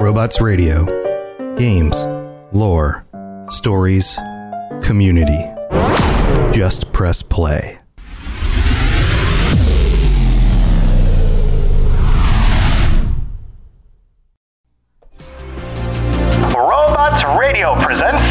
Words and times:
Robots 0.00 0.40
Radio. 0.40 0.86
Games, 1.58 2.06
lore, 2.52 3.04
stories, 3.50 4.18
community. 4.82 5.44
Just 6.52 6.90
press 6.94 7.20
play. 7.20 7.78
Robots 16.56 17.22
Radio 17.38 17.74
presents 17.78 18.24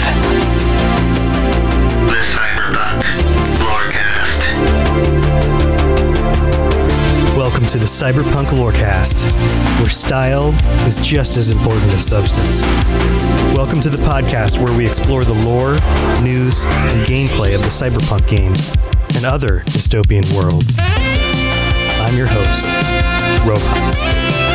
The 2.09 2.19
Cyberpunk 2.33 3.03
Lorecast. 3.61 4.39
Welcome 7.37 7.67
to 7.67 7.77
the 7.77 7.85
Cyberpunk 7.85 8.47
Lorecast, 8.47 9.31
where 9.79 9.89
style 9.89 10.51
is 10.53 10.58
just 11.09 11.37
as 11.37 11.49
important 11.49 11.91
as 11.91 12.05
substance. 12.05 12.61
Welcome 13.55 13.81
to 13.81 13.89
the 13.89 13.97
podcast 13.97 14.63
where 14.63 14.77
we 14.77 14.85
explore 14.85 15.23
the 15.23 15.33
lore, 15.43 15.71
news, 16.21 16.65
and 16.65 17.07
gameplay 17.07 17.55
of 17.55 17.61
the 17.61 17.67
Cyberpunk 17.67 18.27
games 18.27 18.71
and 19.15 19.25
other 19.25 19.61
dystopian 19.61 20.31
worlds. 20.37 20.75
I'm 20.77 22.15
your 22.15 22.27
host, 22.29 22.67
Robots. 23.43 24.48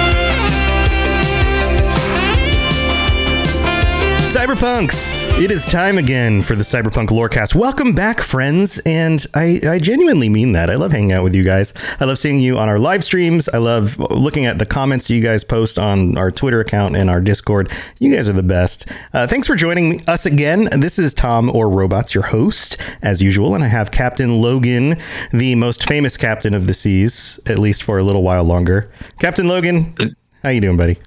Cyberpunks! 4.34 5.40
It 5.40 5.52
is 5.52 5.64
time 5.64 5.96
again 5.96 6.42
for 6.42 6.56
the 6.56 6.64
Cyberpunk 6.64 7.10
Lorecast. 7.10 7.54
Welcome 7.54 7.92
back, 7.92 8.20
friends, 8.20 8.80
and 8.84 9.24
I, 9.32 9.60
I 9.64 9.78
genuinely 9.78 10.28
mean 10.28 10.50
that. 10.52 10.70
I 10.70 10.74
love 10.74 10.90
hanging 10.90 11.12
out 11.12 11.22
with 11.22 11.36
you 11.36 11.44
guys. 11.44 11.72
I 12.00 12.04
love 12.04 12.18
seeing 12.18 12.40
you 12.40 12.58
on 12.58 12.68
our 12.68 12.80
live 12.80 13.04
streams. 13.04 13.48
I 13.48 13.58
love 13.58 13.96
looking 13.96 14.44
at 14.44 14.58
the 14.58 14.66
comments 14.66 15.08
you 15.08 15.22
guys 15.22 15.44
post 15.44 15.78
on 15.78 16.18
our 16.18 16.32
Twitter 16.32 16.58
account 16.58 16.96
and 16.96 17.08
our 17.08 17.20
Discord. 17.20 17.70
You 18.00 18.12
guys 18.12 18.28
are 18.28 18.32
the 18.32 18.42
best. 18.42 18.90
Uh, 19.12 19.28
thanks 19.28 19.46
for 19.46 19.54
joining 19.54 20.02
us 20.08 20.26
again. 20.26 20.68
This 20.72 20.98
is 20.98 21.14
Tom 21.14 21.48
or 21.54 21.70
Robots, 21.70 22.12
your 22.12 22.24
host, 22.24 22.76
as 23.02 23.22
usual, 23.22 23.54
and 23.54 23.62
I 23.62 23.68
have 23.68 23.92
Captain 23.92 24.42
Logan, 24.42 24.96
the 25.30 25.54
most 25.54 25.86
famous 25.86 26.16
captain 26.16 26.54
of 26.54 26.66
the 26.66 26.74
seas, 26.74 27.38
at 27.46 27.60
least 27.60 27.84
for 27.84 27.98
a 27.98 28.02
little 28.02 28.24
while 28.24 28.42
longer. 28.42 28.90
Captain 29.20 29.46
Logan, 29.46 29.94
how 30.42 30.48
you 30.48 30.60
doing, 30.60 30.76
buddy? 30.76 30.98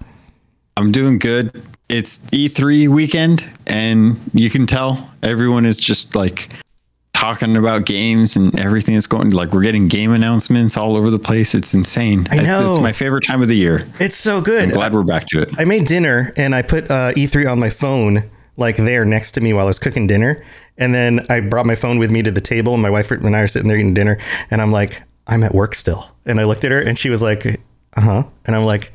I'm 0.77 0.93
doing 0.93 1.19
good. 1.19 1.61
It's 1.89 2.17
E3 2.31 2.89
weekend, 2.89 3.45
and 3.65 4.19
you 4.33 4.49
can 4.49 4.67
tell 4.67 5.09
everyone 5.23 5.65
is 5.65 5.79
just 5.79 6.15
like 6.15 6.49
talking 7.13 7.55
about 7.55 7.85
games 7.85 8.35
and 8.35 8.57
everything 8.59 8.93
that's 8.95 9.07
going. 9.07 9.29
Like 9.29 9.53
we're 9.53 9.63
getting 9.63 9.87
game 9.87 10.11
announcements 10.11 10.75
all 10.75 10.97
over 10.97 11.09
the 11.09 11.17
place. 11.19 11.55
It's 11.55 11.73
insane. 11.73 12.27
I 12.29 12.35
It's, 12.39 12.43
know. 12.45 12.73
it's 12.73 12.81
my 12.81 12.91
favorite 12.91 13.23
time 13.23 13.41
of 13.41 13.47
the 13.47 13.55
year. 13.55 13.87
It's 13.99 14.17
so 14.17 14.41
good. 14.41 14.63
I'm 14.65 14.69
glad 14.71 14.93
we're 14.93 15.03
back 15.03 15.27
to 15.27 15.41
it. 15.41 15.49
I 15.57 15.63
made 15.63 15.87
dinner 15.87 16.33
and 16.35 16.53
I 16.53 16.61
put 16.61 16.91
uh, 16.91 17.13
E3 17.13 17.49
on 17.49 17.57
my 17.57 17.69
phone, 17.69 18.29
like 18.57 18.75
there 18.75 19.05
next 19.05 19.31
to 19.31 19.41
me 19.41 19.53
while 19.53 19.63
I 19.63 19.67
was 19.67 19.79
cooking 19.79 20.07
dinner. 20.07 20.43
And 20.77 20.93
then 20.93 21.25
I 21.29 21.39
brought 21.39 21.65
my 21.65 21.75
phone 21.75 21.97
with 21.99 22.11
me 22.11 22.21
to 22.21 22.31
the 22.31 22.41
table, 22.41 22.73
and 22.73 22.83
my 22.83 22.89
wife 22.89 23.09
and 23.11 23.33
I 23.35 23.41
were 23.41 23.47
sitting 23.47 23.69
there 23.69 23.77
eating 23.77 23.93
dinner. 23.93 24.17
And 24.51 24.61
I'm 24.61 24.71
like, 24.73 25.01
I'm 25.25 25.41
at 25.43 25.55
work 25.55 25.73
still. 25.73 26.11
And 26.25 26.39
I 26.39 26.43
looked 26.43 26.63
at 26.65 26.71
her, 26.71 26.79
and 26.81 26.99
she 26.99 27.09
was 27.09 27.21
like, 27.21 27.45
uh 27.95 28.01
huh. 28.01 28.23
And 28.45 28.55
I'm 28.55 28.63
like, 28.65 28.91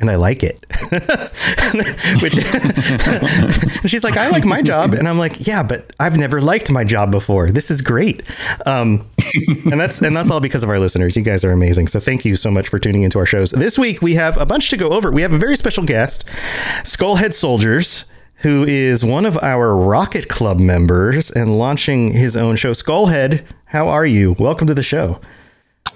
and 0.00 0.10
I 0.10 0.16
like 0.16 0.42
it. 0.42 0.66
Which 2.22 2.34
she's 3.90 4.04
like, 4.04 4.16
I 4.16 4.28
like 4.30 4.44
my 4.44 4.60
job, 4.62 4.92
and 4.92 5.08
I'm 5.08 5.18
like, 5.18 5.46
yeah, 5.46 5.62
but 5.62 5.92
I've 6.00 6.16
never 6.16 6.40
liked 6.40 6.70
my 6.70 6.84
job 6.84 7.10
before. 7.10 7.50
This 7.50 7.70
is 7.70 7.80
great, 7.80 8.22
um, 8.66 9.08
and 9.70 9.80
that's 9.80 10.00
and 10.02 10.16
that's 10.16 10.30
all 10.30 10.40
because 10.40 10.62
of 10.62 10.68
our 10.68 10.78
listeners. 10.78 11.16
You 11.16 11.22
guys 11.22 11.44
are 11.44 11.52
amazing. 11.52 11.88
So 11.88 12.00
thank 12.00 12.24
you 12.24 12.36
so 12.36 12.50
much 12.50 12.68
for 12.68 12.78
tuning 12.78 13.02
into 13.02 13.18
our 13.18 13.26
shows. 13.26 13.52
This 13.52 13.78
week 13.78 14.02
we 14.02 14.14
have 14.14 14.36
a 14.40 14.46
bunch 14.46 14.70
to 14.70 14.76
go 14.76 14.90
over. 14.90 15.10
We 15.12 15.22
have 15.22 15.32
a 15.32 15.38
very 15.38 15.56
special 15.56 15.84
guest, 15.84 16.26
Skullhead 16.84 17.34
Soldiers. 17.34 18.06
Who 18.38 18.64
is 18.64 19.02
one 19.02 19.24
of 19.24 19.38
our 19.38 19.74
Rocket 19.74 20.28
Club 20.28 20.58
members 20.58 21.30
and 21.30 21.56
launching 21.56 22.12
his 22.12 22.36
own 22.36 22.56
show? 22.56 22.72
Skullhead, 22.72 23.42
how 23.66 23.88
are 23.88 24.04
you? 24.04 24.34
Welcome 24.38 24.66
to 24.66 24.74
the 24.74 24.82
show. 24.82 25.18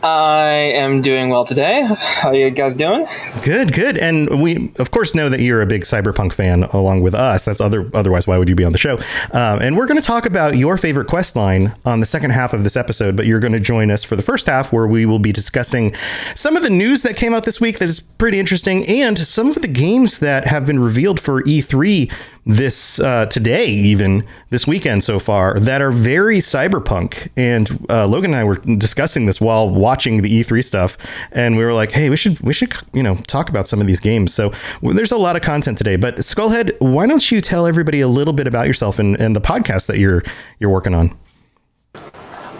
I 0.03 0.51
am 0.77 1.03
doing 1.03 1.29
well 1.29 1.45
today. 1.45 1.83
How 1.99 2.29
are 2.29 2.35
you 2.35 2.51
guys 2.51 2.75
doing? 2.75 3.07
Good, 3.43 3.73
good. 3.73 3.99
And 3.99 4.41
we, 4.41 4.71
of 4.79 4.93
course, 4.93 5.13
know 5.13 5.29
that 5.29 5.41
you're 5.41 5.61
a 5.61 5.67
big 5.67 5.83
cyberpunk 5.83 6.35
fan 6.35 6.65
along 6.65 7.01
with 7.01 7.17
us. 7.17 7.45
That's 7.45 7.61
other. 7.61 7.91
Otherwise, 7.95 8.27
why 8.27 8.39
would 8.39 8.49
you 8.49 8.55
be 8.55 8.65
on 8.65 8.71
the 8.71 8.79
show? 8.79 8.99
Um, 9.33 9.61
and 9.61 9.77
we're 9.77 9.89
going 9.89 10.01
to 10.01 10.07
talk 10.07 10.25
about 10.25 10.57
your 10.57 10.77
favorite 10.77 11.09
quest 11.09 11.35
line 11.35 11.75
on 11.85 11.99
the 11.99 12.07
second 12.07 12.31
half 12.31 12.53
of 12.53 12.63
this 12.63 12.77
episode. 12.77 13.17
But 13.17 13.27
you're 13.27 13.41
going 13.41 13.55
to 13.55 13.61
join 13.61 13.91
us 13.91 14.05
for 14.05 14.15
the 14.15 14.23
first 14.23 14.47
half, 14.47 14.73
where 14.73 14.87
we 14.87 15.05
will 15.05 15.19
be 15.19 15.33
discussing 15.33 15.93
some 16.37 16.57
of 16.57 16.63
the 16.63 16.71
news 16.71 17.03
that 17.03 17.17
came 17.17 17.35
out 17.35 17.43
this 17.45 17.61
week 17.61 17.79
that 17.81 17.89
is 17.89 17.99
pretty 17.99 18.39
interesting, 18.39 18.87
and 18.87 19.19
some 19.19 19.49
of 19.49 19.63
the 19.63 19.69
games 19.69 20.21
that 20.21 20.47
have 20.47 20.65
been 20.65 20.79
revealed 20.79 21.19
for 21.19 21.43
E3 21.43 22.13
this 22.49 22.99
uh, 22.99 23.27
today, 23.27 23.67
even 23.67 24.25
this 24.49 24.67
weekend 24.67 25.05
so 25.05 25.19
far, 25.19 25.61
that 25.61 25.83
are 25.83 25.91
very 25.91 26.39
cyberpunk. 26.39 27.29
And 27.37 27.87
uh, 27.91 28.07
Logan 28.07 28.33
and 28.33 28.41
I 28.41 28.45
were 28.45 28.57
discussing 28.57 29.27
this 29.27 29.39
while 29.39 29.69
watching 29.79 30.23
the 30.23 30.41
E3 30.41 30.65
stuff, 30.65 30.99
and 31.33 31.57
we 31.57 31.65
were 31.65 31.75
like, 31.75 31.93
"Hey, 31.93 32.11
we 32.11 32.17
should 32.17 32.41
we 32.41 32.53
should 32.53 32.75
you 32.93 33.03
know 33.03 33.17
talk 33.27 33.49
about 33.49 33.69
some 33.69 33.81
of 33.81 33.87
these 33.87 34.01
games." 34.01 34.35
So 34.35 34.53
there's 34.83 35.13
a 35.13 35.17
lot 35.17 35.37
of 35.37 35.43
content 35.43 35.79
today. 35.79 35.97
But 35.97 36.17
Skullhead, 36.17 36.77
why 36.81 37.07
don't 37.07 37.31
you 37.31 37.41
tell 37.41 37.67
everybody 37.67 38.01
a 38.01 38.09
little 38.09 38.35
bit 38.35 38.47
about 38.47 38.67
yourself 38.67 38.99
and, 38.99 39.19
and 39.21 39.35
the 39.35 39.41
podcast 39.41 39.87
that 39.87 39.99
you're 39.99 40.23
you're 40.59 40.71
working 40.71 40.95
on? 40.95 41.17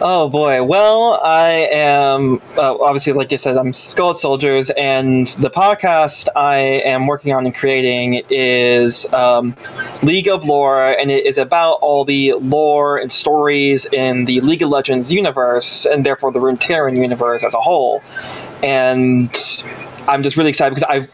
Oh 0.01 0.29
boy. 0.29 0.63
Well, 0.63 1.19
I 1.25 1.69
am 1.73 2.41
uh, 2.57 2.77
obviously, 2.77 3.13
like 3.15 3.33
you 3.33 3.39
said, 3.39 3.57
I'm 3.57 3.73
Skull 3.73 4.15
Soldiers, 4.15 4.71
and 4.71 5.27
the 5.41 5.51
podcast 5.51 6.29
I 6.37 6.59
am 6.85 7.09
working 7.09 7.33
on 7.33 7.45
and 7.47 7.53
creating 7.53 8.23
is 8.31 9.13
um, 9.13 9.57
League 10.05 10.29
of 10.29 10.45
Lore, 10.45 10.93
and 11.01 11.11
it 11.11 11.27
is 11.27 11.37
about 11.37 11.79
all 11.81 12.05
the 12.05 12.35
lore 12.35 12.97
and 12.97 13.11
stories 13.11 13.87
in 13.87 14.27
the 14.27 14.41
League 14.43 14.63
of 14.63 14.69
Legends 14.69 15.13
universe, 15.13 15.85
and 15.85 16.07
therefore 16.07 16.31
the 16.31 16.39
Runeterran 16.39 16.97
universe 16.97 17.43
as 17.43 17.55
a 17.55 17.61
whole. 17.61 18.01
And 18.63 19.37
I'm 20.07 20.23
just 20.23 20.37
really 20.37 20.51
excited 20.51 20.77
because 20.77 20.89
I've 20.89 21.11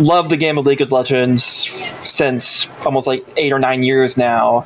loved 0.00 0.30
the 0.30 0.36
game 0.36 0.58
of 0.58 0.66
League 0.66 0.80
of 0.80 0.92
Legends 0.92 1.68
since 2.04 2.68
almost 2.84 3.06
like 3.06 3.24
eight 3.36 3.52
or 3.52 3.58
nine 3.58 3.82
years 3.82 4.16
now, 4.16 4.64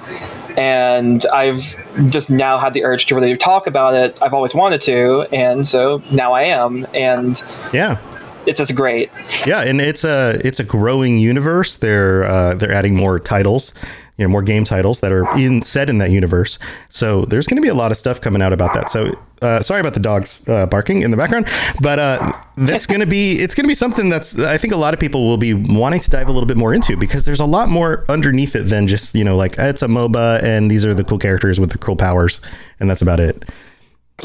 and 0.56 1.24
I've 1.32 1.74
just 2.10 2.30
now 2.30 2.58
had 2.58 2.74
the 2.74 2.84
urge 2.84 3.06
to 3.06 3.14
really 3.14 3.36
talk 3.36 3.66
about 3.66 3.94
it. 3.94 4.18
I've 4.22 4.34
always 4.34 4.54
wanted 4.54 4.80
to, 4.82 5.22
and 5.32 5.66
so 5.66 6.02
now 6.10 6.32
I 6.32 6.42
am, 6.42 6.86
and 6.94 7.42
Yeah. 7.72 7.98
It's 8.46 8.58
just 8.58 8.74
great. 8.74 9.10
yeah, 9.46 9.62
and 9.62 9.80
it's 9.80 10.04
a 10.04 10.40
it's 10.44 10.60
a 10.60 10.64
growing 10.64 11.18
universe. 11.18 11.76
They're 11.76 12.24
uh, 12.24 12.54
they're 12.54 12.72
adding 12.72 12.94
more 12.94 13.18
titles, 13.18 13.72
you 14.16 14.24
know, 14.24 14.30
more 14.30 14.42
game 14.42 14.64
titles 14.64 15.00
that 15.00 15.12
are 15.12 15.26
in 15.38 15.62
set 15.62 15.88
in 15.88 15.98
that 15.98 16.10
universe. 16.10 16.58
So 16.88 17.24
there's 17.24 17.46
going 17.46 17.56
to 17.56 17.62
be 17.62 17.68
a 17.68 17.74
lot 17.74 17.90
of 17.90 17.96
stuff 17.96 18.20
coming 18.20 18.42
out 18.42 18.52
about 18.52 18.74
that. 18.74 18.90
So 18.90 19.10
uh, 19.40 19.60
sorry 19.60 19.80
about 19.80 19.94
the 19.94 20.00
dogs 20.00 20.40
uh, 20.48 20.66
barking 20.66 21.02
in 21.02 21.10
the 21.10 21.16
background, 21.16 21.48
but 21.80 21.98
uh, 21.98 22.32
that's 22.56 22.86
going 22.86 23.00
to 23.00 23.06
be 23.06 23.32
it's 23.40 23.54
going 23.54 23.64
to 23.64 23.68
be 23.68 23.74
something 23.74 24.08
that's 24.08 24.38
I 24.38 24.58
think 24.58 24.72
a 24.72 24.76
lot 24.76 24.94
of 24.94 25.00
people 25.00 25.26
will 25.26 25.38
be 25.38 25.54
wanting 25.54 26.00
to 26.00 26.10
dive 26.10 26.28
a 26.28 26.32
little 26.32 26.46
bit 26.46 26.56
more 26.56 26.74
into 26.74 26.96
because 26.96 27.24
there's 27.24 27.40
a 27.40 27.46
lot 27.46 27.68
more 27.68 28.04
underneath 28.08 28.54
it 28.56 28.64
than 28.64 28.86
just 28.86 29.14
you 29.14 29.24
know 29.24 29.36
like 29.36 29.56
it's 29.58 29.82
a 29.82 29.88
MOBA 29.88 30.42
and 30.42 30.70
these 30.70 30.84
are 30.84 30.94
the 30.94 31.04
cool 31.04 31.18
characters 31.18 31.58
with 31.58 31.70
the 31.70 31.78
cool 31.78 31.96
powers 31.96 32.40
and 32.80 32.90
that's 32.90 33.02
about 33.02 33.20
it. 33.20 33.44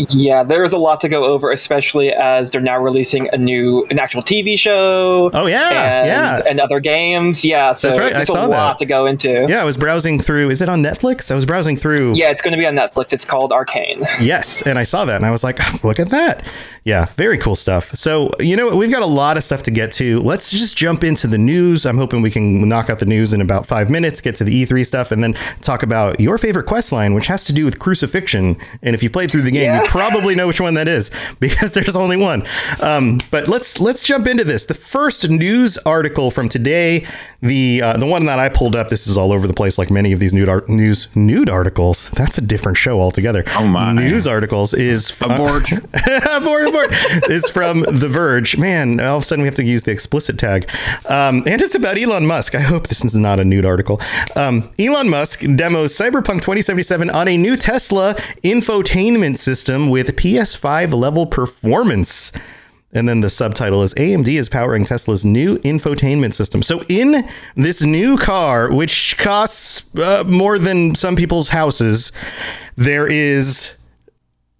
Yeah, 0.10 0.44
there 0.44 0.64
is 0.64 0.74
a 0.74 0.78
lot 0.78 1.02
to 1.02 1.10
go 1.10 1.26
over, 1.26 1.52
especially 1.52 2.12
as 2.14 2.52
they're 2.52 2.62
now 2.62 2.80
releasing 2.80 3.30
a 3.34 3.38
new, 3.38 3.86
an 3.90 4.00
actual 4.00 4.22
TV 4.22 4.58
show. 4.58 5.30
Oh, 5.34 5.48
yeah, 5.48 6.02
and, 6.02 6.08
yeah. 6.08 6.42
and 6.50 6.60
other 6.60 6.80
games. 6.80 7.44
Yeah, 7.46 7.74
so 7.74 7.88
That's 7.90 8.00
right, 8.00 8.12
I 8.12 8.18
there's 8.18 8.28
saw 8.28 8.46
a 8.46 8.50
that. 8.50 8.58
lot 8.58 8.80
to 8.80 8.86
go 8.86 9.06
into. 9.06 9.46
Yeah, 9.48 9.62
I 9.62 9.66
was 9.66 9.78
browsing 9.78 10.20
through. 10.20 10.50
Is 10.50 10.62
it 10.62 10.70
on 10.70 10.82
Netflix? 10.84 11.32
I 11.32 11.36
was 11.36 11.46
browsing 11.46 11.78
through. 11.78 12.14
Yeah, 12.16 12.30
it's 12.32 12.42
going 12.42 12.54
to 12.54 12.58
be 12.58 12.66
on 12.66 12.76
Netflix. 12.76 13.14
It's 13.14 13.26
called 13.26 13.52
Arcane. 13.52 14.06
Yes, 14.22 14.62
and 14.64 14.78
I 14.80 14.84
saw 14.84 15.06
that 15.06 15.16
and 15.18 15.26
I 15.26 15.32
was 15.32 15.44
like, 15.44 15.58
look 15.84 16.00
at 16.00 16.10
that. 16.10 16.46
Yeah, 16.84 17.06
very 17.16 17.38
cool 17.38 17.56
stuff. 17.56 17.94
So, 17.96 18.30
you 18.40 18.56
know, 18.56 18.76
we've 18.76 18.92
got 18.92 19.02
a 19.04 19.08
lot 19.08 19.36
of 19.36 19.44
stuff 19.44 19.62
to 19.64 19.72
get 19.72 19.92
to. 19.94 20.22
Let's 20.22 20.52
just 20.52 20.78
jump 20.78 21.04
into 21.04 21.28
the 21.28 21.38
news. 21.38 21.86
I'm 21.86 21.98
hoping 21.98 22.22
we 22.22 22.32
can 22.32 22.68
knock 22.70 22.90
out 22.90 23.00
the 23.00 23.06
news 23.06 23.34
in 23.34 23.42
about 23.42 23.66
five 23.66 23.90
minutes, 23.90 24.22
get 24.22 24.36
to 24.36 24.44
the 24.46 24.66
E3 24.66 24.86
stuff, 24.86 25.12
and 25.12 25.22
then 25.22 25.34
talk 25.62 25.84
about 25.84 26.20
your 26.22 26.38
favorite 26.38 26.66
quest 26.66 26.92
line, 26.94 27.14
which 27.14 27.28
has 27.28 27.44
to 27.46 27.54
do 27.54 27.66
with 27.66 27.78
crucifixion. 27.80 28.56
And 28.82 28.96
if 28.96 29.04
you 29.04 29.10
played 29.10 29.30
through 29.30 29.42
the 29.42 29.52
game, 29.52 29.74
you 29.76 29.82
Yeah. 29.82 29.87
Probably 29.88 30.36
know 30.36 30.48
which 30.48 30.62
one 30.62 30.76
that 30.76 30.88
is 30.88 31.12
because 31.40 31.74
there's 31.74 31.96
only 31.96 32.18
one. 32.18 32.44
Um, 32.82 33.20
but 33.32 33.48
let's 33.48 33.80
let's 33.80 34.04
jump 34.04 34.28
into 34.28 34.44
this. 34.44 34.66
The 34.66 34.74
first 34.74 35.30
news 35.30 35.78
article 35.80 36.32
from 36.32 36.50
today, 36.50 37.06
the 37.42 37.82
uh, 37.82 37.98
the 37.98 38.06
one 38.06 38.26
that 38.26 38.40
I 38.40 38.50
pulled 38.50 38.76
up. 38.76 38.90
This 38.90 39.08
is 39.08 39.18
all 39.18 39.32
over 39.32 39.48
the 39.48 39.54
place, 39.54 39.78
like 39.78 39.90
many 39.90 40.12
of 40.12 40.20
these 40.20 40.34
nude 40.34 40.50
art, 40.50 40.70
news 40.70 41.08
nude 41.16 41.50
articles. 41.50 42.10
That's 42.12 42.38
a 42.38 42.42
different 42.42 42.78
show 42.78 43.02
altogether. 43.02 43.44
Oh, 43.56 43.68
my. 43.68 43.94
News 43.94 44.28
articles 44.28 44.74
is 44.74 45.12
Abort. 45.22 45.72
abort, 46.32 46.68
abort 46.68 46.94
is 47.30 47.50
from 47.50 47.82
The 47.82 48.08
Verge. 48.10 48.58
Man, 48.58 49.00
all 49.00 49.18
of 49.18 49.24
a 49.24 49.26
sudden 49.26 49.42
we 49.44 49.48
have 49.48 49.56
to 49.56 49.66
use 49.66 49.84
the 49.84 49.92
explicit 49.92 50.38
tag. 50.38 50.70
Um, 51.06 51.44
and 51.46 51.62
it's 51.62 51.76
about 51.76 51.98
Elon 51.98 52.26
Musk. 52.26 52.56
I 52.56 52.62
hope 52.62 52.88
this 52.88 53.04
is 53.04 53.16
not 53.16 53.40
a 53.40 53.46
nude 53.46 53.66
article. 53.66 54.02
Um, 54.36 54.70
Elon 54.80 55.10
Musk 55.10 55.42
demos 55.56 55.94
Cyberpunk 55.94 56.42
2077 56.42 57.10
on 57.10 57.28
a 57.28 57.38
new 57.38 57.56
Tesla 57.58 58.16
infotainment 58.44 59.38
system 59.38 59.67
with 59.68 60.16
PS5 60.16 60.94
level 60.94 61.26
performance. 61.26 62.32
And 62.94 63.08
then 63.08 63.22
the 63.22 63.30
subtitle 63.30 63.84
is 63.84 63.94
AMD 63.96 64.28
is 64.28 64.48
powering 64.50 64.86
Tesla's 64.86 65.26
new 65.26 65.58
infotainment 65.60 66.34
system. 66.34 66.64
So, 66.64 66.82
in 66.88 67.28
this 67.56 67.84
new 67.84 68.18
car, 68.18 68.72
which 68.72 69.18
costs 69.18 69.94
uh, 69.98 70.24
more 70.26 70.58
than 70.58 70.96
some 70.96 71.16
people's 71.16 71.50
houses, 71.50 72.12
there 72.76 73.06
is 73.06 73.78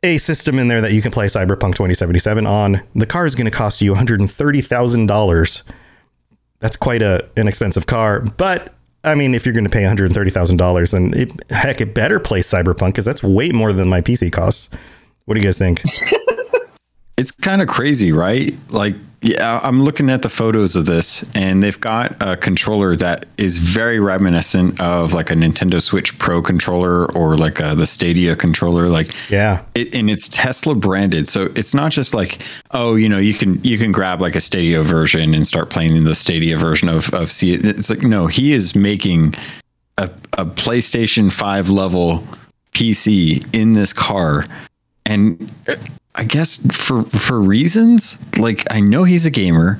a 0.04 0.18
system 0.18 0.60
in 0.60 0.68
there 0.68 0.82
that 0.82 0.92
you 0.92 1.02
can 1.02 1.12
play 1.12 1.28
Cyberpunk 1.28 1.76
2077 1.76 2.46
on. 2.46 2.82
The 2.96 3.06
car 3.06 3.26
is 3.26 3.34
going 3.34 3.46
to 3.46 3.52
cost 3.52 3.82
you 3.82 3.94
$130,000. 3.94 5.64
That's 6.60 6.76
quite 6.76 7.02
a 7.02 7.28
an 7.38 7.48
expensive 7.48 7.86
car, 7.86 8.20
but 8.22 8.74
I 9.04 9.16
mean, 9.16 9.34
if 9.34 9.46
you're 9.46 9.54
going 9.54 9.64
to 9.64 9.70
pay 9.70 9.84
$130,000, 9.84 10.92
then 10.92 11.14
it, 11.14 11.52
heck, 11.52 11.80
it 11.80 11.94
better 11.94 12.20
play 12.20 12.42
Cyberpunk 12.42 12.88
because 12.88 13.06
that's 13.06 13.24
way 13.24 13.50
more 13.50 13.72
than 13.72 13.88
my 13.88 14.02
PC 14.02 14.32
costs. 14.32 14.70
What 15.28 15.36
do 15.36 15.40
you 15.42 15.46
guys 15.46 15.58
think? 15.58 15.84
It's 17.20 17.32
kind 17.32 17.64
of 17.64 17.68
crazy, 17.68 18.12
right? 18.12 18.54
Like, 18.70 18.96
yeah, 19.24 19.60
I'm 19.64 19.82
looking 19.82 20.08
at 20.12 20.22
the 20.22 20.30
photos 20.30 20.76
of 20.76 20.86
this, 20.86 21.26
and 21.34 21.64
they've 21.64 21.82
got 21.82 22.16
a 22.22 22.38
controller 22.38 22.96
that 22.98 23.26
is 23.40 23.58
very 23.58 24.00
reminiscent 24.00 24.80
of 24.80 25.14
like 25.14 25.32
a 25.32 25.34
Nintendo 25.34 25.82
Switch 25.82 26.16
Pro 26.20 26.44
controller 26.44 27.12
or 27.18 27.36
like 27.36 27.60
a, 27.60 27.74
the 27.74 27.88
Stadia 27.88 28.36
controller. 28.36 28.88
Like, 28.88 29.16
Yeah. 29.32 29.64
it, 29.74 29.96
and 29.96 30.12
it's 30.12 30.28
Tesla 30.30 30.76
branded, 30.76 31.28
so 31.28 31.52
it's 31.56 31.74
not 31.74 31.92
just 31.92 32.14
like, 32.14 32.44
oh, 32.70 32.94
you 32.94 33.10
know, 33.10 33.18
you 33.18 33.34
can 33.34 33.64
you 33.64 33.80
can 33.80 33.92
grab 33.92 34.22
like 34.22 34.36
a 34.36 34.42
Stadia 34.42 34.84
version 34.84 35.34
and 35.34 35.48
start 35.48 35.72
playing 35.72 36.04
the 36.04 36.14
Stadia 36.14 36.56
version 36.56 36.88
of 36.88 37.12
of 37.16 37.32
C. 37.32 37.54
It's 37.56 37.90
like 37.90 38.04
no, 38.04 38.28
he 38.28 38.54
is 38.54 38.76
making 38.76 39.34
a, 39.98 40.08
a 40.38 40.46
PlayStation 40.46 41.32
Five 41.34 41.68
level 41.72 42.24
PC 42.74 43.44
in 43.56 43.74
this 43.74 43.92
car, 43.92 44.46
and 45.08 45.50
uh, 45.68 45.74
I 46.16 46.26
guess 46.26 46.58
for 46.76 47.04
for 47.04 47.40
reasons 47.40 48.24
like 48.38 48.72
I 48.72 48.80
know 48.80 49.04
he's 49.04 49.26
a 49.26 49.32
gamer. 49.32 49.80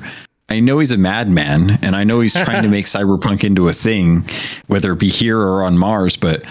I 0.50 0.60
know 0.60 0.78
he's 0.78 0.92
a 0.92 0.96
madman, 0.96 1.78
and 1.82 1.94
I 1.94 2.04
know 2.04 2.20
he's 2.20 2.34
trying 2.44 2.62
to 2.62 2.68
make 2.68 2.86
cyberpunk 2.86 3.44
into 3.44 3.68
a 3.68 3.72
thing, 3.72 4.26
whether 4.66 4.92
it 4.92 4.98
be 4.98 5.08
here 5.08 5.38
or 5.38 5.62
on 5.62 5.76
Mars. 5.76 6.16
But 6.16 6.44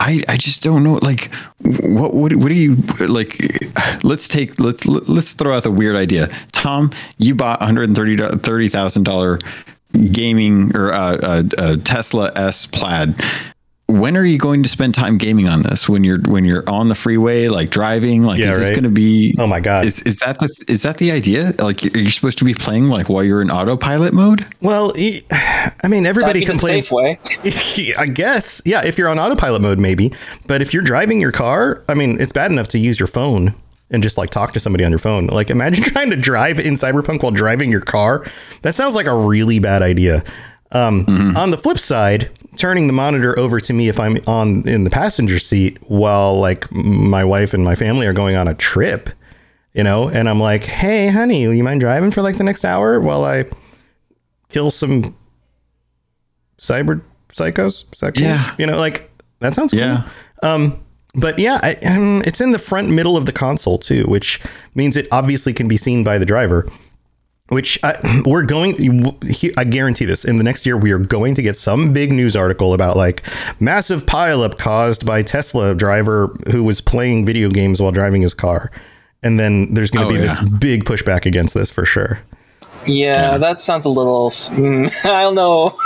I, 0.00 0.22
I 0.28 0.36
just 0.36 0.62
don't 0.62 0.82
know. 0.82 0.94
Like, 0.94 1.32
what, 1.62 2.12
what, 2.12 2.34
what 2.34 2.48
do 2.48 2.54
you 2.54 2.74
like? 3.06 3.40
Let's 4.02 4.28
take 4.28 4.58
let's 4.58 4.84
let's 4.86 5.32
throw 5.32 5.56
out 5.56 5.62
the 5.62 5.70
weird 5.70 5.96
idea. 5.96 6.28
Tom, 6.52 6.90
you 7.18 7.34
bought 7.34 7.60
one 7.60 7.66
hundred 7.66 7.94
thirty 7.94 8.16
thirty 8.16 8.68
thousand 8.68 9.04
dollar 9.04 9.38
gaming 10.12 10.76
or 10.76 10.92
uh, 10.92 11.16
uh, 11.22 11.42
uh, 11.58 11.76
Tesla 11.84 12.32
S 12.34 12.66
Plaid. 12.66 13.14
When 13.88 14.16
are 14.16 14.24
you 14.24 14.36
going 14.36 14.64
to 14.64 14.68
spend 14.68 14.94
time 14.94 15.16
gaming 15.16 15.48
on 15.48 15.62
this? 15.62 15.88
When 15.88 16.02
you're 16.02 16.18
when 16.22 16.44
you're 16.44 16.68
on 16.68 16.88
the 16.88 16.96
freeway, 16.96 17.46
like 17.46 17.70
driving? 17.70 18.24
Like, 18.24 18.40
Yeah, 18.40 18.50
is 18.50 18.58
this 18.58 18.68
right. 18.70 18.74
going 18.74 18.82
to 18.84 18.90
be? 18.90 19.36
Oh 19.38 19.46
my 19.46 19.60
God. 19.60 19.86
Is, 19.86 20.00
is 20.02 20.16
that 20.18 20.40
the 20.40 20.48
is 20.66 20.82
that 20.82 20.98
the 20.98 21.12
idea? 21.12 21.52
Like, 21.60 21.84
you're 21.84 22.10
supposed 22.10 22.38
to 22.38 22.44
be 22.44 22.52
playing 22.52 22.88
like 22.88 23.08
while 23.08 23.22
you're 23.22 23.40
in 23.40 23.48
autopilot 23.50 24.12
mode? 24.12 24.44
Well, 24.60 24.92
i 24.96 25.76
mean, 25.88 26.04
everybody 26.04 26.40
Not 26.40 26.42
even 26.42 26.58
complains. 26.58 26.88
Safeway. 26.88 27.96
I 27.98 28.06
guess, 28.06 28.60
yeah. 28.64 28.84
If 28.84 28.98
you're 28.98 29.08
on 29.08 29.20
autopilot 29.20 29.62
mode, 29.62 29.78
maybe. 29.78 30.12
But 30.48 30.62
if 30.62 30.74
you're 30.74 30.82
driving 30.82 31.20
your 31.20 31.32
car, 31.32 31.84
I 31.88 31.94
mean, 31.94 32.20
it's 32.20 32.32
bad 32.32 32.50
enough 32.50 32.66
to 32.70 32.78
use 32.80 32.98
your 32.98 33.06
phone 33.06 33.54
and 33.92 34.02
just 34.02 34.18
like 34.18 34.30
talk 34.30 34.52
to 34.54 34.58
somebody 34.58 34.84
on 34.84 34.90
your 34.90 34.98
phone. 34.98 35.28
Like, 35.28 35.48
imagine 35.48 35.84
trying 35.92 36.10
to 36.10 36.16
drive 36.16 36.58
in 36.58 36.74
Cyberpunk 36.74 37.22
while 37.22 37.30
driving 37.30 37.70
your 37.70 37.82
car. 37.82 38.26
That 38.62 38.74
sounds 38.74 38.96
like 38.96 39.06
a 39.06 39.16
really 39.16 39.60
bad 39.60 39.82
idea. 39.82 40.24
Um, 40.72 41.04
On 41.36 41.52
the 41.52 41.56
flip 41.56 41.78
side, 41.78 42.28
turning 42.56 42.86
the 42.86 42.92
monitor 42.92 43.38
over 43.38 43.60
to 43.60 43.72
me 43.72 43.88
if 43.88 44.00
I'm 44.00 44.18
on 44.26 44.66
in 44.68 44.84
the 44.84 44.90
passenger 44.90 45.38
seat 45.38 45.78
while 45.88 46.38
like 46.38 46.70
my 46.72 47.24
wife 47.24 47.54
and 47.54 47.64
my 47.64 47.74
family 47.74 48.06
are 48.06 48.12
going 48.12 48.36
on 48.36 48.48
a 48.48 48.54
trip, 48.54 49.10
you 49.74 49.84
know, 49.84 50.08
and 50.08 50.28
I'm 50.28 50.40
like, 50.40 50.64
"Hey, 50.64 51.08
honey, 51.08 51.46
will 51.46 51.54
you 51.54 51.64
mind 51.64 51.80
driving 51.80 52.10
for 52.10 52.22
like 52.22 52.36
the 52.36 52.44
next 52.44 52.64
hour 52.64 53.00
while 53.00 53.24
I 53.24 53.44
kill 54.48 54.70
some 54.70 55.16
cyber 56.58 57.02
psychos. 57.32 57.84
Cool? 58.00 58.22
Yeah. 58.22 58.54
You 58.58 58.66
know, 58.66 58.76
like 58.76 59.10
that 59.40 59.54
sounds 59.54 59.72
cool. 59.72 59.80
Yeah. 59.80 60.08
Um, 60.42 60.82
but 61.14 61.38
yeah, 61.38 61.58
I, 61.62 61.74
um, 61.86 62.22
it's 62.26 62.40
in 62.40 62.50
the 62.50 62.58
front 62.58 62.90
middle 62.90 63.16
of 63.16 63.26
the 63.26 63.32
console 63.32 63.78
too, 63.78 64.04
which 64.04 64.40
means 64.74 64.96
it 64.96 65.08
obviously 65.10 65.52
can 65.52 65.66
be 65.68 65.76
seen 65.76 66.04
by 66.04 66.18
the 66.18 66.26
driver. 66.26 66.70
Which 67.48 67.78
I, 67.84 68.22
we're 68.26 68.42
going, 68.42 68.74
I 69.56 69.64
guarantee 69.64 70.04
this. 70.04 70.24
In 70.24 70.38
the 70.38 70.44
next 70.44 70.66
year, 70.66 70.76
we 70.76 70.90
are 70.90 70.98
going 70.98 71.34
to 71.36 71.42
get 71.42 71.56
some 71.56 71.92
big 71.92 72.10
news 72.12 72.34
article 72.34 72.74
about 72.74 72.96
like 72.96 73.22
massive 73.60 74.04
pileup 74.04 74.58
caused 74.58 75.06
by 75.06 75.22
Tesla 75.22 75.74
driver 75.74 76.36
who 76.50 76.64
was 76.64 76.80
playing 76.80 77.24
video 77.24 77.48
games 77.48 77.80
while 77.80 77.92
driving 77.92 78.20
his 78.22 78.34
car, 78.34 78.70
and 79.22 79.38
then 79.38 79.72
there's 79.74 79.90
going 79.92 80.08
to 80.08 80.12
Oh, 80.12 80.16
be 80.20 80.26
this 80.26 80.48
big 80.58 80.84
pushback 80.84 81.24
against 81.24 81.54
this 81.54 81.70
for 81.70 81.84
sure. 81.84 82.18
Yeah, 82.84 83.38
that 83.38 83.60
sounds 83.60 83.84
a 83.84 83.88
little. 83.90 84.30
Mm, 84.30 84.92
I 85.04 85.22
don't 85.22 85.34
know. 85.36 85.78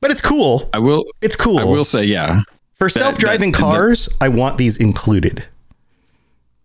But 0.00 0.10
it's 0.10 0.20
cool. 0.20 0.68
I 0.72 0.78
will. 0.80 1.04
It's 1.20 1.36
cool. 1.36 1.58
I 1.58 1.64
will 1.64 1.84
say, 1.84 2.04
yeah. 2.04 2.40
For 2.74 2.88
self-driving 2.88 3.52
that- 3.52 3.58
cars, 3.58 4.08
I 4.20 4.28
want 4.30 4.56
these 4.58 4.78
included. 4.78 5.44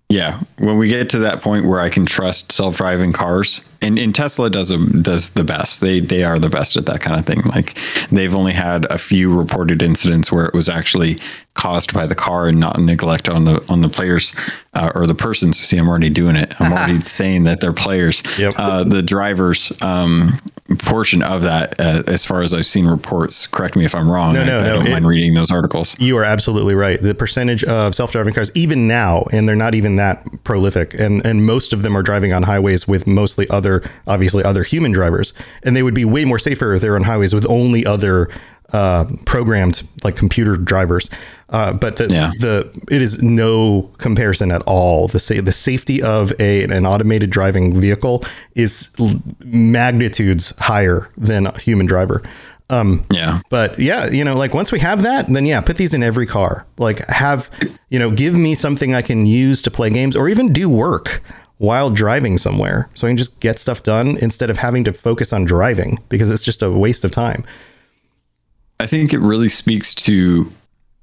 Yeah, 0.08 0.40
when 0.60 0.78
we 0.78 0.88
get 0.88 1.10
to 1.10 1.20
that 1.20 1.42
point 1.42 1.66
where 1.66 1.80
I 1.80 1.90
can 1.90 2.06
trust 2.06 2.52
self-driving 2.52 3.12
cars, 3.14 3.62
and, 3.86 4.00
and 4.00 4.14
Tesla 4.16 4.50
does 4.50 4.72
a, 4.72 4.78
does 4.78 5.32
the 5.32 5.44
best. 5.44 5.82
They 5.82 6.00
they 6.00 6.24
are 6.24 6.40
the 6.40 6.50
best 6.50 6.76
at 6.78 6.86
that 6.88 7.02
kind 7.02 7.20
of 7.20 7.26
thing. 7.26 7.42
Like 7.44 7.78
they've 8.10 8.36
only 8.36 8.54
had 8.54 8.86
a 8.92 8.98
few 8.98 9.34
reported 9.38 9.82
incidents 9.82 10.32
where 10.32 10.46
it 10.46 10.54
was 10.54 10.68
actually 10.70 11.20
caused 11.54 11.94
by 11.94 12.06
the 12.06 12.16
car 12.16 12.50
and 12.50 12.60
not 12.60 12.78
neglect 12.80 13.30
on 13.30 13.46
the 13.46 13.64
on 13.70 13.82
the 13.82 13.90
players 13.90 14.34
uh, 14.74 14.92
or 14.96 15.08
the 15.08 15.16
persons. 15.16 15.60
See, 15.60 15.78
I'm 15.78 15.88
already 15.88 16.10
doing 16.10 16.36
it. 16.36 16.54
I'm 16.60 16.74
already 16.74 17.00
saying 17.20 17.44
that 17.46 17.62
they're 17.62 17.74
players. 17.74 18.22
Yep. 18.38 18.54
Uh, 18.58 18.84
the 18.84 19.02
drivers 19.02 19.72
um, 19.82 20.38
portion 20.80 21.22
of 21.22 21.44
that, 21.44 21.80
uh, 21.80 22.04
as 22.08 22.26
far 22.26 22.42
as 22.42 22.54
I've 22.54 22.66
seen 22.66 22.88
reports. 22.88 23.48
Correct 23.48 23.76
me 23.76 23.86
if 23.86 23.94
I'm 23.96 24.10
wrong. 24.10 24.34
No, 24.34 24.42
I, 24.42 24.46
no, 24.46 24.60
I 24.60 24.64
no, 24.64 24.74
don't 24.76 24.88
it- 24.88 24.92
mind 24.92 25.08
reading 25.08 25.34
those 25.34 25.52
articles. 25.52 25.98
You 26.00 26.18
are 26.18 26.24
absolutely 26.26 26.76
right. 26.76 27.00
The 27.02 27.16
percentage 27.16 27.64
of 27.64 27.96
self-driving 27.96 28.34
cars, 28.34 28.52
even 28.56 28.88
now, 28.88 29.26
and 29.32 29.48
they're 29.48 29.56
not 29.56 29.76
even 29.76 29.96
that 29.98 30.44
prolific, 30.44 30.94
and 31.00 31.26
and 31.26 31.46
most 31.46 31.72
of 31.74 31.84
them 31.84 31.96
are 31.96 32.04
driving 32.04 32.34
on 32.34 32.44
highways 32.44 32.88
with 32.88 33.08
mostly 33.08 33.50
other, 33.50 33.75
obviously 34.08 34.44
other 34.44 34.64
human 34.64 34.92
drivers, 34.92 35.34
and 35.64 35.76
they 35.76 35.84
would 35.84 35.96
be 35.96 36.06
way 36.06 36.26
more 36.26 36.40
safer 36.40 36.74
if 36.74 36.82
they're 36.82 36.96
on 36.96 37.04
highways 37.04 37.34
with 37.34 37.46
only 37.50 37.86
other 37.86 38.30
uh, 38.74 39.06
programmed 39.26 39.84
like 40.04 40.16
computer 40.16 40.58
drivers. 40.58 41.10
Uh, 41.50 41.72
but 41.72 41.98
the 41.98 42.08
Yeah. 42.10 42.32
the 42.40 42.68
it 42.90 43.02
is 43.02 43.22
no 43.22 43.84
comparison 44.00 44.52
at 44.52 44.64
all. 44.64 45.08
The 45.08 45.20
sa- 45.20 45.42
the 45.42 45.52
safety 45.52 46.02
of 46.02 46.34
a 46.40 46.64
an 46.64 46.86
automated 46.86 47.30
driving 47.30 47.80
vehicle 47.80 48.24
is 48.56 48.90
l- 49.00 49.14
magnitudes 49.44 50.54
higher 50.60 51.08
than 51.18 51.46
a 51.48 51.58
human 51.60 51.86
driver. 51.86 52.24
Um, 52.72 53.06
Yeah. 53.12 53.42
but 53.52 53.78
yeah, 53.80 54.10
you 54.10 54.24
know, 54.26 54.36
like 54.36 54.56
once 54.56 54.72
we 54.72 54.80
have 54.80 55.04
that, 55.04 55.28
then 55.32 55.46
yeah, 55.46 55.62
put 55.62 55.78
these 55.78 55.94
in 55.94 56.02
every 56.02 56.26
car. 56.26 56.66
Like 56.80 57.08
have, 57.08 57.52
you 57.90 58.00
know, 58.00 58.10
give 58.10 58.34
me 58.36 58.56
something 58.56 58.96
I 58.96 59.04
can 59.04 59.28
use 59.28 59.62
to 59.64 59.72
play 59.72 59.92
games 59.92 60.16
or 60.16 60.28
even 60.28 60.52
do 60.52 60.68
work 60.68 61.22
while 61.58 61.90
driving 61.90 62.38
somewhere. 62.38 62.90
So 62.96 63.08
I 63.08 63.10
can 63.10 63.18
just 63.18 63.40
get 63.40 63.60
stuff 63.60 63.84
done 63.84 64.18
instead 64.18 64.50
of 64.50 64.58
having 64.58 64.84
to 64.86 64.94
focus 64.94 65.32
on 65.32 65.46
driving 65.46 66.00
because 66.10 66.32
it's 66.32 66.44
just 66.44 66.62
a 66.62 66.72
waste 66.72 67.06
of 67.06 67.12
time. 67.12 67.46
I 68.80 68.88
think 68.88 69.14
it 69.14 69.20
really 69.20 69.50
speaks 69.50 69.96
to 69.96 70.52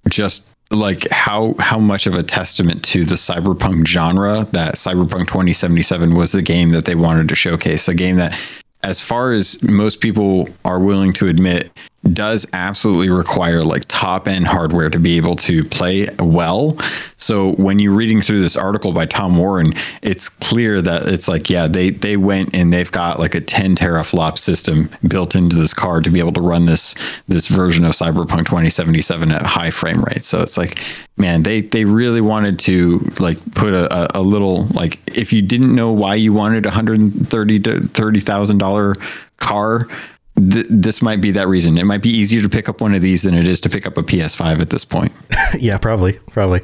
just 0.09 0.49
like 0.71 1.09
how 1.11 1.55
how 1.59 1.79
much 1.79 2.07
of 2.07 2.15
a 2.15 2.23
testament 2.23 2.83
to 2.83 3.05
the 3.05 3.15
cyberpunk 3.15 3.87
genre 3.87 4.47
that 4.53 4.77
Cyberpunk 4.77 5.29
2077 5.29 6.15
was 6.15 6.33
the 6.33 6.43
game 6.43 6.71
that 6.71 6.87
they 6.87 6.95
wanted 6.95 7.29
to 7.29 7.35
showcase, 7.35 7.89
a 7.89 7.95
game 7.95 8.17
that 8.17 8.39
as 8.83 9.01
far 9.01 9.33
as 9.33 9.63
most 9.63 10.01
people 10.01 10.49
are 10.65 10.81
willing 10.81 11.13
to 11.15 11.29
admit 11.29 11.71
does 12.13 12.47
absolutely 12.53 13.11
require 13.11 13.63
like 13.63 13.85
top 13.87 14.27
end 14.27 14.47
hardware 14.47 14.91
to 14.91 14.99
be 14.99 15.17
able 15.17 15.37
to 15.37 15.65
play 15.65 16.09
well. 16.19 16.77
So 17.17 17.53
when 17.53 17.79
you're 17.79 17.93
reading 17.93 18.21
through 18.21 18.41
this 18.41 18.57
article 18.57 18.93
by 18.93 19.07
Tom 19.07 19.37
Warren, 19.37 19.75
it's 20.03 20.29
clear 20.29 20.83
that 20.83 21.09
it's 21.09 21.29
like, 21.29 21.49
yeah, 21.49 21.69
they 21.69 21.91
they 21.91 22.17
went 22.17 22.55
and 22.55 22.73
they've 22.73 22.91
got 22.91 23.21
like 23.21 23.37
a 23.37 23.41
10 23.41 23.77
teraflop 23.77 24.39
system 24.39 24.91
built 25.07 25.37
into 25.37 25.55
this 25.55 25.73
card 25.73 26.03
to 26.05 26.11
be 26.11 26.19
able 26.19 26.33
to 26.33 26.41
run 26.41 26.67
this 26.67 26.95
this 27.29 27.47
version 27.47 27.85
of 27.85 27.93
Cyberpunk 27.93 28.47
2077 28.47 29.31
at 29.31 29.43
high 29.43 29.71
frame 29.71 30.03
rate. 30.03 30.25
So 30.25 30.43
it's 30.43 30.59
like, 30.59 30.81
man, 31.17 31.45
they 31.45 31.61
they 31.61 31.85
really 31.85 32.21
wanted 32.21 32.59
to 32.61 32.99
like 33.21 33.39
put 33.55 33.75
a, 33.75 34.19
a, 34.19 34.23
little 34.23 34.67
like 34.69 34.99
if 35.17 35.33
you 35.33 35.43
didn't 35.43 35.75
know 35.75 35.93
why 35.93 36.17
you 36.17 36.33
wanted 36.33 36.67
a 36.67 36.71
130 36.71 37.61
to 37.61 37.81
30 37.81 38.21
thousand 38.21 38.59
dollar 38.59 38.97
car 39.37 39.89
th- 40.37 40.67
this 40.69 41.03
might 41.03 41.21
be 41.21 41.31
that 41.33 41.49
reason. 41.49 41.79
It 41.79 41.85
might 41.85 42.03
be 42.03 42.11
easier 42.11 42.43
to 42.43 42.49
pick 42.49 42.69
up 42.69 42.81
one 42.81 42.95
of 42.95 43.03
these 43.03 43.23
than 43.23 43.35
it 43.35 43.47
is 43.47 43.61
to 43.63 43.69
pick 43.69 43.87
up 43.87 43.97
a 43.99 44.03
PS5 44.03 44.61
at 44.61 44.71
this 44.71 44.85
point. 44.85 45.13
yeah, 45.59 45.79
probably, 45.79 46.15
probably. 46.31 46.61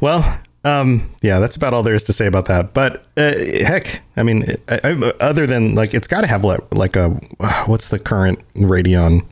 Well, 0.00 0.40
um, 0.64 1.10
yeah, 1.22 1.38
that's 1.38 1.56
about 1.56 1.72
all 1.72 1.82
there 1.82 1.94
is 1.94 2.04
to 2.04 2.12
say 2.12 2.26
about 2.26 2.46
that. 2.46 2.74
But 2.74 3.06
uh, 3.16 3.32
heck, 3.64 4.02
I 4.16 4.22
mean, 4.22 4.44
I, 4.68 4.80
I, 4.84 5.12
other 5.20 5.46
than 5.46 5.74
like, 5.74 5.94
it's 5.94 6.06
got 6.06 6.20
to 6.22 6.26
have 6.26 6.44
like, 6.44 6.60
like 6.74 6.96
a 6.96 7.08
what's 7.66 7.88
the 7.88 7.98
current 7.98 8.40
Radeon 8.54 9.24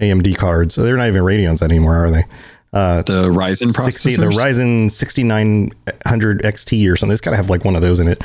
AMD 0.00 0.36
cards? 0.36 0.74
They're 0.74 0.96
not 0.96 1.08
even 1.08 1.22
Radeons 1.22 1.62
anymore, 1.62 1.96
are 2.04 2.10
they? 2.10 2.24
Uh, 2.70 3.02
The 3.02 3.30
Ryzen 3.30 3.72
60, 3.72 4.16
the? 4.16 4.26
Ryzen 4.26 4.90
6900 4.90 6.42
XT 6.42 6.92
or 6.92 6.96
something. 6.96 7.12
It's 7.12 7.20
got 7.22 7.30
to 7.30 7.36
have 7.36 7.48
like 7.48 7.64
one 7.64 7.74
of 7.74 7.82
those 7.82 7.98
in 7.98 8.08
it. 8.08 8.22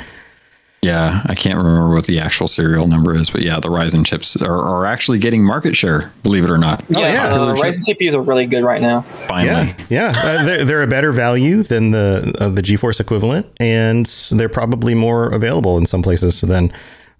Yeah, 0.84 1.22
I 1.26 1.34
can't 1.34 1.56
remember 1.56 1.94
what 1.94 2.06
the 2.06 2.20
actual 2.20 2.46
serial 2.46 2.86
number 2.86 3.14
is, 3.14 3.30
but 3.30 3.40
yeah, 3.42 3.58
the 3.58 3.68
Ryzen 3.68 4.04
chips 4.04 4.40
are, 4.40 4.60
are 4.60 4.84
actually 4.84 5.18
getting 5.18 5.42
market 5.42 5.74
share, 5.74 6.12
believe 6.22 6.44
it 6.44 6.50
or 6.50 6.58
not. 6.58 6.84
yeah, 6.90 7.12
yeah. 7.12 7.34
uh, 7.34 7.56
Ryzen 7.56 7.88
CPUs 7.88 8.12
are 8.12 8.20
really 8.20 8.46
good 8.46 8.64
right 8.64 8.82
now. 8.82 9.02
Finally. 9.28 9.74
Yeah, 9.88 10.12
yeah, 10.12 10.12
uh, 10.14 10.44
they're, 10.44 10.64
they're 10.64 10.82
a 10.82 10.86
better 10.86 11.12
value 11.12 11.62
than 11.62 11.90
the 11.92 12.34
uh, 12.38 12.48
the 12.48 12.62
GeForce 12.62 13.00
equivalent, 13.00 13.46
and 13.60 14.06
they're 14.30 14.48
probably 14.48 14.94
more 14.94 15.30
available 15.30 15.78
in 15.78 15.86
some 15.86 16.02
places 16.02 16.40
than. 16.42 16.72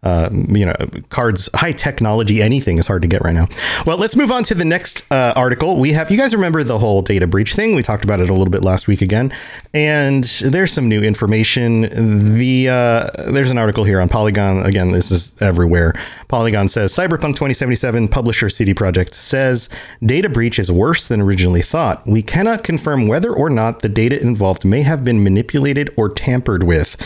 Uh, 0.05 0.29
you 0.49 0.67
know, 0.67 0.75
cards, 1.09 1.49
high 1.55 1.73
technology, 1.73 2.43
anything 2.43 2.79
is 2.79 2.87
hard 2.87 3.03
to 3.03 3.09
get 3.09 3.23
right 3.23 3.35
now. 3.35 3.49
Well, 3.87 3.97
let's 3.97 4.17
move 4.17 4.31
on 4.31 4.45
to 4.45 4.55
the 4.55 4.65
next 4.65 5.11
uh, 5.11 5.33
article. 5.35 5.79
We 5.79 5.93
have, 5.93 6.11
you 6.11 6.19
guys 6.19 6.35
remember 6.35 6.63
the 6.63 6.79
whole 6.79 7.03
data 7.03 7.27
breach 7.27 7.55
thing? 7.55 7.75
We 7.75 7.83
talked 7.83 8.05
about 8.05 8.21
it 8.21 8.29
a 8.29 8.33
little 8.33 8.51
bit 8.51 8.63
last 8.63 8.87
week 8.87 9.03
again. 9.03 9.33
And 9.73 10.25
there's 10.25 10.73
some 10.73 10.89
new 10.89 11.03
information. 11.03 12.35
The 12.37 12.69
uh, 12.69 13.33
There's 13.33 13.51
an 13.51 13.59
article 13.59 13.85
here 13.85 14.01
on 14.01 14.09
Polygon. 14.09 14.65
Again, 14.67 14.93
this 14.93 15.11
is 15.11 15.35
everywhere. 15.41 15.95
Polygon 16.29 16.69
says 16.69 16.93
Cyberpunk 16.93 17.35
2077 17.35 18.09
publisher 18.09 18.51
CD 18.51 18.75
Projekt 18.75 19.15
says 19.15 19.69
data 20.05 20.29
breach 20.29 20.59
is 20.59 20.71
worse 20.71 21.09
than 21.09 21.21
originally 21.21 21.63
thought. 21.63 22.07
We 22.07 22.23
cannot 22.23 22.63
confirm 22.63 23.09
whether 23.09 23.33
or 23.33 23.51
not 23.51 23.81
the 23.81 23.89
data 23.89 24.21
involved 24.21 24.65
may 24.65 24.83
have 24.83 25.05
been 25.05 25.23
manipulated 25.25 25.91
or 25.97 26.09
tampered 26.09 26.65
with. 26.65 26.97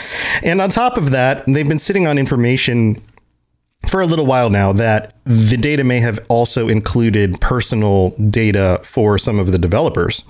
And 0.42 0.60
on 0.60 0.70
top 0.70 0.96
of 0.96 1.10
that, 1.10 1.44
they've 1.46 1.68
been 1.68 1.78
sitting 1.78 2.06
on 2.06 2.18
information 2.18 2.87
for 3.88 4.00
a 4.00 4.06
little 4.06 4.26
while 4.26 4.50
now 4.50 4.72
that 4.72 5.14
the 5.24 5.56
data 5.56 5.84
may 5.84 6.00
have 6.00 6.24
also 6.28 6.68
included 6.68 7.40
personal 7.40 8.10
data 8.30 8.80
for 8.84 9.18
some 9.18 9.38
of 9.38 9.52
the 9.52 9.58
developers, 9.58 10.22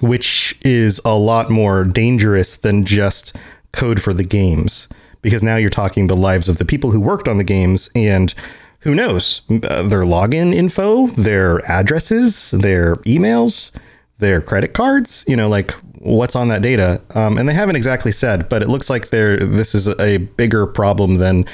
which 0.00 0.58
is 0.64 1.00
a 1.04 1.16
lot 1.16 1.50
more 1.50 1.84
dangerous 1.84 2.56
than 2.56 2.84
just 2.84 3.36
code 3.72 4.02
for 4.02 4.12
the 4.12 4.24
games. 4.24 4.88
Because 5.22 5.42
now 5.42 5.56
you're 5.56 5.70
talking 5.70 6.06
the 6.06 6.16
lives 6.16 6.48
of 6.48 6.58
the 6.58 6.64
people 6.64 6.90
who 6.90 7.00
worked 7.00 7.28
on 7.28 7.36
the 7.36 7.44
games 7.44 7.90
and 7.94 8.34
who 8.80 8.94
knows 8.94 9.42
uh, 9.50 9.82
their 9.82 10.02
login 10.02 10.54
info, 10.54 11.08
their 11.08 11.58
addresses, 11.70 12.50
their 12.52 12.96
emails, 12.96 13.70
their 14.18 14.40
credit 14.40 14.72
cards, 14.72 15.24
you 15.26 15.36
know, 15.36 15.48
like 15.48 15.72
what's 15.98 16.34
on 16.34 16.48
that 16.48 16.62
data. 16.62 17.02
Um, 17.14 17.36
and 17.36 17.48
they 17.48 17.52
haven't 17.52 17.76
exactly 17.76 18.12
said, 18.12 18.48
but 18.48 18.62
it 18.62 18.68
looks 18.68 18.88
like 18.88 19.10
there 19.10 19.38
this 19.38 19.74
is 19.74 19.88
a 20.00 20.18
bigger 20.18 20.66
problem 20.66 21.16
than 21.16 21.44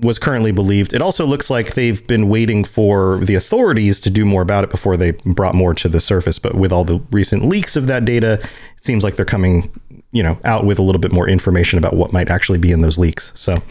was 0.00 0.18
currently 0.18 0.52
believed. 0.52 0.92
It 0.92 1.00
also 1.00 1.24
looks 1.24 1.50
like 1.50 1.74
they've 1.74 2.04
been 2.06 2.28
waiting 2.28 2.64
for 2.64 3.18
the 3.18 3.36
authorities 3.36 4.00
to 4.00 4.10
do 4.10 4.24
more 4.24 4.42
about 4.42 4.64
it 4.64 4.70
before 4.70 4.96
they 4.96 5.12
brought 5.24 5.54
more 5.54 5.72
to 5.74 5.88
the 5.88 6.00
surface. 6.00 6.38
But 6.38 6.54
with 6.54 6.72
all 6.72 6.84
the 6.84 7.00
recent 7.12 7.44
leaks 7.44 7.76
of 7.76 7.86
that 7.86 8.04
data, 8.04 8.40
it 8.42 8.84
seems 8.84 9.04
like 9.04 9.14
they're 9.14 9.24
coming, 9.24 9.70
you 10.10 10.22
know, 10.22 10.36
out 10.44 10.66
with 10.66 10.80
a 10.80 10.82
little 10.82 11.00
bit 11.00 11.12
more 11.12 11.28
information 11.28 11.78
about 11.78 11.94
what 11.94 12.12
might 12.12 12.28
actually 12.28 12.58
be 12.58 12.72
in 12.72 12.80
those 12.80 12.98
leaks. 12.98 13.32
So 13.36 13.62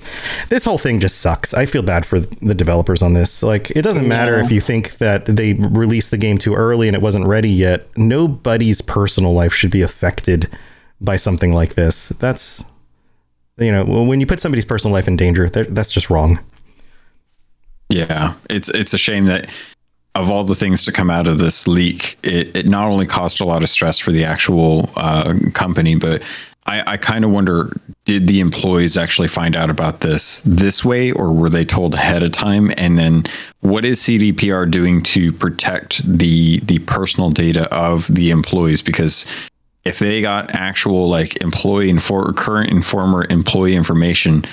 this 0.47 0.63
whole 0.63 0.77
thing 0.77 1.01
just 1.01 1.19
sucks. 1.19 1.53
I 1.53 1.65
feel 1.65 1.83
bad 1.83 2.05
for 2.05 2.19
the 2.19 2.55
developers 2.55 3.01
on 3.01 3.13
this. 3.13 3.43
Like 3.43 3.71
it 3.71 3.81
doesn't 3.81 4.07
matter 4.07 4.39
if 4.39 4.49
you 4.49 4.61
think 4.61 4.97
that 4.99 5.25
they 5.25 5.55
released 5.55 6.11
the 6.11 6.17
game 6.17 6.37
too 6.37 6.55
early 6.55 6.87
and 6.87 6.95
it 6.95 7.01
wasn't 7.01 7.27
ready 7.27 7.49
yet. 7.49 7.85
Nobody's 7.97 8.81
personal 8.81 9.33
life 9.33 9.53
should 9.53 9.71
be 9.71 9.81
affected 9.81 10.49
by 11.01 11.17
something 11.17 11.51
like 11.51 11.75
this. 11.75 12.09
That's 12.09 12.63
you 13.57 13.71
know, 13.71 13.83
when 13.83 14.19
you 14.19 14.25
put 14.25 14.39
somebody's 14.39 14.65
personal 14.65 14.93
life 14.93 15.07
in 15.07 15.15
danger, 15.15 15.49
that's 15.49 15.91
just 15.91 16.09
wrong. 16.09 16.39
Yeah, 17.89 18.33
it's 18.49 18.69
it's 18.69 18.93
a 18.93 18.97
shame 18.97 19.25
that 19.25 19.49
of 20.15 20.29
all 20.29 20.43
the 20.43 20.55
things 20.55 20.83
to 20.83 20.91
come 20.91 21.09
out 21.09 21.27
of 21.27 21.39
this 21.39 21.67
leak, 21.67 22.17
it, 22.23 22.55
it 22.55 22.65
not 22.67 22.87
only 22.87 23.05
caused 23.05 23.41
a 23.41 23.45
lot 23.45 23.63
of 23.63 23.69
stress 23.69 23.97
for 23.97 24.11
the 24.11 24.23
actual 24.23 24.91
uh, 24.95 25.33
company, 25.53 25.95
but 25.95 26.21
I, 26.65 26.83
I 26.93 26.97
kind 26.97 27.25
of 27.25 27.31
wonder 27.31 27.75
did 28.05 28.27
the 28.27 28.39
employees 28.39 28.97
actually 28.97 29.27
find 29.27 29.55
out 29.55 29.69
about 29.69 30.01
this 30.01 30.41
this 30.41 30.83
way, 30.83 31.11
or 31.11 31.31
were 31.31 31.49
they 31.49 31.65
told 31.65 31.93
ahead 31.93 32.23
of 32.23 32.31
time? 32.31 32.71
And 32.77 32.97
then 32.97 33.25
what 33.61 33.85
is 33.85 33.99
CDPR 33.99 34.69
doing 34.69 35.03
to 35.03 35.31
protect 35.31 36.01
the 36.05 36.59
the 36.61 36.79
personal 36.79 37.29
data 37.29 37.73
of 37.73 38.07
the 38.07 38.29
employees? 38.29 38.81
Because 38.81 39.25
if 39.85 39.99
they 39.99 40.21
got 40.21 40.53
actual 40.55 41.09
like 41.09 41.41
employee 41.41 41.89
and 41.89 42.01
for 42.01 42.31
current 42.33 42.71
and 42.71 42.85
former 42.85 43.25
employee 43.29 43.75
information, 43.75 44.45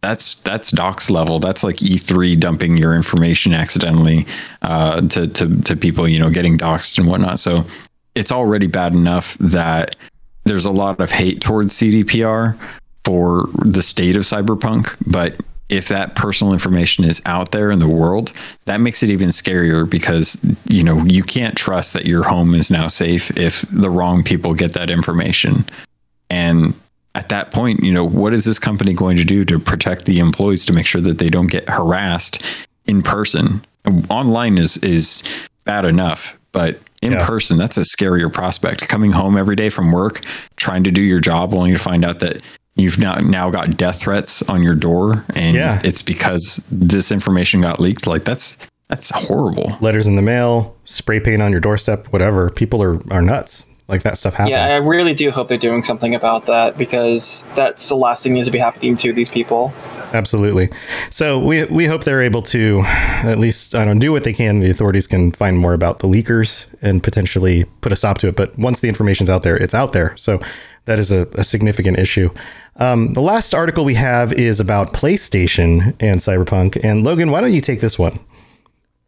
that's 0.00 0.36
that's 0.36 0.72
doxx 0.72 1.10
level. 1.10 1.38
That's 1.38 1.62
like 1.62 1.76
E3 1.76 2.38
dumping 2.40 2.76
your 2.76 2.94
information 2.94 3.54
accidentally 3.54 4.26
uh, 4.62 5.00
to 5.08 5.28
to 5.28 5.62
to 5.62 5.76
people, 5.76 6.08
you 6.08 6.18
know, 6.18 6.30
getting 6.30 6.58
doxxed 6.58 6.98
and 6.98 7.06
whatnot. 7.06 7.38
So 7.38 7.64
it's 8.14 8.32
already 8.32 8.66
bad 8.66 8.94
enough 8.94 9.34
that 9.38 9.96
there's 10.44 10.64
a 10.64 10.72
lot 10.72 11.00
of 11.00 11.10
hate 11.10 11.40
towards 11.40 11.74
CDPR 11.74 12.58
for 13.04 13.48
the 13.64 13.82
state 13.82 14.16
of 14.16 14.22
cyberpunk, 14.22 14.94
but 15.06 15.40
if 15.72 15.88
that 15.88 16.14
personal 16.14 16.52
information 16.52 17.02
is 17.02 17.22
out 17.24 17.50
there 17.50 17.70
in 17.70 17.78
the 17.78 17.88
world, 17.88 18.30
that 18.66 18.78
makes 18.78 19.02
it 19.02 19.08
even 19.08 19.30
scarier 19.30 19.88
because 19.88 20.38
you 20.66 20.82
know 20.84 21.02
you 21.04 21.22
can't 21.22 21.56
trust 21.56 21.94
that 21.94 22.04
your 22.04 22.22
home 22.22 22.54
is 22.54 22.70
now 22.70 22.88
safe 22.88 23.30
if 23.36 23.62
the 23.72 23.88
wrong 23.88 24.22
people 24.22 24.52
get 24.54 24.74
that 24.74 24.90
information. 24.90 25.64
And 26.28 26.74
at 27.14 27.30
that 27.30 27.52
point, 27.52 27.82
you 27.82 27.92
know, 27.92 28.04
what 28.04 28.34
is 28.34 28.44
this 28.44 28.58
company 28.58 28.92
going 28.92 29.16
to 29.16 29.24
do 29.24 29.44
to 29.46 29.58
protect 29.58 30.04
the 30.04 30.18
employees 30.18 30.64
to 30.66 30.72
make 30.72 30.86
sure 30.86 31.00
that 31.00 31.18
they 31.18 31.30
don't 31.30 31.50
get 31.50 31.68
harassed 31.68 32.42
in 32.86 33.00
person? 33.02 33.64
Online 34.10 34.58
is 34.58 34.76
is 34.78 35.22
bad 35.64 35.86
enough, 35.86 36.38
but 36.52 36.80
in 37.00 37.12
Yeah. 37.12 37.26
person, 37.26 37.56
that's 37.56 37.78
a 37.78 37.80
scarier 37.82 38.30
prospect. 38.32 38.86
Coming 38.88 39.12
home 39.12 39.36
every 39.38 39.56
day 39.56 39.70
from 39.70 39.90
work, 39.90 40.20
trying 40.56 40.84
to 40.84 40.90
do 40.90 41.00
your 41.00 41.18
job, 41.18 41.54
only 41.54 41.72
to 41.72 41.78
find 41.78 42.04
out 42.04 42.20
that 42.20 42.42
you've 42.74 42.98
now 42.98 43.16
now 43.16 43.50
got 43.50 43.76
death 43.76 44.00
threats 44.00 44.42
on 44.48 44.62
your 44.62 44.74
door, 44.74 45.24
and 45.36 45.56
Yeah. 45.56 45.80
it's 45.84 46.02
because 46.02 46.64
this 46.70 47.10
information 47.12 47.60
got 47.60 47.80
leaked. 47.80 48.06
Like 48.06 48.24
that's 48.24 48.58
that's 48.88 49.10
horrible. 49.10 49.76
Letters 49.80 50.06
in 50.06 50.16
the 50.16 50.22
mail, 50.22 50.76
spray 50.84 51.18
paint 51.20 51.40
on 51.42 51.50
your 51.50 51.60
doorstep, 51.60 52.06
whatever. 52.12 52.50
People 52.50 52.82
are, 52.82 53.00
are 53.12 53.22
nuts. 53.22 53.64
Like 53.88 54.02
that 54.02 54.16
stuff 54.16 54.34
happens. 54.34 54.50
Yeah, 54.50 54.66
I 54.66 54.76
really 54.76 55.12
do 55.12 55.30
hope 55.30 55.48
they're 55.48 55.58
doing 55.58 55.82
something 55.82 56.14
about 56.14 56.46
that 56.46 56.78
because 56.78 57.46
that's 57.54 57.88
the 57.88 57.96
last 57.96 58.22
thing 58.22 58.32
needs 58.34 58.46
to 58.48 58.52
be 58.52 58.58
happening 58.58 58.96
to 58.98 59.12
these 59.12 59.28
people. 59.28 59.72
Absolutely. 60.14 60.70
So 61.10 61.38
we 61.38 61.64
we 61.64 61.86
hope 61.86 62.04
they're 62.04 62.22
able 62.22 62.42
to 62.42 62.82
at 62.86 63.38
least 63.38 63.74
I 63.74 63.84
don't 63.84 63.98
do 63.98 64.12
what 64.12 64.24
they 64.24 64.32
can. 64.32 64.60
The 64.60 64.70
authorities 64.70 65.06
can 65.06 65.32
find 65.32 65.58
more 65.58 65.74
about 65.74 65.98
the 65.98 66.06
leakers 66.08 66.66
and 66.80 67.02
potentially 67.02 67.64
put 67.80 67.92
a 67.92 67.96
stop 67.96 68.18
to 68.18 68.28
it. 68.28 68.36
But 68.36 68.56
once 68.58 68.80
the 68.80 68.88
information's 68.88 69.28
out 69.30 69.42
there, 69.42 69.56
it's 69.56 69.74
out 69.74 69.92
there. 69.92 70.16
So 70.16 70.40
that 70.84 70.98
is 70.98 71.10
a, 71.12 71.26
a 71.34 71.44
significant 71.44 71.98
issue. 71.98 72.30
Um, 72.76 73.12
the 73.12 73.20
last 73.20 73.54
article 73.54 73.84
we 73.84 73.94
have 73.94 74.32
is 74.32 74.60
about 74.60 74.92
PlayStation 74.92 75.94
and 76.00 76.20
Cyberpunk. 76.20 76.82
And 76.82 77.04
Logan, 77.04 77.30
why 77.30 77.40
don't 77.40 77.52
you 77.52 77.60
take 77.60 77.80
this 77.80 77.98
one? 77.98 78.18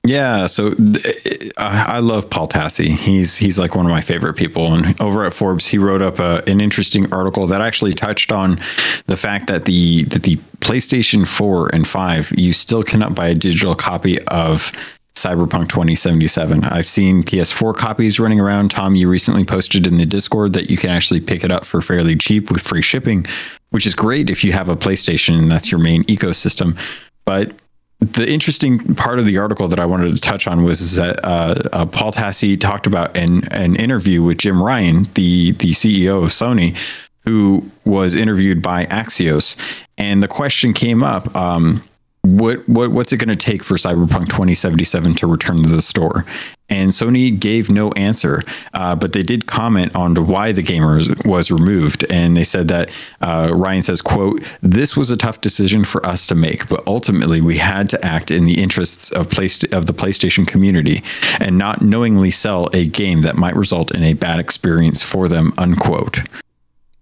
Yeah, 0.06 0.46
so 0.48 0.74
th- 0.74 1.52
I 1.56 1.96
I 1.96 1.98
love 2.00 2.28
Paul 2.28 2.46
Tassi. 2.46 2.88
He's 2.88 3.36
he's 3.36 3.58
like 3.58 3.74
one 3.74 3.86
of 3.86 3.90
my 3.90 4.02
favorite 4.02 4.34
people. 4.34 4.74
And 4.74 5.00
over 5.00 5.24
at 5.24 5.32
Forbes, 5.32 5.66
he 5.66 5.78
wrote 5.78 6.02
up 6.02 6.18
a, 6.18 6.42
an 6.46 6.60
interesting 6.60 7.10
article 7.10 7.46
that 7.46 7.62
actually 7.62 7.94
touched 7.94 8.30
on 8.30 8.60
the 9.06 9.16
fact 9.16 9.46
that 9.46 9.64
the 9.64 10.04
that 10.04 10.24
the 10.24 10.36
PlayStation 10.60 11.26
4 11.26 11.74
and 11.74 11.88
5 11.88 12.32
you 12.38 12.52
still 12.52 12.82
cannot 12.82 13.14
buy 13.14 13.28
a 13.28 13.34
digital 13.34 13.74
copy 13.74 14.18
of 14.28 14.72
Cyberpunk 15.16 15.68
2077. 15.68 16.64
I've 16.64 16.86
seen 16.86 17.22
PS4 17.22 17.76
copies 17.76 18.18
running 18.20 18.40
around. 18.40 18.70
Tom, 18.70 18.94
you 18.94 19.08
recently 19.08 19.44
posted 19.44 19.86
in 19.86 19.96
the 19.96 20.06
Discord 20.06 20.52
that 20.54 20.70
you 20.70 20.76
can 20.76 20.90
actually 20.90 21.20
pick 21.20 21.44
it 21.44 21.50
up 21.50 21.64
for 21.64 21.80
fairly 21.80 22.16
cheap 22.16 22.50
with 22.50 22.60
free 22.60 22.82
shipping, 22.82 23.24
which 23.70 23.86
is 23.86 23.94
great 23.94 24.28
if 24.28 24.44
you 24.44 24.52
have 24.52 24.68
a 24.68 24.76
PlayStation 24.76 25.38
and 25.38 25.50
that's 25.50 25.70
your 25.70 25.80
main 25.80 26.04
ecosystem. 26.04 26.76
But 27.24 27.54
the 28.00 28.28
interesting 28.28 28.94
part 28.96 29.18
of 29.18 29.24
the 29.24 29.38
article 29.38 29.68
that 29.68 29.78
I 29.78 29.86
wanted 29.86 30.14
to 30.14 30.20
touch 30.20 30.46
on 30.46 30.64
was 30.64 30.96
that 30.96 31.20
uh, 31.24 31.54
uh, 31.72 31.86
Paul 31.86 32.12
Tassi 32.12 32.60
talked 32.60 32.86
about 32.86 33.16
an 33.16 33.44
an 33.52 33.76
interview 33.76 34.22
with 34.22 34.38
Jim 34.38 34.62
Ryan, 34.62 35.04
the 35.14 35.52
the 35.52 35.70
CEO 35.70 36.22
of 36.22 36.30
Sony, 36.30 36.76
who 37.20 37.70
was 37.84 38.14
interviewed 38.14 38.60
by 38.60 38.86
Axios, 38.86 39.56
and 39.96 40.22
the 40.22 40.28
question 40.28 40.72
came 40.72 41.02
up. 41.02 41.34
Um, 41.34 41.82
what 42.24 42.66
what 42.66 42.90
what's 42.90 43.12
it 43.12 43.18
going 43.18 43.28
to 43.28 43.36
take 43.36 43.62
for 43.62 43.74
Cyberpunk 43.74 44.28
2077 44.30 45.14
to 45.16 45.26
return 45.26 45.62
to 45.62 45.68
the 45.68 45.82
store? 45.82 46.24
And 46.70 46.90
Sony 46.90 47.38
gave 47.38 47.70
no 47.70 47.92
answer, 47.92 48.42
uh, 48.72 48.96
but 48.96 49.12
they 49.12 49.22
did 49.22 49.46
comment 49.46 49.94
on 49.94 50.14
why 50.26 50.50
the 50.50 50.62
game 50.62 50.82
was, 50.82 51.10
was 51.26 51.50
removed, 51.50 52.06
and 52.08 52.34
they 52.34 52.42
said 52.42 52.68
that 52.68 52.90
uh, 53.20 53.52
Ryan 53.54 53.82
says, 53.82 54.00
"quote 54.00 54.42
This 54.62 54.96
was 54.96 55.10
a 55.10 55.16
tough 55.18 55.42
decision 55.42 55.84
for 55.84 56.04
us 56.06 56.26
to 56.28 56.34
make, 56.34 56.66
but 56.68 56.82
ultimately 56.86 57.42
we 57.42 57.58
had 57.58 57.90
to 57.90 58.02
act 58.02 58.30
in 58.30 58.46
the 58.46 58.62
interests 58.62 59.12
of 59.12 59.28
place 59.28 59.62
of 59.64 59.84
the 59.84 59.92
PlayStation 59.92 60.46
community, 60.46 61.02
and 61.38 61.58
not 61.58 61.82
knowingly 61.82 62.30
sell 62.30 62.70
a 62.72 62.86
game 62.86 63.20
that 63.20 63.36
might 63.36 63.54
result 63.54 63.90
in 63.94 64.02
a 64.02 64.14
bad 64.14 64.38
experience 64.40 65.02
for 65.02 65.28
them." 65.28 65.52
Unquote. 65.58 66.20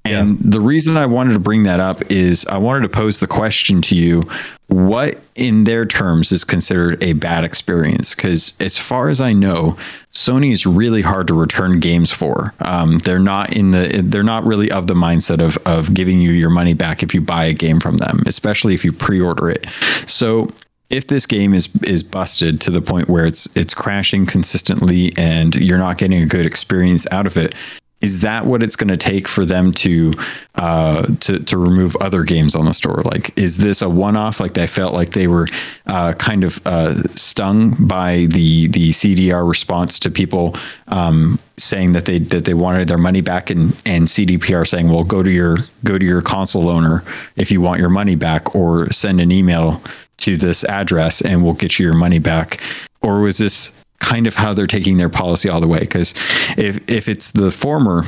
And 0.04 0.38
the 0.40 0.60
reason 0.60 0.96
I 0.96 1.06
wanted 1.06 1.34
to 1.34 1.38
bring 1.38 1.62
that 1.62 1.78
up 1.78 2.10
is 2.10 2.44
I 2.46 2.58
wanted 2.58 2.82
to 2.82 2.88
pose 2.88 3.20
the 3.20 3.26
question 3.26 3.80
to 3.82 3.96
you 3.96 4.24
what, 4.72 5.20
in 5.34 5.64
their 5.64 5.84
terms, 5.84 6.32
is 6.32 6.44
considered 6.44 7.02
a 7.04 7.12
bad 7.12 7.44
experience? 7.44 8.14
Because 8.14 8.54
as 8.58 8.78
far 8.78 9.10
as 9.10 9.20
I 9.20 9.32
know, 9.32 9.76
Sony 10.12 10.52
is 10.52 10.66
really 10.66 11.02
hard 11.02 11.26
to 11.28 11.34
return 11.34 11.78
games 11.78 12.10
for. 12.10 12.54
Um, 12.60 12.98
they're 12.98 13.18
not 13.18 13.54
in 13.54 13.72
the 13.72 14.02
they're 14.02 14.22
not 14.22 14.44
really 14.44 14.70
of 14.70 14.86
the 14.86 14.94
mindset 14.94 15.44
of 15.44 15.58
of 15.66 15.92
giving 15.92 16.20
you 16.20 16.30
your 16.30 16.50
money 16.50 16.74
back 16.74 17.02
if 17.02 17.14
you 17.14 17.20
buy 17.20 17.44
a 17.44 17.52
game 17.52 17.80
from 17.80 17.98
them, 17.98 18.22
especially 18.26 18.74
if 18.74 18.84
you 18.84 18.92
pre-order 18.92 19.50
it. 19.50 19.66
So 20.06 20.48
if 20.88 21.06
this 21.06 21.26
game 21.26 21.54
is 21.54 21.68
is 21.86 22.02
busted 22.02 22.60
to 22.62 22.70
the 22.70 22.80
point 22.80 23.08
where 23.08 23.26
it's 23.26 23.54
it's 23.56 23.74
crashing 23.74 24.26
consistently 24.26 25.12
and 25.16 25.54
you're 25.54 25.78
not 25.78 25.98
getting 25.98 26.22
a 26.22 26.26
good 26.26 26.46
experience 26.46 27.06
out 27.10 27.26
of 27.26 27.36
it, 27.36 27.54
is 28.02 28.20
that 28.20 28.44
what 28.44 28.62
it's 28.62 28.76
going 28.76 28.88
to 28.88 28.96
take 28.96 29.28
for 29.28 29.44
them 29.44 29.72
to 29.72 30.12
uh, 30.56 31.06
to 31.20 31.38
to 31.38 31.56
remove 31.56 31.96
other 31.96 32.24
games 32.24 32.54
on 32.54 32.66
the 32.66 32.74
store? 32.74 33.00
Like, 33.04 33.36
is 33.38 33.56
this 33.56 33.80
a 33.80 33.88
one 33.88 34.16
off? 34.16 34.40
Like 34.40 34.54
they 34.54 34.66
felt 34.66 34.92
like 34.92 35.10
they 35.10 35.28
were 35.28 35.46
uh, 35.86 36.12
kind 36.14 36.44
of 36.44 36.60
uh, 36.66 36.94
stung 37.14 37.74
by 37.86 38.26
the 38.26 38.66
the 38.66 38.90
CDR 38.90 39.48
response 39.48 39.98
to 40.00 40.10
people 40.10 40.56
um, 40.88 41.38
saying 41.56 41.92
that 41.92 42.04
they 42.04 42.18
that 42.18 42.44
they 42.44 42.54
wanted 42.54 42.88
their 42.88 42.98
money 42.98 43.20
back, 43.20 43.50
and 43.50 43.80
and 43.86 44.08
CDPR 44.08 44.66
saying, 44.66 44.90
well, 44.90 45.04
go 45.04 45.22
to 45.22 45.30
your 45.30 45.58
go 45.84 45.96
to 45.96 46.04
your 46.04 46.22
console 46.22 46.68
owner 46.68 47.04
if 47.36 47.52
you 47.52 47.60
want 47.60 47.80
your 47.80 47.90
money 47.90 48.16
back, 48.16 48.54
or 48.56 48.92
send 48.92 49.20
an 49.20 49.30
email 49.30 49.80
to 50.18 50.36
this 50.36 50.62
address 50.64 51.20
and 51.20 51.42
we'll 51.42 51.52
get 51.52 51.78
you 51.78 51.86
your 51.86 51.96
money 51.96 52.20
back. 52.20 52.60
Or 53.02 53.20
was 53.20 53.38
this 53.38 53.81
kind 54.02 54.26
of 54.26 54.34
how 54.34 54.52
they're 54.52 54.66
taking 54.66 54.98
their 54.98 55.08
policy 55.08 55.48
all 55.48 55.60
the 55.60 55.68
way. 55.68 55.80
Because 55.80 56.14
if 56.58 56.78
if 56.90 57.08
it's 57.08 57.30
the 57.30 57.50
former, 57.50 58.04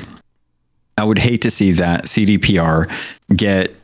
I 0.98 1.04
would 1.04 1.18
hate 1.18 1.40
to 1.42 1.50
see 1.50 1.72
that 1.72 2.04
CDPR 2.04 2.92
get 3.34 3.74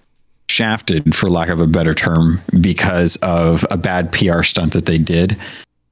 shafted, 0.50 1.14
for 1.14 1.30
lack 1.30 1.48
of 1.48 1.60
a 1.60 1.66
better 1.66 1.94
term, 1.94 2.40
because 2.60 3.16
of 3.22 3.64
a 3.70 3.78
bad 3.78 4.12
PR 4.12 4.42
stunt 4.42 4.72
that 4.74 4.84
they 4.84 4.98
did 4.98 5.36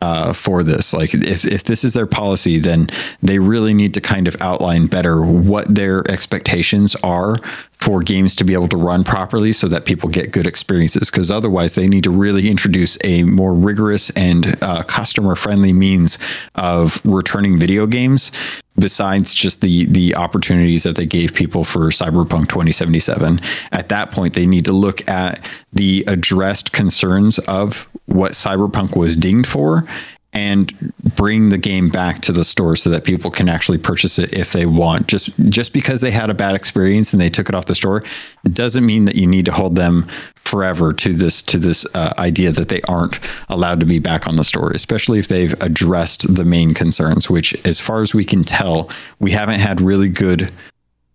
uh, 0.00 0.32
for 0.32 0.62
this. 0.62 0.92
Like, 0.92 1.14
if, 1.14 1.44
if 1.46 1.64
this 1.64 1.84
is 1.84 1.94
their 1.94 2.06
policy, 2.06 2.58
then 2.58 2.88
they 3.22 3.38
really 3.38 3.72
need 3.72 3.94
to 3.94 4.00
kind 4.00 4.28
of 4.28 4.36
outline 4.40 4.86
better 4.86 5.24
what 5.24 5.72
their 5.72 6.08
expectations 6.10 6.94
are 6.96 7.38
for 7.78 8.02
games 8.02 8.34
to 8.34 8.44
be 8.44 8.54
able 8.54 8.68
to 8.68 8.76
run 8.76 9.04
properly 9.04 9.52
so 9.52 9.68
that 9.68 9.84
people 9.84 10.08
get 10.08 10.32
good 10.32 10.46
experiences. 10.46 11.10
Because 11.10 11.30
otherwise, 11.30 11.74
they 11.74 11.88
need 11.88 12.04
to 12.04 12.10
really 12.10 12.48
introduce 12.48 12.98
a 13.04 13.22
more 13.22 13.54
rigorous 13.54 14.10
and 14.10 14.62
uh, 14.62 14.82
customer 14.82 15.36
friendly 15.36 15.72
means 15.72 16.18
of 16.54 17.00
returning 17.04 17.58
video 17.58 17.86
games 17.86 18.32
besides 18.78 19.34
just 19.34 19.60
the 19.60 19.86
the 19.86 20.14
opportunities 20.14 20.84
that 20.84 20.96
they 20.96 21.06
gave 21.06 21.34
people 21.34 21.64
for 21.64 21.86
Cyberpunk 21.86 22.48
2077 22.48 23.40
at 23.72 23.88
that 23.88 24.12
point 24.12 24.34
they 24.34 24.46
need 24.46 24.64
to 24.64 24.72
look 24.72 25.08
at 25.08 25.44
the 25.72 26.04
addressed 26.06 26.70
concerns 26.72 27.40
of 27.40 27.88
what 28.06 28.32
Cyberpunk 28.32 28.96
was 28.96 29.16
dinged 29.16 29.48
for 29.48 29.84
and 30.38 30.92
bring 31.16 31.48
the 31.48 31.58
game 31.58 31.88
back 31.88 32.22
to 32.22 32.30
the 32.30 32.44
store 32.44 32.76
so 32.76 32.88
that 32.90 33.02
people 33.02 33.28
can 33.28 33.48
actually 33.48 33.76
purchase 33.76 34.20
it 34.20 34.32
if 34.32 34.52
they 34.52 34.66
want. 34.66 35.08
Just 35.08 35.36
just 35.48 35.72
because 35.72 36.00
they 36.00 36.12
had 36.12 36.30
a 36.30 36.34
bad 36.34 36.54
experience 36.54 37.12
and 37.12 37.20
they 37.20 37.28
took 37.28 37.48
it 37.48 37.56
off 37.56 37.66
the 37.66 37.74
store 37.74 38.04
doesn't 38.52 38.86
mean 38.86 39.04
that 39.06 39.16
you 39.16 39.26
need 39.26 39.44
to 39.46 39.52
hold 39.52 39.74
them 39.74 40.06
forever 40.36 40.92
to 40.92 41.12
this 41.12 41.42
to 41.42 41.58
this 41.58 41.84
uh, 41.94 42.14
idea 42.18 42.52
that 42.52 42.68
they 42.68 42.80
aren't 42.82 43.18
allowed 43.48 43.80
to 43.80 43.86
be 43.86 43.98
back 43.98 44.26
on 44.26 44.36
the 44.36 44.44
store 44.44 44.70
especially 44.70 45.18
if 45.18 45.28
they've 45.28 45.60
addressed 45.62 46.34
the 46.34 46.44
main 46.44 46.72
concerns 46.72 47.28
which 47.28 47.52
as 47.66 47.78
far 47.78 48.00
as 48.00 48.14
we 48.14 48.24
can 48.24 48.42
tell 48.44 48.88
we 49.18 49.30
haven't 49.30 49.60
had 49.60 49.78
really 49.78 50.08
good 50.08 50.50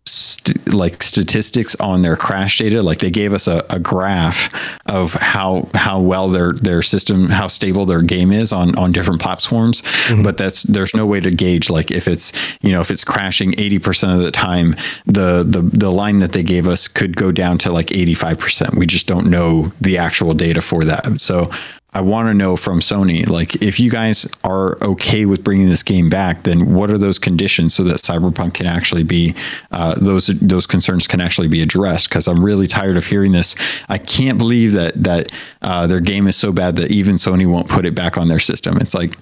st- 0.06 0.74
like 0.74 1.02
statistics 1.04 1.76
on 1.76 2.02
their 2.02 2.16
crash 2.16 2.58
data. 2.58 2.82
Like 2.82 3.00
they 3.00 3.12
gave 3.12 3.34
us 3.34 3.48
a, 3.48 3.66
a 3.70 3.80
graph 3.80 4.54
of 4.88 5.14
how 5.14 5.70
how 5.74 6.00
well 6.00 6.30
their 6.30 6.54
their 6.54 6.82
system, 6.82 7.30
how 7.30 7.48
stable 7.48 7.86
their 7.86 8.02
game 8.02 8.32
is 8.32 8.52
on 8.52 8.76
on 8.78 8.92
different 8.92 9.22
platforms. 9.22 9.82
Mm-hmm. 9.82 10.24
But 10.24 10.38
that's 10.38 10.64
there's 10.64 10.94
no 10.94 11.06
way 11.06 11.20
to 11.20 11.32
gauge 11.32 11.70
like 11.70 11.92
if 11.92 12.08
it's 12.08 12.34
you 12.62 12.72
know 12.72 12.82
if 12.82 12.92
it's 12.92 13.04
crashing 13.04 13.54
eighty 13.58 13.80
percent 13.80 14.14
of 14.14 14.20
the 14.20 14.32
time, 14.32 14.76
the 15.06 15.44
the 15.44 15.62
the 15.62 15.92
line 15.92 16.20
that 16.20 16.34
they 16.34 16.44
gave 16.44 16.68
us 16.68 16.88
could 16.88 17.16
go 17.16 17.32
down 17.32 17.58
to 17.60 17.72
like 17.72 17.92
eighty 17.92 18.14
five 18.14 18.40
percent. 18.40 18.76
We 18.76 18.86
just 18.86 19.08
don't 19.08 19.30
know 19.30 19.72
the 19.82 19.98
actual 19.98 20.34
data 20.34 20.62
for 20.62 20.84
that. 20.86 21.22
So 21.22 21.52
I 21.94 22.02
want 22.02 22.28
to 22.28 22.34
know 22.34 22.56
from 22.56 22.80
Sony, 22.80 23.28
like, 23.28 23.62
if 23.62 23.80
you 23.80 23.90
guys 23.90 24.28
are 24.44 24.78
okay 24.82 25.26
with 25.26 25.44
bringing 25.44 25.70
this 25.70 25.84
game 25.84 26.10
back, 26.10 26.44
then 26.44 26.74
what 26.74 26.89
are 26.89 26.98
those 26.98 27.20
conditions 27.20 27.74
so 27.74 27.84
that 27.84 27.98
Cyberpunk 27.98 28.56
can 28.56 28.65
actually 28.65 29.04
be 29.04 29.36
uh, 29.72 29.96
those 29.96 30.28
those 30.28 30.65
concerns 30.65 31.08
can 31.08 31.22
actually 31.22 31.48
be 31.48 31.62
addressed? 31.62 32.10
Because 32.10 32.28
I'm 32.28 32.44
really 32.44 32.67
tired 32.67 32.98
of 32.98 33.06
hearing 33.06 33.32
this. 33.32 33.56
I 33.89 33.98
can't 33.98 34.38
believe 34.38 34.72
that 34.72 35.02
that 35.04 35.32
uh, 35.62 35.88
their 35.88 36.00
game 36.00 36.28
is 36.28 36.36
so 36.36 36.52
bad 36.52 36.76
that 36.78 36.91
even 36.91 37.15
Sony 37.15 37.46
won't 37.46 37.70
put 37.70 37.86
it 37.86 37.94
back 37.94 38.17
on 38.17 38.28
their 38.28 38.39
system. 38.39 38.78
It's 38.78 38.96
like 38.96 39.15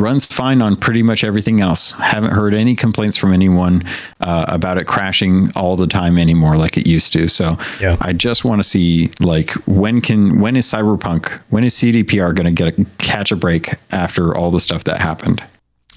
runs 0.00 0.24
fine 0.26 0.60
on 0.62 0.76
pretty 0.76 1.02
much 1.02 1.22
everything 1.22 1.60
else. 1.60 1.92
Haven't 1.92 2.32
heard 2.32 2.54
any 2.54 2.74
complaints 2.74 3.16
from 3.16 3.32
anyone 3.32 3.82
uh, 4.20 4.46
about 4.48 4.78
it 4.78 4.86
crashing 4.86 5.50
all 5.54 5.76
the 5.76 5.86
time 5.86 6.18
anymore 6.18 6.56
like 6.56 6.76
it 6.76 6.86
used 6.86 7.12
to. 7.12 7.28
So 7.28 7.58
Yeah. 7.80 7.96
I 8.00 8.12
just 8.12 8.44
want 8.44 8.60
to 8.60 8.64
see 8.64 9.10
like 9.20 9.52
when 9.66 10.00
can 10.00 10.40
when 10.40 10.56
is 10.56 10.66
Cyberpunk 10.66 11.40
when 11.50 11.62
is 11.64 11.74
CDPR 11.74 12.34
going 12.34 12.46
to 12.46 12.50
get 12.52 12.78
a 12.78 12.84
catch 12.98 13.30
a 13.30 13.36
break 13.36 13.70
after 13.90 14.36
all 14.36 14.50
the 14.50 14.60
stuff 14.60 14.84
that 14.84 15.00
happened? 15.00 15.42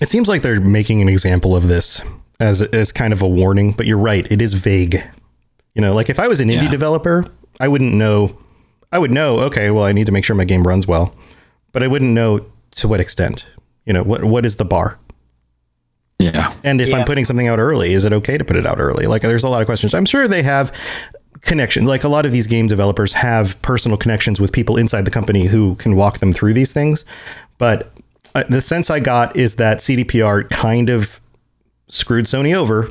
It 0.01 0.09
seems 0.09 0.27
like 0.27 0.41
they're 0.41 0.59
making 0.61 1.01
an 1.01 1.09
example 1.09 1.55
of 1.55 1.67
this 1.67 2.01
as 2.39 2.61
as 2.61 2.91
kind 2.91 3.13
of 3.13 3.21
a 3.21 3.27
warning, 3.27 3.71
but 3.71 3.85
you're 3.85 3.97
right, 3.97 4.29
it 4.31 4.41
is 4.41 4.53
vague. 4.53 5.01
You 5.75 5.81
know, 5.81 5.93
like 5.95 6.09
if 6.09 6.19
I 6.19 6.27
was 6.27 6.39
an 6.39 6.49
indie 6.49 6.63
Yeah. 6.63 6.71
developer, 6.71 7.25
I 7.59 7.67
wouldn't 7.67 7.93
know 7.93 8.37
I 8.91 8.99
would 8.99 9.09
know, 9.11 9.39
okay, 9.39 9.71
well 9.71 9.85
I 9.85 9.91
need 9.91 10.05
to 10.05 10.11
make 10.11 10.23
sure 10.25 10.35
my 10.35 10.45
game 10.45 10.63
runs 10.67 10.85
well, 10.85 11.15
but 11.71 11.81
I 11.81 11.87
wouldn't 11.87 12.11
know 12.11 12.45
to 12.75 12.87
what 12.87 12.99
extent. 12.99 13.45
You 13.85 13.93
know, 13.93 14.03
what 14.03 14.23
what 14.23 14.45
is 14.45 14.55
the 14.55 14.65
bar? 14.65 14.99
Yeah. 16.19 16.53
And 16.63 16.79
if 16.79 16.93
I'm 16.93 17.05
putting 17.05 17.25
something 17.25 17.47
out 17.47 17.59
early, 17.59 17.93
is 17.93 18.05
it 18.05 18.13
okay 18.13 18.37
to 18.37 18.45
put 18.45 18.55
it 18.55 18.65
out 18.65 18.79
early? 18.79 19.07
Like, 19.07 19.23
there's 19.23 19.43
a 19.43 19.49
lot 19.49 19.61
of 19.61 19.65
questions. 19.65 19.93
I'm 19.93 20.05
sure 20.05 20.27
they 20.27 20.43
have 20.43 20.71
connections. 21.41 21.87
Like, 21.87 22.05
a 22.05 22.07
lot 22.07 22.25
of 22.25 22.31
these 22.31 22.47
game 22.47 22.67
developers 22.67 23.11
have 23.13 23.61
personal 23.61 23.97
connections 23.97 24.39
with 24.39 24.53
people 24.53 24.77
inside 24.77 25.03
the 25.03 25.11
company 25.11 25.45
who 25.45 25.75
can 25.75 25.95
walk 25.95 26.19
them 26.19 26.31
through 26.31 26.53
these 26.53 26.71
things. 26.71 27.03
But 27.57 27.91
uh, 28.35 28.43
the 28.47 28.61
sense 28.61 28.89
I 28.89 28.99
got 29.01 29.35
is 29.35 29.55
that 29.55 29.79
CDPR 29.79 30.49
kind 30.49 30.89
of 30.89 31.19
screwed 31.89 32.25
Sony 32.25 32.55
over, 32.55 32.89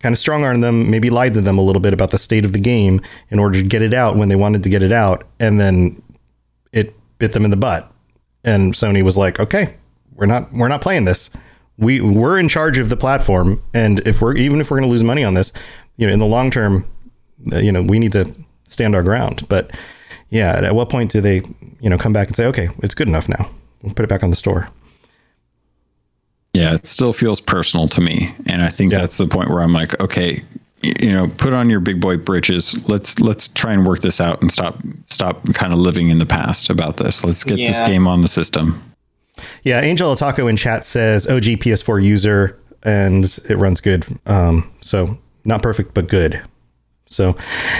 kind 0.00 0.12
of 0.12 0.18
strong 0.18 0.44
armed 0.44 0.62
them, 0.62 0.90
maybe 0.90 1.10
lied 1.10 1.34
to 1.34 1.40
them 1.40 1.58
a 1.58 1.62
little 1.62 1.82
bit 1.82 1.92
about 1.92 2.10
the 2.10 2.18
state 2.18 2.44
of 2.44 2.52
the 2.52 2.60
game 2.60 3.00
in 3.30 3.38
order 3.38 3.60
to 3.60 3.66
get 3.66 3.82
it 3.82 3.92
out 3.92 4.16
when 4.16 4.28
they 4.28 4.36
wanted 4.36 4.62
to 4.62 4.70
get 4.70 4.82
it 4.82 4.92
out. 4.92 5.26
And 5.40 5.58
then 5.58 6.00
it 6.72 6.94
bit 7.18 7.32
them 7.32 7.44
in 7.44 7.50
the 7.50 7.56
butt. 7.56 7.92
And 8.44 8.74
Sony 8.74 9.02
was 9.02 9.16
like, 9.16 9.40
okay, 9.40 9.74
we're 10.14 10.26
not 10.26 10.52
we're 10.52 10.68
not 10.68 10.80
playing 10.80 11.04
this. 11.04 11.30
We 11.78 12.00
we're 12.00 12.38
in 12.38 12.48
charge 12.48 12.78
of 12.78 12.88
the 12.90 12.96
platform, 12.96 13.62
and 13.72 14.06
if 14.06 14.20
we're 14.20 14.36
even 14.36 14.60
if 14.60 14.70
we're 14.70 14.78
going 14.78 14.88
to 14.88 14.92
lose 14.92 15.02
money 15.04 15.24
on 15.24 15.34
this, 15.34 15.52
you 15.96 16.06
know, 16.06 16.12
in 16.12 16.18
the 16.18 16.26
long 16.26 16.50
term, 16.50 16.84
uh, 17.52 17.58
you 17.58 17.72
know, 17.72 17.82
we 17.82 17.98
need 17.98 18.12
to 18.12 18.34
stand 18.64 18.94
our 18.94 19.02
ground. 19.02 19.46
But 19.48 19.70
yeah, 20.28 20.52
at 20.62 20.74
what 20.74 20.88
point 20.90 21.10
do 21.10 21.20
they, 21.20 21.42
you 21.80 21.88
know, 21.90 21.96
come 21.98 22.12
back 22.12 22.28
and 22.28 22.36
say, 22.36 22.46
okay, 22.46 22.68
it's 22.82 22.94
good 22.94 23.08
enough 23.08 23.28
now, 23.28 23.50
we'll 23.82 23.94
put 23.94 24.04
it 24.04 24.08
back 24.08 24.22
on 24.22 24.30
the 24.30 24.36
store? 24.36 24.68
Yeah, 26.52 26.74
it 26.74 26.86
still 26.86 27.12
feels 27.12 27.40
personal 27.40 27.86
to 27.88 28.00
me, 28.00 28.34
and 28.46 28.62
I 28.62 28.68
think 28.68 28.92
Yeah. 28.92 28.98
that's 28.98 29.16
the 29.18 29.26
point 29.28 29.50
where 29.50 29.60
I'm 29.62 29.72
like, 29.72 29.98
okay, 30.00 30.42
you 30.82 31.12
know, 31.12 31.28
put 31.36 31.52
on 31.52 31.70
your 31.70 31.78
big 31.80 32.00
boy 32.00 32.16
britches. 32.16 32.88
Let's 32.88 33.20
let's 33.20 33.48
try 33.48 33.72
and 33.72 33.86
work 33.86 34.00
this 34.00 34.20
out 34.20 34.40
and 34.42 34.50
stop 34.50 34.78
stop 35.08 35.44
kind 35.54 35.72
of 35.72 35.78
living 35.78 36.10
in 36.10 36.18
the 36.18 36.26
past 36.26 36.68
about 36.70 36.96
this. 36.96 37.22
Let's 37.24 37.44
get 37.44 37.56
this 37.56 37.78
game 37.80 38.06
on 38.08 38.22
the 38.22 38.28
system. 38.28 38.82
Yeah, 39.64 39.80
Angel 39.80 40.14
Taco 40.16 40.46
in 40.46 40.56
chat 40.56 40.84
says 40.84 41.26
OG 41.26 41.44
PS4 41.60 42.02
user 42.02 42.58
and 42.82 43.24
it 43.48 43.56
runs 43.56 43.80
good. 43.80 44.06
Um, 44.26 44.72
so 44.80 45.18
not 45.44 45.62
perfect, 45.62 45.94
but 45.94 46.08
good. 46.08 46.42
So 47.06 47.36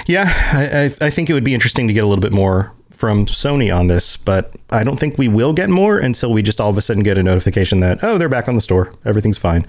yeah, 0.07 0.25
I, 0.53 0.85
I, 0.85 1.07
I 1.07 1.11
think 1.11 1.31
it 1.31 1.35
would 1.35 1.45
be 1.45 1.55
interesting 1.55 1.87
to 1.89 1.95
get 1.95 2.05
a 2.05 2.07
little 2.07 2.23
bit 2.23 2.33
more 2.33 2.73
from 2.91 3.25
Sony 3.27 3.75
on 3.75 3.87
this, 3.87 4.17
but 4.17 4.55
I 4.71 4.85
don't 4.85 4.99
think 4.99 5.17
we 5.17 5.29
will 5.29 5.55
get 5.55 5.71
more 5.71 5.99
until 5.99 6.33
we 6.33 6.43
just 6.43 6.61
all 6.61 6.69
of 6.69 6.77
a 6.77 6.83
sudden 6.83 7.03
get 7.03 7.17
a 7.17 7.23
notification 7.23 7.81
that 7.81 8.05
oh 8.05 8.19
they're 8.19 8.29
back 8.29 8.49
on 8.49 8.57
the 8.57 8.61
store, 8.61 8.93
everything's 9.05 9.39
fine. 9.39 9.67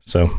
So 0.00 0.30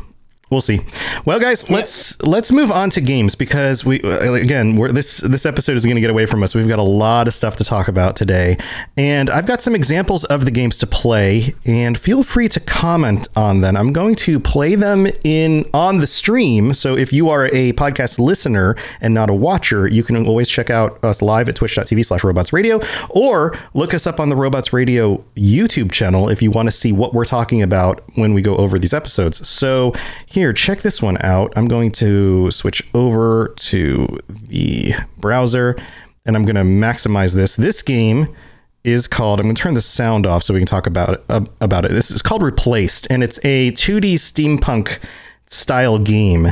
we'll 0.52 0.62
see. 0.62 0.82
Well, 1.26 1.40
guys, 1.40 1.70
let's 1.70 2.22
let's 2.22 2.52
move 2.52 2.72
on 2.72 2.90
to 2.92 3.02
games 3.02 3.36
because 3.36 3.84
we 3.84 4.02
uh, 4.02 4.34
again 4.34 4.76
we're, 4.76 4.92
this 4.92 5.20
this 5.20 5.46
episode 5.46 5.76
is 5.78 5.84
going 5.86 5.96
to 5.96 6.02
get 6.02 6.10
away 6.10 6.26
from 6.26 6.44
us. 6.44 6.54
We've 6.54 6.68
got 6.68 6.80
a 6.80 6.84
lot 6.84 7.28
of 7.28 7.34
stuff 7.34 7.56
to 7.58 7.64
talk 7.64 7.88
about 7.88 8.16
today, 8.16 8.58
and 8.98 9.30
I've 9.30 9.48
got 9.48 9.62
some 9.62 9.74
examples 9.74 10.26
of 10.26 10.46
the 10.46 10.52
games 10.52 10.78
to 10.80 10.88
play. 10.88 11.56
And 11.66 11.98
feel 11.98 12.24
free 12.24 12.50
to 12.50 12.60
comment 12.60 13.30
on 13.36 13.62
them. 13.62 13.78
I'm 13.78 13.94
going 13.94 14.16
to 14.16 14.40
play 14.40 14.76
them 14.76 15.08
in 15.24 15.66
on 15.74 16.00
the 16.00 16.08
stream. 16.08 16.74
So 16.74 16.98
if 16.98 17.14
you 17.14 17.30
are 17.30 17.46
a 17.48 17.72
podcast 17.74 18.20
listener 18.20 18.76
and 19.00 19.14
not 19.14 19.30
a 19.30 19.34
watcher, 19.34 19.88
you 19.88 20.04
can 20.04 20.26
always 20.28 20.50
check 20.50 20.70
out 20.70 21.02
us 21.04 21.22
live 21.22 21.48
at 21.48 21.56
twitch.tv/slash 21.56 22.24
robots 22.24 22.52
radio, 22.52 22.82
or 23.10 23.58
look 23.74 23.94
us 23.94 24.06
up 24.06 24.20
on 24.20 24.30
the 24.30 24.36
Robots 24.36 24.74
Radio 24.74 25.24
YouTube 25.36 25.92
channel 25.92 26.28
if 26.30 26.42
you 26.42 26.52
want 26.52 26.68
to 26.68 26.72
see 26.72 26.92
what 26.92 27.14
we're 27.14 27.26
talking 27.26 27.62
about 27.62 28.04
when 28.16 28.34
we 28.34 28.42
go 28.42 28.58
over 28.58 28.78
these 28.78 28.94
episodes. 28.94 29.48
So 29.48 29.94
you 30.32 30.41
here, 30.42 30.54
check 30.54 30.82
this 30.82 31.04
one 31.04 31.18
out. 31.22 31.54
I'm 31.56 31.68
going 31.68 31.92
to 31.92 32.50
switch 32.50 32.82
over 32.96 33.54
to 33.58 34.08
the 34.28 34.96
browser 35.18 35.78
and 36.26 36.36
I'm 36.36 36.46
going 36.46 36.56
to 36.56 36.64
maximize 36.64 37.36
this. 37.36 37.56
This 37.56 37.84
game 37.84 38.36
is 38.84 39.08
called 39.08 39.40
I'm 39.40 39.46
going 39.46 39.56
to 39.56 39.62
turn 39.62 39.76
the 39.76 39.82
sound 39.82 40.26
off 40.26 40.42
so 40.42 40.56
we 40.56 40.60
can 40.60 40.66
talk 40.66 40.88
about 40.88 41.14
it, 41.14 41.24
uh, 41.30 41.46
about 41.60 41.86
it. 41.86 41.92
This 41.92 42.10
is 42.10 42.24
called 42.24 42.42
Replaced 42.42 43.06
and 43.12 43.24
it's 43.24 43.38
a 43.46 43.72
2D 43.74 44.16
steampunk 44.16 44.98
style 45.46 46.00
game. 46.00 46.48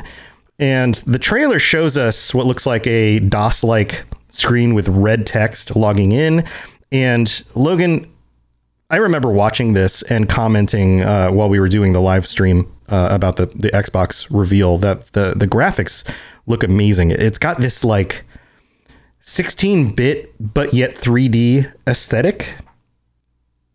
And 0.59 0.93
the 0.93 1.17
trailer 1.17 1.57
shows 1.57 1.97
us 1.97 2.31
what 2.31 2.45
looks 2.45 2.67
like 2.67 2.85
a 2.85 3.17
DOS 3.17 3.63
like 3.63 4.05
screen 4.29 4.75
with 4.75 4.87
red 4.87 5.25
text 5.25 5.75
logging 5.75 6.11
in. 6.11 6.45
And 6.91 7.43
Logan, 7.55 8.13
I 8.91 8.97
remember 8.97 9.31
watching 9.31 9.73
this 9.73 10.03
and 10.03 10.29
commenting 10.29 11.01
uh, 11.01 11.31
while 11.31 11.49
we 11.49 11.59
were 11.59 11.69
doing 11.69 11.93
the 11.93 12.01
live 12.01 12.27
stream 12.27 12.71
uh, 12.89 13.09
about 13.11 13.37
the, 13.37 13.47
the 13.47 13.69
Xbox 13.71 14.27
reveal 14.29 14.77
that 14.79 15.13
the, 15.13 15.33
the 15.35 15.47
graphics 15.47 16.09
look 16.47 16.63
amazing. 16.63 17.11
It's 17.11 17.37
got 17.37 17.59
this 17.59 17.83
like 17.83 18.25
16 19.21 19.91
bit, 19.91 20.33
but 20.39 20.73
yet 20.73 20.95
3D 20.95 21.71
aesthetic. 21.87 22.53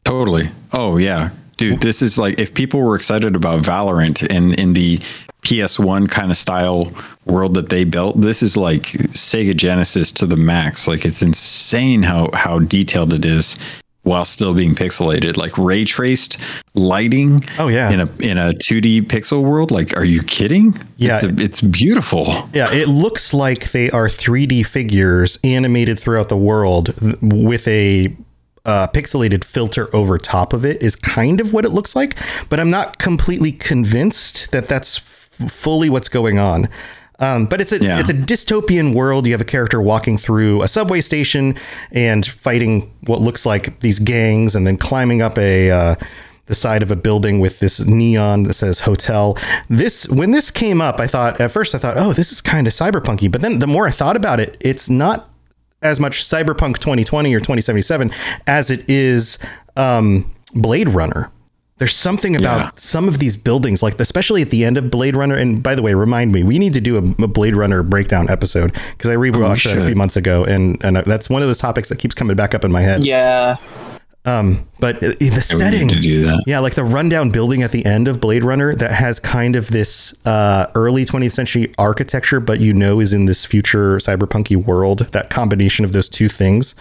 Totally. 0.05 0.51
Oh 0.73 0.99
yeah, 0.99 1.31
dude. 1.57 1.81
This 1.81 2.03
is 2.03 2.19
like 2.19 2.39
if 2.39 2.53
people 2.53 2.81
were 2.81 2.95
excited 2.97 3.35
about 3.35 3.63
Valorant 3.63 4.27
in 4.29 4.53
in 4.55 4.75
the 4.75 4.99
PS1 5.45 6.11
kind 6.11 6.31
of 6.31 6.37
style 6.37 6.93
world 7.25 7.55
that 7.55 7.69
they 7.69 7.85
built. 7.85 8.21
This 8.21 8.43
is 8.43 8.57
like 8.57 8.83
Sega 9.13 9.57
Genesis 9.57 10.13
to 10.13 10.27
the 10.27 10.37
max. 10.37 10.87
Like 10.87 11.05
it's 11.05 11.23
insane 11.23 12.03
how 12.03 12.31
how 12.35 12.59
detailed 12.59 13.13
it 13.13 13.25
is 13.25 13.59
while 14.05 14.25
still 14.25 14.55
being 14.55 14.75
pixelated. 14.75 15.37
Like 15.37 15.57
ray 15.59 15.85
traced 15.85 16.39
lighting. 16.75 17.45
Oh, 17.59 17.69
yeah. 17.69 17.91
In 17.91 18.01
a 18.01 18.07
in 18.21 18.39
a 18.39 18.53
2D 18.53 19.03
pixel 19.03 19.43
world. 19.43 19.71
Like, 19.71 19.97
are 19.97 20.05
you 20.05 20.23
kidding? 20.23 20.79
Yeah. 20.97 21.17
It's, 21.17 21.25
a, 21.25 21.43
it's 21.43 21.61
beautiful. 21.61 22.49
Yeah, 22.55 22.73
it 22.73 22.89
looks 22.89 23.35
like 23.35 23.73
they 23.73 23.91
are 23.91 24.07
3D 24.07 24.65
figures 24.67 25.39
animated 25.43 25.99
throughout 25.99 26.29
the 26.29 26.37
world 26.37 26.95
with 27.21 27.67
a 27.67 28.15
uh, 28.65 28.87
pixelated 28.89 29.45
filter 29.45 29.95
over 29.95 30.17
top 30.19 30.53
of 30.53 30.65
it 30.65 30.83
is 30.83 30.97
kind 30.97 31.41
of 31.41 31.53
what 31.53 31.65
it 31.65 31.71
looks 31.71 31.95
like, 31.95 32.17
but 32.49 32.59
I'm 32.59 32.71
not 32.71 32.99
completely 32.99 33.53
convinced 33.53 34.53
that 34.53 34.69
that's 34.69 34.99
fully 34.99 35.91
what's 35.91 36.09
going 36.09 36.39
on. 36.39 36.69
Um, 37.21 37.47
but 37.47 37.61
it's 37.61 37.73
a 37.73 37.79
Yeah. 37.81 38.01
it's 38.01 38.11
a 38.11 38.15
dystopian 38.15 38.95
world. 38.95 39.27
You 39.27 39.33
have 39.33 39.41
a 39.41 39.45
character 39.45 39.81
walking 39.81 40.19
through 40.19 40.63
a 40.63 40.69
subway 40.69 41.01
station 41.01 41.55
and 41.93 42.27
fighting 42.27 42.91
what 43.07 43.21
looks 43.21 43.47
like 43.47 43.79
these 43.81 43.99
gangs, 43.99 44.55
and 44.57 44.67
then 44.67 44.77
climbing 44.77 45.23
up 45.23 45.39
a 45.39 45.71
uh, 45.71 45.95
the 46.47 46.55
side 46.55 46.83
of 46.83 46.91
a 46.91 46.97
building 46.97 47.41
with 47.41 47.59
this 47.61 47.81
neon 47.87 48.43
that 48.43 48.55
says 48.55 48.81
hotel. 48.81 49.39
This 49.69 50.09
when 50.09 50.33
this 50.33 50.51
came 50.51 50.81
up, 50.81 50.99
I 51.01 51.07
thought 51.07 51.41
at 51.41 51.53
first 51.53 51.75
I 51.75 51.79
thought, 51.79 51.97
oh, 51.97 52.13
this 52.13 52.33
is 52.33 52.41
kind 52.41 52.67
of 52.67 52.73
cyberpunky. 52.73 53.31
But 53.31 53.41
then 53.43 53.61
the 53.61 53.67
more 53.67 53.87
I 53.87 53.91
thought 53.93 54.17
about 54.17 54.41
it, 54.41 54.57
it's 54.61 54.91
not 54.91 55.31
as 55.83 56.01
much 56.01 56.25
cyberpunk 56.25 56.79
2020 56.79 57.35
or 57.35 57.39
2077 57.39 58.11
as 58.47 58.71
it 58.71 58.85
is 58.89 59.39
um, 59.77 60.31
Blade 60.55 60.89
Runner. 60.89 61.31
There's 61.79 61.95
something 61.97 62.37
about 62.37 62.59
Yeah. 62.61 62.71
some 62.77 63.09
of 63.09 63.19
these 63.19 63.37
buildings, 63.37 63.83
like 63.83 63.99
especially 63.99 64.43
at 64.43 64.51
the 64.51 64.65
end 64.65 64.77
of 64.77 64.91
Blade 64.91 65.17
Runner. 65.17 65.35
And 65.35 65.61
by 65.63 65.75
the 65.75 65.83
way, 65.83 65.93
remind 65.95 66.31
me, 66.33 66.45
we 66.45 66.59
need 66.59 66.73
to 66.75 66.81
do 66.81 66.97
a, 66.97 67.25
a 67.25 67.27
Blade 67.29 67.57
Runner 67.57 67.83
breakdown 67.83 68.31
episode 68.31 68.73
because 68.93 69.11
I 69.11 69.17
rewatched 69.17 69.71
it 69.71 69.79
a 69.79 69.85
few 69.85 69.97
months 69.97 70.17
ago, 70.17 70.45
and 70.45 70.83
and 70.85 70.97
that's 70.99 71.29
one 71.29 71.43
of 71.43 71.49
those 71.49 71.59
topics 71.59 71.89
that 71.89 71.99
keeps 71.99 72.15
coming 72.15 72.37
back 72.37 72.55
up 72.55 72.65
in 72.65 72.71
my 72.71 72.83
head. 72.83 73.05
Yeah. 73.05 73.57
Um, 74.27 74.67
But 74.81 74.97
uh, 74.97 75.01
the 75.01 75.17
need 75.21 75.33
to 75.35 75.43
settings, 75.43 76.03
do 76.03 76.25
that. 76.27 76.45
yeah, 76.47 76.59
like 76.61 76.75
the 76.77 76.85
rundown 76.85 77.29
building 77.29 77.63
at 77.63 77.73
the 77.73 77.85
end 77.85 78.09
of 78.09 78.21
Blade 78.21 78.43
Runner 78.43 78.75
that 78.75 78.91
has 78.93 79.21
kind 79.21 79.55
of 79.55 79.69
this 79.69 80.15
uh, 80.27 80.69
early 80.75 81.05
20th 81.05 81.33
century 81.33 81.75
architecture, 81.77 82.41
but 82.41 82.59
you 82.61 82.73
know 82.73 83.01
is 83.01 83.13
in 83.13 83.27
this 83.27 83.45
future 83.45 83.97
cyberpunky 83.99 84.57
world. 84.57 85.01
That 85.11 85.29
combination 85.29 85.85
of 85.85 85.93
those 85.93 86.09
two 86.09 86.29
things. 86.31 86.75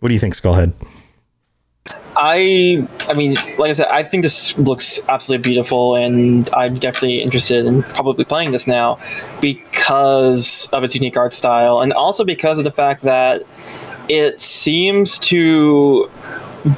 What 0.00 0.08
do 0.08 0.14
you 0.14 0.20
think, 0.20 0.34
Skullhead? 0.34 0.72
I 2.24 2.86
I 3.08 3.14
mean, 3.14 3.34
like 3.58 3.70
I 3.70 3.72
said, 3.72 3.88
I 3.88 4.04
think 4.04 4.22
this 4.22 4.56
looks 4.56 5.00
absolutely 5.08 5.42
beautiful, 5.42 5.96
and 5.96 6.48
I'm 6.54 6.78
definitely 6.78 7.20
interested 7.20 7.66
in 7.66 7.82
probably 7.82 8.24
playing 8.24 8.52
this 8.52 8.68
now 8.68 9.00
because 9.40 10.68
of 10.72 10.84
its 10.84 10.94
unique 10.94 11.16
art 11.16 11.34
style, 11.34 11.80
and 11.80 11.92
also 11.92 12.24
because 12.24 12.58
of 12.58 12.64
the 12.64 12.70
fact 12.70 13.02
that 13.02 13.42
it 14.08 14.40
seems 14.40 15.18
to 15.18 16.08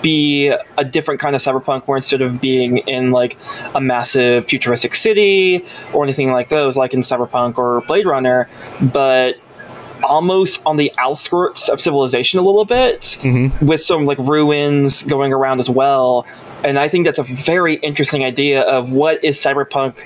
be 0.01 0.49
a 0.79 0.85
different 0.85 1.21
kind 1.21 1.37
of 1.37 1.43
cyberpunk 1.43 1.83
where 1.85 1.99
instead 1.99 2.23
of 2.23 2.41
being 2.41 2.79
in 2.79 3.11
like 3.11 3.37
a 3.75 3.83
massive 3.83 4.47
futuristic 4.47 4.95
city 4.95 5.63
or 5.93 6.03
anything 6.03 6.33
like 6.33 6.49
those 6.49 6.75
like 6.75 6.95
in 6.95 7.01
cyberpunk 7.01 7.59
or 7.59 7.83
blade 7.83 8.07
runner 8.07 8.49
but 8.81 9.37
almost 10.03 10.61
on 10.67 10.77
the 10.77 10.93
outskirts 10.99 11.69
of 11.69 11.81
civilization 11.81 12.39
a 12.39 12.43
little 12.43 12.65
bit 12.65 13.19
with 13.61 13.81
some 13.81 14.05
like 14.05 14.19
ruins 14.19 15.03
going 15.03 15.33
around 15.33 15.61
as 15.61 15.71
well. 15.71 16.27
And 16.63 16.79
i 16.79 16.89
think 16.89 17.07
that's 17.07 17.19
a 17.19 17.23
very 17.23 17.75
interesting 17.77 18.25
idea 18.25 18.63
of 18.63 18.91
what 18.91 19.23
is 19.25 19.39
cyberpunk 19.39 19.97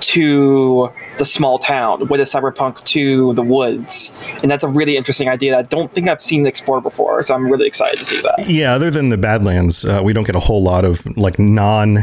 to 0.00 0.92
the 1.18 1.24
small 1.24 1.58
town? 1.58 2.06
What 2.06 2.20
is 2.20 2.32
cyberpunk 2.32 2.84
to 2.84 3.34
the 3.34 3.42
woods? 3.42 4.14
And 4.42 4.50
that's 4.50 4.62
a 4.62 4.68
really 4.68 4.96
interesting 4.96 5.28
idea 5.28 5.52
that 5.52 5.58
i 5.58 5.62
don't 5.62 5.92
think 5.92 6.08
i've 6.08 6.22
seen 6.22 6.46
explored 6.46 6.82
before 6.82 7.22
so 7.22 7.34
i'm 7.34 7.50
really 7.50 7.66
excited 7.66 7.98
to 7.98 8.04
see 8.04 8.20
that. 8.20 8.44
Yeah, 8.46 8.74
other 8.74 8.90
than 8.90 9.08
the 9.08 9.18
Badlands, 9.18 9.84
uh, 9.84 10.00
we 10.04 10.12
don't 10.12 10.24
get 10.24 10.36
a 10.36 10.40
whole 10.40 10.62
lot 10.62 10.84
of 10.84 11.04
like 11.16 11.38
non 11.38 11.98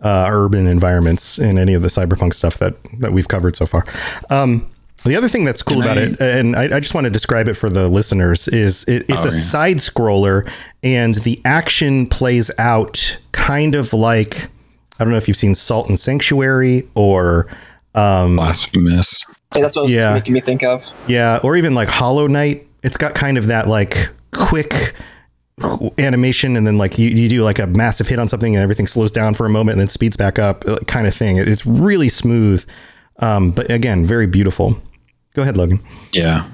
uh, 0.00 0.28
urban 0.30 0.66
environments 0.66 1.38
in 1.38 1.58
any 1.58 1.74
of 1.74 1.82
the 1.82 1.88
cyberpunk 1.88 2.34
stuff 2.34 2.58
that 2.58 2.76
that 2.98 3.12
we've 3.12 3.28
covered 3.28 3.56
so 3.56 3.66
far. 3.66 3.84
Um, 4.30 4.70
the 5.04 5.16
other 5.16 5.28
thing 5.28 5.44
that's 5.44 5.62
cool 5.62 5.80
Can 5.80 5.84
about 5.84 5.98
I- 5.98 6.02
it, 6.02 6.20
and 6.20 6.56
I, 6.56 6.76
I 6.76 6.80
just 6.80 6.94
want 6.94 7.04
to 7.06 7.10
describe 7.10 7.48
it 7.48 7.54
for 7.54 7.70
the 7.70 7.88
listeners, 7.88 8.48
is 8.48 8.84
it, 8.84 9.04
it's 9.08 9.24
Oh, 9.24 9.28
a 9.28 9.32
yeah. 9.32 9.38
side 9.38 9.76
scroller, 9.78 10.50
and 10.82 11.14
the 11.16 11.40
action 11.44 12.06
plays 12.06 12.50
out 12.58 13.16
kind 13.32 13.74
of 13.74 13.92
like 13.92 14.48
I 15.00 15.04
don't 15.04 15.12
know 15.12 15.16
if 15.18 15.28
you've 15.28 15.36
seen 15.36 15.54
Salt 15.54 15.88
and 15.88 15.98
Sanctuary 15.98 16.88
or 16.96 17.46
Blasphemous. 17.94 19.24
So 19.54 19.60
that's 19.62 19.76
what 19.76 19.82
was 19.84 19.92
Yeah. 19.92 20.14
making 20.14 20.34
me 20.34 20.40
think 20.40 20.62
of 20.62 20.84
yeah, 21.06 21.38
or 21.42 21.56
even 21.56 21.74
like 21.74 21.88
Hollow 21.88 22.26
Knight. 22.26 22.66
It's 22.82 22.96
got 22.96 23.14
kind 23.14 23.38
of 23.38 23.46
that 23.48 23.66
like 23.68 24.10
quick 24.32 24.94
animation, 25.98 26.56
and 26.56 26.66
then 26.66 26.78
like 26.78 26.98
you, 26.98 27.08
you 27.08 27.28
do 27.28 27.42
like 27.42 27.58
a 27.58 27.66
massive 27.66 28.06
hit 28.08 28.18
on 28.18 28.28
something, 28.28 28.54
and 28.54 28.62
everything 28.62 28.86
slows 28.86 29.10
down 29.10 29.34
for 29.34 29.46
a 29.46 29.50
moment, 29.50 29.74
and 29.74 29.80
then 29.80 29.88
speeds 29.88 30.16
back 30.16 30.38
up, 30.38 30.64
kind 30.86 31.06
of 31.06 31.14
thing. 31.14 31.38
It's 31.38 31.64
really 31.66 32.08
smooth, 32.08 32.64
um, 33.20 33.50
but 33.50 33.70
again, 33.70 34.04
very 34.04 34.26
beautiful. 34.26 34.80
Go 35.38 35.42
ahead, 35.42 35.56
Logan. 35.56 35.78
Yeah. 36.10 36.48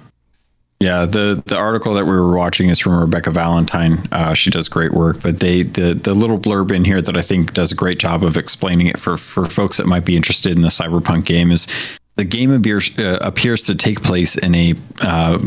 Yeah, 0.78 1.06
the 1.06 1.42
the 1.46 1.56
article 1.56 1.94
that 1.94 2.04
we 2.04 2.10
were 2.10 2.36
watching 2.36 2.68
is 2.68 2.78
from 2.78 3.00
Rebekah 3.00 3.30
Valentine. 3.30 4.06
Uh, 4.12 4.34
she 4.34 4.50
does 4.50 4.68
great 4.68 4.92
work, 4.92 5.22
but 5.22 5.40
they 5.40 5.62
the 5.62 5.94
the 5.94 6.12
little 6.12 6.38
blurb 6.38 6.70
in 6.70 6.84
here 6.84 7.00
that 7.00 7.16
I 7.16 7.22
think 7.22 7.54
does 7.54 7.72
a 7.72 7.74
great 7.74 7.98
job 7.98 8.22
of 8.22 8.36
explaining 8.36 8.88
it 8.88 9.00
for 9.00 9.16
for 9.16 9.46
folks 9.46 9.78
that 9.78 9.86
might 9.86 10.04
be 10.04 10.16
interested 10.16 10.54
in 10.54 10.60
the 10.60 10.68
cyberpunk 10.68 11.24
game 11.24 11.50
is 11.50 11.66
the 12.16 12.24
game 12.24 12.50
appears 12.50 12.96
uh, 12.98 13.18
appears 13.20 13.62
to 13.62 13.74
take 13.74 14.02
place 14.02 14.36
in 14.36 14.54
a 14.54 14.74
uh, 15.02 15.38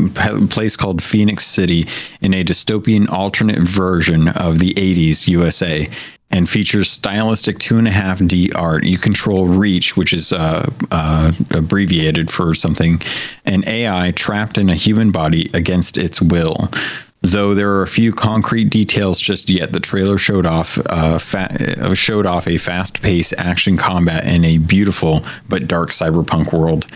place 0.50 0.76
called 0.76 1.02
Phoenix 1.02 1.46
City 1.46 1.86
in 2.20 2.34
a 2.34 2.44
dystopian 2.44 3.08
alternate 3.10 3.60
version 3.60 4.28
of 4.28 4.58
the 4.58 4.74
80s 4.74 5.28
USA 5.28 5.88
and 6.30 6.48
features 6.48 6.90
stylistic 6.90 7.58
two 7.58 7.78
and 7.78 7.88
a 7.88 7.90
half 7.90 8.24
D 8.26 8.52
art. 8.52 8.84
You 8.84 8.98
control 8.98 9.46
Reach, 9.46 9.96
which 9.96 10.12
is 10.12 10.32
uh, 10.32 10.68
uh, 10.90 11.32
abbreviated 11.52 12.30
for 12.30 12.54
something, 12.54 13.00
an 13.44 13.66
AI 13.66 14.10
trapped 14.10 14.58
in 14.58 14.68
a 14.68 14.74
human 14.74 15.10
body 15.10 15.50
against 15.54 15.96
its 15.96 16.20
will. 16.20 16.70
Though 17.20 17.52
there 17.52 17.70
are 17.72 17.82
a 17.82 17.88
few 17.88 18.12
concrete 18.12 18.66
details 18.70 19.20
just 19.20 19.50
yet, 19.50 19.72
the 19.72 19.80
trailer 19.80 20.18
showed 20.18 20.46
off 20.46 20.78
uh, 20.86 21.18
fa- 21.18 21.76
uh, 21.80 21.94
showed 21.94 22.26
off 22.26 22.46
a 22.46 22.58
fast-paced 22.58 23.34
action 23.38 23.76
combat 23.76 24.24
in 24.24 24.44
a 24.44 24.58
beautiful 24.58 25.24
but 25.48 25.66
dark 25.66 25.90
cyberpunk 25.90 26.52
world, 26.52 26.86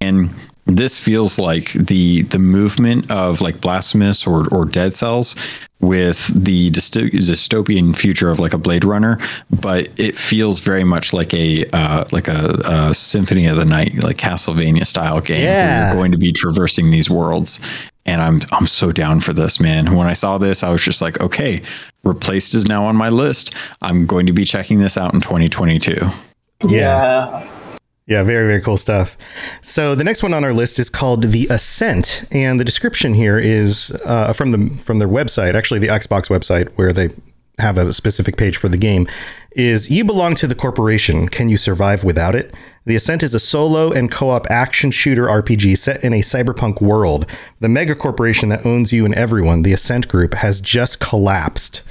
and 0.00 0.30
this 0.64 0.98
feels 0.98 1.38
like 1.38 1.72
the 1.74 2.22
the 2.22 2.38
movement 2.38 3.10
of 3.10 3.40
like 3.42 3.60
blasphemous 3.60 4.26
or 4.26 4.48
or 4.52 4.64
dead 4.64 4.94
cells 4.96 5.36
with 5.80 6.28
the 6.28 6.70
dysto- 6.70 7.10
dystopian 7.12 7.94
future 7.94 8.30
of 8.30 8.40
like 8.40 8.54
a 8.54 8.58
blade 8.58 8.82
runner 8.82 9.18
but 9.50 9.88
it 9.98 10.16
feels 10.16 10.58
very 10.58 10.84
much 10.84 11.12
like 11.12 11.34
a 11.34 11.66
uh, 11.74 12.02
like 12.12 12.28
a, 12.28 12.58
a 12.64 12.94
symphony 12.94 13.44
of 13.46 13.58
the 13.58 13.64
night 13.64 14.02
like 14.02 14.16
castlevania 14.16 14.86
style 14.86 15.20
game 15.20 15.42
where 15.42 15.52
Yeah. 15.52 15.86
you're 15.88 15.96
going 15.96 16.12
to 16.12 16.18
be 16.18 16.32
traversing 16.32 16.90
these 16.90 17.10
worlds 17.10 17.60
and 18.06 18.22
i'm 18.22 18.40
i'm 18.52 18.66
so 18.66 18.92
down 18.92 19.20
for 19.20 19.32
this 19.32 19.60
man. 19.60 19.94
When 19.94 20.06
i 20.06 20.14
saw 20.14 20.38
this 20.38 20.62
i 20.62 20.70
was 20.70 20.82
just 20.82 21.02
like 21.02 21.20
okay 21.20 21.62
replaced 22.04 22.54
is 22.54 22.66
now 22.66 22.86
on 22.86 22.96
my 22.96 23.08
list. 23.08 23.54
I'm 23.82 24.06
going 24.06 24.26
to 24.26 24.32
be 24.32 24.44
checking 24.44 24.78
this 24.78 24.96
out 24.96 25.12
in 25.12 25.20
2022 25.20 26.10
yeah. 26.68 27.48
Yeah, 28.08 28.22
very, 28.22 28.46
very 28.46 28.60
cool 28.60 28.76
stuff. 28.76 29.16
So 29.62 29.96
the 29.96 30.04
next 30.04 30.22
one 30.22 30.32
on 30.32 30.44
our 30.44 30.52
list 30.52 30.78
is 30.78 30.88
called 30.88 31.24
The 31.24 31.48
Ascent, 31.50 32.24
and 32.30 32.60
the 32.60 32.64
description 32.64 33.14
here 33.14 33.36
is 33.36 33.90
uh, 34.04 34.32
from 34.32 34.52
the 34.52 34.78
from 34.78 35.00
their 35.00 35.08
website, 35.08 35.54
actually 35.54 35.80
the 35.80 35.88
Xbox 35.88 36.28
website, 36.28 36.68
where 36.76 36.92
they 36.92 37.10
have 37.58 37.78
a 37.78 37.92
specific 37.92 38.36
page 38.36 38.56
for 38.56 38.68
the 38.68 38.76
game, 38.76 39.08
is 39.52 39.90
you 39.90 40.04
belong 40.04 40.34
to 40.36 40.46
the 40.46 40.54
corporation. 40.54 41.28
Can 41.28 41.48
you 41.48 41.56
survive 41.56 42.04
without 42.04 42.34
it? 42.34 42.54
The 42.84 42.96
Ascent 42.96 43.22
is 43.22 43.34
a 43.34 43.40
solo 43.40 43.92
and 43.92 44.10
co 44.10 44.30
op 44.30 44.46
action 44.50 44.90
shooter 44.90 45.26
RPG 45.26 45.78
set 45.78 46.04
in 46.04 46.12
a 46.12 46.20
cyberpunk 46.20 46.80
world. 46.80 47.26
The 47.60 47.68
mega 47.68 47.94
corporation 47.94 48.50
that 48.50 48.66
owns 48.66 48.92
you 48.92 49.04
and 49.04 49.14
everyone, 49.14 49.62
the 49.62 49.72
Ascent 49.72 50.08
Group, 50.08 50.34
has 50.34 50.60
just 50.60 51.00
collapsed. 51.00 51.82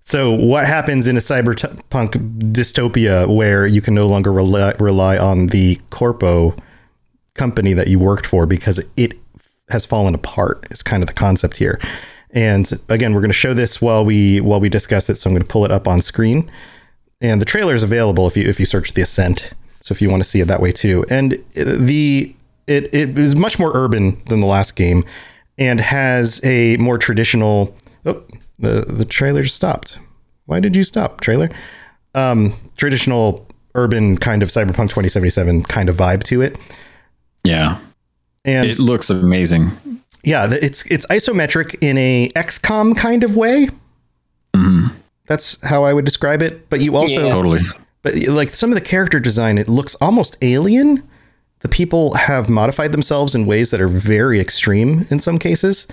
So, 0.00 0.32
what 0.32 0.66
happens 0.66 1.06
in 1.06 1.16
a 1.16 1.20
cyberpunk 1.20 2.52
dystopia 2.52 3.34
where 3.34 3.66
you 3.66 3.80
can 3.80 3.94
no 3.94 4.06
longer 4.06 4.32
rely, 4.32 4.74
rely 4.78 5.16
on 5.16 5.46
the 5.46 5.80
corpo 5.88 6.54
company 7.34 7.72
that 7.72 7.86
you 7.86 7.98
worked 7.98 8.26
for 8.26 8.44
because 8.44 8.82
it 8.98 9.14
has 9.70 9.86
fallen 9.86 10.14
apart? 10.14 10.66
Is 10.70 10.82
kind 10.82 11.02
of 11.02 11.06
the 11.06 11.14
concept 11.14 11.56
here. 11.56 11.80
And 12.34 12.70
again, 12.88 13.14
we're 13.14 13.20
going 13.20 13.30
to 13.30 13.34
show 13.34 13.54
this 13.54 13.80
while 13.80 14.04
we 14.04 14.40
while 14.40 14.60
we 14.60 14.68
discuss 14.68 15.08
it. 15.08 15.18
So 15.18 15.30
I'm 15.30 15.34
going 15.34 15.44
to 15.44 15.48
pull 15.48 15.64
it 15.64 15.70
up 15.70 15.86
on 15.88 16.02
screen, 16.02 16.50
and 17.20 17.40
the 17.40 17.44
trailer 17.44 17.74
is 17.74 17.82
available 17.82 18.26
if 18.26 18.36
you 18.36 18.48
if 18.48 18.58
you 18.58 18.66
search 18.66 18.92
the 18.94 19.02
Ascent. 19.02 19.52
So 19.80 19.92
if 19.92 20.02
you 20.02 20.10
want 20.10 20.22
to 20.22 20.28
see 20.28 20.40
it 20.40 20.46
that 20.48 20.60
way 20.60 20.72
too, 20.72 21.04
and 21.08 21.42
the 21.54 22.34
it 22.66 22.92
it 22.92 23.16
is 23.16 23.36
much 23.36 23.58
more 23.58 23.70
urban 23.74 24.20
than 24.26 24.40
the 24.40 24.46
last 24.46 24.74
game, 24.74 25.04
and 25.58 25.80
has 25.80 26.44
a 26.44 26.76
more 26.78 26.98
traditional. 26.98 27.74
Oh, 28.04 28.22
the 28.58 28.84
the 28.88 29.04
trailer 29.04 29.42
just 29.42 29.54
stopped. 29.54 29.98
Why 30.46 30.60
did 30.60 30.74
you 30.74 30.84
stop, 30.84 31.20
trailer? 31.20 31.50
Um, 32.14 32.54
traditional 32.76 33.46
urban 33.74 34.18
kind 34.18 34.42
of 34.42 34.48
cyberpunk 34.50 34.90
2077 34.90 35.64
kind 35.64 35.88
of 35.88 35.96
vibe 35.96 36.22
to 36.24 36.42
it. 36.42 36.56
Yeah. 37.44 37.78
And 38.44 38.68
It 38.68 38.78
looks 38.78 39.10
amazing. 39.10 39.70
Yeah, 40.24 40.48
it's 40.50 40.84
it's 40.86 41.06
isometric 41.06 41.76
in 41.80 41.96
a 41.98 42.28
XCOM 42.34 42.96
kind 42.96 43.22
of 43.24 43.36
way. 43.36 43.68
Mm-hmm. 44.54 44.94
That's 45.26 45.60
how 45.62 45.84
I 45.84 45.92
would 45.92 46.04
describe 46.04 46.42
it. 46.42 46.68
But 46.68 46.80
you 46.80 46.96
also, 46.96 47.24
Yeah. 47.24 47.30
Totally. 47.32 47.62
but 48.02 48.14
like 48.28 48.50
some 48.54 48.70
of 48.70 48.74
the 48.74 48.80
character 48.80 49.18
design, 49.20 49.58
it 49.58 49.68
looks 49.68 49.94
almost 49.96 50.36
alien. 50.42 51.02
The 51.60 51.68
people 51.68 52.14
have 52.14 52.50
modified 52.50 52.92
themselves 52.92 53.34
in 53.34 53.46
ways 53.46 53.70
that 53.70 53.80
are 53.80 53.88
very 53.88 54.38
extreme 54.38 55.06
in 55.10 55.18
some 55.20 55.38
cases. 55.38 55.86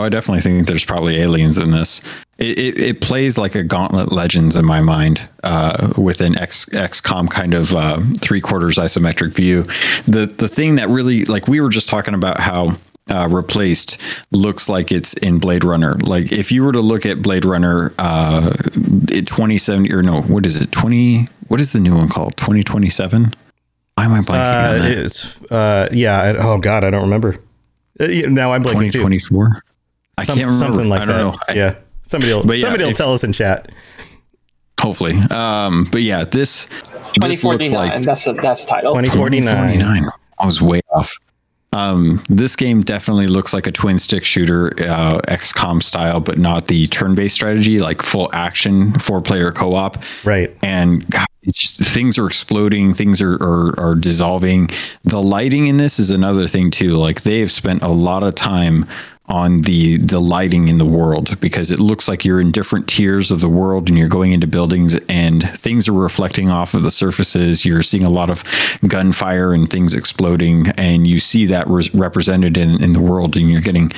Oh, 0.00 0.04
I 0.04 0.08
definitely 0.08 0.40
think 0.40 0.66
there's 0.66 0.84
probably 0.84 1.20
aliens 1.20 1.58
in 1.58 1.72
this. 1.72 2.00
It, 2.38 2.58
it, 2.58 2.78
it 2.78 3.00
plays 3.02 3.36
like 3.36 3.54
a 3.54 3.62
Gauntlet 3.62 4.10
Legends 4.12 4.56
in 4.56 4.64
my 4.64 4.80
mind, 4.80 5.20
uh, 5.44 5.92
with 5.98 6.22
an 6.22 6.38
X 6.38 6.64
XCOM 6.66 7.28
kind 7.28 7.52
of 7.52 7.74
uh, 7.74 8.00
three 8.18 8.40
quarters 8.40 8.76
isometric 8.76 9.34
view. 9.34 9.64
The 10.10 10.24
the 10.24 10.48
thing 10.48 10.76
that 10.76 10.88
really 10.88 11.26
like 11.26 11.48
we 11.48 11.60
were 11.60 11.68
just 11.68 11.90
talking 11.90 12.14
about 12.14 12.40
how 12.40 12.76
uh, 13.10 13.28
replaced 13.30 13.98
looks 14.30 14.70
like 14.70 14.90
it's 14.90 15.12
in 15.14 15.38
Blade 15.38 15.64
Runner. 15.64 15.96
Like 15.96 16.32
if 16.32 16.50
you 16.50 16.64
were 16.64 16.72
to 16.72 16.80
look 16.80 17.04
at 17.04 17.20
Blade 17.20 17.44
Runner, 17.44 17.92
uh, 17.98 18.54
it 19.10 19.26
2070 19.26 19.92
or 19.92 20.02
no, 20.02 20.22
what 20.22 20.46
is 20.46 20.62
it? 20.62 20.72
20? 20.72 21.28
What 21.48 21.60
is 21.60 21.72
the 21.72 21.80
new 21.80 21.94
one 21.94 22.08
called? 22.08 22.38
2027? 22.38 23.34
Why 23.96 24.04
am 24.06 24.12
I 24.14 24.20
blanking 24.20 24.30
Uh, 24.30 24.72
on 24.72 24.78
that? 24.78 24.98
it's 24.98 25.42
uh, 25.52 25.88
yeah. 25.92 26.18
I, 26.22 26.36
oh 26.38 26.56
God, 26.58 26.84
I 26.84 26.90
don't 26.90 27.02
remember. 27.02 27.36
Uh, 27.98 28.06
now 28.30 28.52
I'm 28.54 28.62
blanking 28.64 28.90
too. 28.92 29.00
2024. 29.02 29.62
I 30.20 30.24
Some- 30.24 30.36
can't 30.38 30.50
remember. 30.50 30.66
something 30.72 30.88
like 30.88 31.00
I 31.02 31.04
that. 31.06 31.12
don't 31.18 31.32
know. 31.32 31.38
I- 31.48 31.52
yeah, 31.54 31.74
somebody 32.02 32.32
will 32.32 32.54
yeah, 32.54 32.62
somebody 32.62 32.84
will 32.84 32.90
if- 32.92 32.96
tell 32.96 33.12
us 33.12 33.24
in 33.24 33.32
chat. 33.32 33.70
Hopefully. 34.80 35.14
Um, 35.30 35.86
but 35.92 36.02
yeah, 36.02 36.24
this, 36.24 36.64
this 36.64 36.72
looks 36.94 37.14
2049. 37.42 37.72
like 37.74 38.02
that's 38.02 38.26
a, 38.26 38.32
that's 38.32 38.64
the 38.64 38.70
title. 38.70 38.94
2049. 38.94 39.44
2049. 39.78 40.10
I 40.38 40.46
was 40.46 40.62
way 40.62 40.80
off. 40.94 41.14
Um, 41.72 42.24
this 42.30 42.56
game 42.56 42.82
definitely 42.82 43.26
looks 43.26 43.52
like 43.52 43.66
a 43.66 43.72
twin 43.72 43.98
stick 43.98 44.24
shooter, 44.24 44.72
uh, 44.80 45.20
XCOM 45.28 45.82
style, 45.82 46.18
but 46.18 46.38
not 46.38 46.66
the 46.66 46.86
turn 46.86 47.14
based 47.14 47.34
strategy, 47.34 47.78
like 47.78 48.00
full 48.02 48.30
action, 48.32 48.98
four 48.98 49.20
player 49.20 49.52
co 49.52 49.74
op. 49.74 50.02
Right. 50.24 50.56
And 50.62 51.08
God, 51.10 51.26
just, 51.52 51.76
things 51.76 52.18
are 52.18 52.26
exploding, 52.26 52.94
things 52.94 53.20
are, 53.20 53.34
are, 53.34 53.78
are 53.78 53.94
dissolving. 53.94 54.70
The 55.04 55.22
lighting 55.22 55.66
in 55.68 55.76
this 55.76 55.98
is 56.00 56.08
another 56.10 56.48
thing, 56.48 56.70
too. 56.70 56.90
Like 56.92 57.20
they 57.22 57.40
have 57.40 57.52
spent 57.52 57.82
a 57.82 57.88
lot 57.88 58.24
of 58.24 58.34
time 58.34 58.86
on 59.30 59.62
the 59.62 59.96
the 59.98 60.20
lighting 60.20 60.68
in 60.68 60.78
the 60.78 60.84
world 60.84 61.38
because 61.40 61.70
it 61.70 61.78
looks 61.78 62.08
like 62.08 62.24
you're 62.24 62.40
in 62.40 62.50
different 62.50 62.88
tiers 62.88 63.30
of 63.30 63.40
the 63.40 63.48
world 63.48 63.88
and 63.88 63.96
you're 63.96 64.08
going 64.08 64.32
into 64.32 64.46
buildings 64.46 64.98
and 65.08 65.48
things 65.58 65.88
are 65.88 65.92
reflecting 65.92 66.50
off 66.50 66.74
of 66.74 66.82
the 66.82 66.90
surfaces. 66.90 67.64
You're 67.64 67.82
seeing 67.82 68.04
a 68.04 68.10
lot 68.10 68.28
of 68.28 68.42
gunfire 68.86 69.54
and 69.54 69.70
things 69.70 69.94
exploding 69.94 70.68
and 70.76 71.06
you 71.06 71.20
see 71.20 71.46
that 71.46 71.66
res- 71.68 71.94
represented 71.94 72.56
in, 72.56 72.82
in 72.82 72.92
the 72.92 73.00
world 73.00 73.36
and 73.36 73.48
you're 73.48 73.60
getting 73.60 73.92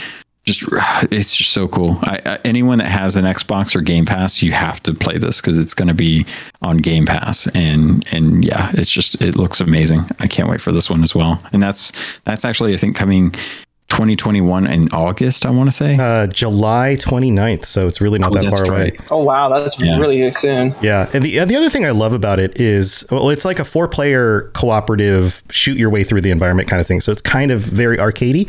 just 0.44 0.62
it's 1.10 1.34
just 1.34 1.50
so 1.50 1.66
cool. 1.66 1.98
I, 2.02 2.20
I, 2.26 2.38
anyone 2.44 2.78
that 2.78 2.90
has 2.90 3.16
an 3.16 3.24
xbox 3.24 3.74
or 3.74 3.80
game 3.80 4.04
pass 4.04 4.42
you 4.42 4.52
have 4.52 4.82
to 4.82 4.92
play 4.92 5.16
this 5.16 5.40
because 5.40 5.58
it's 5.58 5.74
going 5.74 5.88
to 5.88 5.94
be 5.94 6.26
on 6.60 6.76
game 6.76 7.06
pass. 7.06 7.46
And 7.54 8.06
and 8.12 8.44
yeah 8.44 8.70
it's 8.74 8.90
just 8.90 9.20
it 9.22 9.34
looks 9.34 9.60
amazing. 9.60 10.04
I 10.18 10.26
can't 10.26 10.48
wait 10.48 10.60
for 10.60 10.72
this 10.72 10.90
one 10.90 11.02
as 11.02 11.14
well. 11.14 11.42
And 11.52 11.62
that's 11.62 11.90
that's 12.24 12.44
actually 12.44 12.74
i 12.74 12.76
think 12.76 12.96
coming 12.96 13.34
2021 13.92 14.66
in 14.66 14.88
August, 14.92 15.46
I 15.46 15.50
want 15.50 15.68
to 15.68 15.72
say. 15.72 15.96
Uh, 16.00 16.26
July 16.26 16.96
29th, 16.98 17.66
so 17.66 17.86
it's 17.86 18.00
really 18.00 18.18
not 18.18 18.32
Oh, 18.32 18.34
that 18.34 18.44
that's 18.44 18.60
far 18.60 18.72
away. 18.74 18.98
Oh 19.10 19.22
wow, 19.22 19.48
that's 19.48 19.78
Yeah. 19.78 19.98
really 20.00 20.32
soon. 20.32 20.74
Yeah, 20.82 21.08
and 21.14 21.22
the 21.24 21.44
the 21.44 21.54
other 21.56 21.68
thing 21.70 21.84
I 21.84 21.90
love 21.90 22.12
about 22.12 22.40
it 22.40 22.58
is 22.60 23.04
well, 23.10 23.30
it's 23.30 23.44
like 23.44 23.58
a 23.58 23.64
four 23.64 23.86
player 23.88 24.50
cooperative 24.54 25.42
shoot 25.50 25.76
your 25.76 25.90
way 25.90 26.02
through 26.04 26.22
the 26.22 26.30
environment 26.30 26.68
kind 26.68 26.80
of 26.80 26.86
thing. 26.86 27.00
So 27.00 27.12
it's 27.12 27.20
kind 27.22 27.50
of 27.50 27.60
very 27.60 27.96
arcadey, 27.98 28.48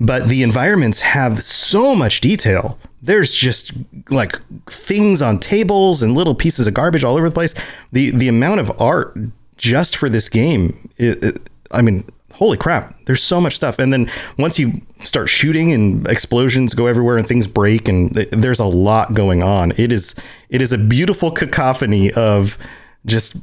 but 0.00 0.28
the 0.28 0.42
environments 0.42 1.00
have 1.00 1.42
so 1.44 1.94
much 1.94 2.20
detail. 2.20 2.78
There's 3.02 3.32
just 3.34 3.72
like 4.10 4.38
things 4.66 5.22
on 5.22 5.38
tables 5.40 6.02
and 6.02 6.14
little 6.14 6.34
pieces 6.34 6.66
of 6.68 6.74
garbage 6.74 7.02
all 7.02 7.16
over 7.16 7.28
the 7.28 7.34
place. 7.34 7.54
The 7.92 8.10
the 8.10 8.28
amount 8.28 8.60
of 8.60 8.70
art 8.80 9.16
just 9.56 9.96
for 9.96 10.08
this 10.08 10.28
game, 10.28 10.88
it, 10.98 11.22
it, 11.22 11.38
I 11.70 11.82
mean, 11.82 12.04
holy 12.42 12.56
crap! 12.56 12.94
There's 13.04 13.22
so 13.22 13.40
much 13.40 13.54
stuff. 13.54 13.78
And 13.78 13.92
then 13.92 14.10
once 14.36 14.58
you 14.58 14.82
start 15.04 15.28
shooting 15.28 15.72
and 15.72 16.06
explosions 16.08 16.74
go 16.74 16.86
everywhere 16.86 17.16
and 17.16 17.26
things 17.26 17.46
break 17.46 17.86
and 17.86 18.12
th- 18.14 18.30
there's 18.30 18.58
a 18.58 18.64
lot 18.64 19.12
going 19.12 19.44
on. 19.44 19.72
It 19.76 19.92
is 19.92 20.16
it 20.48 20.60
is 20.60 20.72
a 20.72 20.78
beautiful 20.78 21.30
cacophony 21.30 22.12
of 22.12 22.58
just 23.06 23.36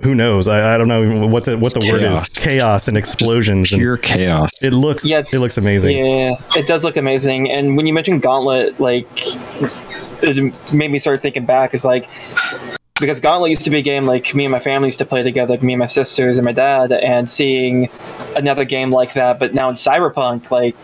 who 0.00 0.16
knows. 0.16 0.48
I, 0.48 0.74
I 0.74 0.78
don't 0.78 0.88
know 0.88 1.04
even 1.04 1.30
what 1.30 1.44
the 1.44 1.56
what 1.56 1.74
the 1.74 1.88
word 1.90 2.02
is. 2.02 2.28
Chaos 2.30 2.88
and 2.88 2.96
explosions. 2.96 3.70
and 3.70 3.78
Pure 3.78 3.98
chaos. 3.98 4.62
it 4.62 4.72
looks 4.72 5.06
Yeah, 5.06 5.20
it 5.20 5.38
looks 5.38 5.56
amazing. 5.56 5.96
Yeah, 5.96 6.34
it 6.56 6.66
does 6.66 6.82
look 6.82 6.96
amazing. 6.96 7.50
And 7.52 7.76
when 7.76 7.86
you 7.86 7.94
mentioned 7.94 8.20
Gauntlet, 8.22 8.80
like 8.80 9.06
it 10.22 10.72
made 10.72 10.90
me 10.90 10.98
start 10.98 11.20
thinking 11.20 11.46
back. 11.46 11.72
Is 11.72 11.84
like 11.84 12.08
because 13.00 13.18
Gauntlet 13.18 13.50
used 13.50 13.64
to 13.64 13.70
be 13.70 13.78
a 13.78 13.82
game 13.82 14.06
like 14.06 14.34
me 14.34 14.44
and 14.44 14.52
my 14.52 14.60
family 14.60 14.86
used 14.88 14.98
to 15.00 15.04
play 15.04 15.22
together, 15.24 15.58
me 15.60 15.72
and 15.72 15.80
my 15.80 15.86
sisters 15.86 16.38
and 16.38 16.44
my 16.44 16.52
dad, 16.52 16.92
and 16.92 17.28
seeing 17.28 17.88
another 18.36 18.64
game 18.64 18.90
like 18.92 19.14
that, 19.14 19.40
but 19.40 19.52
now 19.52 19.68
in 19.68 19.74
Cyberpunk, 19.74 20.50
like 20.52 20.76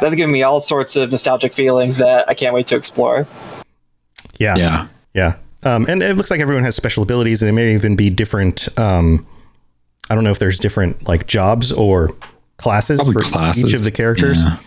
that's 0.00 0.14
giving 0.14 0.32
me 0.32 0.42
all 0.44 0.60
sorts 0.60 0.94
of 0.94 1.10
nostalgic 1.10 1.52
feelings 1.52 1.98
that 1.98 2.28
I 2.28 2.34
can't 2.34 2.54
wait 2.54 2.68
to 2.68 2.76
explore. 2.76 3.26
Yeah. 4.38 4.56
Yeah. 4.56 4.86
Yeah. 5.14 5.36
Um, 5.64 5.86
and 5.88 6.02
it 6.02 6.16
looks 6.16 6.30
like 6.30 6.38
everyone 6.40 6.62
has 6.62 6.76
special 6.76 7.02
abilities, 7.02 7.42
and 7.42 7.48
they 7.48 7.52
may 7.52 7.74
even 7.74 7.96
be 7.96 8.10
different. 8.10 8.68
Um, 8.78 9.26
I 10.08 10.14
don't 10.14 10.22
know 10.22 10.30
if 10.30 10.38
there's 10.38 10.60
different 10.60 11.08
like 11.08 11.26
jobs 11.26 11.72
or 11.72 12.10
classes 12.58 13.00
Probably 13.00 13.14
for 13.24 13.30
classes. 13.32 13.64
each 13.64 13.72
of 13.74 13.82
the 13.82 13.90
characters 13.90 14.38
Yeah. 14.38 14.58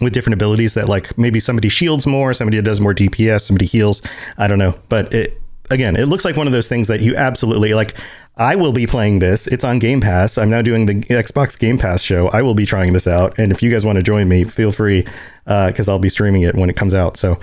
with 0.00 0.12
different 0.12 0.34
abilities. 0.34 0.74
That 0.74 0.88
like 0.88 1.16
maybe 1.16 1.38
somebody 1.38 1.68
shields 1.68 2.04
more, 2.04 2.34
somebody 2.34 2.60
does 2.62 2.80
more 2.80 2.94
DPS, 2.94 3.42
somebody 3.42 3.66
heals. 3.66 4.02
I 4.38 4.48
don't 4.48 4.58
know, 4.58 4.74
but 4.88 5.14
it 5.14 5.40
again, 5.70 5.96
it 5.96 6.06
looks 6.06 6.24
like 6.24 6.36
one 6.36 6.46
of 6.46 6.52
those 6.52 6.68
things 6.68 6.86
that 6.88 7.00
you 7.00 7.16
absolutely 7.16 7.74
like. 7.74 7.96
I 8.38 8.54
will 8.54 8.72
be 8.72 8.86
playing 8.86 9.20
this. 9.20 9.46
It's 9.46 9.64
on 9.64 9.78
Game 9.78 10.00
Pass. 10.00 10.36
I'm 10.36 10.50
now 10.50 10.60
doing 10.60 10.86
the 10.86 10.94
Xbox 10.94 11.58
Game 11.58 11.78
Pass 11.78 12.02
show. 12.02 12.28
I 12.28 12.42
will 12.42 12.54
be 12.54 12.66
trying 12.66 12.92
this 12.92 13.06
out, 13.06 13.38
and 13.38 13.50
if 13.50 13.62
you 13.62 13.70
guys 13.70 13.84
want 13.84 13.96
to 13.96 14.02
join 14.02 14.28
me, 14.28 14.44
feel 14.44 14.72
free 14.72 15.06
uh, 15.46 15.68
because 15.68 15.88
I'll 15.88 15.98
be 15.98 16.10
streaming 16.10 16.42
it 16.42 16.54
when 16.54 16.70
it 16.70 16.76
comes 16.76 16.94
out. 16.94 17.16
So. 17.16 17.38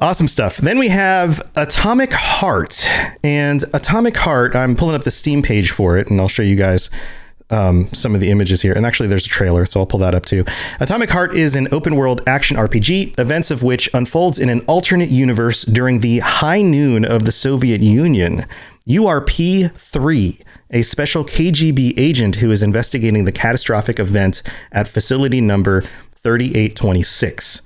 Awesome 0.00 0.28
stuff. 0.28 0.58
Then 0.58 0.78
we 0.78 0.90
have 0.90 1.42
Atomic 1.56 2.12
Heart. 2.12 2.88
And 3.24 3.64
Atomic 3.74 4.16
Heart, 4.16 4.54
I'm 4.54 4.76
pulling 4.76 4.94
up 4.94 5.02
the 5.02 5.10
Steam 5.10 5.42
page 5.42 5.72
for 5.72 5.98
it, 5.98 6.08
and 6.08 6.20
I'll 6.20 6.28
show 6.28 6.42
you 6.42 6.54
guys 6.54 6.88
um, 7.50 7.92
some 7.92 8.14
of 8.14 8.20
the 8.20 8.30
images 8.30 8.62
here. 8.62 8.72
And 8.72 8.84
actually, 8.84 9.08
there's 9.08 9.26
a 9.26 9.30
trailer, 9.30 9.64
so 9.64 9.80
I'll 9.80 9.86
pull 9.86 10.00
that 10.00 10.14
up 10.14 10.26
too. 10.26 10.44
Atomic 10.80 11.10
Heart 11.10 11.34
is 11.34 11.56
an 11.56 11.68
open 11.72 11.96
world 11.96 12.22
action 12.26 12.56
RPG, 12.56 13.18
events 13.18 13.50
of 13.50 13.62
which 13.62 13.88
unfolds 13.94 14.38
in 14.38 14.48
an 14.48 14.60
alternate 14.60 15.10
universe 15.10 15.62
during 15.62 16.00
the 16.00 16.18
high 16.18 16.62
noon 16.62 17.04
of 17.04 17.24
the 17.24 17.32
Soviet 17.32 17.80
Union. 17.80 18.44
You 18.84 19.06
are 19.06 19.24
P3, 19.24 20.42
a 20.70 20.82
special 20.82 21.24
KGB 21.24 21.94
agent 21.98 22.36
who 22.36 22.50
is 22.50 22.62
investigating 22.62 23.24
the 23.24 23.32
catastrophic 23.32 23.98
event 23.98 24.42
at 24.72 24.88
facility 24.88 25.40
number 25.40 25.82
3826. 26.22 27.62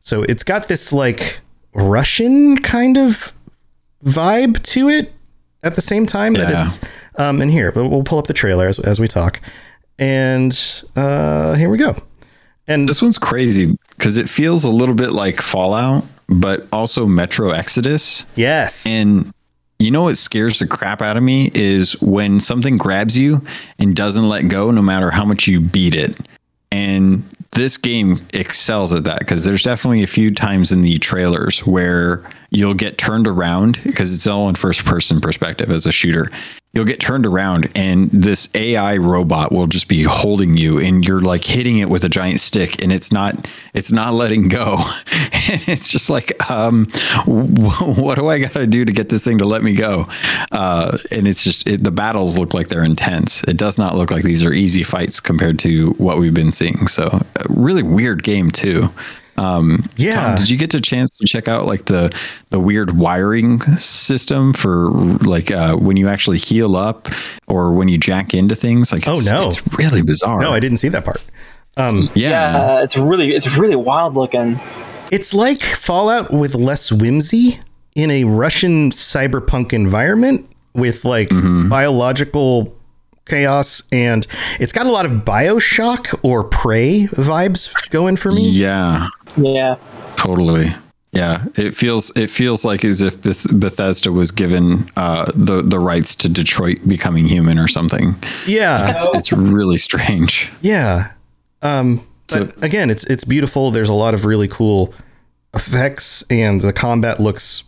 So 0.00 0.22
it's 0.22 0.44
got 0.44 0.68
this 0.68 0.92
like 0.92 1.40
Russian 1.74 2.58
kind 2.58 2.96
of 2.96 3.32
vibe 4.04 4.62
to 4.62 4.88
it 4.88 5.12
at 5.66 5.74
the 5.74 5.82
same 5.82 6.06
time 6.06 6.34
that 6.34 6.66
it's 6.66 6.78
um 7.16 7.40
and 7.40 7.50
here 7.50 7.72
but 7.72 7.88
we'll 7.88 8.02
pull 8.04 8.18
up 8.18 8.26
the 8.26 8.32
trailer 8.32 8.66
as, 8.68 8.78
as 8.78 8.98
we 9.00 9.08
talk 9.08 9.40
and 9.98 10.82
uh 10.96 11.54
here 11.54 11.68
we 11.68 11.76
go 11.78 11.94
and 12.68 12.88
This 12.88 13.00
one's 13.00 13.18
crazy 13.18 13.78
because 13.90 14.16
it 14.16 14.28
feels 14.28 14.64
a 14.64 14.70
little 14.70 14.94
bit 14.94 15.12
like 15.12 15.40
Fallout, 15.40 16.04
but 16.28 16.66
also 16.72 17.06
Metro 17.06 17.50
Exodus. 17.50 18.26
Yes. 18.34 18.86
And 18.86 19.32
you 19.78 19.90
know 19.90 20.04
what 20.04 20.16
scares 20.18 20.58
the 20.58 20.66
crap 20.66 21.00
out 21.02 21.16
of 21.16 21.22
me 21.22 21.50
is 21.54 22.00
when 22.00 22.40
something 22.40 22.76
grabs 22.76 23.16
you 23.18 23.42
and 23.78 23.94
doesn't 23.94 24.28
let 24.28 24.48
go 24.48 24.70
no 24.70 24.82
matter 24.82 25.10
how 25.10 25.24
much 25.24 25.46
you 25.46 25.60
beat 25.60 25.94
it. 25.94 26.18
And 26.72 27.22
this 27.56 27.78
game 27.78 28.18
excels 28.34 28.92
at 28.92 29.04
that 29.04 29.20
because 29.20 29.44
there's 29.44 29.62
definitely 29.62 30.02
a 30.02 30.06
few 30.06 30.30
times 30.30 30.72
in 30.72 30.82
the 30.82 30.98
trailers 30.98 31.60
where 31.60 32.22
you'll 32.50 32.74
get 32.74 32.98
turned 32.98 33.26
around 33.26 33.80
because 33.82 34.14
it's 34.14 34.26
all 34.26 34.48
in 34.48 34.54
first 34.54 34.84
person 34.84 35.20
perspective 35.20 35.70
as 35.70 35.86
a 35.86 35.92
shooter. 35.92 36.30
You'll 36.76 36.84
get 36.84 37.00
turned 37.00 37.24
around 37.24 37.70
and 37.74 38.10
this 38.10 38.50
AI 38.54 38.98
robot 38.98 39.50
will 39.50 39.66
just 39.66 39.88
be 39.88 40.02
holding 40.02 40.58
you 40.58 40.78
and 40.78 41.02
you're 41.02 41.22
like 41.22 41.42
hitting 41.42 41.78
it 41.78 41.88
with 41.88 42.04
a 42.04 42.10
giant 42.10 42.38
stick 42.38 42.82
and 42.82 42.92
it's 42.92 43.10
not 43.10 43.48
it's 43.72 43.90
not 43.90 44.12
letting 44.12 44.48
go. 44.48 44.74
and 45.32 45.66
it's 45.68 45.88
just 45.88 46.10
like 46.10 46.50
um 46.50 46.84
what 47.26 48.16
do 48.16 48.28
I 48.28 48.40
got 48.40 48.52
to 48.52 48.66
do 48.66 48.84
to 48.84 48.92
get 48.92 49.08
this 49.08 49.24
thing 49.24 49.38
to 49.38 49.46
let 49.46 49.62
me 49.62 49.74
go? 49.74 50.06
Uh 50.52 50.98
and 51.10 51.26
it's 51.26 51.42
just 51.42 51.66
it, 51.66 51.82
the 51.82 51.90
battles 51.90 52.38
look 52.38 52.52
like 52.52 52.68
they're 52.68 52.84
intense. 52.84 53.42
It 53.44 53.56
does 53.56 53.78
not 53.78 53.96
look 53.96 54.10
like 54.10 54.22
these 54.22 54.44
are 54.44 54.52
easy 54.52 54.82
fights 54.82 55.18
compared 55.18 55.58
to 55.60 55.92
what 55.92 56.18
we've 56.18 56.34
been 56.34 56.52
seeing. 56.52 56.88
So 56.88 57.06
a 57.36 57.46
really 57.48 57.84
weird 57.84 58.22
game 58.22 58.50
too. 58.50 58.90
Um, 59.38 59.84
Yeah. 59.96 60.14
Tom, 60.14 60.36
did 60.36 60.48
you 60.50 60.56
get 60.58 60.72
a 60.74 60.80
chance 60.80 61.10
to 61.18 61.26
check 61.26 61.48
out 61.48 61.66
like 61.66 61.86
the 61.86 62.14
the 62.50 62.60
weird 62.60 62.96
wiring 62.98 63.60
system 63.78 64.52
for 64.52 64.90
like 64.90 65.50
uh, 65.50 65.76
when 65.76 65.96
you 65.96 66.08
actually 66.08 66.38
heal 66.38 66.76
up 66.76 67.08
or 67.46 67.72
when 67.72 67.88
you 67.88 67.98
jack 67.98 68.34
into 68.34 68.54
things? 68.56 68.92
Like, 68.92 69.06
Oh, 69.06 69.20
no. 69.24 69.46
it's 69.48 69.66
really 69.78 70.02
bizarre. 70.02 70.40
no, 70.40 70.52
I 70.52 70.60
didn't 70.60 70.78
see 70.78 70.88
that 70.88 71.04
part. 71.04 71.22
yeah, 71.76 72.02
Yeah, 72.14 72.82
it's 72.82 72.96
really 72.96 73.34
it's 73.34 73.46
really 73.56 73.76
wild 73.76 74.14
looking. 74.14 74.58
It's 75.12 75.32
like 75.34 75.60
Fallout 75.62 76.32
with 76.32 76.54
less 76.54 76.90
whimsy 76.90 77.60
in 77.94 78.10
a 78.10 78.24
Russian 78.24 78.90
cyberpunk 78.90 79.72
environment 79.72 80.46
with 80.74 81.04
like 81.04 81.28
biological 81.68 82.74
chaos 83.26 83.82
and 83.92 84.26
it's 84.60 84.72
got 84.72 84.86
a 84.86 84.90
lot 84.90 85.04
of 85.06 85.12
BioShock 85.24 86.18
or 86.22 86.44
Prey 86.44 87.02
vibes 87.12 87.70
going 87.90 88.16
for 88.16 88.30
me. 88.30 88.48
yeah, 88.48 89.08
Yeah. 89.36 89.76
totally. 90.16 90.74
Yeah, 91.12 91.44
it 91.54 91.74
feels 91.74 92.14
it 92.16 92.28
feels 92.28 92.62
like 92.64 92.84
as 92.84 93.00
if 93.00 93.22
Beth- 93.22 93.58
Bethesda 93.58 94.12
was 94.12 94.30
given 94.30 94.86
uh, 94.96 95.32
the 95.34 95.62
the 95.62 95.78
rights 95.78 96.14
to 96.16 96.28
Detroit 96.28 96.78
becoming 96.86 97.26
human 97.26 97.58
or 97.58 97.68
something. 97.68 98.14
Yeah. 98.46 98.90
It's, 98.90 99.06
it's 99.14 99.32
really 99.32 99.78
strange. 99.78 100.52
Yeah. 100.60 101.12
Um 101.62 102.06
but 102.28 102.50
So- 102.50 102.52
again, 102.60 102.90
it's 102.90 103.04
it's 103.04 103.24
beautiful. 103.24 103.70
There's 103.70 103.88
a 103.88 103.94
lot 103.94 104.12
of 104.14 104.24
really 104.26 104.48
cool 104.48 104.92
effects 105.54 106.22
and 106.28 106.60
the 106.60 106.72
combat 106.72 107.18
looks 107.18 107.64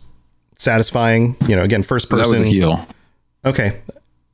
satisfying. 0.55 1.35
You 1.47 1.55
know, 1.55 1.63
again, 1.63 1.81
first 1.81 2.09
person 2.09 2.23
That 2.25 2.29
was 2.29 2.39
a 2.39 2.43
person. 2.43 2.53
heal. 2.53 2.87
Okay. 3.45 3.79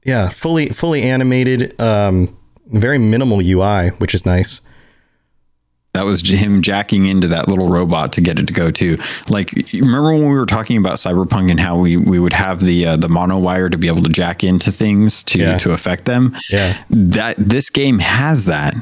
Yeah, 0.05 0.29
fully 0.29 0.69
fully 0.69 1.01
animated 1.03 1.79
um 1.81 2.37
very 2.67 2.97
minimal 2.97 3.41
UI, 3.41 3.89
which 3.97 4.15
is 4.15 4.25
nice. 4.25 4.61
That 5.93 6.03
was 6.03 6.21
him 6.29 6.61
jacking 6.61 7.05
into 7.05 7.29
that 7.29 7.47
little 7.47 7.69
robot 7.69 8.11
to 8.13 8.21
get 8.21 8.37
it 8.37 8.47
to 8.47 8.53
go 8.53 8.69
too. 8.69 8.97
Like, 9.29 9.51
remember 9.71 10.11
when 10.13 10.23
we 10.29 10.35
were 10.35 10.45
talking 10.45 10.75
about 10.77 10.95
Cyberpunk 10.97 11.49
and 11.49 11.57
how 11.57 11.79
we, 11.79 11.95
we 11.95 12.19
would 12.19 12.33
have 12.33 12.59
the 12.59 12.85
uh, 12.85 12.97
the 12.97 13.07
mono 13.07 13.37
wire 13.39 13.69
to 13.69 13.77
be 13.77 13.87
able 13.87 14.03
to 14.03 14.09
jack 14.09 14.43
into 14.43 14.71
things 14.73 15.23
to 15.23 15.39
Yeah. 15.39 15.57
to 15.59 15.71
affect 15.71 16.03
them. 16.05 16.35
Yeah. 16.51 16.75
That 16.89 17.35
this 17.37 17.69
game 17.69 17.99
has 17.99 18.43
that, 18.45 18.75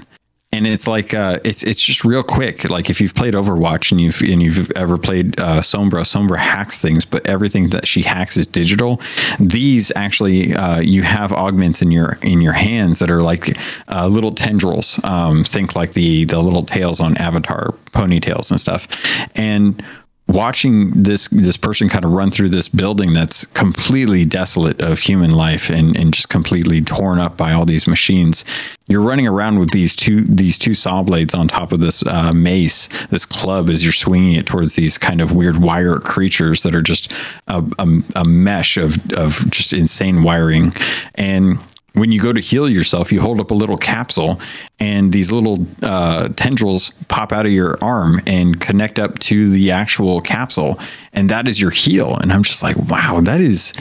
and 0.54 0.68
it's 0.68 0.88
like 0.88 1.16
uh, 1.16 1.40
it's 1.44 1.64
it's 1.64 1.82
just 1.82 2.06
real 2.06 2.22
quick. 2.22 2.70
Like 2.70 2.90
if 2.90 3.02
you've 3.02 3.16
played 3.16 3.34
Overwatch 3.34 3.92
and 3.92 4.00
you've 4.00 4.22
and 4.22 4.42
you've 4.42 4.70
ever 4.72 5.00
played 5.00 5.40
uh, 5.40 5.62
Sombra, 5.62 6.04
Sombra 6.04 6.38
hacks 6.38 6.80
things, 6.80 7.06
but 7.06 7.26
everything 7.28 7.70
that 7.70 7.88
she 7.88 8.04
hacks 8.04 8.38
is 8.38 8.46
digital. 8.46 9.02
These 9.40 9.92
actually, 9.96 10.54
uh, 10.54 10.80
you 10.80 11.02
have 11.02 11.34
augments 11.34 11.82
in 11.82 11.90
your 11.90 12.20
in 12.22 12.40
your 12.40 12.54
hands 12.54 13.00
that 13.00 13.10
are 13.10 13.24
like 13.24 13.58
uh, 13.88 14.08
little 14.08 14.32
tendrils. 14.32 15.04
Um, 15.04 15.44
think 15.44 15.76
like 15.76 15.94
the 15.94 16.26
the 16.26 16.40
little 16.40 16.64
tails 16.64 17.00
on 17.00 17.18
Avatar, 17.18 17.72
ponytails 17.92 18.52
and 18.52 18.62
stuff, 18.62 18.88
and 19.36 19.84
watching 20.28 20.92
this 21.04 21.28
this 21.28 21.58
person 21.58 21.90
kind 21.90 22.06
of 22.06 22.12
run 22.12 22.32
through 22.32 22.50
this 22.50 22.70
building 22.70 23.14
that's 23.14 23.46
completely 23.46 24.26
desolate 24.26 24.82
of 24.82 25.00
human 25.00 25.32
life 25.32 25.70
and 25.70 25.96
and 25.98 26.14
just 26.14 26.30
completely 26.30 26.82
torn 26.82 27.20
up 27.20 27.36
by 27.38 27.52
all 27.52 27.66
these 27.66 27.88
machines 27.88 28.46
you're 28.88 29.02
running 29.02 29.28
around 29.28 29.60
with 29.60 29.72
these 29.72 29.96
two 29.96 30.24
these 30.26 30.58
two 30.58 30.74
saw 30.74 31.04
blades 31.04 31.34
on 31.34 31.48
top 31.48 31.72
of 31.72 31.80
this 31.80 32.06
uh, 32.06 32.34
mace. 32.34 32.90
This 33.10 33.26
club 33.26 33.70
as 33.70 33.82
you're 33.82 33.94
swinging 33.94 34.34
it 34.34 34.46
towards 34.46 34.76
these 34.76 34.98
kind 34.98 35.22
of 35.22 35.32
weird 35.32 35.58
wire 35.58 36.00
creatures 36.00 36.64
that 36.64 36.76
are 36.76 36.82
just 36.82 37.12
a, 37.48 37.64
a, 37.80 37.88
a 38.18 38.26
mesh 38.26 38.76
of 38.76 38.98
of 39.14 39.50
just 39.50 39.72
insane 39.72 40.22
wiring. 40.22 40.74
And 41.16 41.60
when 41.94 42.12
you 42.12 42.20
go 42.20 42.34
to 42.34 42.42
heal 42.42 42.68
yourself, 42.68 43.12
you 43.12 43.22
hold 43.22 43.40
up 43.40 43.52
a 43.52 43.54
little 43.54 43.78
capsule, 43.78 44.40
and 44.80 45.12
these 45.12 45.32
little 45.32 45.66
uh, 45.84 46.30
tendrils 46.30 46.90
pop 47.08 47.32
out 47.32 47.46
of 47.46 47.52
your 47.52 47.78
arm 47.84 48.20
and 48.26 48.60
connect 48.60 48.98
up 48.98 49.20
to 49.20 49.50
the 49.50 49.72
actual 49.72 50.20
capsule, 50.22 50.80
and 51.14 51.30
that 51.30 51.48
is 51.48 51.62
your 51.62 51.72
heal. 51.72 52.18
And 52.18 52.34
I'm 52.34 52.44
just 52.44 52.64
like, 52.64 52.78
wow, 52.78 53.22
that 53.22 53.42
is 53.42 53.74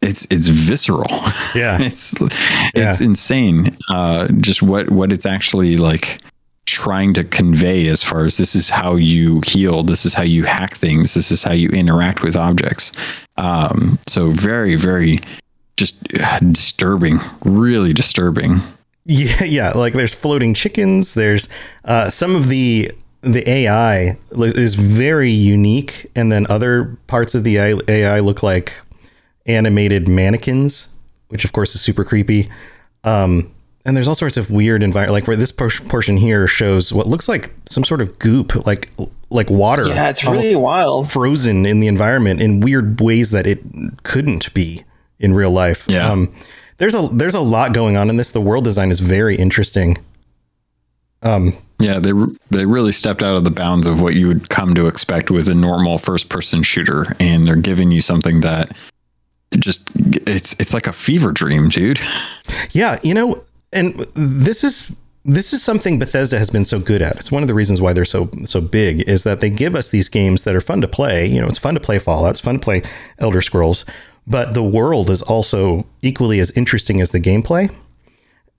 it's 0.00 0.26
it's 0.30 0.48
visceral. 0.48 1.06
Yeah. 1.54 1.78
it's 1.80 2.14
it's 2.74 3.00
insane. 3.00 3.76
Uh, 3.90 4.28
just 4.40 4.62
what 4.62 4.90
what 4.90 5.12
it's 5.12 5.26
actually 5.26 5.76
like 5.76 6.20
trying 6.66 7.14
to 7.14 7.24
convey 7.24 7.88
as 7.88 8.02
far 8.02 8.24
as 8.24 8.36
this 8.36 8.54
is 8.54 8.68
how 8.68 8.96
you 8.96 9.40
heal, 9.46 9.82
this 9.82 10.04
is 10.04 10.12
how 10.12 10.22
you 10.22 10.44
hack 10.44 10.74
things, 10.74 11.14
this 11.14 11.30
is 11.30 11.42
how 11.42 11.52
you 11.52 11.68
interact 11.70 12.22
with 12.22 12.36
objects. 12.36 12.92
Um, 13.36 13.98
so 14.06 14.30
very 14.30 14.76
very 14.76 15.20
just 15.76 15.96
uh, 16.18 16.38
disturbing, 16.40 17.20
really 17.44 17.92
disturbing. 17.92 18.60
Yeah, 19.04 19.44
yeah. 19.44 19.70
Like 19.72 19.92
there's 19.92 20.14
floating 20.14 20.54
chickens. 20.54 21.14
There's 21.14 21.48
uh, 21.84 22.10
some 22.10 22.34
of 22.34 22.48
the 22.48 22.90
the 23.22 23.48
AI 23.48 24.16
is 24.30 24.74
very 24.74 25.30
unique, 25.30 26.10
and 26.14 26.30
then 26.30 26.46
other 26.48 26.96
parts 27.06 27.34
of 27.34 27.44
the 27.44 27.58
AI 27.58 27.80
AI 27.88 28.20
look 28.20 28.42
like 28.42 28.74
animated 29.46 30.08
mannequins, 30.08 30.88
which 31.28 31.44
of 31.44 31.52
course 31.52 31.74
is 31.74 31.80
super 31.80 32.04
creepy. 32.04 32.50
Um, 33.04 33.52
and 33.84 33.96
there's 33.96 34.08
all 34.08 34.16
sorts 34.16 34.36
of 34.36 34.50
weird 34.50 34.82
environment, 34.82 35.12
like 35.12 35.28
where 35.28 35.36
this 35.36 35.52
portion 35.52 36.16
here 36.16 36.48
shows 36.48 36.92
what 36.92 37.06
looks 37.06 37.28
like 37.28 37.52
some 37.66 37.84
sort 37.84 38.00
of 38.00 38.18
goop, 38.18 38.66
like 38.66 38.90
like 39.30 39.48
water. 39.48 39.86
Yeah, 39.88 40.08
it's 40.08 40.24
really 40.24 40.56
wild. 40.56 41.10
frozen 41.10 41.66
in 41.66 41.78
the 41.80 41.86
environment 41.86 42.40
in 42.40 42.60
weird 42.60 43.00
ways 43.00 43.30
that 43.30 43.46
it 43.46 43.60
couldn't 44.02 44.52
be 44.54 44.82
in 45.18 45.34
real 45.34 45.50
life. 45.50 45.84
Yeah. 45.88 46.08
Um, 46.10 46.34
there's 46.78 46.94
a 46.94 47.08
there's 47.12 47.34
a 47.34 47.40
lot 47.40 47.72
going 47.72 47.96
on 47.96 48.10
in 48.10 48.16
this. 48.16 48.32
The 48.32 48.40
world 48.40 48.64
design 48.64 48.90
is 48.90 49.00
very 49.00 49.36
interesting. 49.36 49.96
Um, 51.22 51.56
Yeah, 51.78 51.98
they 51.98 52.12
they 52.50 52.66
really 52.66 52.92
stepped 52.92 53.22
out 53.22 53.36
of 53.36 53.44
the 53.44 53.50
bounds 53.50 53.86
of 53.86 54.00
what 54.00 54.14
you 54.14 54.28
would 54.28 54.48
come 54.48 54.74
to 54.74 54.86
expect 54.86 55.30
with 55.30 55.48
a 55.48 55.54
normal 55.54 55.98
first 55.98 56.28
person 56.28 56.62
shooter, 56.62 57.14
and 57.20 57.46
they're 57.46 57.56
giving 57.56 57.90
you 57.90 58.00
something 58.00 58.40
that 58.42 58.76
just 59.58 59.90
it's 59.94 60.54
it's 60.58 60.74
like 60.74 60.86
a 60.86 60.92
fever 60.92 61.32
dream, 61.32 61.68
dude. 61.68 62.00
yeah, 62.72 62.98
you 63.02 63.14
know, 63.14 63.40
and 63.72 63.94
this 64.14 64.64
is 64.64 64.94
this 65.24 65.52
is 65.52 65.62
something 65.62 65.98
Bethesda 65.98 66.38
has 66.38 66.50
been 66.50 66.64
so 66.64 66.78
good 66.78 67.02
at. 67.02 67.16
It's 67.16 67.32
one 67.32 67.42
of 67.42 67.48
the 67.48 67.54
reasons 67.54 67.80
why 67.80 67.92
they're 67.92 68.04
so 68.04 68.30
so 68.44 68.60
big 68.60 69.08
is 69.08 69.24
that 69.24 69.40
they 69.40 69.50
give 69.50 69.74
us 69.74 69.90
these 69.90 70.08
games 70.08 70.44
that 70.44 70.54
are 70.54 70.60
fun 70.60 70.80
to 70.82 70.88
play. 70.88 71.26
You 71.26 71.40
know, 71.40 71.48
it's 71.48 71.58
fun 71.58 71.74
to 71.74 71.80
play 71.80 71.98
Fallout, 71.98 72.32
it's 72.32 72.40
fun 72.40 72.54
to 72.56 72.60
play 72.60 72.82
Elder 73.18 73.42
Scrolls, 73.42 73.84
but 74.26 74.54
the 74.54 74.62
world 74.62 75.10
is 75.10 75.22
also 75.22 75.86
equally 76.02 76.40
as 76.40 76.50
interesting 76.52 77.00
as 77.00 77.10
the 77.10 77.20
gameplay. 77.20 77.70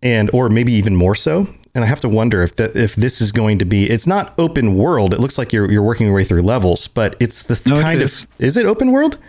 and 0.04 0.30
or 0.34 0.48
maybe 0.50 0.72
even 0.74 0.96
more 0.96 1.16
so. 1.16 1.48
And 1.74 1.84
I 1.84 1.88
have 1.88 2.00
to 2.02 2.10
wonder 2.10 2.42
if 2.44 2.56
that 2.56 2.76
if 2.76 2.96
this 2.96 3.22
is 3.22 3.32
going 3.32 3.60
to 3.60 3.66
be. 3.66 3.86
It's 3.90 4.08
not 4.08 4.34
open 4.40 4.76
world. 4.78 5.14
It 5.14 5.20
looks 5.20 5.38
like 5.38 5.52
you're 5.54 5.70
you're 5.72 5.84
working 5.84 6.06
your 6.08 6.16
way 6.16 6.24
through 6.24 6.42
levels, 6.42 6.88
but 6.88 7.16
it's 7.20 7.44
the 7.44 7.60
No, 7.70 7.80
kind 7.82 8.02
is. 8.02 8.24
of. 8.24 8.30
Is 8.40 8.58
it 8.58 8.66
open 8.66 8.92
world? 8.92 9.20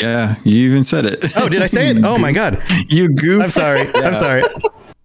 Yeah, 0.00 0.36
you 0.44 0.70
even 0.70 0.84
said 0.84 1.06
it. 1.06 1.24
Oh, 1.36 1.48
did 1.48 1.60
I 1.62 1.66
say 1.66 1.90
it? 1.90 1.98
Oh 2.04 2.18
my 2.18 2.30
god! 2.32 2.62
you 2.88 3.08
goof. 3.08 3.42
I'm 3.42 3.50
sorry. 3.50 3.80
I'm 3.96 4.14
sorry. 4.14 4.42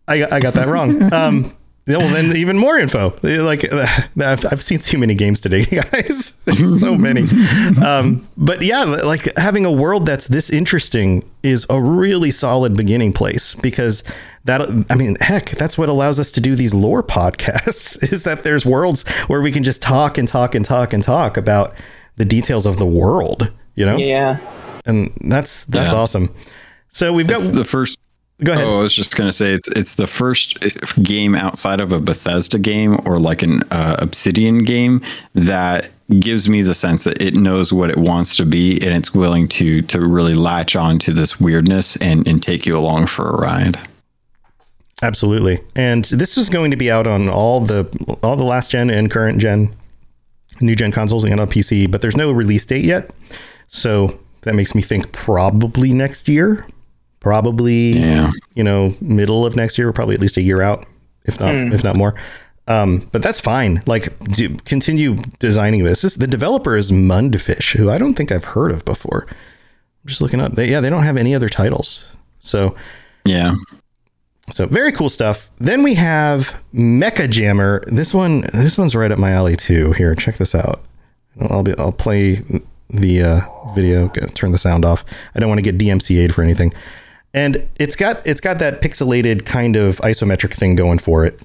I 0.08 0.20
got, 0.20 0.32
I 0.34 0.40
got 0.40 0.54
that 0.54 0.68
wrong. 0.68 1.02
Um, 1.14 1.56
yeah, 1.86 1.98
well, 1.98 2.10
then 2.14 2.36
even 2.36 2.58
more 2.58 2.78
info. 2.78 3.18
Like 3.24 3.72
uh, 3.72 3.86
I've, 4.22 4.46
I've 4.52 4.64
seen 4.64 4.80
too 4.80 4.98
many 4.98 5.16
games 5.16 5.40
today, 5.40 5.66
guys. 5.92 6.32
There's 6.46 6.80
so 6.80 6.96
many. 6.96 7.28
Um, 7.84 8.28
but 8.38 8.62
yeah, 8.62 8.84
like 8.84 9.36
having 9.38 9.66
a 9.66 9.72
world 9.72 10.06
that's 10.06 10.28
this 10.28 10.50
interesting 10.50 11.30
is 11.44 11.66
a 11.70 11.82
really 11.82 12.32
solid 12.32 12.78
beginning 12.78 13.12
place 13.14 13.56
because 13.56 14.04
that 14.46 14.62
I 14.90 14.96
mean, 14.96 15.16
heck, 15.20 15.52
that's 15.52 15.78
what 15.78 15.90
allows 15.90 16.20
us 16.20 16.32
to 16.34 16.42
do 16.42 16.56
these 16.56 16.74
lore 16.74 17.04
podcasts. 17.04 18.02
Is 18.14 18.24
that 18.24 18.44
there's 18.44 18.66
worlds 18.66 19.08
where 19.28 19.42
we 19.42 19.52
can 19.52 19.64
just 19.64 19.82
talk 19.82 20.18
and 20.18 20.28
talk 20.28 20.54
and 20.56 20.66
talk 20.66 20.94
and 20.94 21.02
talk 21.04 21.38
about 21.38 21.74
the 22.18 22.26
details 22.26 22.66
of 22.66 22.78
the 22.78 22.86
world. 22.86 23.52
You 23.76 23.86
know, 23.86 23.98
Yeah. 23.98 24.38
and 24.86 25.12
that's 25.22 25.64
that's 25.66 25.92
Yeah. 25.92 25.98
awesome. 25.98 26.34
So 26.90 27.12
we've 27.14 27.28
got 27.28 27.42
It's 27.42 27.48
the 27.58 27.66
first 27.66 28.00
Go 28.42 28.52
ahead. 28.52 28.66
Oh, 28.66 28.80
I 28.80 28.82
was 28.82 28.94
just 28.94 29.16
gonna 29.16 29.32
say 29.32 29.54
it's 29.54 29.68
it's 29.70 29.96
the 29.96 30.08
first 30.08 30.58
game 31.04 31.36
outside 31.36 31.80
of 31.80 31.92
a 31.92 32.00
Bethesda 32.00 32.60
game 32.60 32.98
or 33.06 33.20
like 33.20 33.44
an 33.44 33.62
uh, 33.72 33.98
Obsidian 34.00 34.64
game 34.64 35.02
that 35.34 35.92
gives 36.20 36.50
me 36.50 36.62
the 36.62 36.74
sense 36.74 37.04
that 37.06 37.22
it 37.22 37.36
knows 37.36 37.72
what 37.72 37.90
it 37.90 37.98
wants 37.98 38.36
to 38.38 38.46
be 38.46 38.82
and 38.82 38.94
it's 38.94 39.14
willing 39.14 39.48
to 39.48 39.82
to 39.84 40.02
really 40.02 40.34
latch 40.34 40.76
on 40.76 41.00
to 41.00 41.14
this 41.14 41.40
weirdness 41.40 41.96
and 41.98 42.28
and 42.28 42.42
take 42.42 42.66
you 42.66 42.78
along 42.78 43.08
for 43.08 43.30
a 43.30 43.38
ride. 43.38 43.80
Absolutely. 45.02 45.60
And 45.76 46.06
this 46.06 46.38
is 46.38 46.50
going 46.50 46.72
to 46.72 46.78
be 46.78 46.90
out 46.90 47.08
on 47.08 47.30
all 47.30 47.60
the 47.60 47.86
all 48.24 48.36
the 48.36 48.44
last 48.44 48.72
gen 48.72 48.90
and 48.90 49.12
current 49.12 49.40
gen 49.40 49.76
new 50.62 50.76
gen 50.76 50.92
consoles 50.92 51.24
and 51.24 51.40
on 51.40 51.48
PC, 51.48 51.90
but 51.90 52.02
there's 52.02 52.16
no 52.16 52.32
release 52.32 52.66
date 52.66 52.86
yet. 52.86 53.12
So 53.68 54.20
that 54.42 54.56
makes 54.56 54.76
me 54.76 54.82
think 54.82 55.12
probably 55.12 55.94
next 55.94 56.28
year. 56.28 56.66
Probably 57.24 57.94
Yeah. 57.94 58.32
you 58.54 58.64
know, 58.64 58.96
middle 59.02 59.46
of 59.46 59.56
next 59.56 59.78
year, 59.78 59.92
probably 59.92 60.14
at 60.14 60.22
least 60.22 60.38
a 60.38 60.42
year 60.42 60.62
out, 60.62 60.86
if 61.26 61.40
not 61.40 61.56
if 61.74 61.84
not 61.84 61.96
more. 61.96 62.14
Um, 62.68 63.10
but 63.12 63.22
that's 63.24 63.42
fine. 63.42 63.82
Like, 63.86 64.18
do, 64.30 64.56
continue 64.66 65.16
designing 65.40 65.84
this. 65.84 66.02
this. 66.04 66.16
The 66.16 66.28
developer 66.28 66.76
is 66.78 66.92
Mundfish, 66.92 67.76
who 67.76 67.90
I 67.90 67.98
don't 67.98 68.14
think 68.14 68.32
I've 68.32 68.46
heard 68.46 68.72
of 68.72 68.86
before. 68.86 69.26
I'm 69.30 70.08
just 70.08 70.22
looking 70.22 70.40
up. 70.40 70.54
They, 70.54 70.70
yeah, 70.70 70.80
they 70.80 70.90
don't 70.90 71.04
have 71.04 71.18
any 71.18 71.34
other 71.36 71.50
titles. 71.50 72.16
So 72.40 72.76
Yeah. 73.26 73.56
so 74.52 74.66
very 74.68 74.92
cool 74.94 75.10
stuff. 75.10 75.50
Then 75.60 75.84
we 75.84 75.96
have 75.96 76.62
Mecha 76.74 77.30
Jammer. 77.30 77.84
This 77.88 78.14
one, 78.14 78.42
this 78.54 78.78
one's 78.78 78.96
right 78.96 79.12
up 79.12 79.20
my 79.20 79.32
alley 79.32 79.56
too. 79.58 79.92
Here, 79.94 80.16
check 80.16 80.38
this 80.38 80.54
out. 80.56 80.84
I'll 81.50 81.64
be, 81.64 81.74
I'll 81.78 81.92
play 81.92 82.42
the 82.90 83.24
uh, 83.24 83.42
video. 83.74 84.08
Turn 84.10 84.52
the 84.52 84.58
sound 84.58 84.86
off. 84.86 85.04
I 85.36 85.40
don't 85.40 85.50
want 85.50 85.60
to 85.64 85.70
get 85.72 85.78
DMCA'd 85.78 86.34
for 86.34 86.44
anything. 86.44 86.74
And 87.34 87.68
it's 87.80 87.96
got 87.96 88.26
it's 88.26 88.42
got 88.42 88.60
that 88.60 88.82
pixelated 88.82 89.46
kind 89.46 89.76
of 89.76 89.98
isometric 89.98 90.54
thing 90.54 90.76
going 90.76 91.00
for 91.00 91.26
it. 91.26 91.40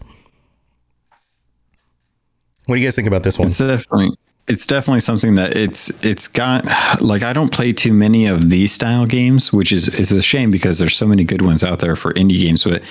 What 2.66 2.76
do 2.76 2.82
you 2.82 2.86
guys 2.86 2.96
think 2.96 3.08
about 3.08 3.22
this 3.22 3.38
one? 3.38 3.48
It's 3.48 3.58
definitely 3.58 4.10
it's 4.48 4.66
definitely 4.66 5.00
something 5.00 5.34
that 5.36 5.56
it's 5.56 6.04
it's 6.04 6.28
got 6.28 6.66
like 7.00 7.22
I 7.22 7.32
don't 7.32 7.50
play 7.50 7.72
too 7.72 7.92
many 7.92 8.26
of 8.26 8.50
these 8.50 8.72
style 8.72 9.06
games, 9.06 9.52
which 9.52 9.72
is 9.72 9.88
is 9.88 10.12
a 10.12 10.22
shame 10.22 10.50
because 10.50 10.78
there's 10.78 10.96
so 10.96 11.06
many 11.06 11.24
good 11.24 11.42
ones 11.42 11.64
out 11.64 11.80
there 11.80 11.96
for 11.96 12.12
indie 12.14 12.40
games, 12.40 12.64
but 12.64 12.82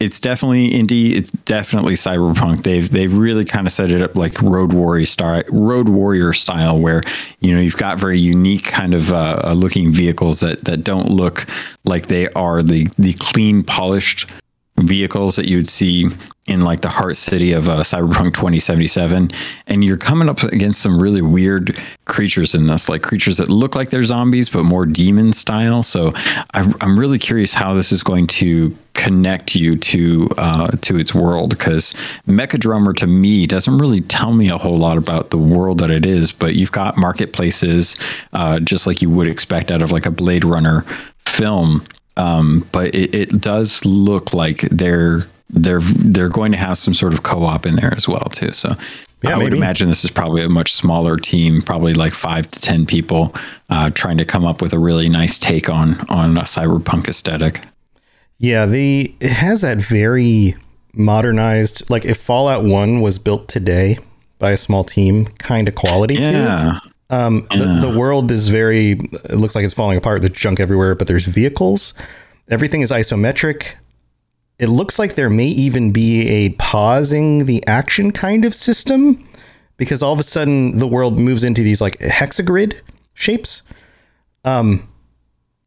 it's 0.00 0.18
definitely 0.18 0.70
indie. 0.70 1.14
It's 1.14 1.30
definitely 1.30 1.94
cyberpunk. 1.94 2.62
They've 2.64 2.90
they've 2.90 3.12
really 3.12 3.44
kind 3.44 3.66
of 3.66 3.72
set 3.72 3.90
it 3.90 4.00
up 4.00 4.16
like 4.16 4.40
Road 4.40 4.72
Warrior 4.72 5.06
style, 5.06 5.42
Road 5.50 5.88
Warrior 5.88 6.32
style, 6.32 6.78
where 6.78 7.02
you 7.40 7.54
know 7.54 7.60
you've 7.60 7.76
got 7.76 8.00
very 8.00 8.18
unique 8.18 8.64
kind 8.64 8.94
of 8.94 9.12
uh, 9.12 9.52
looking 9.54 9.90
vehicles 9.90 10.40
that 10.40 10.64
that 10.64 10.84
don't 10.84 11.10
look 11.10 11.46
like 11.84 12.06
they 12.06 12.28
are 12.30 12.62
the 12.62 12.88
the 12.98 13.12
clean 13.14 13.62
polished 13.62 14.26
vehicles 14.82 15.36
that 15.36 15.46
you'd 15.46 15.68
see 15.68 16.06
in 16.46 16.62
like 16.62 16.80
the 16.80 16.88
heart 16.88 17.16
city 17.16 17.52
of 17.52 17.68
uh, 17.68 17.76
Cyberpunk 17.78 18.34
2077, 18.34 19.30
and 19.68 19.84
you're 19.84 19.96
coming 19.96 20.28
up 20.28 20.42
against 20.42 20.82
some 20.82 21.00
really 21.00 21.22
weird 21.22 21.78
creatures 22.06 22.56
in 22.56 22.66
this, 22.66 22.88
like 22.88 23.02
creatures 23.02 23.36
that 23.36 23.48
look 23.48 23.76
like 23.76 23.90
they're 23.90 24.02
zombies 24.02 24.48
but 24.48 24.64
more 24.64 24.84
demon 24.84 25.32
style. 25.32 25.82
So 25.84 26.12
I'm, 26.54 26.74
I'm 26.80 26.98
really 26.98 27.18
curious 27.18 27.54
how 27.54 27.74
this 27.74 27.92
is 27.92 28.02
going 28.02 28.26
to 28.28 28.76
connect 28.94 29.54
you 29.54 29.76
to 29.76 30.28
uh, 30.36 30.68
to 30.68 30.98
its 30.98 31.14
world 31.14 31.50
because 31.50 31.94
Mecha 32.26 32.58
Jammer 32.58 32.92
to 32.94 33.06
me 33.06 33.46
doesn't 33.46 33.78
really 33.78 34.00
tell 34.00 34.32
me 34.32 34.50
a 34.50 34.58
whole 34.58 34.76
lot 34.76 34.98
about 34.98 35.30
the 35.30 35.38
world 35.38 35.78
that 35.78 35.90
it 35.90 36.04
is, 36.04 36.32
but 36.32 36.56
you've 36.56 36.72
got 36.72 36.96
marketplaces 36.96 37.96
uh, 38.32 38.58
just 38.58 38.86
like 38.86 39.00
you 39.00 39.08
would 39.08 39.28
expect 39.28 39.70
out 39.70 39.82
of 39.82 39.92
like 39.92 40.04
a 40.04 40.10
Blade 40.10 40.44
Runner 40.44 40.84
film 41.20 41.84
um, 42.16 42.68
but 42.72 42.94
it, 42.94 43.14
it 43.14 43.40
does 43.40 43.84
look 43.84 44.32
like 44.34 44.60
they're 44.70 45.26
they're 45.50 45.80
they're 45.80 46.28
going 46.28 46.52
to 46.52 46.58
have 46.58 46.78
some 46.78 46.94
sort 46.94 47.12
of 47.12 47.22
co-op 47.22 47.66
in 47.66 47.76
there 47.76 47.94
as 47.94 48.08
well 48.08 48.26
too. 48.30 48.52
So 48.52 48.74
Yeah, 49.22 49.34
I 49.34 49.38
would 49.38 49.54
imagine 49.54 49.88
this 49.88 50.04
is 50.04 50.10
probably 50.10 50.42
a 50.42 50.48
much 50.48 50.72
smaller 50.72 51.16
team, 51.16 51.62
probably 51.62 51.94
like 51.94 52.12
five 52.12 52.50
to 52.50 52.60
ten 52.60 52.86
people, 52.86 53.34
uh, 53.68 53.90
trying 53.90 54.18
to 54.18 54.24
come 54.24 54.44
up 54.44 54.62
with 54.62 54.72
a 54.72 54.78
really 54.78 55.08
nice 55.08 55.38
take 55.38 55.68
on 55.68 56.00
on 56.08 56.36
a 56.36 56.42
cyberpunk 56.42 57.08
aesthetic. 57.08 57.62
Yeah, 58.38 58.66
the 58.66 59.14
it 59.20 59.32
has 59.32 59.60
that 59.60 59.78
very 59.78 60.54
modernized 60.94 61.88
like 61.90 62.04
if 62.04 62.18
Fallout 62.18 62.64
1 62.64 63.00
was 63.00 63.18
built 63.18 63.48
today 63.48 63.98
by 64.38 64.50
a 64.50 64.56
small 64.56 64.82
team 64.82 65.26
kind 65.38 65.68
of 65.68 65.74
quality 65.74 66.16
to 66.16 66.80
Yeah, 67.10 67.16
Um, 67.26 67.46
the, 67.50 67.88
the 67.90 67.98
world 67.98 68.30
is 68.30 68.48
very. 68.48 68.92
It 68.92 69.36
looks 69.36 69.54
like 69.54 69.64
it's 69.64 69.74
falling 69.74 69.98
apart. 69.98 70.20
There's 70.22 70.32
junk 70.36 70.60
everywhere, 70.60 70.94
but 70.94 71.06
there's 71.08 71.24
vehicles. 71.26 71.94
Everything 72.48 72.80
is 72.82 72.90
isometric. 72.90 73.74
It 74.58 74.68
looks 74.68 74.98
like 74.98 75.14
there 75.14 75.30
may 75.30 75.46
even 75.46 75.90
be 75.92 76.28
a 76.28 76.50
pausing 76.50 77.46
the 77.46 77.66
action 77.66 78.10
kind 78.12 78.44
of 78.44 78.54
system, 78.54 79.26
because 79.76 80.02
all 80.02 80.12
of 80.12 80.18
a 80.20 80.22
sudden 80.22 80.78
the 80.78 80.86
world 80.86 81.18
moves 81.18 81.42
into 81.44 81.62
these 81.62 81.80
like 81.80 81.98
hexagrid 81.98 82.80
shapes. 83.14 83.62
Um, 84.44 84.86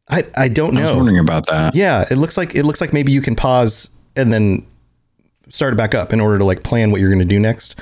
I 0.08 0.24
I 0.36 0.48
don't 0.48 0.76
I 0.76 0.80
was 0.82 0.90
know. 0.90 0.96
wondering 0.96 1.18
about 1.18 1.46
that. 1.46 1.74
Yeah, 1.74 2.04
it 2.10 2.16
looks 2.16 2.36
like 2.36 2.54
it 2.54 2.64
looks 2.64 2.80
like 2.80 2.92
maybe 2.92 3.10
you 3.12 3.20
can 3.20 3.34
pause 3.34 3.90
and 4.16 4.32
then 4.32 4.64
start 5.48 5.72
it 5.74 5.76
back 5.76 5.94
up 5.94 6.12
in 6.12 6.20
order 6.20 6.38
to 6.38 6.44
like 6.44 6.62
plan 6.62 6.90
what 6.90 7.00
you're 7.00 7.10
going 7.10 7.18
to 7.18 7.24
do 7.24 7.38
next. 7.40 7.74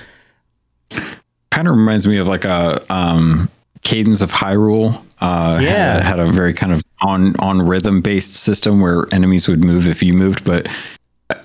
Kind 1.52 1.68
of 1.68 1.76
reminds 1.76 2.06
me 2.06 2.16
of 2.16 2.26
like 2.26 2.44
a 2.44 2.82
um, 2.92 3.48
Cadence 3.82 4.22
of 4.22 4.32
Hyrule. 4.32 5.00
Uh, 5.20 5.58
Yeah. 5.62 6.00
had, 6.00 6.02
had 6.02 6.18
a 6.18 6.32
very 6.32 6.52
kind 6.54 6.72
of 6.72 6.82
on 7.02 7.36
on 7.36 7.60
rhythm 7.60 8.00
based 8.00 8.34
system 8.34 8.80
where 8.80 9.06
enemies 9.12 9.46
would 9.48 9.62
move 9.62 9.86
if 9.86 10.02
you 10.02 10.14
moved, 10.14 10.44
but 10.44 10.66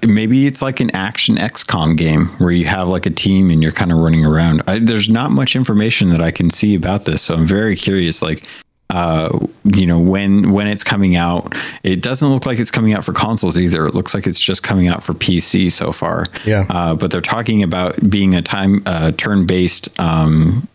maybe 0.08 0.48
it's 0.48 0.62
like 0.62 0.80
an 0.80 0.90
action 0.96 1.36
XCOM 1.36 1.98
game 1.98 2.28
where 2.40 2.52
you 2.52 2.66
have 2.66 2.88
like 2.88 3.06
a 3.06 3.10
team 3.10 3.52
and 3.52 3.62
you're 3.62 3.72
kind 3.72 3.92
of 3.92 3.98
running 4.00 4.26
around. 4.26 4.62
I, 4.68 4.80
there's 4.80 5.10
not 5.10 5.32
much 5.32 5.56
information 5.56 6.10
that 6.10 6.22
I 6.22 6.32
can 6.32 6.50
see 6.50 6.74
about 6.76 7.06
this, 7.06 7.22
so 7.22 7.36
I'm 7.36 7.46
very 7.46 7.76
curious. 7.76 8.22
Like, 8.22 8.44
uh, 8.98 9.30
you 9.64 9.86
know, 9.86 10.00
when 10.00 10.52
when 10.52 10.68
it's 10.68 10.84
coming 10.84 11.16
out, 11.16 11.54
it 11.84 12.02
doesn't 12.02 12.30
look 12.30 12.48
like 12.48 12.58
it's 12.58 12.72
coming 12.72 12.94
out 12.94 13.06
for 13.06 13.14
consoles 13.14 13.60
either. 13.60 13.86
It 13.86 13.94
looks 13.94 14.16
like 14.16 14.26
it's 14.26 14.42
just 14.42 14.64
coming 14.64 14.88
out 14.88 15.04
for 15.04 15.14
PC 15.14 15.72
so 15.72 15.92
far. 15.92 16.26
Yeah. 16.46 16.66
Uh, 16.70 16.96
but 16.96 17.12
they're 17.12 17.22
talking 17.22 17.62
about 17.62 18.10
being 18.10 18.34
a 18.34 18.42
time 18.42 18.82
uh, 18.88 19.12
turn 19.12 19.46
based 19.46 19.88
um, 20.00 20.68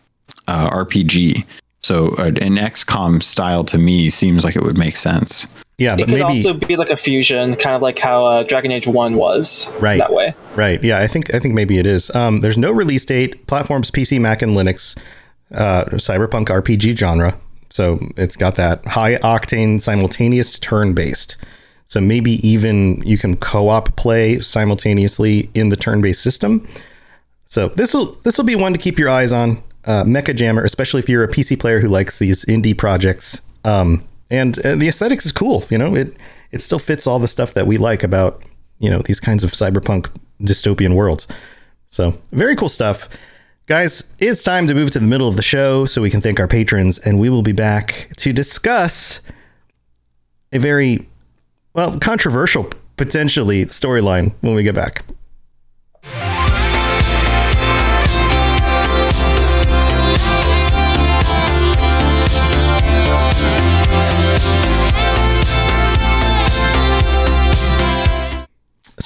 uh, 0.47 0.69
RPG. 0.69 1.45
So 1.81 2.15
uh, 2.17 2.27
an 2.27 2.55
XCOM 2.55 3.21
style 3.21 3.65
to 3.65 3.77
me 3.77 4.09
seems 4.09 4.45
like 4.45 4.55
it 4.55 4.63
would 4.63 4.77
make 4.77 4.95
sense. 4.95 5.45
Yeah, 5.77 5.95
It 5.95 6.05
could 6.05 6.09
maybe 6.09 6.21
also 6.21 6.53
be 6.53 6.77
like 6.77 6.91
a 6.91 6.95
fusion, 6.97 7.55
kind 7.55 7.75
of 7.75 7.81
like 7.81 7.99
how 7.99 8.25
uh, 8.25 8.43
Dragon 8.43 8.71
Age 8.71 8.87
One 8.87 9.15
was. 9.15 9.67
Right. 9.81 9.97
That 9.97 10.13
way. 10.13 10.33
Right. 10.55 10.81
Yeah, 10.81 10.99
I 10.99 11.07
think 11.07 11.35
I 11.35 11.39
think 11.39 11.55
maybe 11.55 11.77
it 11.77 11.85
is. 11.85 12.09
Um, 12.15 12.39
there's 12.39 12.57
no 12.57 12.71
release 12.71 13.03
date. 13.03 13.47
Platforms 13.47 13.91
PC, 13.91 14.21
Mac, 14.21 14.41
and 14.41 14.55
Linux. 14.55 14.97
Uh, 15.53 15.85
cyberpunk 15.97 16.45
RPG 16.45 16.97
genre. 16.97 17.37
So 17.73 17.97
it's 18.17 18.35
got 18.35 18.53
that 18.57 18.85
high 18.85 19.15
octane, 19.15 19.81
simultaneous 19.81 20.59
turn 20.59 20.93
based. 20.93 21.37
So 21.87 21.99
maybe 21.99 22.33
even 22.47 23.01
you 23.01 23.17
can 23.17 23.35
co-op 23.35 23.95
play 23.95 24.37
simultaneously 24.37 25.49
in 25.55 25.69
the 25.69 25.75
turn 25.75 25.99
based 25.99 26.21
system. 26.21 26.67
So 27.47 27.69
this 27.69 27.95
will 27.95 28.11
this 28.23 28.37
will 28.37 28.45
be 28.45 28.55
one 28.55 28.73
to 28.73 28.79
keep 28.79 28.99
your 28.99 29.09
eyes 29.09 29.31
on. 29.31 29.63
Uh, 29.85 30.03
Mecha 30.03 30.35
Jammer, 30.35 30.63
especially 30.63 30.99
if 30.99 31.09
you're 31.09 31.23
a 31.23 31.27
PC 31.27 31.59
player 31.59 31.79
who 31.79 31.87
likes 31.87 32.19
these 32.19 32.45
indie 32.45 32.77
projects. 32.77 33.41
Um, 33.65 34.07
and, 34.29 34.55
and 34.59 34.79
the 34.79 34.87
aesthetics 34.87 35.25
is 35.25 35.31
cool. 35.31 35.65
You 35.71 35.79
know, 35.79 35.95
it 35.95 36.15
it 36.51 36.61
still 36.61 36.77
fits 36.77 37.07
all 37.07 37.17
the 37.17 37.27
stuff 37.27 37.55
that 37.55 37.65
we 37.65 37.79
like 37.79 38.03
about 38.03 38.43
you 38.77 38.91
know 38.91 38.99
these 38.99 39.19
kinds 39.19 39.43
of 39.43 39.51
cyberpunk 39.53 40.11
dystopian 40.39 40.93
worlds. 40.93 41.27
So 41.87 42.19
very 42.31 42.55
cool 42.55 42.69
stuff. 42.69 43.09
Guys, 43.65 44.03
it's 44.19 44.43
time 44.43 44.67
to 44.67 44.75
move 44.75 44.91
to 44.91 44.99
the 44.99 45.07
middle 45.07 45.29
of 45.29 45.37
the 45.37 45.41
show 45.41 45.85
so 45.85 46.01
we 46.01 46.09
can 46.09 46.19
thank 46.19 46.37
our 46.37 46.49
patrons, 46.49 46.99
and 46.99 47.17
we 47.17 47.29
will 47.29 47.41
be 47.41 47.53
back 47.53 48.09
to 48.17 48.33
discuss 48.33 49.21
a 50.51 50.59
very 50.59 51.07
well 51.73 51.97
controversial 51.97 52.69
potentially 52.97 53.65
storyline 53.67 54.33
when 54.41 54.53
we 54.53 54.63
get 54.63 54.75
back. 54.75 55.05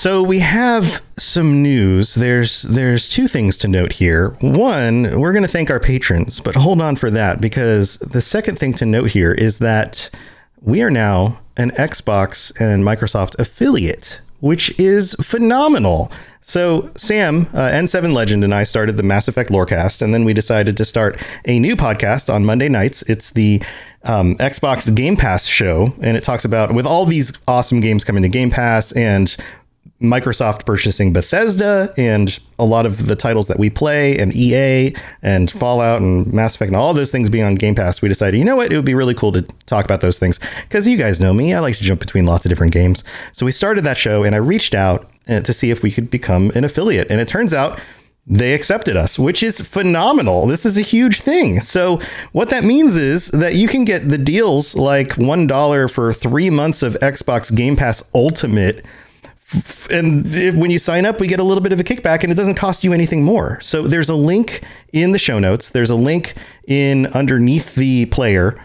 So 0.07 0.23
we 0.23 0.39
have 0.39 1.03
some 1.17 1.61
news. 1.61 2.15
There's 2.15 2.61
there's 2.61 3.09
two 3.09 3.27
things 3.27 3.57
to 3.57 3.67
note 3.67 3.91
here. 3.91 4.29
One, 4.39 5.19
we're 5.19 5.33
going 5.33 5.43
to 5.43 5.49
thank 5.49 5.69
our 5.69 5.81
patrons, 5.81 6.39
but 6.39 6.55
hold 6.55 6.79
on 6.79 6.95
for 6.95 7.11
that 7.11 7.41
because 7.41 7.97
the 7.97 8.21
second 8.21 8.57
thing 8.57 8.71
to 8.75 8.85
note 8.85 9.11
here 9.11 9.33
is 9.33 9.57
that 9.57 10.09
we 10.61 10.81
are 10.81 10.89
now 10.89 11.39
an 11.57 11.71
Xbox 11.71 12.57
and 12.57 12.85
Microsoft 12.85 13.37
affiliate 13.37 14.21
which 14.39 14.77
is 14.79 15.15
phenomenal. 15.15 16.11
So 16.41 16.89
Sam, 16.95 17.47
uh, 17.53 17.71
N7 17.71 18.13
Legend, 18.13 18.43
and 18.43 18.53
I 18.53 18.63
started 18.63 18.95
the 18.95 19.03
Mass 19.03 19.27
Effect 19.27 19.49
Lorecast, 19.49 20.01
and 20.01 20.13
then 20.13 20.23
we 20.23 20.33
decided 20.33 20.77
to 20.77 20.85
start 20.85 21.19
a 21.45 21.59
new 21.59 21.75
podcast 21.75 22.33
on 22.33 22.45
Monday 22.45 22.69
nights. 22.69 23.01
It's 23.03 23.31
the 23.31 23.61
um, 24.03 24.35
Xbox 24.35 24.93
Game 24.95 25.17
Pass 25.17 25.47
show, 25.47 25.93
and 26.01 26.15
it 26.15 26.23
talks 26.23 26.45
about 26.45 26.73
with 26.73 26.85
all 26.85 27.05
these 27.05 27.33
awesome 27.47 27.81
games 27.81 28.03
coming 28.03 28.23
to 28.23 28.29
Game 28.29 28.49
Pass 28.49 28.91
and 28.93 29.35
Microsoft 30.01 30.65
purchasing 30.65 31.11
Bethesda 31.11 31.91
and 31.97 32.39
a 32.59 32.65
lot 32.65 32.85
of 32.85 33.07
the 33.07 33.15
titles 33.15 33.47
that 33.47 33.57
we 33.57 33.69
play 33.69 34.17
and 34.19 34.35
EA 34.35 34.93
and 35.23 35.49
Fallout 35.49 36.01
and 36.01 36.31
Mass 36.31 36.55
Effect 36.55 36.69
and 36.69 36.75
all 36.75 36.93
those 36.93 37.11
things 37.11 37.29
being 37.29 37.43
on 37.43 37.55
Game 37.55 37.73
Pass, 37.73 38.01
we 38.01 38.07
decided, 38.07 38.37
you 38.37 38.45
know 38.45 38.55
what, 38.55 38.71
it 38.71 38.75
would 38.75 38.85
be 38.85 38.93
really 38.93 39.15
cool 39.15 39.31
to 39.31 39.41
talk 39.65 39.85
about 39.85 40.01
those 40.01 40.19
things 40.19 40.39
because 40.63 40.87
you 40.87 40.97
guys 40.97 41.19
know 41.19 41.33
me, 41.33 41.53
I 41.53 41.59
like 41.59 41.75
to 41.77 41.83
jump 41.83 41.99
between 41.99 42.25
lots 42.25 42.45
of 42.45 42.49
different 42.49 42.73
games. 42.73 43.03
So 43.31 43.45
we 43.45 43.51
started 43.51 43.83
that 43.85 43.97
show 43.97 44.23
and 44.23 44.35
I 44.35 44.37
reached 44.37 44.75
out 44.75 45.09
uh, 45.27 45.41
to 45.41 45.51
see 45.51 45.71
if 45.71 45.81
we 45.81 45.91
could 45.91 46.09
become 46.09 46.51
an 46.55 46.63
affiliate, 46.63 47.09
and 47.09 47.19
it 47.19 47.27
turns 47.27 47.53
out 47.53 47.79
they 48.27 48.53
accepted 48.53 48.97
us, 48.97 49.17
which 49.17 49.41
is 49.41 49.61
phenomenal. 49.61 50.47
This 50.47 50.65
is 50.65 50.77
a 50.77 50.81
huge 50.81 51.21
thing. 51.21 51.61
So, 51.61 52.01
what 52.33 52.49
that 52.49 52.63
means 52.65 52.97
is 52.97 53.27
that 53.29 53.55
you 53.55 53.67
can 53.69 53.85
get 53.85 54.09
the 54.09 54.17
deals 54.17 54.75
like 54.75 55.09
$1 55.15 55.91
for 55.91 56.13
three 56.13 56.49
months 56.49 56.83
of 56.83 56.93
Xbox 56.95 57.55
Game 57.55 57.75
Pass 57.77 58.03
Ultimate. 58.13 58.85
And 59.89 60.25
if, 60.27 60.55
when 60.55 60.71
you 60.71 60.79
sign 60.79 61.05
up, 61.05 61.19
we 61.19 61.27
get 61.27 61.39
a 61.39 61.43
little 61.43 61.61
bit 61.61 61.71
of 61.71 61.79
a 61.79 61.83
kickback 61.83 62.23
and 62.23 62.31
it 62.31 62.35
doesn't 62.35 62.55
cost 62.55 62.83
you 62.83 62.91
anything 62.91 63.23
more. 63.23 63.59
So, 63.61 63.83
there's 63.83 64.09
a 64.09 64.15
link 64.15 64.61
in 64.91 65.13
the 65.13 65.19
show 65.19 65.39
notes. 65.39 65.69
There's 65.69 65.89
a 65.89 65.95
link 65.95 66.33
in 66.67 67.07
underneath 67.07 67.75
the 67.75 68.07
player 68.07 68.61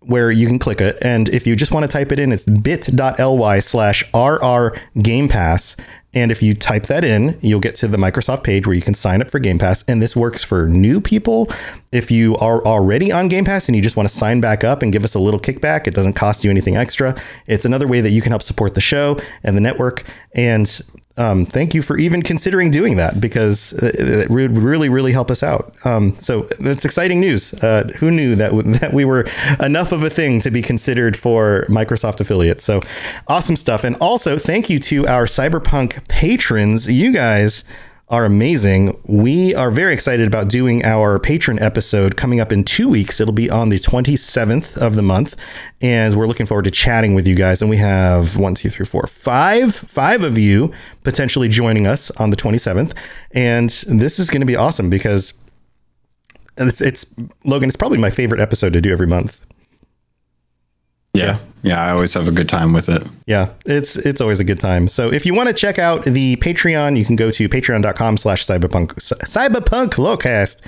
where 0.00 0.30
you 0.30 0.46
can 0.46 0.58
click 0.58 0.80
it. 0.80 0.96
And 1.02 1.28
if 1.28 1.46
you 1.46 1.56
just 1.56 1.72
want 1.72 1.84
to 1.84 1.88
type 1.88 2.12
it 2.12 2.18
in, 2.18 2.32
it's 2.32 2.44
bit.ly 2.44 3.60
slash 3.60 4.04
RR 4.14 4.76
Game 5.00 5.28
Pass. 5.28 5.76
And 6.14 6.30
if 6.30 6.42
you 6.42 6.54
type 6.54 6.86
that 6.86 7.04
in, 7.04 7.38
you'll 7.40 7.60
get 7.60 7.74
to 7.76 7.88
the 7.88 7.96
Microsoft 7.96 8.44
page 8.44 8.66
where 8.66 8.76
you 8.76 8.82
can 8.82 8.94
sign 8.94 9.22
up 9.22 9.30
for 9.30 9.38
Game 9.38 9.58
Pass. 9.58 9.82
And 9.88 10.02
this 10.02 10.14
works 10.14 10.44
for 10.44 10.68
new 10.68 11.00
people. 11.00 11.48
If 11.90 12.10
you 12.10 12.36
are 12.36 12.62
already 12.64 13.10
on 13.10 13.28
Game 13.28 13.44
Pass 13.44 13.66
and 13.66 13.76
you 13.76 13.82
just 13.82 13.96
want 13.96 14.08
to 14.08 14.14
sign 14.14 14.40
back 14.40 14.62
up 14.62 14.82
and 14.82 14.92
give 14.92 15.04
us 15.04 15.14
a 15.14 15.18
little 15.18 15.40
kickback, 15.40 15.86
it 15.86 15.94
doesn't 15.94 16.12
cost 16.12 16.44
you 16.44 16.50
anything 16.50 16.76
extra. 16.76 17.18
It's 17.46 17.64
another 17.64 17.88
way 17.88 18.00
that 18.02 18.10
you 18.10 18.20
can 18.20 18.30
help 18.32 18.42
support 18.42 18.74
the 18.74 18.80
show 18.80 19.20
and 19.42 19.56
the 19.56 19.60
network. 19.60 20.04
And 20.34 20.80
um, 21.16 21.44
thank 21.44 21.74
you 21.74 21.82
for 21.82 21.98
even 21.98 22.22
considering 22.22 22.70
doing 22.70 22.96
that 22.96 23.20
because 23.20 23.72
it 23.74 24.30
would 24.30 24.56
really, 24.56 24.88
really 24.88 25.12
help 25.12 25.30
us 25.30 25.42
out. 25.42 25.74
Um, 25.84 26.18
so 26.18 26.42
that's 26.58 26.84
exciting 26.84 27.20
news. 27.20 27.52
Uh, 27.54 27.90
who 27.96 28.10
knew 28.10 28.34
that 28.36 28.52
w- 28.52 28.72
that 28.78 28.92
we 28.92 29.04
were 29.04 29.28
enough 29.60 29.92
of 29.92 30.02
a 30.02 30.10
thing 30.10 30.40
to 30.40 30.50
be 30.50 30.62
considered 30.62 31.16
for 31.16 31.66
Microsoft 31.68 32.20
affiliates? 32.20 32.64
So 32.64 32.80
awesome 33.28 33.56
stuff. 33.56 33.84
And 33.84 33.96
also 33.96 34.38
thank 34.38 34.70
you 34.70 34.78
to 34.80 35.06
our 35.06 35.26
Cyberpunk 35.26 36.08
patrons. 36.08 36.90
You 36.90 37.12
guys 37.12 37.64
are 38.08 38.24
amazing. 38.24 38.98
We 39.06 39.54
are 39.54 39.70
very 39.70 39.94
excited 39.94 40.26
about 40.26 40.48
doing 40.48 40.84
our 40.84 41.18
patron 41.18 41.58
episode 41.60 42.16
coming 42.16 42.40
up 42.40 42.52
in 42.52 42.64
two 42.64 42.88
weeks. 42.88 43.20
It'll 43.20 43.32
be 43.32 43.48
on 43.48 43.70
the 43.70 43.78
27th 43.78 44.76
of 44.76 44.96
the 44.96 45.02
month. 45.02 45.36
And 45.80 46.14
we're 46.14 46.26
looking 46.26 46.44
forward 46.46 46.64
to 46.64 46.70
chatting 46.70 47.14
with 47.14 47.26
you 47.26 47.34
guys. 47.34 47.62
And 47.62 47.70
we 47.70 47.78
have 47.78 48.36
one, 48.36 48.54
two, 48.54 48.68
three, 48.68 48.84
four, 48.84 49.06
five, 49.06 49.74
five 49.74 50.22
of 50.22 50.36
you 50.36 50.72
potentially 51.04 51.48
joining 51.48 51.86
us 51.86 52.10
on 52.12 52.30
the 52.30 52.36
27th. 52.36 52.94
And 53.32 53.70
this 53.70 54.18
is 54.18 54.28
going 54.28 54.42
to 54.42 54.46
be 54.46 54.56
awesome 54.56 54.90
because 54.90 55.32
it's, 56.58 56.82
it's 56.82 57.14
Logan, 57.44 57.68
it's 57.68 57.76
probably 57.76 57.98
my 57.98 58.10
favorite 58.10 58.40
episode 58.40 58.74
to 58.74 58.80
do 58.82 58.92
every 58.92 59.06
month. 59.06 59.42
Yeah. 61.14 61.38
Yeah. 61.62 61.80
I 61.80 61.90
always 61.92 62.14
have 62.14 62.26
a 62.26 62.32
good 62.32 62.48
time 62.48 62.72
with 62.72 62.88
it. 62.88 63.06
Yeah, 63.26 63.50
it's 63.66 63.96
it's 63.96 64.20
always 64.20 64.40
a 64.40 64.44
good 64.44 64.58
time. 64.58 64.88
So 64.88 65.12
if 65.12 65.24
you 65.24 65.32
want 65.32 65.48
to 65.48 65.54
check 65.54 65.78
out 65.78 66.04
the 66.04 66.36
Patreon, 66.36 66.98
you 66.98 67.04
can 67.04 67.14
go 67.14 67.30
to 67.30 67.48
patreon.com 67.48 68.16
slash 68.16 68.44
cyberpunk 68.44 68.94
cyberpunk 68.96 69.90
lowcast. 69.90 70.60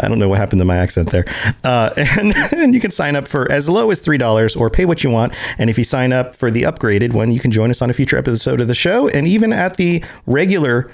I 0.00 0.08
don't 0.08 0.18
know 0.18 0.28
what 0.28 0.38
happened 0.38 0.60
to 0.60 0.64
my 0.64 0.76
accent 0.76 1.10
there. 1.10 1.26
Uh, 1.64 1.90
and, 2.18 2.34
and 2.52 2.74
you 2.74 2.80
can 2.80 2.90
sign 2.90 3.14
up 3.14 3.28
for 3.28 3.50
as 3.52 3.68
low 3.68 3.90
as 3.90 4.00
three 4.00 4.18
dollars 4.18 4.56
or 4.56 4.70
pay 4.70 4.86
what 4.86 5.04
you 5.04 5.10
want. 5.10 5.34
And 5.58 5.68
if 5.68 5.76
you 5.76 5.84
sign 5.84 6.12
up 6.12 6.34
for 6.34 6.50
the 6.50 6.62
upgraded 6.62 7.12
one, 7.12 7.30
you 7.30 7.40
can 7.40 7.50
join 7.50 7.70
us 7.70 7.82
on 7.82 7.90
a 7.90 7.92
future 7.92 8.16
episode 8.16 8.60
of 8.60 8.68
the 8.68 8.74
show. 8.74 9.08
And 9.08 9.28
even 9.28 9.52
at 9.52 9.76
the 9.76 10.02
regular 10.26 10.90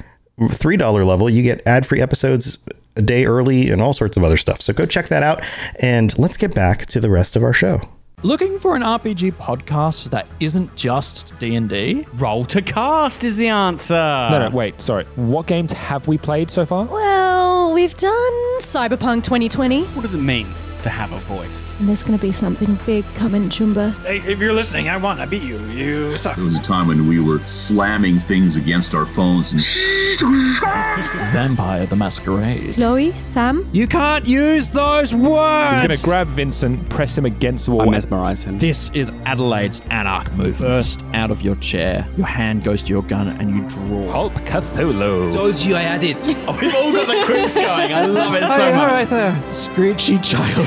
three 0.50 0.76
dollar 0.76 1.04
level, 1.04 1.30
you 1.30 1.42
get 1.42 1.64
ad 1.66 1.86
free 1.86 2.00
episodes 2.00 2.58
a 2.96 3.02
day 3.02 3.24
early 3.24 3.70
and 3.70 3.80
all 3.80 3.92
sorts 3.92 4.16
of 4.16 4.24
other 4.24 4.36
stuff. 4.36 4.60
So 4.62 4.72
go 4.72 4.84
check 4.84 5.08
that 5.08 5.22
out. 5.22 5.44
And 5.80 6.16
let's 6.18 6.36
get 6.36 6.54
back 6.54 6.86
to 6.86 7.00
the 7.00 7.10
rest 7.10 7.36
of 7.36 7.44
our 7.44 7.52
show. 7.52 7.80
Looking 8.24 8.58
for 8.58 8.74
an 8.74 8.80
RPG 8.80 9.32
podcast 9.34 10.08
that 10.08 10.26
isn't 10.40 10.74
just 10.76 11.38
D&D? 11.38 12.06
Roll 12.14 12.46
to 12.46 12.62
cast 12.62 13.22
is 13.22 13.36
the 13.36 13.48
answer. 13.48 13.92
No, 13.94 14.48
no, 14.48 14.48
wait, 14.48 14.80
sorry. 14.80 15.04
What 15.16 15.46
games 15.46 15.72
have 15.72 16.08
we 16.08 16.16
played 16.16 16.50
so 16.50 16.64
far? 16.64 16.86
Well, 16.86 17.74
we've 17.74 17.94
done 17.94 18.32
Cyberpunk 18.60 19.24
2020. 19.24 19.84
What 19.88 20.00
does 20.00 20.14
it 20.14 20.22
mean 20.22 20.46
to 20.84 20.90
have 20.90 21.12
a 21.12 21.18
voice? 21.20 21.78
And 21.80 21.88
there's 21.88 22.02
going 22.02 22.16
to 22.18 22.22
be 22.22 22.30
something 22.32 22.78
big 22.86 23.04
coming, 23.16 23.48
Chumba. 23.50 23.90
Hey, 24.04 24.18
if 24.18 24.38
you're 24.38 24.52
listening, 24.52 24.88
I 24.88 24.96
won. 24.96 25.18
I 25.18 25.26
beat 25.26 25.42
you. 25.42 25.58
You 25.66 26.16
suck. 26.16 26.36
There 26.36 26.44
was 26.44 26.56
a 26.58 26.62
time 26.62 26.86
when 26.88 27.08
we 27.08 27.20
were 27.20 27.40
slamming 27.40 28.18
things 28.20 28.56
against 28.56 28.94
our 28.94 29.06
phones 29.06 29.52
and 29.52 29.60
Vampire 31.32 31.86
the 31.86 31.96
Masquerade. 31.96 32.74
Chloe, 32.74 33.12
Sam, 33.22 33.68
You 33.72 33.86
can't 33.86 34.26
use 34.26 34.70
those 34.70 35.14
words. 35.14 35.80
He's 35.80 36.00
gonna 36.02 36.14
grab 36.16 36.26
Vincent, 36.28 36.88
press 36.88 37.16
him 37.18 37.24
against 37.24 37.66
the 37.66 37.72
wall. 37.72 37.82
I 37.88 37.90
mesmerize 37.90 38.44
him. 38.44 38.58
This 38.58 38.90
is 38.94 39.10
Adelaide's 39.26 39.80
Anarch 39.90 40.30
move. 40.32 40.56
First 40.56 41.02
out 41.14 41.30
of 41.30 41.42
your 41.42 41.56
chair. 41.56 42.06
Your 42.16 42.26
hand 42.26 42.62
goes 42.64 42.82
to 42.84 42.92
your 42.92 43.02
gun 43.02 43.28
and 43.28 43.50
you 43.50 43.68
draw. 43.68 44.10
Hulk 44.10 44.32
Cthulhu. 44.44 45.32
Told 45.32 45.58
you 45.60 45.76
I 45.76 45.80
had 45.80 46.04
it. 46.04 46.16
Oh, 46.46 46.58
we've 46.60 46.74
all 46.74 46.92
got 46.92 47.06
the 47.08 47.22
quips 47.24 47.54
going. 47.54 47.92
I 47.92 48.06
love 48.06 48.34
it 48.34 48.46
so 48.56 48.72
much. 48.74 49.08
there. 49.08 49.42
Screechy 49.50 50.18
child. 50.18 50.66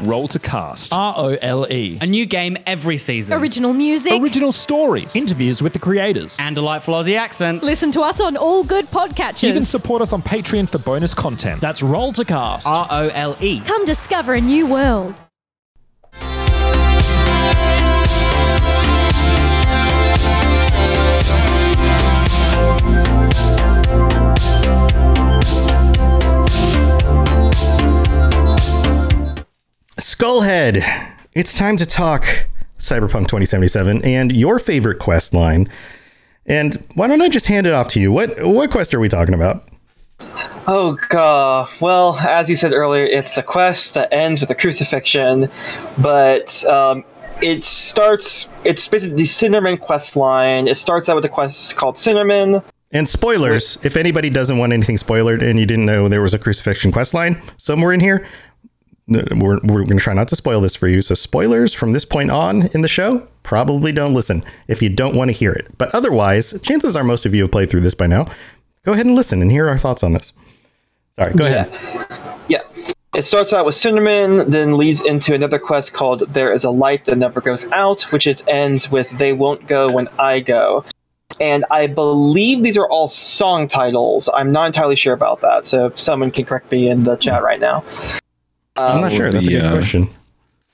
Roll 0.00 0.28
to 0.28 0.38
cast. 0.38 0.92
R 0.92 1.14
O 1.16 1.36
L 1.42 1.66
E. 1.70 1.98
A 2.00 2.06
new 2.06 2.24
game 2.26 2.56
every 2.66 2.98
season. 2.98 3.36
Original 3.38 3.72
music. 3.72 4.12
Original 4.22 4.52
stories. 4.52 5.16
Interviews 5.16 5.62
with 5.62 5.72
the 5.72 5.78
creators. 5.78 6.36
and 6.38 6.54
delightful 6.54 6.94
Aussie 6.94 7.18
accents. 7.18 7.64
Listen 7.64 7.90
to 7.90 8.00
us 8.02 8.20
on 8.20 8.36
all 8.36 8.62
good 8.62 8.88
podcatchers. 8.90 9.42
You 9.42 9.52
can 9.52 9.64
support 9.64 10.00
us 10.02 10.12
on 10.12 10.22
Patreon 10.22 10.68
for 10.68 10.78
bonus 10.78 11.14
content. 11.14 11.60
That's 11.60 11.82
Roll 11.82 12.12
to 12.12 12.24
Cast. 12.24 12.66
R 12.66 12.86
O 12.90 13.08
L 13.08 13.36
E. 13.40 13.60
Come 13.60 13.84
discover 13.84 14.34
a 14.34 14.40
new 14.40 14.66
world. 14.66 15.14
Skullhead, 29.98 30.80
it's 31.34 31.58
time 31.58 31.76
to 31.76 31.84
talk 31.84 32.46
Cyberpunk 32.78 33.26
2077 33.26 34.04
and 34.04 34.30
your 34.30 34.60
favorite 34.60 35.00
quest 35.00 35.34
line. 35.34 35.68
And 36.46 36.84
why 36.94 37.08
don't 37.08 37.20
I 37.20 37.28
just 37.28 37.46
hand 37.46 37.66
it 37.66 37.72
off 37.72 37.88
to 37.88 38.00
you? 38.00 38.12
What 38.12 38.40
what 38.44 38.70
quest 38.70 38.94
are 38.94 39.00
we 39.00 39.08
talking 39.08 39.34
about? 39.34 39.68
Oh 40.68 40.96
god. 41.08 41.68
Well, 41.80 42.16
as 42.20 42.48
you 42.48 42.54
said 42.54 42.72
earlier, 42.72 43.06
it's 43.06 43.36
a 43.36 43.42
quest 43.42 43.94
that 43.94 44.12
ends 44.12 44.40
with 44.40 44.50
a 44.50 44.54
crucifixion, 44.54 45.50
but 45.98 46.64
um, 46.66 47.04
it 47.42 47.64
starts. 47.64 48.46
It's 48.62 48.86
basically 48.86 49.16
the 49.16 49.24
Sinnerman 49.24 49.80
quest 49.80 50.14
line. 50.14 50.68
It 50.68 50.78
starts 50.78 51.08
out 51.08 51.16
with 51.16 51.24
a 51.24 51.28
quest 51.28 51.74
called 51.74 51.96
Sinnerman. 51.96 52.62
And 52.90 53.06
spoilers, 53.06 53.84
if 53.84 53.96
anybody 53.96 54.30
doesn't 54.30 54.56
want 54.56 54.72
anything 54.72 54.96
spoiled 54.96 55.42
and 55.42 55.60
you 55.60 55.66
didn't 55.66 55.84
know 55.84 56.08
there 56.08 56.22
was 56.22 56.32
a 56.32 56.38
crucifixion 56.38 56.90
quest 56.90 57.12
line 57.12 57.42
somewhere 57.58 57.92
in 57.92 58.00
here, 58.00 58.26
we're, 59.08 59.58
we're 59.64 59.84
going 59.84 59.98
to 59.98 59.98
try 59.98 60.14
not 60.14 60.28
to 60.28 60.36
spoil 60.36 60.60
this 60.60 60.76
for 60.76 60.88
you. 60.88 61.02
So, 61.02 61.14
spoilers 61.14 61.74
from 61.74 61.92
this 61.92 62.04
point 62.04 62.30
on 62.30 62.68
in 62.74 62.82
the 62.82 62.88
show, 62.88 63.26
probably 63.42 63.92
don't 63.92 64.14
listen 64.14 64.44
if 64.68 64.82
you 64.82 64.88
don't 64.88 65.16
want 65.16 65.30
to 65.30 65.32
hear 65.32 65.52
it. 65.52 65.66
But 65.78 65.94
otherwise, 65.94 66.60
chances 66.60 66.96
are 66.96 67.04
most 67.04 67.26
of 67.26 67.34
you 67.34 67.42
have 67.42 67.52
played 67.52 67.70
through 67.70 67.80
this 67.80 67.94
by 67.94 68.06
now. 68.06 68.26
Go 68.84 68.92
ahead 68.92 69.06
and 69.06 69.14
listen 69.14 69.42
and 69.42 69.50
hear 69.50 69.68
our 69.68 69.78
thoughts 69.78 70.02
on 70.02 70.12
this. 70.12 70.32
Sorry, 71.16 71.34
go 71.34 71.46
ahead. 71.46 71.72
Yeah. 72.48 72.62
It 73.14 73.22
starts 73.22 73.52
out 73.52 73.66
with 73.66 73.74
Sinnerman, 73.74 74.50
then 74.50 74.76
leads 74.76 75.00
into 75.00 75.34
another 75.34 75.58
quest 75.58 75.92
called 75.92 76.20
There 76.20 76.52
is 76.52 76.62
a 76.62 76.70
Light 76.70 77.06
That 77.06 77.16
Never 77.16 77.40
Goes 77.40 77.70
Out, 77.72 78.02
which 78.12 78.26
is, 78.26 78.44
ends 78.46 78.90
with 78.90 79.10
They 79.18 79.32
Won't 79.32 79.66
Go 79.66 79.90
When 79.90 80.08
I 80.18 80.40
Go. 80.40 80.84
And 81.40 81.64
I 81.70 81.86
believe 81.86 82.62
these 82.62 82.76
are 82.76 82.88
all 82.88 83.08
song 83.08 83.66
titles. 83.66 84.28
I'm 84.34 84.52
not 84.52 84.66
entirely 84.66 84.96
sure 84.96 85.14
about 85.14 85.40
that, 85.40 85.64
so 85.64 85.92
someone 85.96 86.30
can 86.30 86.44
correct 86.44 86.70
me 86.70 86.88
in 86.88 87.04
the 87.04 87.16
chat 87.16 87.42
right 87.42 87.60
now. 87.60 87.84
I'm 88.78 89.00
not 89.00 89.12
sure. 89.12 89.30
That's 89.30 89.44
a 89.44 89.48
the, 89.48 89.54
good 89.54 89.64
uh, 89.64 89.72
question. 89.72 90.08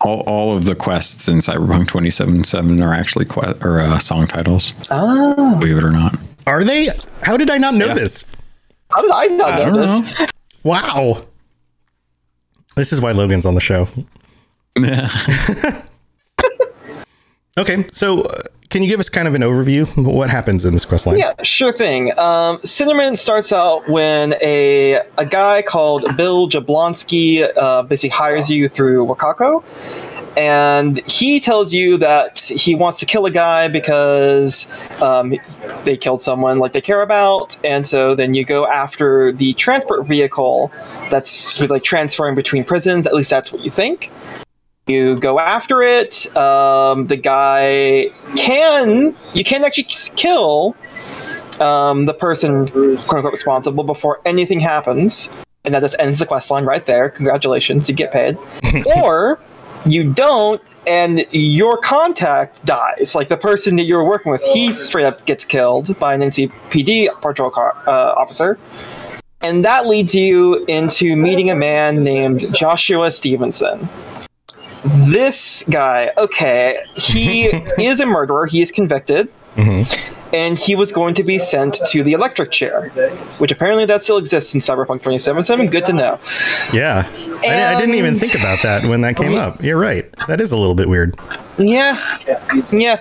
all, 0.01 0.21
all 0.27 0.57
of 0.57 0.65
the 0.65 0.75
quests 0.75 1.29
in 1.29 1.39
Cyberpunk 1.39 1.89
2077 1.89 2.83
are 2.83 2.93
actually 2.93 3.25
que- 3.25 3.57
or 3.63 3.81
uh, 3.81 3.99
song 3.99 4.27
titles. 4.27 4.75
Ah. 4.91 5.57
Believe 5.59 5.79
it 5.79 5.85
or 5.85 5.91
not. 5.91 6.17
Are 6.47 6.65
they? 6.65 6.89
How 7.23 7.37
did 7.37 7.51
I 7.51 7.59
not 7.59 7.75
know 7.75 7.87
Yeah. 7.87 7.95
this? 7.95 8.25
How 8.93 9.03
did 9.03 9.11
I 9.11 9.27
not 9.27 9.51
I 9.53 9.57
know 9.71 9.77
don't 9.87 10.05
this? 10.05 10.29
Wow. 10.63 11.25
This 12.77 12.93
is 12.93 13.01
why 13.01 13.13
Logan's 13.13 13.47
on 13.47 13.55
the 13.55 13.61
show. 13.61 13.89
Yeah. 14.79 15.09
Okay, 17.57 17.87
so 17.93 18.23
uh, 18.23 18.41
can 18.71 18.83
you 18.83 18.89
give 18.89 19.01
us 19.01 19.09
kind 19.09 19.29
of 19.29 19.35
an 19.35 19.43
overview? 19.43 19.85
What 20.15 20.31
happens 20.31 20.65
in 20.65 20.75
this 20.75 20.85
quest 20.85 21.07
line? 21.07 21.19
Yeah, 21.19 21.33
sure 21.43 21.73
thing. 21.73 22.11
Um, 22.19 22.59
Sinnerman 22.59 23.17
starts 23.17 23.53
out 23.53 23.89
when 23.89 24.35
a 24.43 25.01
a 25.19 25.27
guy 25.27 25.63
called 25.63 26.05
Bill 26.17 26.49
Jablonski 26.49 27.51
uh, 27.57 27.83
basically 27.83 28.11
hires 28.11 28.51
you 28.51 28.69
through 28.69 29.07
Wakako, 29.07 29.65
and 30.37 30.99
he 31.09 31.41
tells 31.41 31.73
you 31.73 31.97
that 31.99 32.41
he 32.41 32.75
wants 32.75 32.99
to 33.01 33.07
kill 33.07 33.27
a 33.27 33.31
guy 33.31 33.69
because 33.69 34.71
um, 35.01 35.35
they 35.85 35.97
killed 35.97 36.23
someone 36.23 36.59
like 36.59 36.73
they 36.73 36.81
care 36.81 37.03
about, 37.03 37.57
and 37.65 37.87
so 37.87 38.15
then 38.15 38.35
you 38.35 38.45
go 38.45 38.67
after 38.67 39.33
the 39.33 39.55
transport 39.55 40.07
vehicle 40.07 40.71
that's 41.11 41.61
like 41.61 41.83
transferring 41.83 42.35
between 42.35 42.65
prisons. 42.65 43.07
At 43.07 43.15
least 43.15 43.31
that's 43.31 43.53
what 43.53 43.63
you 43.63 43.71
think. 43.71 44.11
You 44.87 45.17
go 45.17 45.39
after 45.39 45.81
it. 45.83 46.35
Um, 46.37 47.07
the 47.07 47.17
guy 47.17 48.11
can 48.37 49.17
you 49.33 49.43
can 49.43 49.65
actually 49.65 49.85
kill 50.17 50.77
um, 51.59 52.05
the 52.05 52.13
person 52.13 52.69
quote 52.69 53.17
unquote 53.17 53.33
responsible 53.33 53.85
before 53.85 54.21
anything 54.27 54.61
happens, 54.61 55.31
and 55.65 55.75
that 55.75 55.81
just 55.81 55.97
ends 55.99 56.19
the 56.19 56.27
quest 56.27 56.51
line 56.51 56.65
right 56.65 56.85
there. 56.85 57.09
Congratulations, 57.09 57.89
you 57.89 57.95
get 57.95 58.13
paid. 58.13 58.37
or 58.97 59.41
you 59.87 60.13
don't, 60.13 60.61
and 60.87 61.27
your 61.31 61.79
contact 61.79 62.63
dies. 62.67 63.15
Like 63.15 63.29
the 63.29 63.37
person 63.37 63.77
that 63.77 63.85
you 63.85 63.97
were 63.97 64.05
working 64.05 64.33
with, 64.33 64.43
he 64.43 64.73
straight 64.73 65.05
up 65.05 65.25
gets 65.25 65.45
killed 65.45 65.99
by 65.99 66.15
an 66.15 66.21
NCPD 66.21 67.21
patrol 67.23 67.51
car 67.51 67.75
uh, 67.87 68.15
officer. 68.17 68.59
And 69.41 69.65
that 69.65 69.87
leads 69.87 70.15
you 70.15 70.65
into 70.67 71.17
meeting 71.17 71.51
a 71.51 71.55
man 71.55 72.03
named 72.03 72.55
Joshua 72.55 73.13
Stephenson. 73.13 73.89
This 74.85 75.65
guy, 75.71 76.11
okay, 76.17 76.79
he 76.97 77.47
is 77.79 78.01
a 78.01 78.07
murderer. 78.07 78.47
He 78.47 78.63
is 78.63 78.71
convicted 78.71 79.29
and 80.35 80.59
he 80.59 80.75
was 80.75 80.91
going 80.91 81.15
to 81.15 81.23
be 81.23 81.39
sent 81.39 81.75
to 81.91 82.03
the 82.03 82.13
electric 82.13 82.51
chair, 82.51 82.89
which 83.39 83.53
apparently 83.53 83.87
that 83.87 84.03
still 84.03 84.19
exists 84.19 84.53
in 84.53 84.61
Cyberpunk 84.61 84.99
2077. 84.99 85.69
Good 85.69 85.87
to 85.87 85.93
know. 85.93 86.19
Yeah. 86.73 87.09
I, 87.45 87.77
I 87.77 87.81
didn't 87.81 87.95
even 87.95 88.17
think 88.17 88.35
about 88.35 88.61
that 88.65 88.85
when 88.85 89.01
that 89.03 89.17
came 89.17 89.37
up. 89.37 89.63
You're 89.63 89.79
right. 89.79 90.05
That 90.27 90.41
is 90.41 90.51
a 90.51 90.57
little 90.57 90.75
bit 90.75 90.89
weird. 90.89 91.17
Yeah, 91.57 92.19
yeah. 92.73 93.01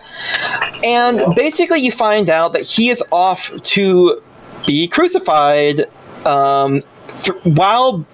And 0.83 1.23
basically, 1.35 1.79
you 1.79 1.91
find 1.91 2.29
out 2.29 2.53
that 2.53 2.61
he 2.61 2.91
is 2.91 3.03
off 3.11 3.51
to 3.63 4.21
be 4.67 4.87
crucified 4.87 5.89
um, 6.25 6.83
th- 7.23 7.43
while 7.45 8.05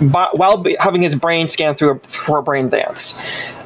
bi- 0.00 0.30
while 0.32 0.64
having 0.80 1.02
his 1.02 1.14
brain 1.14 1.48
scanned 1.48 1.78
through 1.78 1.92
a, 1.92 1.98
for 2.08 2.38
a 2.38 2.42
brain 2.42 2.68
dance. 2.68 3.18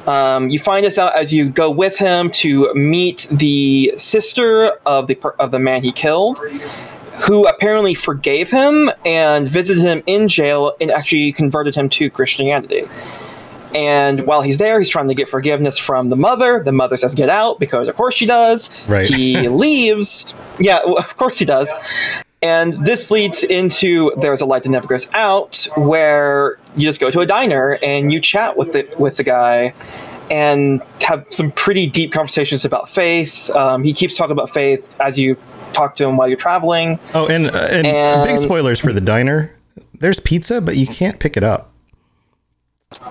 Um, 0.07 0.49
you 0.49 0.59
find 0.59 0.85
this 0.85 0.97
out 0.97 1.15
as 1.15 1.31
you 1.31 1.49
go 1.49 1.71
with 1.71 1.97
him 1.97 2.29
to 2.31 2.73
meet 2.73 3.27
the 3.31 3.93
sister 3.97 4.71
of 4.85 5.07
the 5.07 5.17
of 5.39 5.51
the 5.51 5.59
man 5.59 5.83
he 5.83 5.91
killed, 5.91 6.39
who 7.25 7.47
apparently 7.47 7.93
forgave 7.93 8.51
him 8.51 8.91
and 9.05 9.47
visited 9.47 9.81
him 9.81 10.03
in 10.05 10.27
jail 10.27 10.73
and 10.81 10.91
actually 10.91 11.31
converted 11.31 11.75
him 11.75 11.87
to 11.89 12.09
Christianity. 12.09 12.83
And 13.75 14.27
while 14.27 14.41
he's 14.41 14.59
there, 14.59 14.77
he's 14.77 14.89
trying 14.89 15.07
to 15.07 15.15
get 15.15 15.29
forgiveness 15.29 15.79
from 15.79 16.09
the 16.09 16.15
mother. 16.15 16.61
The 16.63 16.71
mother 16.71 16.95
says, 16.97 17.15
"Get 17.15 17.29
out," 17.29 17.59
because 17.59 17.87
of 17.87 17.95
course 17.95 18.13
she 18.13 18.25
does. 18.25 18.69
Right. 18.87 19.07
He 19.07 19.47
leaves. 19.49 20.35
Yeah, 20.59 20.79
well, 20.85 20.97
of 20.99 21.17
course 21.17 21.39
he 21.39 21.45
does. 21.45 21.71
And 22.43 22.85
this 22.85 23.09
leads 23.09 23.43
into 23.43 24.11
there's 24.17 24.41
a 24.41 24.45
light 24.45 24.63
that 24.63 24.69
never 24.69 24.85
goes 24.85 25.09
out, 25.13 25.65
where 25.77 26.59
you 26.75 26.83
just 26.83 26.99
go 26.99 27.09
to 27.09 27.21
a 27.21 27.25
diner 27.25 27.79
and 27.81 28.11
you 28.11 28.19
chat 28.19 28.57
with 28.57 28.73
the 28.73 28.87
with 28.99 29.15
the 29.15 29.23
guy, 29.23 29.73
and 30.29 30.81
have 31.01 31.25
some 31.29 31.51
pretty 31.51 31.87
deep 31.87 32.11
conversations 32.11 32.65
about 32.65 32.89
faith. 32.89 33.49
Um, 33.55 33.83
he 33.83 33.93
keeps 33.93 34.17
talking 34.17 34.33
about 34.33 34.49
faith 34.53 34.95
as 34.99 35.17
you 35.17 35.37
talk 35.71 35.95
to 35.95 36.03
him 36.05 36.17
while 36.17 36.27
you're 36.27 36.37
traveling. 36.37 36.99
Oh, 37.15 37.27
and, 37.27 37.47
uh, 37.47 37.67
and, 37.71 37.87
And- 37.87 38.27
big 38.27 38.37
spoilers 38.37 38.79
for 38.79 38.93
the 38.93 39.01
diner. 39.01 39.51
There's 39.99 40.19
pizza, 40.19 40.59
but 40.61 40.75
you 40.75 40.85
can't 40.85 41.19
pick 41.19 41.37
it 41.37 41.43
up. 41.43 41.72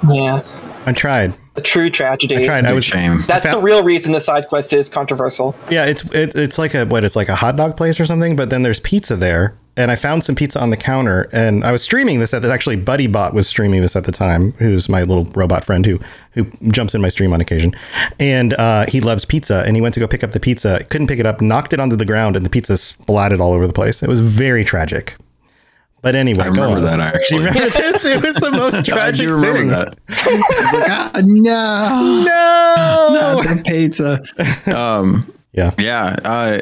Yeah, 0.09 0.43
I 0.87 0.93
tried. 0.93 1.35
the 1.55 1.62
true 1.62 1.91
tragedy. 1.91 2.37
I 2.37 2.45
tried. 2.45 2.64
I 2.64 2.72
was 2.72 2.85
shame. 2.85 3.22
That's 3.26 3.47
I 3.47 3.53
the 3.53 3.61
real 3.61 3.83
reason 3.85 4.12
the 4.12 4.20
side 4.20 4.49
quest 4.49 4.72
is 4.72 4.89
controversial. 4.89 5.55
Yeah, 5.70 5.87
it's 5.87 6.03
it, 6.14 6.35
it's 6.35 6.59
like 6.59 6.74
a 6.74 6.85
what? 6.87 7.05
It's 7.05 7.16
like 7.16 7.28
a 7.28 7.35
hot 7.35 7.57
dog 7.57 7.76
place 7.76 8.01
or 8.01 8.07
something. 8.07 8.37
But 8.37 8.51
then 8.51 8.62
there's 8.62 8.80
pizza 8.80 9.16
there, 9.16 9.55
and 9.76 9.91
I 9.91 9.97
found 9.97 10.24
some 10.24 10.35
pizza 10.35 10.61
on 10.61 10.70
the 10.70 10.76
counter, 10.76 11.28
and 11.33 11.62
I 11.64 11.72
was 11.72 11.83
streaming 11.83 12.20
this 12.20 12.33
at 12.35 12.43
the 12.43 12.51
actually 12.51 12.76
Buddy 12.76 13.07
Bot 13.07 13.35
was 13.35 13.47
streaming 13.47 13.83
this 13.83 13.95
at 13.97 14.05
the 14.05 14.12
time, 14.12 14.53
who's 14.53 14.89
my 14.89 15.03
little 15.03 15.24
robot 15.35 15.64
friend 15.64 15.85
who 15.85 16.01
who 16.33 16.45
jumps 16.70 16.95
in 16.95 17.03
my 17.03 17.09
stream 17.11 17.33
on 17.33 17.41
occasion, 17.41 17.74
and 18.18 18.55
uh, 18.55 18.87
he 18.87 19.01
loves 19.01 19.24
pizza, 19.24 19.62
and 19.66 19.76
he 19.76 19.83
went 19.83 19.93
to 19.95 20.01
go 20.01 20.09
pick 20.09 20.24
up 20.24 20.33
the 20.33 20.41
pizza, 20.41 20.83
couldn't 20.91 21.07
pick 21.07 21.18
it 21.20 21.26
up, 21.26 21.41
knocked 21.41 21.72
it 21.72 21.80
onto 21.80 21.97
the 21.97 22.07
ground, 22.07 22.35
and 22.35 22.47
the 22.47 22.51
pizza 22.51 22.74
splatted 22.74 23.41
all 23.41 23.53
over 23.53 23.66
the 23.66 23.72
place. 23.74 24.03
It 24.03 24.09
was 24.09 24.20
very 24.20 24.64
tragic. 24.64 25.14
But 26.03 26.14
anyway, 26.16 26.40
I 26.40 26.44
go 26.46 26.50
remember 26.62 26.76
on. 26.76 26.82
that 26.82 26.96
Do 26.96 27.03
actually. 27.03 27.38
you 27.42 27.46
remember 27.48 27.70
this? 27.78 28.05
It 28.05 28.22
was 28.22 28.34
the 28.36 28.50
most 28.50 28.74
I 28.78 28.82
tragic 28.82 29.26
do 29.28 29.34
remember 29.34 29.59
thing. 29.59 29.68
that. 29.68 29.98
It's 30.09 30.72
like, 30.72 30.90
ah, 30.90 31.11
no, 31.24 32.24
No. 33.14 33.40
not 33.44 33.57
the 33.57 33.62
pizza. 33.64 34.76
Um, 34.76 35.32
Yeah. 35.53 35.72
yeah. 35.78 36.16
Uh, 36.24 36.59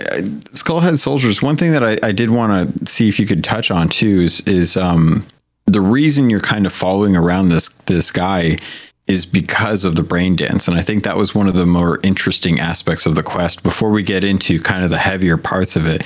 Skullhead 0.52 0.98
Soldiers. 0.98 1.40
One 1.42 1.56
thing 1.56 1.72
that 1.72 1.82
I, 1.84 1.96
I 2.02 2.12
did 2.12 2.30
want 2.30 2.80
to 2.80 2.90
see 2.92 3.08
if 3.08 3.18
you 3.18 3.26
could 3.26 3.42
touch 3.44 3.70
on 3.70 3.88
too 3.88 4.20
is, 4.20 4.40
is 4.42 4.76
um, 4.76 5.24
the 5.66 5.80
reason 5.80 6.28
you're 6.28 6.40
kind 6.40 6.66
of 6.66 6.72
following 6.72 7.16
around 7.16 7.48
this 7.50 7.68
this 7.86 8.10
guy 8.10 8.58
is 9.06 9.24
because 9.26 9.84
of 9.84 9.96
the 9.96 10.02
brain 10.04 10.36
dance, 10.36 10.68
and 10.68 10.76
I 10.76 10.82
think 10.82 11.02
that 11.02 11.16
was 11.16 11.34
one 11.34 11.48
of 11.48 11.54
the 11.54 11.66
more 11.66 11.98
interesting 12.04 12.60
aspects 12.60 13.06
of 13.06 13.16
the 13.16 13.24
quest. 13.24 13.64
Before 13.64 13.90
we 13.90 14.04
get 14.04 14.22
into 14.22 14.60
kind 14.60 14.84
of 14.84 14.90
the 14.90 14.98
heavier 14.98 15.36
parts 15.36 15.74
of 15.74 15.84
it, 15.86 16.04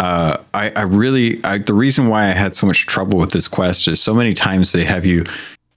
uh, 0.00 0.42
I, 0.54 0.70
I 0.70 0.82
really 0.82 1.44
I, 1.44 1.58
the 1.58 1.74
reason 1.74 2.08
why 2.08 2.22
I 2.22 2.30
had 2.30 2.56
so 2.56 2.66
much 2.66 2.86
trouble 2.86 3.18
with 3.18 3.32
this 3.32 3.46
quest 3.46 3.86
is 3.86 4.02
so 4.02 4.14
many 4.14 4.32
times 4.32 4.72
they 4.72 4.84
have 4.84 5.04
you 5.04 5.24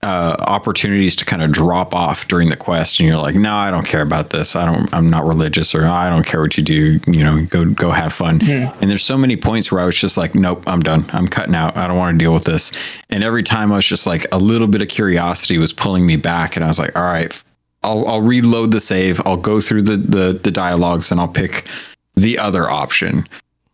uh, 0.02 0.36
opportunities 0.40 1.14
to 1.16 1.26
kind 1.26 1.42
of 1.42 1.52
drop 1.52 1.94
off 1.94 2.26
during 2.26 2.48
the 2.48 2.56
quest, 2.56 3.00
and 3.00 3.08
you're 3.08 3.18
like, 3.18 3.34
no, 3.34 3.54
I 3.54 3.70
don't 3.70 3.86
care 3.86 4.00
about 4.00 4.30
this. 4.30 4.56
I 4.56 4.64
don't. 4.64 4.92
I'm 4.94 5.10
not 5.10 5.26
religious, 5.26 5.74
or 5.74 5.86
I 5.86 6.08
don't 6.08 6.24
care 6.24 6.40
what 6.40 6.56
you 6.56 6.62
do. 6.62 7.00
You 7.06 7.22
know, 7.22 7.44
go 7.44 7.66
go 7.66 7.90
have 7.90 8.14
fun. 8.14 8.40
And 8.80 8.90
there's 8.90 9.04
so 9.04 9.18
many 9.18 9.36
points 9.36 9.70
where 9.70 9.82
I 9.82 9.84
was 9.84 9.96
just 9.96 10.16
like, 10.16 10.34
nope, 10.34 10.64
I'm 10.66 10.80
done. 10.80 11.04
I'm 11.12 11.28
cutting 11.28 11.54
out. 11.54 11.76
I 11.76 11.86
don't 11.86 11.98
want 11.98 12.18
to 12.18 12.22
deal 12.22 12.32
with 12.32 12.44
this. 12.44 12.72
And 13.10 13.22
every 13.22 13.42
time 13.42 13.72
I 13.72 13.76
was 13.76 13.86
just 13.86 14.06
like, 14.06 14.26
a 14.32 14.38
little 14.38 14.68
bit 14.68 14.80
of 14.80 14.88
curiosity 14.88 15.58
was 15.58 15.74
pulling 15.74 16.06
me 16.06 16.16
back, 16.16 16.56
and 16.56 16.64
I 16.64 16.68
was 16.68 16.78
like, 16.78 16.96
all 16.96 17.04
right, 17.04 17.44
I'll, 17.82 18.06
I'll 18.08 18.22
reload 18.22 18.70
the 18.70 18.80
save. 18.80 19.20
I'll 19.26 19.36
go 19.36 19.60
through 19.60 19.82
the, 19.82 19.98
the 19.98 20.32
the 20.42 20.50
dialogues 20.50 21.12
and 21.12 21.20
I'll 21.20 21.28
pick 21.28 21.68
the 22.14 22.38
other 22.38 22.70
option. 22.70 23.26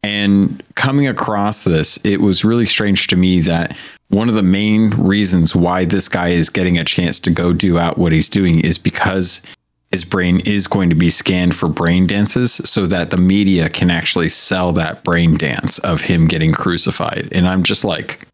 And 0.02 0.62
coming 0.76 1.06
across 1.06 1.64
this, 1.64 1.98
it 2.04 2.20
was 2.20 2.44
really 2.44 2.66
strange 2.66 3.06
to 3.08 3.16
me 3.16 3.40
that 3.42 3.76
one 4.08 4.28
of 4.28 4.34
the 4.34 4.42
main 4.42 4.90
reasons 4.90 5.54
why 5.54 5.84
this 5.84 6.08
guy 6.08 6.28
is 6.30 6.48
getting 6.48 6.78
a 6.78 6.84
chance 6.84 7.20
to 7.20 7.30
go 7.30 7.52
do 7.52 7.78
out 7.78 7.98
what 7.98 8.12
he's 8.12 8.28
doing 8.28 8.60
is 8.60 8.78
because 8.78 9.42
his 9.90 10.04
brain 10.04 10.40
is 10.40 10.66
going 10.66 10.88
to 10.88 10.96
be 10.96 11.10
scanned 11.10 11.54
for 11.54 11.68
brain 11.68 12.06
dances 12.06 12.52
so 12.52 12.86
that 12.86 13.10
the 13.10 13.16
media 13.16 13.68
can 13.68 13.90
actually 13.90 14.28
sell 14.28 14.72
that 14.72 15.04
brain 15.04 15.36
dance 15.36 15.78
of 15.80 16.00
him 16.00 16.26
getting 16.26 16.52
crucified. 16.52 17.28
And 17.32 17.46
I'm 17.46 17.62
just 17.62 17.84
like, 17.84 18.26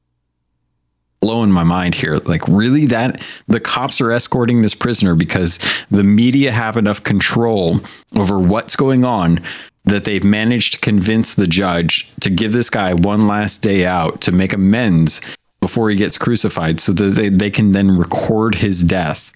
blowing 1.21 1.51
my 1.51 1.65
mind 1.65 1.95
here. 1.95 2.19
Like, 2.19 2.47
really, 2.47 2.87
that 2.87 3.23
the 3.49 3.59
cops 3.59 4.01
are 4.01 4.13
escorting 4.13 4.63
this 4.63 4.75
prisoner 4.75 5.15
because 5.15 5.59
the 5.91 6.05
media 6.05 6.53
have 6.53 6.77
enough 6.77 7.03
control 7.03 7.81
over 8.15 8.39
what's 8.39 8.77
going 8.77 9.05
on 9.05 9.41
that 9.87 10.05
they've 10.05 10.25
managed 10.25 10.75
to 10.75 10.79
convince 10.81 11.35
the 11.35 11.47
judge 11.47 12.11
to 12.21 12.31
give 12.31 12.53
this 12.53 12.69
guy 12.69 12.93
one 12.93 13.27
last 13.27 13.59
day 13.59 13.87
out 13.87 14.21
to 14.21 14.33
make 14.33 14.53
amends 14.53 15.21
before 15.61 15.91
he 15.91 15.97
gets 15.97 16.19
crucified 16.19 16.81
so 16.81 16.93
that 16.93 17.11
they, 17.11 17.29
they 17.29 17.51
can 17.51 17.73
then 17.73 17.97
record 17.97 18.55
his 18.55 18.83
death 18.83 19.33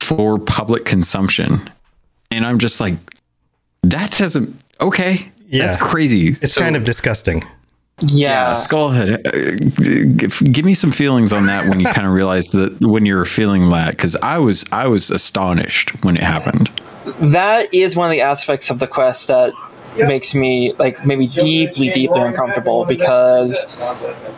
for 0.00 0.38
public 0.38 0.84
consumption. 0.84 1.70
And 2.30 2.44
I'm 2.44 2.58
just 2.58 2.80
like, 2.80 2.94
that 3.82 4.10
doesn't, 4.12 4.54
okay. 4.80 5.28
Yeah. 5.46 5.66
That's 5.66 5.76
crazy. 5.76 6.28
It's 6.28 6.56
kind 6.56 6.76
of 6.76 6.84
disgusting. 6.84 7.42
Yeah. 8.02 8.54
Skullhead. 8.54 9.24
Uh, 9.24 10.16
give, 10.16 10.52
give 10.52 10.64
me 10.64 10.74
some 10.74 10.90
feelings 10.90 11.32
on 11.32 11.46
that 11.46 11.68
when 11.68 11.78
you 11.78 11.86
kind 11.86 12.06
of 12.06 12.12
realized 12.20 12.52
that 12.52 12.80
when 12.80 13.06
you're 13.06 13.24
feeling 13.24 13.70
that, 13.70 13.92
because 13.92 14.16
I 14.16 14.38
was 14.38 14.64
I 14.72 14.88
was 14.88 15.10
astonished 15.10 15.90
when 16.02 16.16
it 16.16 16.24
happened. 16.24 16.68
that 17.20 17.72
is 17.72 17.94
one 17.94 18.06
of 18.06 18.10
the 18.10 18.20
aspects 18.20 18.70
of 18.70 18.80
the 18.80 18.88
quest 18.88 19.28
that 19.28 19.52
makes 19.96 20.34
me 20.34 20.72
like 20.74 21.04
maybe 21.06 21.26
deeply 21.26 21.90
deeply 21.90 22.20
uncomfortable 22.20 22.84
because 22.84 23.80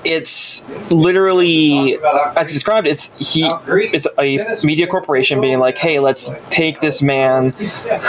it's 0.05 0.69
literally 0.91 1.99
as 2.37 2.53
described 2.53 2.87
it's 2.87 3.13
he 3.19 3.49
it's 3.69 4.07
a 4.19 4.67
media 4.67 4.87
corporation 4.87 5.41
being 5.41 5.59
like 5.59 5.79
hey 5.79 5.99
let's 5.99 6.31
take 6.51 6.81
this 6.81 7.03
man 7.03 7.51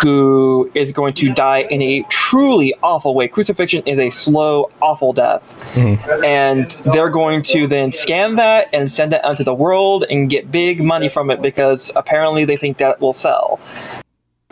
who 0.01 0.69
is 0.73 0.93
going 0.93 1.13
to 1.13 1.33
die 1.33 1.59
in 1.69 1.81
a 1.81 2.03
truly 2.09 2.73
awful 2.83 3.15
way. 3.15 3.27
Crucifixion 3.27 3.83
is 3.85 3.99
a 3.99 4.09
slow 4.09 4.69
awful 4.81 5.13
death. 5.13 5.41
Mm-hmm. 5.73 6.23
And 6.23 6.71
they're 6.93 7.09
going 7.09 7.41
to 7.43 7.67
then 7.67 7.91
scan 7.91 8.35
that 8.35 8.67
and 8.73 8.91
send 8.91 9.13
it 9.13 9.23
out 9.23 9.37
to 9.37 9.43
the 9.43 9.53
world 9.53 10.05
and 10.09 10.29
get 10.29 10.51
big 10.51 10.83
money 10.83 11.09
from 11.09 11.31
it 11.31 11.41
because 11.41 11.91
apparently 11.95 12.45
they 12.45 12.57
think 12.57 12.77
that 12.79 12.99
will 12.99 13.13
sell. 13.13 13.59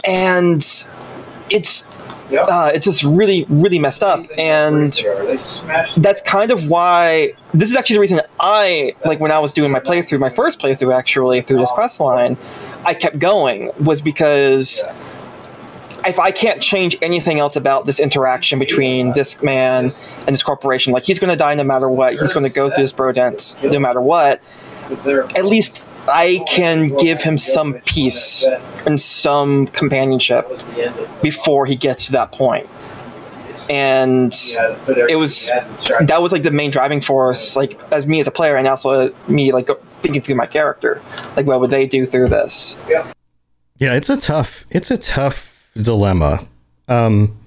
And 0.05 0.65
it's 1.49 1.87
uh, 2.31 2.71
it's 2.73 2.85
just 2.85 3.03
really 3.03 3.45
really 3.49 3.79
messed 3.79 4.03
up. 4.03 4.25
And 4.37 4.93
that's 5.97 6.21
kind 6.21 6.51
of 6.51 6.67
why 6.67 7.33
this 7.53 7.69
is 7.69 7.75
actually 7.75 7.95
the 7.95 7.99
reason 8.01 8.21
i 8.39 8.93
like 9.05 9.19
when 9.19 9.31
i 9.31 9.39
was 9.39 9.53
doing 9.53 9.71
my 9.71 9.79
playthrough 9.79 10.19
my 10.19 10.29
first 10.29 10.59
playthrough 10.59 10.93
actually 10.93 11.41
through 11.41 11.57
this 11.57 11.71
quest 11.71 11.99
line 11.99 12.37
i 12.83 12.93
kept 12.93 13.17
going 13.17 13.71
was 13.79 14.01
because 14.01 14.83
if 16.05 16.19
I 16.19 16.31
can't 16.31 16.61
change 16.61 16.95
anything 17.01 17.39
else 17.39 17.55
about 17.55 17.85
this 17.85 17.99
interaction 17.99 18.59
between 18.59 19.13
this 19.13 19.41
man 19.41 19.85
and 19.85 20.27
this 20.27 20.43
corporation, 20.43 20.93
like 20.93 21.03
he's 21.03 21.17
going 21.17 21.31
to 21.31 21.35
die 21.35 21.55
no 21.55 21.63
matter 21.63 21.89
what, 21.89 22.19
he's 22.19 22.31
going 22.31 22.47
to 22.47 22.53
go 22.53 22.69
through 22.69 22.83
this 22.83 22.91
brain 22.91 23.15
dance 23.15 23.61
no 23.63 23.79
matter 23.79 24.01
what. 24.01 24.39
At 25.35 25.45
least 25.45 25.89
I 26.07 26.43
can 26.47 26.89
give 26.89 27.21
him 27.21 27.37
some 27.37 27.73
peace 27.85 28.45
and 28.85 28.99
some 28.99 29.67
companionship 29.67 30.49
before 31.21 31.65
he 31.65 31.75
gets 31.75 32.05
to 32.07 32.11
that 32.13 32.31
point. 32.31 32.69
And 33.69 34.33
it 34.87 35.17
was 35.17 35.49
that 36.01 36.21
was 36.21 36.31
like 36.31 36.43
the 36.43 36.51
main 36.51 36.71
driving 36.71 37.01
force, 37.01 37.55
like 37.55 37.79
as 37.91 38.05
me 38.05 38.19
as 38.19 38.27
a 38.27 38.31
player, 38.31 38.57
and 38.57 38.67
also 38.67 39.13
me 39.27 39.51
like 39.51 39.69
thinking 40.01 40.21
through 40.21 40.35
my 40.35 40.45
character, 40.45 41.01
like 41.35 41.45
what 41.45 41.59
would 41.61 41.71
they 41.71 41.87
do 41.87 42.05
through 42.05 42.27
this? 42.27 42.79
Yeah, 43.77 43.93
it's 43.93 44.09
a 44.09 44.17
tough 44.17 44.65
it's 44.69 44.91
a 44.91 44.97
tough 44.97 45.69
dilemma. 45.75 46.45
Um 46.87 47.37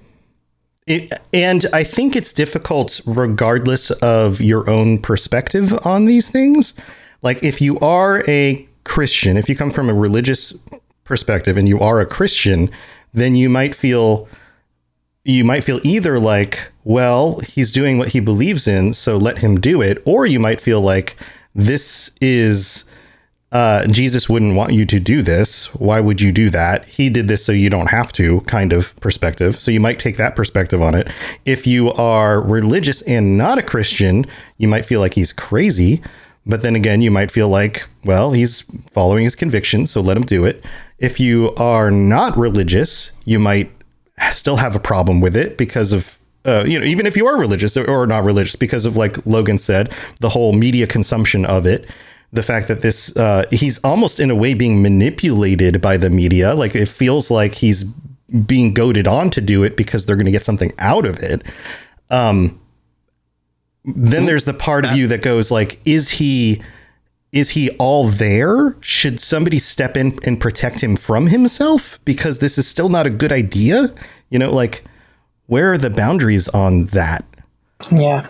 it, 0.86 1.12
and 1.34 1.66
I 1.74 1.84
think 1.84 2.16
it's 2.16 2.32
difficult 2.32 3.02
regardless 3.04 3.90
of 3.90 4.40
your 4.40 4.68
own 4.70 4.98
perspective 4.98 5.78
on 5.84 6.06
these 6.06 6.30
things. 6.30 6.72
Like 7.22 7.42
if 7.42 7.60
you 7.60 7.78
are 7.80 8.22
a 8.28 8.66
Christian, 8.84 9.36
if 9.36 9.48
you 9.48 9.56
come 9.56 9.70
from 9.70 9.88
a 9.88 9.94
religious 9.94 10.54
perspective 11.04 11.56
and 11.56 11.68
you 11.68 11.80
are 11.80 12.00
a 12.00 12.06
Christian, 12.06 12.70
then 13.12 13.34
you 13.34 13.48
might 13.48 13.74
feel 13.74 14.28
you 15.24 15.44
might 15.44 15.62
feel 15.62 15.80
either 15.82 16.18
like, 16.18 16.72
well, 16.84 17.40
he's 17.40 17.70
doing 17.70 17.98
what 17.98 18.08
he 18.08 18.20
believes 18.20 18.66
in, 18.66 18.94
so 18.94 19.18
let 19.18 19.38
him 19.38 19.60
do 19.60 19.82
it, 19.82 20.02
or 20.06 20.24
you 20.24 20.40
might 20.40 20.58
feel 20.58 20.80
like 20.80 21.16
this 21.54 22.10
is 22.22 22.86
uh, 23.50 23.86
Jesus 23.86 24.28
wouldn't 24.28 24.54
want 24.54 24.72
you 24.72 24.84
to 24.86 25.00
do 25.00 25.22
this. 25.22 25.74
Why 25.74 26.00
would 26.00 26.20
you 26.20 26.32
do 26.32 26.50
that? 26.50 26.84
He 26.84 27.08
did 27.08 27.28
this 27.28 27.44
so 27.44 27.52
you 27.52 27.70
don't 27.70 27.88
have 27.88 28.12
to, 28.14 28.40
kind 28.42 28.72
of 28.72 28.94
perspective. 29.00 29.60
So 29.60 29.70
you 29.70 29.80
might 29.80 29.98
take 29.98 30.18
that 30.18 30.36
perspective 30.36 30.82
on 30.82 30.94
it. 30.94 31.08
If 31.46 31.66
you 31.66 31.92
are 31.92 32.42
religious 32.42 33.00
and 33.02 33.38
not 33.38 33.58
a 33.58 33.62
Christian, 33.62 34.26
you 34.58 34.68
might 34.68 34.84
feel 34.84 35.00
like 35.00 35.14
he's 35.14 35.32
crazy. 35.32 36.02
But 36.48 36.62
then 36.62 36.74
again, 36.74 37.02
you 37.02 37.10
might 37.10 37.30
feel 37.30 37.48
like, 37.48 37.86
well, 38.04 38.32
he's 38.32 38.62
following 38.90 39.24
his 39.24 39.36
convictions, 39.36 39.90
so 39.90 40.00
let 40.00 40.16
him 40.16 40.24
do 40.24 40.44
it. 40.44 40.64
If 40.98 41.20
you 41.20 41.54
are 41.56 41.90
not 41.90 42.36
religious, 42.36 43.12
you 43.26 43.38
might 43.38 43.70
still 44.32 44.56
have 44.56 44.74
a 44.74 44.80
problem 44.80 45.20
with 45.20 45.36
it 45.36 45.58
because 45.58 45.92
of 45.92 46.18
uh, 46.44 46.64
you 46.66 46.78
know, 46.78 46.84
even 46.86 47.04
if 47.04 47.14
you 47.14 47.26
are 47.26 47.36
religious 47.36 47.76
or 47.76 48.06
not 48.06 48.24
religious, 48.24 48.56
because 48.56 48.86
of 48.86 48.96
like 48.96 49.18
Logan 49.26 49.58
said, 49.58 49.92
the 50.20 50.30
whole 50.30 50.54
media 50.54 50.86
consumption 50.86 51.44
of 51.44 51.66
it, 51.66 51.90
the 52.32 52.42
fact 52.42 52.68
that 52.68 52.80
this 52.80 53.14
uh, 53.16 53.44
he's 53.50 53.78
almost 53.80 54.18
in 54.18 54.30
a 54.30 54.34
way 54.34 54.54
being 54.54 54.80
manipulated 54.80 55.80
by 55.82 55.96
the 55.96 56.08
media, 56.08 56.54
like 56.54 56.74
it 56.74 56.88
feels 56.88 57.30
like 57.30 57.54
he's 57.54 57.84
being 58.46 58.72
goaded 58.72 59.06
on 59.06 59.30
to 59.30 59.40
do 59.40 59.62
it 59.62 59.76
because 59.76 60.06
they're 60.06 60.16
going 60.16 60.26
to 60.26 60.32
get 60.32 60.44
something 60.44 60.72
out 60.78 61.04
of 61.04 61.18
it. 61.18 61.42
Um, 62.10 62.58
then 63.96 64.26
there's 64.26 64.44
the 64.44 64.54
part 64.54 64.84
of 64.84 64.96
you 64.96 65.06
that 65.08 65.22
goes 65.22 65.50
like, 65.50 65.80
is 65.84 66.10
he? 66.10 66.62
Is 67.30 67.50
he 67.50 67.70
all 67.72 68.08
there? 68.08 68.74
Should 68.80 69.20
somebody 69.20 69.58
step 69.58 69.96
in 69.96 70.18
and 70.24 70.40
protect 70.40 70.80
him 70.80 70.96
from 70.96 71.26
himself? 71.26 71.98
Because 72.06 72.38
this 72.38 72.56
is 72.56 72.66
still 72.66 72.88
not 72.88 73.06
a 73.06 73.10
good 73.10 73.32
idea. 73.32 73.94
You 74.30 74.38
know, 74.38 74.50
like, 74.50 74.82
where 75.46 75.72
are 75.72 75.78
the 75.78 75.90
boundaries 75.90 76.48
on 76.48 76.86
that? 76.86 77.24
Yeah. 77.90 78.26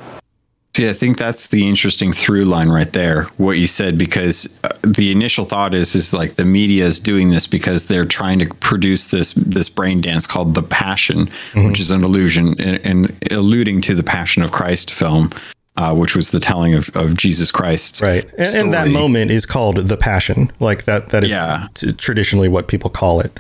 See, 0.78 0.88
I 0.88 0.92
think 0.92 1.18
that's 1.18 1.48
the 1.48 1.68
interesting 1.68 2.12
through 2.12 2.44
line 2.44 2.68
right 2.68 2.92
there. 2.92 3.24
What 3.36 3.58
you 3.58 3.66
said, 3.66 3.98
because 3.98 4.60
uh, 4.62 4.68
the 4.86 5.10
initial 5.10 5.44
thought 5.44 5.74
is 5.74 5.96
is 5.96 6.12
like 6.12 6.36
the 6.36 6.44
media 6.44 6.84
is 6.86 7.00
doing 7.00 7.30
this 7.30 7.48
because 7.48 7.86
they're 7.86 8.04
trying 8.04 8.38
to 8.38 8.46
produce 8.46 9.08
this 9.08 9.32
this 9.32 9.68
brain 9.68 10.00
dance 10.00 10.24
called 10.24 10.54
the 10.54 10.62
Passion, 10.62 11.26
Mm-hmm. 11.26 11.66
which 11.66 11.80
is 11.80 11.90
an 11.90 12.04
illusion 12.04 12.54
and, 12.60 12.78
and 12.86 13.16
alluding 13.32 13.80
to 13.82 13.94
the 13.96 14.04
Passion 14.04 14.44
of 14.44 14.52
Christ 14.52 14.94
film, 14.94 15.32
uh, 15.78 15.92
which 15.96 16.14
was 16.14 16.30
the 16.30 16.38
telling 16.38 16.74
of, 16.74 16.94
of 16.94 17.16
Jesus 17.16 17.50
Christ. 17.50 18.00
Right, 18.00 18.24
and, 18.38 18.56
and 18.56 18.72
that 18.72 18.86
moment 18.86 19.32
is 19.32 19.46
called 19.46 19.78
the 19.78 19.96
Passion. 19.96 20.52
Like 20.60 20.84
that. 20.84 21.08
That 21.08 21.24
is 21.24 21.30
Yeah. 21.30 21.66
t- 21.74 21.92
traditionally 21.92 22.46
what 22.46 22.68
people 22.68 22.88
call 22.88 23.18
it. 23.18 23.36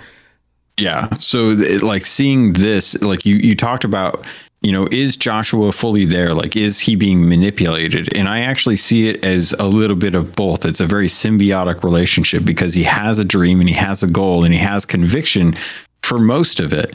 Yeah. 0.76 1.08
So 1.20 1.56
like 1.82 2.04
seeing 2.04 2.54
this, 2.54 3.00
like 3.00 3.24
you 3.24 3.36
you 3.36 3.54
talked 3.54 3.84
about, 3.84 4.24
you 4.60 4.72
know, 4.72 4.88
is 4.90 5.16
Joshua 5.16 5.70
fully 5.72 6.04
there? 6.04 6.34
Like 6.34 6.56
is 6.56 6.80
he 6.80 6.96
being 6.96 7.28
manipulated? 7.28 8.14
And 8.16 8.28
I 8.28 8.40
actually 8.40 8.76
see 8.76 9.08
it 9.08 9.24
as 9.24 9.52
a 9.58 9.68
little 9.68 9.96
bit 9.96 10.14
of 10.14 10.34
both. 10.34 10.64
It's 10.64 10.80
a 10.80 10.86
very 10.86 11.08
symbiotic 11.08 11.84
relationship 11.84 12.44
because 12.44 12.74
he 12.74 12.82
has 12.84 13.18
a 13.18 13.24
dream 13.24 13.60
and 13.60 13.68
he 13.68 13.74
has 13.76 14.02
a 14.02 14.08
goal 14.08 14.44
and 14.44 14.52
he 14.52 14.60
has 14.60 14.84
conviction 14.84 15.54
for 16.02 16.18
most 16.18 16.58
of 16.58 16.72
it. 16.72 16.94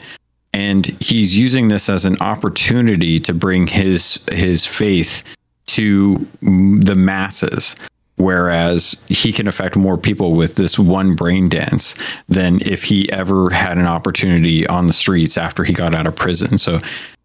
And 0.52 0.86
he's 1.00 1.36
using 1.36 1.68
this 1.68 1.88
as 1.88 2.04
an 2.04 2.16
opportunity 2.20 3.18
to 3.20 3.32
bring 3.32 3.66
his 3.66 4.24
his 4.30 4.66
faith 4.66 5.22
to 5.66 6.26
the 6.42 6.94
masses 6.94 7.74
whereas 8.16 9.02
he 9.08 9.32
can 9.32 9.48
affect 9.48 9.76
more 9.76 9.98
people 9.98 10.34
with 10.34 10.54
this 10.54 10.78
one 10.78 11.14
brain 11.14 11.48
dance 11.48 11.96
than 12.28 12.60
if 12.60 12.84
he 12.84 13.10
ever 13.12 13.50
had 13.50 13.76
an 13.76 13.86
opportunity 13.86 14.66
on 14.68 14.86
the 14.86 14.92
streets 14.92 15.36
after 15.36 15.64
he 15.64 15.72
got 15.72 15.94
out 15.94 16.06
of 16.06 16.14
prison. 16.14 16.56
So 16.56 16.80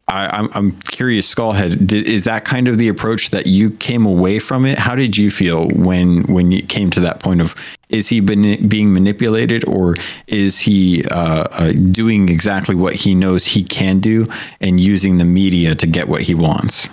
I, 0.09 0.27
I'm, 0.37 0.49
I'm 0.53 0.71
curious, 0.81 1.33
Skullhead, 1.33 1.87
did, 1.87 2.07
is 2.07 2.23
that 2.23 2.43
kind 2.43 2.67
of 2.67 2.79
the 2.79 2.87
approach 2.87 3.29
that 3.29 3.45
you 3.45 3.69
came 3.69 4.05
away 4.05 4.39
from 4.39 4.65
it? 4.65 4.79
How 4.79 4.95
did 4.95 5.15
you 5.15 5.29
feel 5.29 5.67
when 5.69 6.23
when 6.23 6.51
you 6.51 6.63
came 6.63 6.89
to 6.91 6.99
that 7.01 7.19
point 7.19 7.41
of 7.41 7.55
is 7.89 8.07
he 8.09 8.19
been, 8.19 8.67
being 8.67 8.91
manipulated 8.93 9.67
or 9.67 9.95
is 10.27 10.59
he 10.59 11.03
uh, 11.05 11.43
uh, 11.51 11.71
doing 11.91 12.29
exactly 12.29 12.75
what 12.75 12.95
he 12.95 13.15
knows 13.15 13.45
he 13.45 13.63
can 13.63 13.99
do 13.99 14.27
and 14.59 14.79
using 14.79 15.17
the 15.17 15.25
media 15.25 15.75
to 15.75 15.87
get 15.87 16.07
what 16.07 16.23
he 16.23 16.33
wants? 16.33 16.89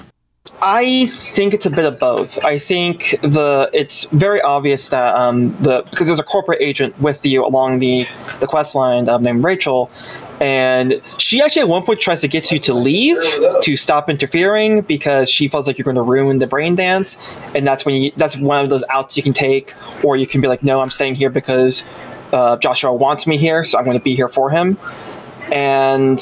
I 0.63 1.07
think 1.07 1.53
it's 1.53 1.67
a 1.67 1.71
bit 1.71 1.85
of 1.85 1.99
both. 1.99 2.43
I 2.45 2.59
think 2.59 3.19
the 3.23 3.71
it's 3.73 4.05
very 4.05 4.41
obvious 4.41 4.89
that 4.89 5.15
um, 5.15 5.57
the 5.63 5.83
because 5.91 6.07
there's 6.07 6.19
a 6.19 6.25
corporate 6.25 6.61
agent 6.63 6.99
with 7.01 7.25
you 7.25 7.45
along 7.45 7.79
the 7.79 8.07
the 8.41 8.47
quest 8.47 8.75
line 8.75 9.09
um, 9.09 9.23
named 9.23 9.45
Rachel, 9.45 9.91
and 10.41 11.01
she 11.19 11.41
actually 11.41 11.63
at 11.63 11.69
one 11.69 11.83
point 11.85 12.01
tries 12.01 12.21
to 12.21 12.29
get 12.29 12.51
you 12.53 12.59
to 12.61 12.75
leave 12.75 13.17
to 13.63 13.77
stop 13.77 14.11
interfering 14.11 14.83
because 14.83 15.31
she 15.31 15.49
feels 15.49 15.67
like 15.67 15.79
you're 15.79 15.85
going 15.85 15.97
to 15.97 16.03
ruin 16.03 16.39
the 16.39 16.47
brain 16.47 16.75
dance, 16.75 17.17
and 17.55 17.67
that's 17.67 17.85
when 17.85 17.95
you 17.95 18.13
that's 18.17 18.37
one 18.37 18.63
of 18.63 18.71
those 18.71 18.85
outs 18.91 19.17
you 19.17 19.23
can 19.23 19.33
take, 19.33 19.75
or 20.03 20.17
you 20.17 20.27
can 20.27 20.41
be 20.41 20.49
like, 20.49 20.63
no, 20.63 20.81
I'm 20.81 20.91
staying 20.91 21.15
here 21.15 21.31
because 21.31 21.85
uh, 22.33 22.57
Joshua 22.59 22.93
wants 22.93 23.27
me 23.27 23.37
here, 23.37 23.65
so 23.65 23.79
I'm 23.79 23.85
going 23.85 23.99
to 23.99 24.05
be 24.05 24.15
here 24.15 24.29
for 24.29 24.51
him, 24.51 24.79
and 25.53 26.19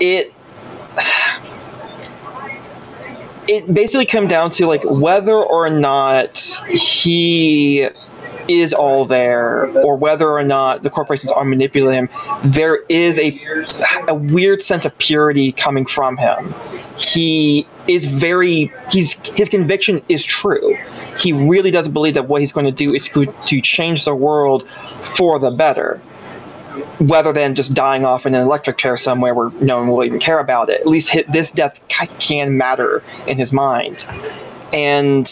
it 0.00 0.34
it 3.48 3.72
basically 3.72 4.06
come 4.06 4.26
down 4.26 4.50
to 4.50 4.66
like 4.66 4.82
whether 4.84 5.34
or 5.34 5.70
not 5.70 6.38
he 6.68 7.88
is 8.48 8.72
all 8.72 9.04
there 9.04 9.66
or 9.78 9.96
whether 9.96 10.30
or 10.30 10.42
not 10.42 10.82
the 10.82 10.90
corporations 10.90 11.30
are 11.32 11.44
manipulating 11.44 12.06
him 12.06 12.08
there 12.44 12.76
is 12.88 13.18
a 13.18 13.40
a 14.08 14.14
weird 14.14 14.60
sense 14.60 14.84
of 14.84 14.96
purity 14.98 15.52
coming 15.52 15.86
from 15.86 16.16
him 16.16 16.54
he 16.96 17.66
is 17.88 18.04
very 18.04 18.72
he's 18.90 19.14
his 19.36 19.48
conviction 19.48 20.02
is 20.08 20.24
true 20.24 20.76
he 21.18 21.32
really 21.32 21.70
doesn't 21.70 21.92
believe 21.92 22.14
that 22.14 22.28
what 22.28 22.40
he's 22.40 22.52
going 22.52 22.66
to 22.66 22.72
do 22.72 22.94
is 22.94 23.08
go- 23.08 23.24
to 23.24 23.60
change 23.60 24.04
the 24.04 24.14
world 24.14 24.66
for 24.68 25.38
the 25.38 25.50
better 25.50 26.00
rather 27.00 27.32
than 27.32 27.54
just 27.54 27.74
dying 27.74 28.04
off 28.04 28.26
in 28.26 28.34
an 28.34 28.42
electric 28.42 28.78
chair 28.78 28.96
somewhere 28.96 29.34
where 29.34 29.50
no 29.60 29.78
one 29.78 29.88
will 29.88 30.04
even 30.04 30.18
care 30.18 30.38
about 30.38 30.68
it. 30.68 30.80
At 30.80 30.86
least 30.86 31.10
hit, 31.10 31.30
this 31.32 31.50
death 31.50 31.84
can 32.18 32.56
matter 32.56 33.02
in 33.26 33.36
his 33.36 33.52
mind. 33.52 34.06
And 34.72 35.26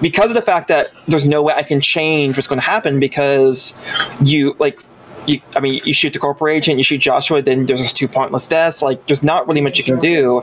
because 0.00 0.30
of 0.30 0.34
the 0.34 0.42
fact 0.42 0.68
that 0.68 0.90
there's 1.08 1.24
no 1.24 1.42
way 1.42 1.54
I 1.54 1.62
can 1.62 1.80
change 1.80 2.36
what's 2.36 2.46
going 2.46 2.60
to 2.60 2.66
happen 2.66 3.00
because 3.00 3.74
you, 4.22 4.54
like, 4.58 4.80
you, 5.26 5.40
I 5.56 5.60
mean, 5.60 5.80
you 5.84 5.92
shoot 5.92 6.12
the 6.12 6.18
corporate 6.18 6.54
agent, 6.54 6.78
you 6.78 6.84
shoot 6.84 6.98
Joshua, 6.98 7.42
then 7.42 7.66
there's 7.66 7.80
just 7.80 7.96
two 7.96 8.08
pointless 8.08 8.46
deaths. 8.46 8.82
Like, 8.82 9.04
there's 9.06 9.22
not 9.22 9.46
really 9.48 9.60
much 9.60 9.78
you 9.78 9.84
can 9.84 9.98
do. 9.98 10.42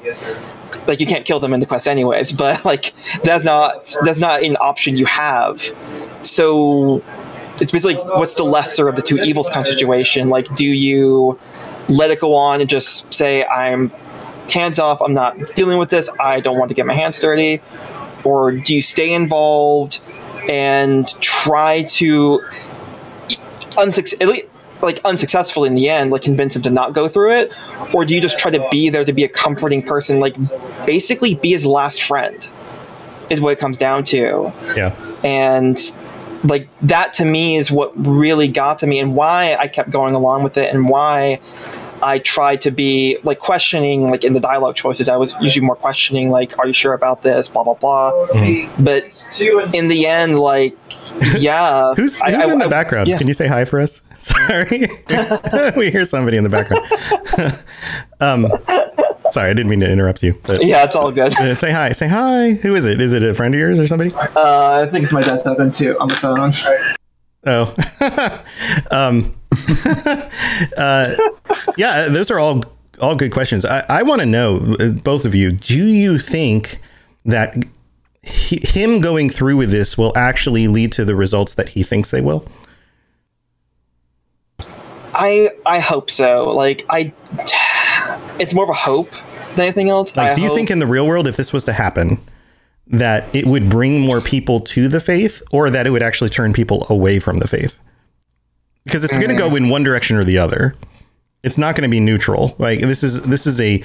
Like, 0.88 1.00
you 1.00 1.06
can't 1.06 1.26
kill 1.26 1.40
them 1.40 1.54
in 1.54 1.60
the 1.60 1.66
quest 1.66 1.88
anyways, 1.88 2.32
but 2.44 2.64
like, 2.66 2.94
that's 3.24 3.46
not 3.46 3.96
that's 4.04 4.18
not 4.18 4.44
an 4.44 4.58
option 4.58 4.98
you 4.98 5.06
have. 5.06 5.62
So, 6.24 7.04
it's 7.60 7.72
basically 7.72 7.96
what's 7.96 8.36
the 8.36 8.44
lesser 8.44 8.88
of 8.88 8.96
the 8.96 9.02
two 9.02 9.18
evils 9.18 9.50
kind 9.50 9.66
of 9.66 9.72
situation. 9.72 10.30
Like, 10.30 10.54
do 10.56 10.66
you 10.66 11.40
let 11.90 12.12
it 12.12 12.20
go 12.20 12.34
on 12.34 12.62
and 12.62 12.70
just 12.70 13.14
say, 13.14 13.46
I'm 13.46 13.92
hands 14.50 14.80
off, 14.80 15.02
I'm 15.02 15.14
not 15.14 15.38
dealing 15.56 15.78
with 15.78 15.90
this, 15.90 16.10
I 16.20 16.40
don't 16.40 16.58
want 16.58 16.70
to 16.70 16.76
get 16.76 16.86
my 16.86 16.94
hands 16.94 17.20
dirty? 17.20 17.62
Or 18.24 18.52
do 18.52 18.74
you 18.74 18.82
stay 18.82 19.14
involved 19.14 20.00
and 20.50 21.08
try 21.22 21.84
to 21.84 22.42
unsuc- 23.72 24.22
at 24.22 24.28
least, 24.28 24.46
like 24.82 25.00
unsuccessful 25.06 25.64
in 25.64 25.76
the 25.76 25.90
end, 25.90 26.12
like 26.12 26.22
convince 26.22 26.56
him 26.56 26.62
to 26.64 26.70
not 26.70 26.94
go 26.94 27.08
through 27.08 27.32
it, 27.32 27.54
or 27.94 28.04
do 28.04 28.14
you 28.14 28.20
just 28.20 28.38
try 28.38 28.52
to 28.52 28.68
be 28.70 28.90
there 28.90 29.06
to 29.06 29.14
be 29.14 29.24
a 29.24 29.30
comforting 29.30 29.82
person, 29.82 30.20
like 30.20 30.36
basically 30.86 31.36
be 31.36 31.52
his 31.52 31.66
last 31.66 32.04
friend, 32.04 32.50
is 33.30 33.40
what 33.40 33.54
it 33.54 33.60
comes 33.60 33.78
down 33.78 34.04
to. 34.04 34.52
Yeah. 34.76 34.94
And 35.24 35.80
like 36.44 36.68
that 36.82 37.14
to 37.14 37.26
me 37.26 37.56
is 37.56 37.72
what 37.72 37.94
really 37.96 38.50
got 38.50 38.80
to 38.80 38.88
me, 38.88 39.00
and 39.00 39.16
why 39.16 39.56
I 39.56 39.70
kept 39.70 39.90
going 39.90 40.14
along 40.14 40.44
with 40.44 40.58
it, 40.58 40.74
and 40.74 40.90
why 40.90 41.40
I 42.04 42.20
tried 42.20 42.62
to 42.62 42.72
be 42.72 43.18
like 43.24 43.40
questioning, 43.40 44.10
like 44.12 44.24
in 44.24 44.34
the 44.34 44.40
dialogue 44.40 44.76
choices. 44.76 45.08
I 45.10 45.16
was 45.18 45.34
usually 45.42 45.66
more 45.66 45.76
questioning, 45.78 46.30
like, 46.30 46.58
"Are 46.60 46.68
you 46.68 46.74
sure 46.74 46.94
about 46.94 47.24
this?" 47.24 47.48
Blah 47.48 47.64
blah 47.64 47.76
blah. 47.76 48.12
Mhm. 48.34 48.70
But 48.84 49.06
in 49.74 49.88
the 49.88 50.06
end, 50.06 50.40
like, 50.40 50.76
yeah, 51.38 51.94
Who's, 51.96 52.22
who's 52.22 52.22
I- 52.22 52.52
in 52.52 52.60
the 52.60 52.66
I- 52.66 52.70
background? 52.70 53.08
yeah. 53.08 53.18
Can 53.18 53.28
you 53.28 53.34
say 53.34 53.48
hi 53.48 53.66
for 53.66 53.80
us? 53.80 54.02
Sorry. 54.20 54.88
we 55.78 55.92
hear 55.92 56.04
somebody 56.06 56.38
in 56.38 56.44
the 56.44 56.50
background. 56.50 56.86
um, 58.22 58.48
sorry, 59.32 59.50
I 59.50 59.54
didn't 59.54 59.70
mean 59.70 59.82
to 59.82 59.92
interrupt 59.92 60.24
you. 60.24 60.40
But, 60.44 60.64
Yeah, 60.64 60.84
it's 60.86 60.96
all 60.96 61.12
good. 61.12 61.36
uh, 61.38 61.56
say 61.56 61.72
hi. 61.72 61.92
Say 61.92 62.08
hi. 62.08 62.52
Who 62.62 62.74
is 62.76 62.86
it? 62.86 63.02
Is 63.02 63.12
it 63.14 63.22
a 63.24 63.34
friend 63.34 63.54
of 63.54 63.60
yours 63.60 63.80
or 63.80 63.88
somebody? 63.88 64.12
Uh, 64.16 64.86
I 64.86 64.90
think 64.90 65.04
it's 65.04 65.12
my 65.12 65.22
dad's 65.24 65.44
husband 65.44 65.74
too 65.74 65.98
on 66.00 66.08
the 66.08 66.16
phone. 66.16 66.54
Oh. 67.46 67.76
um, 68.92 69.36
uh, 70.78 71.16
yeah, 71.78 72.08
those 72.10 72.32
are 72.32 72.40
all 72.40 72.64
all 73.02 73.16
good 73.16 73.32
questions. 73.32 73.66
I, 73.66 73.84
I 73.90 74.04
want 74.04 74.22
to 74.22 74.26
know, 74.26 74.76
uh, 74.80 74.90
both 74.90 75.26
of 75.26 75.36
you, 75.36 75.52
do 75.52 75.84
you 75.86 76.20
think 76.20 76.80
that 77.26 77.56
he, 78.22 78.60
him 78.64 79.02
going 79.02 79.30
through 79.30 79.58
with 79.58 79.72
this 79.72 79.98
will 79.98 80.14
actually 80.16 80.68
lead 80.68 80.92
to 80.94 81.06
the 81.06 81.16
results 81.16 81.56
that 81.56 81.70
he 81.70 81.84
thinks 81.84 82.12
they 82.12 82.22
will? 82.22 82.48
I 85.16 85.50
I 85.66 85.80
hope 85.80 86.10
so. 86.10 86.52
Like 86.52 86.86
I, 86.90 87.14
it's 88.40 88.54
more 88.54 88.64
of 88.64 88.70
a 88.70 88.74
hope 88.74 89.12
than 89.56 89.62
anything 89.66 89.90
else. 89.90 90.16
Like, 90.16 90.32
I 90.32 90.34
do 90.34 90.42
you 90.42 90.48
hope- 90.48 90.58
think 90.58 90.72
in 90.72 90.80
the 90.80 90.88
real 90.88 91.06
world, 91.08 91.28
if 91.28 91.36
this 91.36 91.54
was 91.54 91.64
to 91.66 91.74
happen, 91.74 92.20
that 92.88 93.34
it 93.36 93.46
would 93.46 93.70
bring 93.70 94.00
more 94.00 94.22
people 94.22 94.60
to 94.60 94.88
the 94.88 95.00
faith, 95.00 95.42
or 95.52 95.70
that 95.70 95.88
it 95.88 95.90
would 95.92 96.04
actually 96.04 96.30
turn 96.30 96.54
people 96.54 96.86
away 96.90 97.20
from 97.20 97.38
the 97.38 97.48
faith? 97.48 97.80
Because 98.84 99.04
it's 99.04 99.14
going 99.14 99.30
to 99.30 99.36
go 99.36 99.50
mm. 99.50 99.58
in 99.58 99.70
one 99.70 99.84
direction 99.84 100.18
or 100.18 100.24
the 100.24 100.38
other. 100.38 100.76
It's 101.44 101.58
not 101.58 101.76
going 101.76 101.90
to 101.90 101.92
be 101.92 102.00
neutral. 102.00 102.56
Like 102.58 102.82
this 102.82 103.04
is 103.04 103.22
this 103.24 103.48
is 103.48 103.60
a 103.60 103.84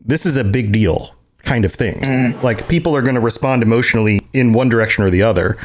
this 0.00 0.26
is 0.26 0.36
a 0.36 0.44
big 0.44 0.72
deal 0.72 1.14
kind 1.38 1.64
of 1.64 1.72
thing. 1.72 2.00
Mm. 2.00 2.42
Like 2.42 2.68
people 2.68 2.94
are 2.96 3.02
going 3.02 3.14
to 3.14 3.20
respond 3.20 3.62
emotionally 3.62 4.20
in 4.32 4.52
one 4.52 4.68
direction 4.68 5.04
or 5.04 5.10
the 5.10 5.22
other. 5.22 5.56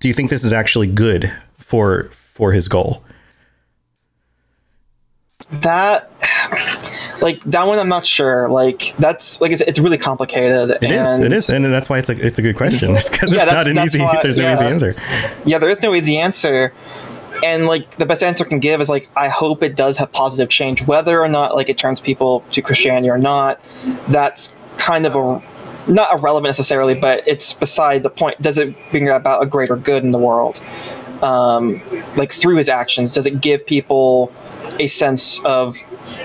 Do 0.00 0.08
you 0.08 0.14
think 0.14 0.30
this 0.30 0.44
is 0.44 0.52
actually 0.52 0.86
good 0.86 1.32
for 1.54 2.10
for 2.12 2.52
his 2.52 2.68
goal? 2.68 3.04
that? 5.50 6.10
Like 7.20 7.42
that 7.44 7.66
one, 7.66 7.78
I'm 7.78 7.88
not 7.88 8.06
sure. 8.06 8.48
Like 8.48 8.94
that's 8.98 9.40
like 9.40 9.52
it's, 9.52 9.60
it's 9.62 9.78
really 9.78 9.98
complicated. 9.98 10.70
It 10.82 10.90
is. 10.90 11.18
It 11.18 11.32
is, 11.32 11.48
and 11.50 11.64
that's 11.64 11.88
why 11.88 11.98
it's 11.98 12.08
like 12.08 12.18
it's 12.18 12.38
a 12.38 12.42
good 12.42 12.56
question. 12.56 12.92
Because 13.10 13.32
Yeah, 13.32 13.44
it's 13.44 13.52
not 13.52 13.66
an 13.68 13.78
easy. 13.78 14.00
why- 14.00 14.20
there's 14.22 14.36
no 14.36 14.42
yeah. 14.42 14.54
easy 14.54 14.64
answer. 14.64 14.94
Yeah, 15.44 15.58
there 15.58 15.70
is 15.70 15.80
no 15.82 15.94
easy 15.94 16.18
answer. 16.18 16.72
And 17.44 17.66
like 17.66 17.90
the 17.96 18.06
best 18.06 18.22
answer 18.22 18.44
I 18.44 18.48
can 18.48 18.60
give 18.60 18.80
is 18.80 18.88
like 18.88 19.08
I 19.16 19.28
hope 19.28 19.62
it 19.62 19.76
does 19.76 19.96
have 19.98 20.10
positive 20.12 20.48
change, 20.48 20.82
whether 20.86 21.20
or 21.20 21.28
not 21.28 21.54
like 21.54 21.68
it 21.68 21.78
turns 21.78 22.00
people 22.00 22.44
to 22.52 22.62
Christianity 22.62 23.10
or 23.10 23.18
not. 23.18 23.60
That's 24.08 24.60
kind 24.76 25.06
of 25.06 25.14
a 25.14 25.42
not 25.90 26.12
irrelevant 26.18 26.48
necessarily, 26.48 26.94
but 26.94 27.22
it's 27.26 27.52
beside 27.52 28.02
the 28.02 28.10
point. 28.10 28.40
Does 28.40 28.56
it 28.58 28.74
bring 28.90 29.08
about 29.08 29.42
a 29.42 29.46
greater 29.46 29.76
good 29.76 30.02
in 30.04 30.10
the 30.12 30.18
world? 30.18 30.60
Um, 31.22 31.80
like 32.16 32.32
through 32.32 32.56
his 32.56 32.68
actions, 32.68 33.12
does 33.14 33.26
it 33.26 33.40
give 33.40 33.66
people 33.66 34.32
a 34.78 34.86
sense 34.86 35.44
of 35.44 35.76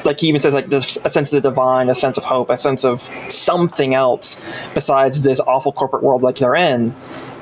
like 0.04 0.20
he 0.20 0.28
even 0.28 0.42
says 0.42 0.54
like 0.54 0.70
this, 0.70 0.98
a 1.04 1.10
sense 1.10 1.32
of 1.32 1.42
the 1.42 1.50
divine, 1.50 1.90
a 1.90 1.96
sense 1.96 2.18
of 2.18 2.26
hope, 2.26 2.50
a 2.50 2.58
sense 2.58 2.84
of 2.84 3.10
something 3.30 3.94
else 3.94 4.42
besides 4.74 5.24
this 5.24 5.40
awful 5.42 5.72
corporate 5.72 6.04
world 6.04 6.24
like 6.24 6.38
they're 6.38 6.56
in. 6.56 6.94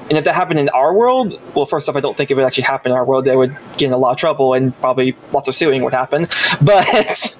And 0.09 0.17
if 0.17 0.23
that 0.23 0.35
happened 0.35 0.59
in 0.59 0.69
our 0.69 0.95
world, 0.95 1.39
well, 1.53 1.65
first 1.65 1.89
off, 1.89 1.95
I 1.97 1.99
don't 1.99 2.15
think 2.15 2.31
it 2.31 2.35
would 2.35 2.45
actually 2.45 2.63
happen 2.63 2.91
in 2.91 2.97
our 2.97 3.03
world. 3.03 3.25
They 3.25 3.35
would 3.35 3.55
get 3.77 3.87
in 3.87 3.91
a 3.91 3.97
lot 3.97 4.11
of 4.11 4.17
trouble 4.17 4.53
and 4.53 4.77
probably 4.79 5.15
lots 5.33 5.49
of 5.49 5.55
suing 5.55 5.83
would 5.83 5.93
happen. 5.93 6.27
But 6.61 7.35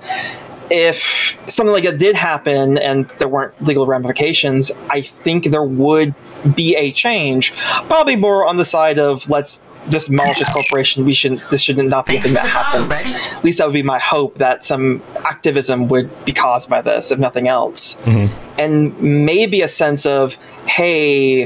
if 0.70 1.38
something 1.48 1.72
like 1.72 1.86
that 1.86 1.98
did 1.98 2.16
happen 2.16 2.78
and 2.78 3.10
there 3.20 3.28
weren't 3.28 3.54
legal 3.64 3.86
ramifications, 3.88 4.72
I 4.90 5.02
think 5.02 5.52
there 5.52 5.64
would 5.64 6.14
be 6.56 6.76
a 6.76 6.92
change. 6.92 7.54
Probably 7.88 8.16
more 8.16 8.46
on 8.46 8.58
the 8.58 8.66
side 8.66 9.00
of 9.00 9.30
let's 9.30 9.62
this 9.86 10.10
malicious 10.10 10.52
corporation. 10.52 11.06
We 11.06 11.14
shouldn't. 11.14 11.42
this 11.50 11.62
should 11.62 11.78
not 11.78 12.06
be 12.06 12.18
a 12.18 12.22
thing 12.22 12.34
that 12.34 12.46
happens. 12.48 13.04
At 13.06 13.44
least 13.44 13.60
that 13.60 13.66
would 13.68 13.74
be 13.74 13.84
my 13.84 14.00
hope 14.00 14.38
that 14.38 14.66
some 14.66 15.02
activism 15.26 15.88
would 15.88 16.10
be 16.26 16.34
caused 16.34 16.70
by 16.70 16.82
this, 16.82 17.12
if 17.12 17.20
nothing 17.20 17.48
else 17.48 18.02
mm-hmm. 18.02 18.34
and 18.60 19.00
maybe 19.02 19.62
a 19.62 19.68
sense 19.68 20.06
of 20.06 20.36
hey 20.66 21.46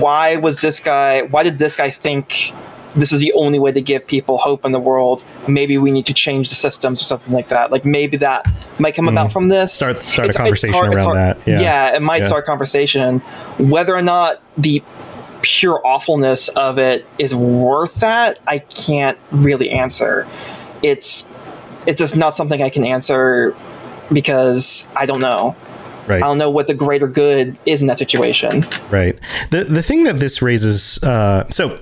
why 0.00 0.36
was 0.36 0.60
this 0.60 0.80
guy 0.80 1.22
why 1.22 1.42
did 1.42 1.58
this 1.58 1.76
guy 1.76 1.90
think 1.90 2.52
this 2.94 3.12
is 3.12 3.20
the 3.20 3.32
only 3.34 3.58
way 3.58 3.70
to 3.72 3.80
give 3.80 4.06
people 4.06 4.38
hope 4.38 4.64
in 4.64 4.72
the 4.72 4.78
world 4.80 5.24
maybe 5.48 5.76
we 5.76 5.90
need 5.90 6.06
to 6.06 6.14
change 6.14 6.48
the 6.48 6.54
systems 6.54 7.00
or 7.00 7.04
something 7.04 7.32
like 7.32 7.48
that 7.48 7.70
like 7.70 7.84
maybe 7.84 8.16
that 8.16 8.46
might 8.78 8.94
come 8.94 9.08
about 9.08 9.26
mm-hmm. 9.26 9.32
from 9.32 9.48
this 9.48 9.72
Start 9.72 10.02
start 10.02 10.28
a 10.28 10.30
It's- 10.30 10.34
it's 10.34 10.36
conversation 10.36 10.74
hard- 10.74 10.94
around 10.94 11.04
hard- 11.04 11.16
that. 11.16 11.38
Yeah. 11.62 11.94
it 11.96 12.02
might 12.02 12.22
Yeah. 12.22 12.26
start 12.28 12.44
a 12.44 12.46
conversation 12.46 13.18
whether 13.58 13.94
or 13.94 14.02
not 14.02 14.40
the 14.56 14.82
pure 15.46 15.80
awfulness 15.86 16.48
of 16.50 16.76
it 16.76 17.06
is 17.18 17.34
worth 17.34 17.94
that 17.96 18.40
i 18.48 18.58
can't 18.58 19.16
really 19.30 19.70
answer 19.70 20.26
it's 20.82 21.28
it's 21.86 22.00
just 22.00 22.16
not 22.16 22.34
something 22.34 22.62
i 22.62 22.68
can 22.68 22.84
answer 22.84 23.54
because 24.12 24.90
i 24.96 25.06
don't 25.06 25.20
know 25.20 25.54
Right. 26.08 26.22
I 26.22 26.26
don't 26.26 26.38
know 26.38 26.50
what 26.50 26.68
the 26.68 26.74
greater 26.74 27.08
good 27.08 27.58
is 27.66 27.80
in 27.80 27.88
that 27.88 27.98
situation. 27.98 28.64
Right. 28.90 29.18
The 29.50 29.64
the 29.64 29.82
thing 29.82 30.04
that 30.04 30.18
this 30.18 30.40
raises, 30.40 31.02
uh, 31.02 31.50
so 31.50 31.80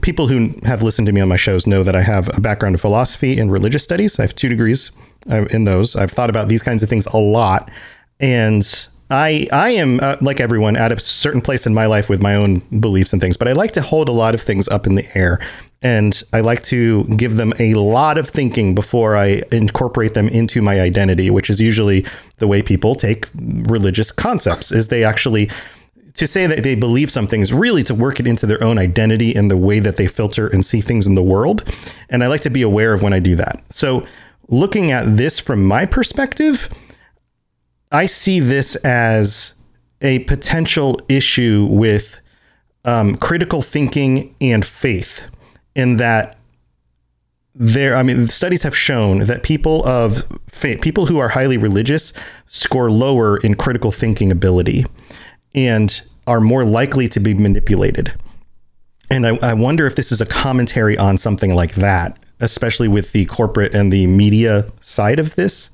people 0.00 0.26
who 0.26 0.54
have 0.64 0.82
listened 0.82 1.06
to 1.06 1.12
me 1.12 1.20
on 1.20 1.28
my 1.28 1.36
shows 1.36 1.64
know 1.64 1.84
that 1.84 1.94
I 1.94 2.02
have 2.02 2.36
a 2.36 2.40
background 2.40 2.74
in 2.74 2.78
philosophy 2.78 3.38
and 3.38 3.52
religious 3.52 3.84
studies. 3.84 4.18
I 4.18 4.22
have 4.22 4.34
two 4.34 4.48
degrees 4.48 4.90
uh, 5.30 5.44
in 5.52 5.66
those. 5.66 5.94
I've 5.94 6.10
thought 6.10 6.30
about 6.30 6.48
these 6.48 6.64
kinds 6.64 6.82
of 6.82 6.88
things 6.88 7.06
a 7.06 7.16
lot, 7.16 7.70
and 8.18 8.64
I 9.10 9.46
I 9.52 9.70
am 9.70 10.00
uh, 10.00 10.16
like 10.20 10.40
everyone 10.40 10.76
at 10.76 10.92
a 10.92 10.98
certain 10.98 11.40
place 11.40 11.66
in 11.66 11.74
my 11.74 11.86
life 11.86 12.08
with 12.08 12.22
my 12.22 12.34
own 12.34 12.60
beliefs 12.80 13.12
and 13.12 13.20
things, 13.20 13.36
but 13.36 13.48
I 13.48 13.52
like 13.52 13.72
to 13.72 13.82
hold 13.82 14.08
a 14.08 14.12
lot 14.12 14.34
of 14.34 14.40
things 14.40 14.68
up 14.68 14.86
in 14.86 14.94
the 14.94 15.06
air. 15.16 15.40
And 15.82 16.22
I 16.32 16.40
like 16.40 16.62
to 16.64 17.04
give 17.16 17.36
them 17.36 17.52
a 17.58 17.74
lot 17.74 18.16
of 18.16 18.26
thinking 18.26 18.74
before 18.74 19.16
I 19.16 19.42
incorporate 19.52 20.14
them 20.14 20.28
into 20.28 20.62
my 20.62 20.80
identity, 20.80 21.28
which 21.28 21.50
is 21.50 21.60
usually 21.60 22.06
the 22.38 22.48
way 22.48 22.62
people 22.62 22.94
take 22.94 23.28
religious 23.34 24.10
concepts. 24.10 24.72
Is 24.72 24.88
they 24.88 25.04
actually 25.04 25.50
to 26.14 26.26
say 26.26 26.46
that 26.46 26.62
they 26.62 26.74
believe 26.74 27.10
something 27.10 27.40
is 27.40 27.52
really 27.52 27.82
to 27.82 27.94
work 27.94 28.20
it 28.20 28.26
into 28.26 28.46
their 28.46 28.62
own 28.62 28.78
identity 28.78 29.34
and 29.34 29.50
the 29.50 29.56
way 29.56 29.80
that 29.80 29.96
they 29.96 30.06
filter 30.06 30.46
and 30.48 30.64
see 30.64 30.80
things 30.80 31.06
in 31.06 31.16
the 31.16 31.22
world. 31.22 31.64
And 32.08 32.22
I 32.22 32.28
like 32.28 32.40
to 32.42 32.50
be 32.50 32.62
aware 32.62 32.94
of 32.94 33.02
when 33.02 33.12
I 33.12 33.18
do 33.18 33.34
that. 33.36 33.62
So, 33.70 34.06
looking 34.48 34.92
at 34.92 35.16
this 35.16 35.40
from 35.40 35.64
my 35.66 35.86
perspective, 35.86 36.68
I 37.94 38.06
see 38.06 38.40
this 38.40 38.74
as 38.76 39.54
a 40.02 40.18
potential 40.20 41.00
issue 41.08 41.68
with 41.70 42.20
um, 42.84 43.14
critical 43.14 43.62
thinking 43.62 44.34
and 44.40 44.64
faith, 44.64 45.22
in 45.76 45.96
that 45.98 46.36
there 47.56 47.94
i 47.94 48.02
mean 48.02 48.26
studies 48.26 48.64
have 48.64 48.76
shown 48.76 49.20
that 49.20 49.44
people 49.44 49.86
of 49.86 50.26
faith 50.48 50.80
people 50.80 51.06
who 51.06 51.18
are 51.18 51.28
highly 51.28 51.56
religious 51.56 52.12
score 52.48 52.90
lower 52.90 53.36
in 53.38 53.54
critical 53.54 53.92
thinking 53.92 54.32
ability 54.32 54.84
and 55.54 56.02
are 56.26 56.40
more 56.40 56.64
likely 56.64 57.08
to 57.08 57.20
be 57.20 57.32
manipulated. 57.32 58.12
And 59.10 59.24
I, 59.26 59.38
I 59.42 59.54
wonder 59.54 59.86
if 59.86 59.94
this 59.94 60.10
is 60.10 60.20
a 60.20 60.26
commentary 60.26 60.98
on 60.98 61.16
something 61.16 61.54
like 61.54 61.74
that 61.76 62.18
especially 62.40 62.88
with 62.88 63.12
the 63.12 63.24
corporate 63.26 63.74
and 63.74 63.92
the 63.92 64.08
media 64.08 64.70
side 64.80 65.20
of 65.20 65.36
this 65.36 65.70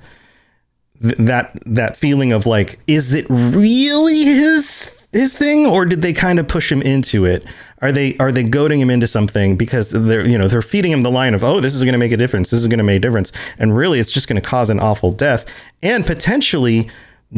Th- 1.03 1.17
that 1.17 1.59
that 1.67 1.97
feeling 1.97 2.33
of 2.33 2.47
like 2.47 2.79
is 2.87 3.15
it 3.15 3.27
really 3.29 4.25
his 4.25 4.97
his 5.13 5.35
thing 5.35 5.67
or 5.67 5.85
did 5.85 6.03
they 6.03 6.13
kind 6.13 6.39
of 6.39 6.47
push 6.47 6.71
him 6.71 6.83
into 6.83 7.25
it 7.25 7.45
Are 7.81 7.91
they 7.91 8.17
are 8.19 8.31
they 8.31 8.45
goading 8.45 8.81
him 8.81 8.91
into 8.91 9.07
something 9.07 9.57
because 9.57 9.91
they're 9.91 10.27
you 10.27 10.37
know 10.39 10.47
they're 10.47 10.63
feeding 10.63 10.93
him 10.93 11.01
the 11.01 11.11
line 11.11 11.35
of 11.35 11.43
oh 11.43 11.61
this 11.61 11.75
is 11.75 11.83
going 11.83 11.95
to 11.95 11.99
make 11.99 12.13
a 12.13 12.17
difference, 12.17 12.51
this 12.51 12.61
is 12.61 12.67
going 12.67 12.79
to 12.79 12.85
make 12.85 12.99
a 12.99 13.01
difference, 13.01 13.33
and 13.59 13.75
really 13.75 13.99
it's 13.99 14.13
just 14.13 14.29
going 14.29 14.41
to 14.41 14.47
cause 14.47 14.69
an 14.71 14.79
awful 14.79 15.11
death 15.13 15.47
and 15.83 16.07
potentially 16.07 16.89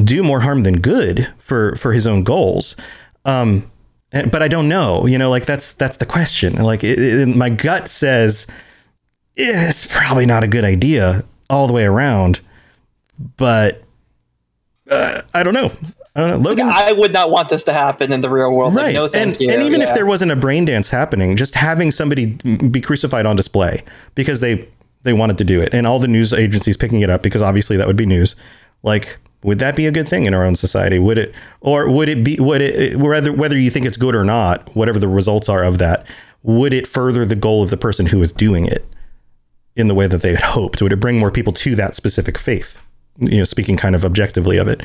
do 0.04 0.22
more 0.22 0.40
harm 0.40 0.62
than 0.64 0.80
good 0.80 1.32
for 1.38 1.76
for 1.76 1.92
his 1.92 2.06
own 2.06 2.24
goals. 2.24 2.76
Um, 3.24 3.70
but 4.10 4.42
I 4.42 4.48
don't 4.48 4.68
know. 4.68 5.06
You 5.06 5.16
know, 5.18 5.30
like 5.30 5.46
that's 5.46 5.72
that's 5.72 5.96
the 5.98 6.06
question. 6.06 6.56
Like 6.56 6.82
it, 6.84 6.98
it, 6.98 7.28
my 7.28 7.48
gut 7.48 7.88
says 7.88 8.46
"Eh, 9.38 9.68
it's 9.68 9.86
probably 9.86 10.26
not 10.26 10.44
a 10.44 10.48
good 10.48 10.64
idea 10.64 11.24
all 11.48 11.66
the 11.66 11.72
way 11.72 11.84
around, 11.84 12.40
but 13.36 13.82
uh, 14.90 15.22
I 15.34 15.42
don't 15.42 15.54
know. 15.54 15.72
I 16.14 16.20
don't 16.20 16.30
know. 16.30 16.50
Logan, 16.50 16.68
I 16.68 16.92
would 16.92 17.12
not 17.12 17.30
want 17.30 17.48
this 17.48 17.64
to 17.64 17.72
happen 17.72 18.12
in 18.12 18.20
the 18.20 18.28
real 18.28 18.52
world. 18.52 18.74
Like, 18.74 18.86
right? 18.86 18.94
no, 18.94 19.08
thank 19.08 19.32
and 19.32 19.40
you. 19.40 19.50
and 19.50 19.62
even 19.62 19.80
if 19.80 19.94
there 19.94 20.04
wasn't 20.04 20.30
a 20.30 20.36
brain 20.36 20.66
dance 20.66 20.90
happening, 20.90 21.36
just 21.36 21.54
having 21.54 21.90
somebody 21.90 22.26
be 22.26 22.80
crucified 22.80 23.24
on 23.24 23.34
display 23.34 23.82
because 24.14 24.40
they 24.40 24.68
they 25.02 25.14
wanted 25.14 25.38
to 25.38 25.44
do 25.44 25.60
it, 25.60 25.72
and 25.72 25.86
all 25.86 25.98
the 25.98 26.08
news 26.08 26.34
agencies 26.34 26.76
picking 26.76 27.00
it 27.00 27.08
up 27.08 27.22
because 27.22 27.40
obviously 27.40 27.76
that 27.78 27.86
would 27.86 27.96
be 27.96 28.06
news. 28.06 28.36
Like, 28.82 29.18
would 29.42 29.58
that 29.60 29.74
be 29.74 29.86
a 29.86 29.90
good 29.90 30.06
thing 30.06 30.26
in 30.26 30.34
our 30.34 30.44
own 30.44 30.54
society? 30.54 30.98
Would 30.98 31.16
it, 31.16 31.34
or 31.60 31.88
would 31.88 32.08
it 32.08 32.22
be? 32.22 32.36
Would 32.38 32.60
it 32.60 32.98
whether 32.98 33.32
whether 33.32 33.58
you 33.58 33.70
think 33.70 33.86
it's 33.86 33.96
good 33.96 34.14
or 34.14 34.24
not, 34.24 34.74
whatever 34.76 34.98
the 34.98 35.08
results 35.08 35.48
are 35.48 35.64
of 35.64 35.78
that, 35.78 36.06
would 36.42 36.74
it 36.74 36.86
further 36.86 37.24
the 37.24 37.36
goal 37.36 37.62
of 37.62 37.70
the 37.70 37.78
person 37.78 38.04
who 38.06 38.18
was 38.18 38.32
doing 38.32 38.66
it 38.66 38.86
in 39.76 39.88
the 39.88 39.94
way 39.94 40.06
that 40.06 40.20
they 40.20 40.34
had 40.34 40.42
hoped? 40.42 40.82
Would 40.82 40.92
it 40.92 40.96
bring 41.00 41.18
more 41.18 41.30
people 41.30 41.54
to 41.54 41.74
that 41.76 41.96
specific 41.96 42.36
faith? 42.36 42.80
You 43.18 43.38
know, 43.38 43.44
speaking 43.44 43.76
kind 43.76 43.94
of 43.94 44.04
objectively 44.04 44.56
of 44.56 44.68
it. 44.68 44.82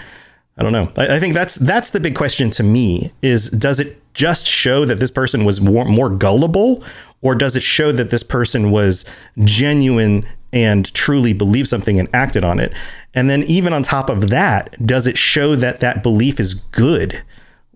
I 0.58 0.64
don't 0.64 0.72
know. 0.72 0.92
I, 0.98 1.16
I 1.16 1.20
think 1.20 1.34
that's 1.34 1.56
that's 1.56 1.92
the 1.92 2.00
big 2.00 2.16
question 2.16 2.50
to 2.52 2.64
me: 2.64 3.12
is 3.22 3.50
does 3.50 3.80
it 3.80 4.02
just 4.14 4.48
show 4.48 4.84
that 4.84 5.00
this 5.00 5.12
person 5.12 5.46
was 5.46 5.62
more, 5.62 5.86
more 5.86 6.10
gullible, 6.10 6.84
or 7.22 7.36
does 7.36 7.56
it 7.56 7.64
show 7.64 7.92
that 7.92 8.10
this 8.10 8.24
person 8.24 8.72
was 8.72 9.06
genuine 9.44 10.26
and 10.52 10.92
truly 10.96 11.34
believed 11.34 11.68
something 11.68 12.00
and 12.00 12.10
acted 12.14 12.44
on 12.44 12.60
it? 12.60 12.74
And 13.14 13.30
then 13.30 13.44
even 13.44 13.74
on 13.74 13.84
top 13.84 14.10
of 14.10 14.30
that, 14.30 14.76
does 14.86 15.06
it 15.08 15.18
show 15.18 15.56
that 15.56 15.82
that 15.82 16.02
belief 16.02 16.40
is 16.40 16.56
good? 16.56 17.22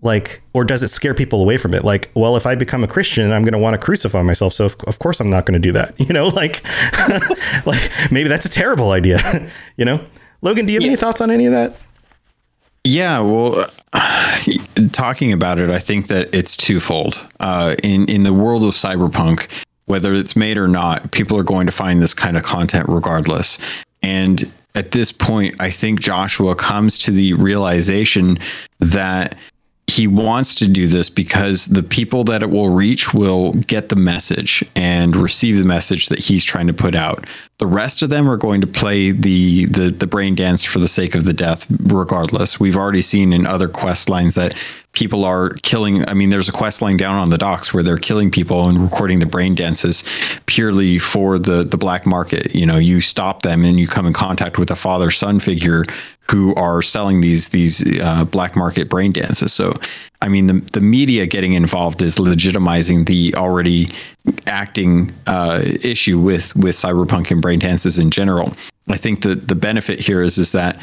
Like, 0.04 0.42
or 0.52 0.64
does 0.64 0.82
it 0.82 0.88
scare 0.88 1.14
people 1.14 1.40
away 1.40 1.58
from 1.58 1.74
it? 1.74 1.84
Like, 1.84 2.10
well, 2.14 2.36
if 2.36 2.44
I 2.44 2.56
become 2.56 2.82
a 2.82 2.88
Christian, 2.88 3.30
I'm 3.30 3.42
going 3.42 3.52
to 3.52 3.58
want 3.58 3.74
to 3.74 3.78
crucify 3.78 4.22
myself. 4.22 4.52
So 4.52 4.64
of, 4.64 4.76
of 4.88 4.98
course 4.98 5.20
I'm 5.20 5.30
not 5.30 5.46
going 5.46 5.60
to 5.60 5.60
do 5.60 5.72
that. 5.72 5.94
You 6.00 6.12
know, 6.12 6.26
like, 6.28 6.64
like 7.66 7.90
maybe 8.10 8.28
that's 8.28 8.44
a 8.44 8.50
terrible 8.50 8.90
idea. 8.90 9.48
you 9.76 9.84
know, 9.84 10.04
Logan, 10.42 10.66
do 10.66 10.72
you 10.72 10.80
have 10.80 10.86
any 10.86 10.96
thoughts 10.96 11.20
on 11.20 11.30
any 11.30 11.46
of 11.46 11.52
that? 11.52 11.76
Yeah, 12.84 13.20
well, 13.20 13.64
talking 14.92 15.32
about 15.32 15.58
it, 15.58 15.70
I 15.70 15.78
think 15.78 16.08
that 16.08 16.34
it's 16.34 16.56
twofold. 16.56 17.18
Uh, 17.40 17.76
in 17.82 18.08
in 18.08 18.24
the 18.24 18.32
world 18.32 18.64
of 18.64 18.74
cyberpunk, 18.74 19.48
whether 19.86 20.12
it's 20.12 20.36
made 20.36 20.58
or 20.58 20.68
not, 20.68 21.12
people 21.12 21.38
are 21.38 21.44
going 21.44 21.66
to 21.66 21.72
find 21.72 22.02
this 22.02 22.12
kind 22.12 22.36
of 22.36 22.42
content 22.42 22.86
regardless. 22.88 23.58
And 24.02 24.50
at 24.74 24.92
this 24.92 25.12
point, 25.12 25.60
I 25.60 25.70
think 25.70 26.00
Joshua 26.00 26.56
comes 26.56 26.98
to 26.98 27.10
the 27.10 27.34
realization 27.34 28.38
that 28.80 29.36
he 29.92 30.06
wants 30.06 30.54
to 30.56 30.68
do 30.68 30.86
this 30.86 31.10
because 31.10 31.66
the 31.66 31.82
people 31.82 32.24
that 32.24 32.42
it 32.42 32.50
will 32.50 32.70
reach 32.70 33.12
will 33.12 33.52
get 33.52 33.88
the 33.88 33.96
message 33.96 34.64
and 34.74 35.14
receive 35.14 35.58
the 35.58 35.64
message 35.64 36.06
that 36.08 36.18
he's 36.18 36.44
trying 36.44 36.66
to 36.66 36.72
put 36.72 36.94
out. 36.94 37.26
The 37.58 37.66
rest 37.66 38.02
of 38.02 38.10
them 38.10 38.28
are 38.28 38.36
going 38.36 38.60
to 38.62 38.66
play 38.66 39.10
the 39.10 39.66
the, 39.66 39.90
the 39.90 40.06
brain 40.06 40.34
dance 40.34 40.64
for 40.64 40.78
the 40.78 40.88
sake 40.88 41.14
of 41.14 41.24
the 41.24 41.32
death, 41.32 41.66
regardless. 41.70 42.58
We've 42.58 42.76
already 42.76 43.02
seen 43.02 43.32
in 43.32 43.46
other 43.46 43.68
quest 43.68 44.08
lines 44.08 44.34
that 44.34 44.54
people 44.92 45.24
are 45.24 45.50
killing. 45.62 46.06
I 46.08 46.14
mean, 46.14 46.30
there's 46.30 46.48
a 46.48 46.52
quest 46.52 46.82
line 46.82 46.96
down 46.96 47.16
on 47.16 47.30
the 47.30 47.38
docks 47.38 47.72
where 47.72 47.82
they're 47.82 47.98
killing 47.98 48.30
people 48.30 48.68
and 48.68 48.78
recording 48.78 49.18
the 49.18 49.26
brain 49.26 49.54
dances 49.54 50.04
purely 50.46 50.98
for 50.98 51.38
the 51.38 51.64
the 51.64 51.78
black 51.78 52.06
market. 52.06 52.54
You 52.54 52.66
know, 52.66 52.76
you 52.76 53.00
stop 53.00 53.42
them 53.42 53.64
and 53.64 53.80
you 53.80 53.86
come 53.86 54.06
in 54.06 54.12
contact 54.12 54.58
with 54.58 54.70
a 54.70 54.76
father 54.76 55.10
son 55.10 55.40
figure 55.40 55.84
who 56.30 56.54
are 56.54 56.82
selling 56.82 57.20
these 57.20 57.48
these 57.48 58.00
uh, 58.00 58.24
black 58.24 58.54
market 58.54 58.88
brain 58.88 59.12
dances. 59.12 59.52
So, 59.52 59.78
I 60.20 60.28
mean, 60.28 60.46
the 60.46 60.60
the 60.72 60.80
media 60.80 61.26
getting 61.26 61.54
involved 61.54 62.02
is 62.02 62.18
legitimizing 62.18 63.06
the 63.06 63.34
already 63.34 63.90
acting 64.46 65.12
uh, 65.26 65.62
issue 65.64 66.18
with 66.18 66.54
with 66.54 66.76
cyberpunk 66.76 67.30
and 67.30 67.42
brain 67.42 67.58
dances 67.58 67.98
in 67.98 68.10
general. 68.10 68.52
I 68.88 68.96
think 68.96 69.22
that 69.22 69.48
the 69.48 69.54
benefit 69.54 70.00
here 70.00 70.22
is 70.22 70.38
is 70.38 70.52
that 70.52 70.78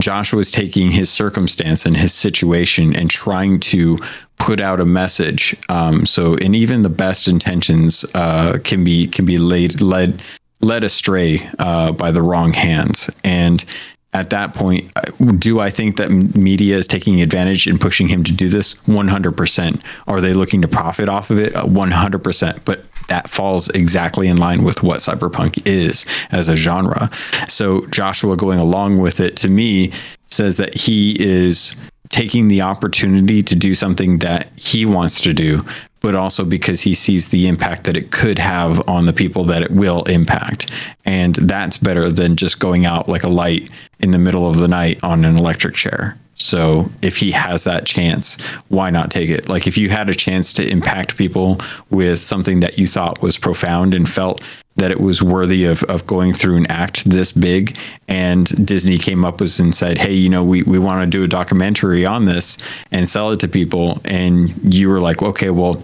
Joshua 0.00 0.40
is 0.40 0.50
taking 0.50 0.90
his 0.90 1.10
circumstance 1.10 1.84
and 1.84 1.96
his 1.96 2.14
situation 2.14 2.94
and 2.94 3.10
trying 3.10 3.58
to 3.58 3.98
put 4.38 4.60
out 4.60 4.80
a 4.80 4.86
message. 4.86 5.56
Um, 5.68 6.06
so, 6.06 6.36
and 6.36 6.54
even 6.54 6.82
the 6.82 6.88
best 6.88 7.26
intentions 7.26 8.04
uh, 8.14 8.58
can 8.62 8.84
be 8.84 9.08
can 9.08 9.26
be 9.26 9.38
laid 9.38 9.80
led 9.80 10.22
led 10.60 10.84
astray 10.84 11.48
uh, 11.58 11.92
by 11.92 12.12
the 12.12 12.22
wrong 12.22 12.52
hands. 12.52 13.10
And 13.24 13.64
at 14.12 14.30
that 14.30 14.54
point, 14.54 14.90
uh, 14.96 15.02
do 15.34 15.60
I 15.60 15.70
think 15.70 15.96
that 15.98 16.10
media 16.10 16.76
is 16.76 16.86
taking 16.86 17.20
advantage 17.20 17.66
and 17.66 17.80
pushing 17.80 18.08
him 18.08 18.24
to 18.24 18.32
do 18.32 18.48
this? 18.48 18.74
100%. 18.82 19.82
Are 20.06 20.20
they 20.20 20.32
looking 20.32 20.62
to 20.62 20.68
profit 20.68 21.08
off 21.08 21.30
of 21.30 21.38
it? 21.38 21.54
Uh, 21.54 21.64
100%. 21.64 22.60
But 22.64 22.84
that 23.08 23.28
falls 23.28 23.68
exactly 23.70 24.28
in 24.28 24.36
line 24.36 24.62
with 24.62 24.82
what 24.82 25.00
cyberpunk 25.00 25.60
is 25.66 26.06
as 26.30 26.48
a 26.48 26.56
genre. 26.56 27.10
So 27.48 27.86
Joshua 27.86 28.36
going 28.36 28.60
along 28.60 28.98
with 28.98 29.20
it 29.20 29.36
to 29.38 29.48
me 29.48 29.92
says 30.26 30.56
that 30.58 30.74
he 30.74 31.16
is 31.20 31.74
taking 32.10 32.48
the 32.48 32.62
opportunity 32.62 33.42
to 33.42 33.54
do 33.54 33.74
something 33.74 34.18
that 34.18 34.50
he 34.58 34.86
wants 34.86 35.20
to 35.22 35.34
do, 35.34 35.64
but 36.00 36.14
also 36.14 36.44
because 36.44 36.80
he 36.80 36.94
sees 36.94 37.28
the 37.28 37.46
impact 37.48 37.84
that 37.84 37.96
it 37.96 38.10
could 38.10 38.38
have 38.38 38.86
on 38.88 39.06
the 39.06 39.12
people 39.12 39.44
that 39.44 39.62
it 39.62 39.70
will 39.70 40.04
impact. 40.04 40.70
And 41.04 41.34
that's 41.34 41.76
better 41.76 42.10
than 42.10 42.36
just 42.36 42.60
going 42.60 42.86
out 42.86 43.08
like 43.08 43.24
a 43.24 43.28
light 43.28 43.68
in 44.00 44.12
the 44.12 44.18
middle 44.18 44.48
of 44.48 44.56
the 44.56 44.68
night 44.68 45.02
on 45.02 45.24
an 45.24 45.36
electric 45.36 45.74
chair. 45.74 46.16
So 46.38 46.90
if 47.02 47.16
he 47.16 47.30
has 47.32 47.64
that 47.64 47.84
chance, 47.84 48.40
why 48.68 48.90
not 48.90 49.10
take 49.10 49.28
it? 49.28 49.48
Like 49.48 49.66
if 49.66 49.76
you 49.76 49.90
had 49.90 50.08
a 50.08 50.14
chance 50.14 50.52
to 50.54 50.68
impact 50.68 51.16
people 51.16 51.60
with 51.90 52.22
something 52.22 52.60
that 52.60 52.78
you 52.78 52.86
thought 52.86 53.20
was 53.20 53.36
profound 53.36 53.92
and 53.92 54.08
felt 54.08 54.42
that 54.76 54.92
it 54.92 55.00
was 55.00 55.20
worthy 55.20 55.64
of, 55.64 55.82
of 55.84 56.06
going 56.06 56.32
through 56.32 56.56
an 56.56 56.66
act 56.66 57.04
this 57.04 57.32
big 57.32 57.76
and 58.06 58.64
Disney 58.64 58.96
came 58.96 59.24
up 59.24 59.40
with 59.40 59.58
and 59.58 59.74
said, 59.74 59.98
Hey, 59.98 60.14
you 60.14 60.28
know, 60.28 60.44
we, 60.44 60.62
we 60.62 60.78
want 60.78 61.02
to 61.02 61.06
do 61.06 61.24
a 61.24 61.28
documentary 61.28 62.06
on 62.06 62.26
this 62.26 62.56
and 62.92 63.08
sell 63.08 63.30
it 63.32 63.40
to 63.40 63.48
people. 63.48 64.00
And 64.04 64.74
you 64.74 64.88
were 64.88 65.00
like, 65.00 65.20
okay, 65.20 65.50
well, 65.50 65.82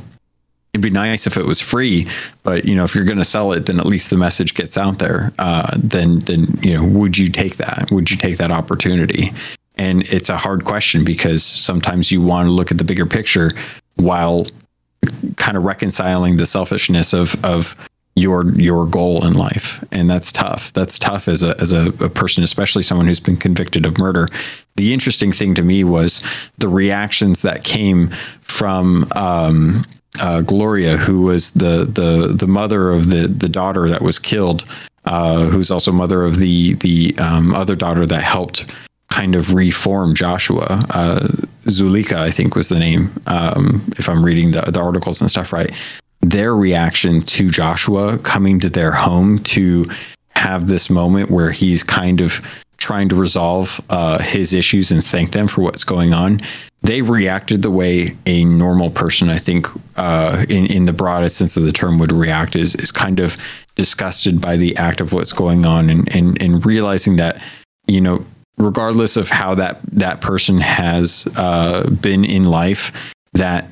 it'd 0.73 0.83
be 0.83 0.91
nice 0.91 1.27
if 1.27 1.37
it 1.37 1.45
was 1.45 1.61
free, 1.61 2.09
but 2.43 2.65
you 2.65 2.75
know, 2.75 2.85
if 2.85 2.95
you're 2.95 3.05
going 3.05 3.19
to 3.19 3.25
sell 3.25 3.53
it, 3.53 3.67
then 3.67 3.81
at 3.81 3.87
least 3.87 4.11
the 4.11 4.17
message 4.17 4.55
gets 4.55 4.79
out 4.79 4.99
there. 4.99 5.33
Uh, 5.39 5.71
then, 5.77 6.21
then, 6.21 6.47
you 6.63 6.77
know, 6.77 6.87
would 6.87 7.19
you 7.19 7.29
take 7.29 7.57
that? 7.57 7.89
Would 7.91 8.11
you 8.11 8.17
take 8.17 8.37
that 8.39 8.53
opportunity? 8.53 9.33
And 9.77 10.03
it's 10.09 10.29
a 10.29 10.37
hard 10.37 10.65
question 10.65 11.05
because 11.05 11.45
sometimes 11.45 12.13
you 12.13 12.23
want 12.23 12.47
to 12.47 12.53
look 12.53 12.71
at 12.71 12.79
the 12.79 12.85
bigger 12.85 13.07
picture 13.07 13.53
while 13.97 14.47
kind 15.37 15.57
of 15.57 15.65
reconciling 15.65 16.37
the 16.37 16.47
selfishness 16.47 17.13
of, 17.13 17.43
of, 17.45 17.75
your 18.17 18.53
your 18.53 18.87
goal 18.87 19.27
in 19.27 19.33
life. 19.33 19.85
And 19.91 20.09
that's 20.09 20.31
tough. 20.31 20.73
That's 20.73 20.99
tough 20.99 21.27
as 21.27 21.43
a 21.43 21.61
as 21.61 21.73
a, 21.73 21.89
a, 22.01 22.09
person 22.09 22.45
especially 22.45 22.83
someone 22.83 23.07
who's 23.07 23.21
been 23.21 23.37
convicted 23.37 23.85
of 23.87 23.99
murder. 23.99 24.27
The 24.77 24.93
interesting 24.93 25.33
thing 25.33 25.55
to 25.57 25.63
me 25.63 25.85
was 25.85 26.23
the 26.59 26.69
reactions 26.69 27.43
that 27.43 27.65
came 27.65 28.11
from 28.41 29.09
um, 29.17 29.85
uh, 30.21 30.43
Gloria 30.43 30.97
who 30.97 31.23
was 31.23 31.51
the 31.53 31.85
the 31.85 32.33
the 32.33 32.47
mother 32.47 32.91
of 32.91 33.09
the 33.09 33.27
the 33.27 33.49
daughter 33.49 33.89
that 33.89 34.03
was 34.03 34.19
killed 34.19 34.65
uh, 35.07 35.47
who's 35.47 35.71
also 35.71 35.91
mother 35.91 36.23
of 36.23 36.39
the 36.39 36.75
the 36.75 37.17
um, 37.19 37.53
other 37.53 37.75
daughter 37.75 38.07
that 38.07 38.23
helped 38.23 38.65
kind 39.15 39.35
of 39.35 39.55
reform 39.55 40.15
Joshua 40.15 40.67
uh, 40.91 41.29
Zuleikha 41.67 42.17
I 42.17 42.31
think 42.31 42.57
was 42.57 42.69
the 42.69 42.79
name 42.79 43.13
um, 43.27 43.85
if 43.97 44.09
I'm 44.09 44.25
reading 44.25 44.51
the, 44.51 44.63
the 44.63 44.81
articles 44.81 45.21
and 45.21 45.31
stuff 45.31 45.53
right 45.53 45.71
their 46.21 46.57
reaction 46.57 47.21
to 47.21 47.49
Joshua 47.51 48.19
coming 48.19 48.59
to 48.61 48.71
their 48.71 48.93
home 48.93 49.39
to 49.41 49.87
have 50.31 50.67
this 50.67 50.91
moment 50.91 51.31
where 51.31 51.51
he's 51.51 51.83
kind 51.83 52.21
of 52.21 52.41
trying 52.79 53.09
to 53.09 53.15
resolve 53.15 53.81
uh, 53.91 54.21
his 54.23 54.53
issues 54.53 54.91
and 54.91 55.05
thank 55.05 55.33
them 55.33 55.49
for 55.49 55.63
what's 55.63 55.85
going 55.85 56.13
on. 56.13 56.41
They 56.83 57.03
reacted 57.03 57.63
the 57.63 57.71
way 57.71 58.17
a 58.27 58.45
normal 58.45 58.91
person, 58.91 59.31
I 59.31 59.39
think, 59.39 59.67
uh, 59.97 60.45
in 60.49 60.67
in 60.67 60.85
the 60.85 60.93
broadest 60.93 61.37
sense 61.37 61.57
of 61.57 61.63
the 61.63 61.73
term, 61.73 61.99
would 61.99 62.13
react 62.13 62.57
is 62.57 62.75
is 62.75 62.93
kind 62.93 63.21
of 63.21 63.39
disgusted 63.75 64.41
by 64.41 64.57
the 64.57 64.77
act 64.77 65.01
of 65.01 65.13
what's 65.13 65.33
going 65.33 65.65
on 65.65 65.89
and 65.89 66.15
and 66.15 66.41
and 66.43 66.67
realizing 66.67 67.17
that 67.17 67.43
you 67.87 68.03
know 68.03 68.25
regardless 68.57 69.17
of 69.17 69.29
how 69.29 69.55
that 69.55 69.81
that 69.93 70.21
person 70.21 70.59
has 70.59 71.29
uh, 71.37 71.89
been 71.91 72.25
in 72.25 72.45
life 72.45 72.93
that 73.33 73.69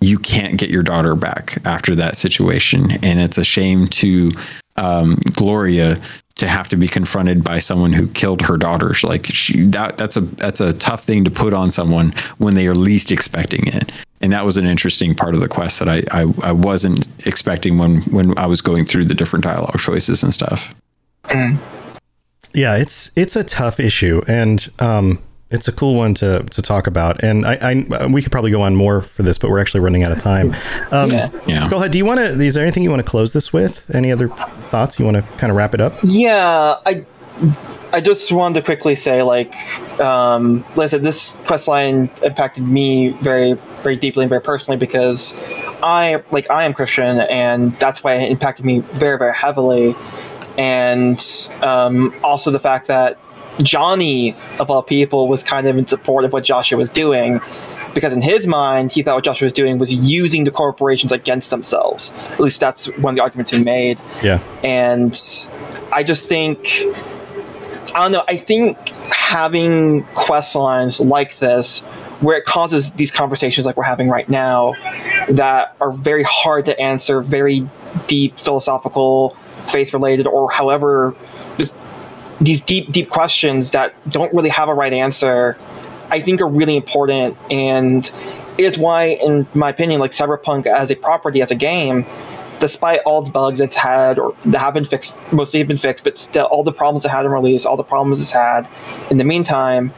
you 0.00 0.18
can't 0.18 0.58
get 0.58 0.70
your 0.70 0.82
daughter 0.82 1.14
back 1.14 1.58
after 1.64 1.94
that 1.94 2.16
situation. 2.16 2.90
And 3.04 3.20
it's 3.20 3.38
a 3.38 3.44
shame 3.44 3.86
to 3.88 4.32
um, 4.76 5.16
Gloria 5.32 6.00
to 6.36 6.48
have 6.48 6.68
to 6.70 6.76
be 6.76 6.88
confronted 6.88 7.44
by 7.44 7.58
someone 7.58 7.92
who 7.92 8.08
killed 8.08 8.42
her 8.42 8.56
daughter. 8.56 8.94
Like 9.02 9.26
she, 9.26 9.64
that, 9.66 9.98
that's 9.98 10.16
a 10.16 10.22
that's 10.22 10.60
a 10.60 10.72
tough 10.72 11.04
thing 11.04 11.24
to 11.24 11.30
put 11.30 11.52
on 11.52 11.70
someone 11.70 12.12
when 12.38 12.54
they 12.54 12.66
are 12.66 12.74
least 12.74 13.12
expecting 13.12 13.66
it. 13.68 13.92
and 14.22 14.32
that 14.32 14.44
was 14.44 14.56
an 14.56 14.66
interesting 14.66 15.14
part 15.14 15.34
of 15.34 15.40
the 15.40 15.48
quest 15.48 15.80
that 15.80 15.88
I, 15.88 16.02
I 16.10 16.32
I 16.42 16.52
wasn't 16.52 17.06
expecting 17.26 17.76
when 17.76 18.02
when 18.04 18.38
I 18.38 18.46
was 18.46 18.60
going 18.60 18.86
through 18.86 19.04
the 19.04 19.14
different 19.14 19.44
dialogue 19.44 19.78
choices 19.78 20.22
and 20.22 20.32
stuff. 20.32 20.74
Yeah, 22.54 22.76
it's 22.76 23.10
it's 23.16 23.36
a 23.36 23.44
tough 23.44 23.80
issue, 23.80 24.20
and 24.28 24.68
um, 24.78 25.22
it's 25.50 25.68
a 25.68 25.72
cool 25.72 25.94
one 25.94 26.14
to 26.14 26.42
to 26.42 26.62
talk 26.62 26.86
about. 26.86 27.22
And 27.22 27.46
I, 27.46 27.58
I 27.62 28.06
we 28.06 28.22
could 28.22 28.32
probably 28.32 28.50
go 28.50 28.62
on 28.62 28.74
more 28.74 29.02
for 29.02 29.22
this, 29.22 29.38
but 29.38 29.50
we're 29.50 29.60
actually 29.60 29.80
running 29.80 30.02
out 30.04 30.12
of 30.12 30.18
time. 30.18 30.54
Um, 30.92 31.10
Yeah. 31.10 31.30
Yeah. 31.46 31.66
Skullhead, 31.66 31.90
do 31.90 31.96
you 31.98 32.04
want 32.04 32.20
to? 32.20 32.26
Is 32.26 32.54
there 32.54 32.62
anything 32.62 32.82
you 32.82 32.90
want 32.90 33.00
to 33.00 33.10
close 33.10 33.32
this 33.32 33.50
with? 33.52 33.94
Any 33.94 34.12
other 34.12 34.28
thoughts 34.68 34.98
you 34.98 35.06
want 35.06 35.16
to 35.16 35.22
kind 35.38 35.50
of 35.50 35.56
wrap 35.56 35.72
it 35.72 35.80
up? 35.80 35.94
Yeah, 36.02 36.76
I 36.84 37.06
I 37.92 38.00
just 38.00 38.30
wanted 38.30 38.60
to 38.60 38.64
quickly 38.64 38.94
say, 38.94 39.22
like, 39.22 39.54
um, 40.00 40.64
like 40.76 40.84
I 40.84 40.86
said, 40.88 41.02
this 41.02 41.36
quest 41.44 41.68
line 41.68 42.10
impacted 42.22 42.66
me 42.66 43.10
very, 43.20 43.54
very 43.82 43.96
deeply 43.96 44.24
and 44.24 44.28
very 44.28 44.40
personally 44.40 44.78
because 44.78 45.38
I, 45.82 46.22
like, 46.30 46.50
I 46.50 46.64
am 46.64 46.72
Christian, 46.72 47.20
and 47.20 47.78
that's 47.78 48.02
why 48.04 48.14
it 48.14 48.30
impacted 48.30 48.64
me 48.64 48.80
very, 48.80 49.18
very 49.18 49.34
heavily. 49.34 49.94
And 50.58 51.20
um, 51.62 52.14
also 52.22 52.50
the 52.50 52.60
fact 52.60 52.86
that 52.88 53.18
Johnny, 53.62 54.34
of 54.58 54.70
all 54.70 54.82
people, 54.82 55.28
was 55.28 55.42
kind 55.42 55.66
of 55.66 55.76
in 55.76 55.86
support 55.86 56.24
of 56.24 56.32
what 56.32 56.44
Joshua 56.44 56.78
was 56.78 56.90
doing. 56.90 57.40
Because 57.94 58.14
in 58.14 58.22
his 58.22 58.46
mind, 58.46 58.90
he 58.90 59.02
thought 59.02 59.16
what 59.16 59.24
Joshua 59.24 59.46
was 59.46 59.52
doing 59.52 59.78
was 59.78 59.92
using 59.92 60.44
the 60.44 60.50
corporations 60.50 61.12
against 61.12 61.50
themselves. 61.50 62.14
At 62.30 62.40
least 62.40 62.58
that's 62.58 62.86
one 62.98 63.12
of 63.12 63.16
the 63.16 63.22
arguments 63.22 63.50
he 63.50 63.62
made 63.62 63.98
Yeah, 64.22 64.40
and 64.64 65.12
I 65.92 66.02
just 66.02 66.26
think 66.26 66.86
I 67.94 68.02
don't 68.02 68.12
know. 68.12 68.24
I 68.26 68.38
think 68.38 68.88
having 69.10 70.04
quest 70.14 70.54
lines 70.54 70.98
like 71.00 71.38
this, 71.38 71.80
where 72.20 72.38
it 72.38 72.44
causes 72.44 72.92
these 72.92 73.10
conversations 73.10 73.66
like 73.66 73.76
we're 73.76 73.82
having 73.82 74.08
right 74.08 74.28
now, 74.28 74.72
that 75.28 75.76
are 75.80 75.92
very 75.92 76.22
hard 76.22 76.64
to 76.66 76.80
answer, 76.80 77.20
very 77.20 77.68
deep 78.06 78.38
philosophical, 78.38 79.36
faith 79.68 79.92
related, 79.92 80.26
or 80.26 80.50
however, 80.50 81.14
just 81.58 81.74
these 82.40 82.60
deep, 82.60 82.90
deep 82.90 83.08
questions 83.10 83.70
that 83.70 83.94
don't 84.10 84.32
really 84.34 84.48
have 84.48 84.68
a 84.68 84.74
right 84.74 84.92
answer. 84.92 85.56
I 86.10 86.20
think 86.20 86.40
are 86.40 86.48
really 86.48 86.76
important, 86.76 87.38
and 87.50 88.10
it's 88.58 88.76
why, 88.76 89.04
in 89.04 89.46
my 89.54 89.70
opinion, 89.70 90.00
like 90.00 90.10
Cyberpunk 90.10 90.66
as 90.66 90.90
a 90.90 90.94
property, 90.94 91.40
as 91.40 91.50
a 91.50 91.54
game, 91.54 92.04
despite 92.58 93.00
all 93.00 93.22
the 93.22 93.30
bugs 93.30 93.60
it's 93.60 93.74
had 93.74 94.18
or 94.18 94.36
that 94.44 94.58
have 94.58 94.74
been 94.74 94.84
fixed, 94.84 95.18
mostly 95.32 95.58
have 95.60 95.68
been 95.68 95.78
fixed, 95.78 96.04
but 96.04 96.18
still 96.18 96.44
all 96.46 96.62
the 96.62 96.72
problems 96.72 97.04
it 97.04 97.10
had 97.10 97.24
in 97.24 97.32
release, 97.32 97.64
all 97.64 97.76
the 97.76 97.82
problems 97.82 98.20
it's 98.20 98.30
had 98.30 98.68
in 99.10 99.18
the 99.18 99.24
meantime, 99.24 99.92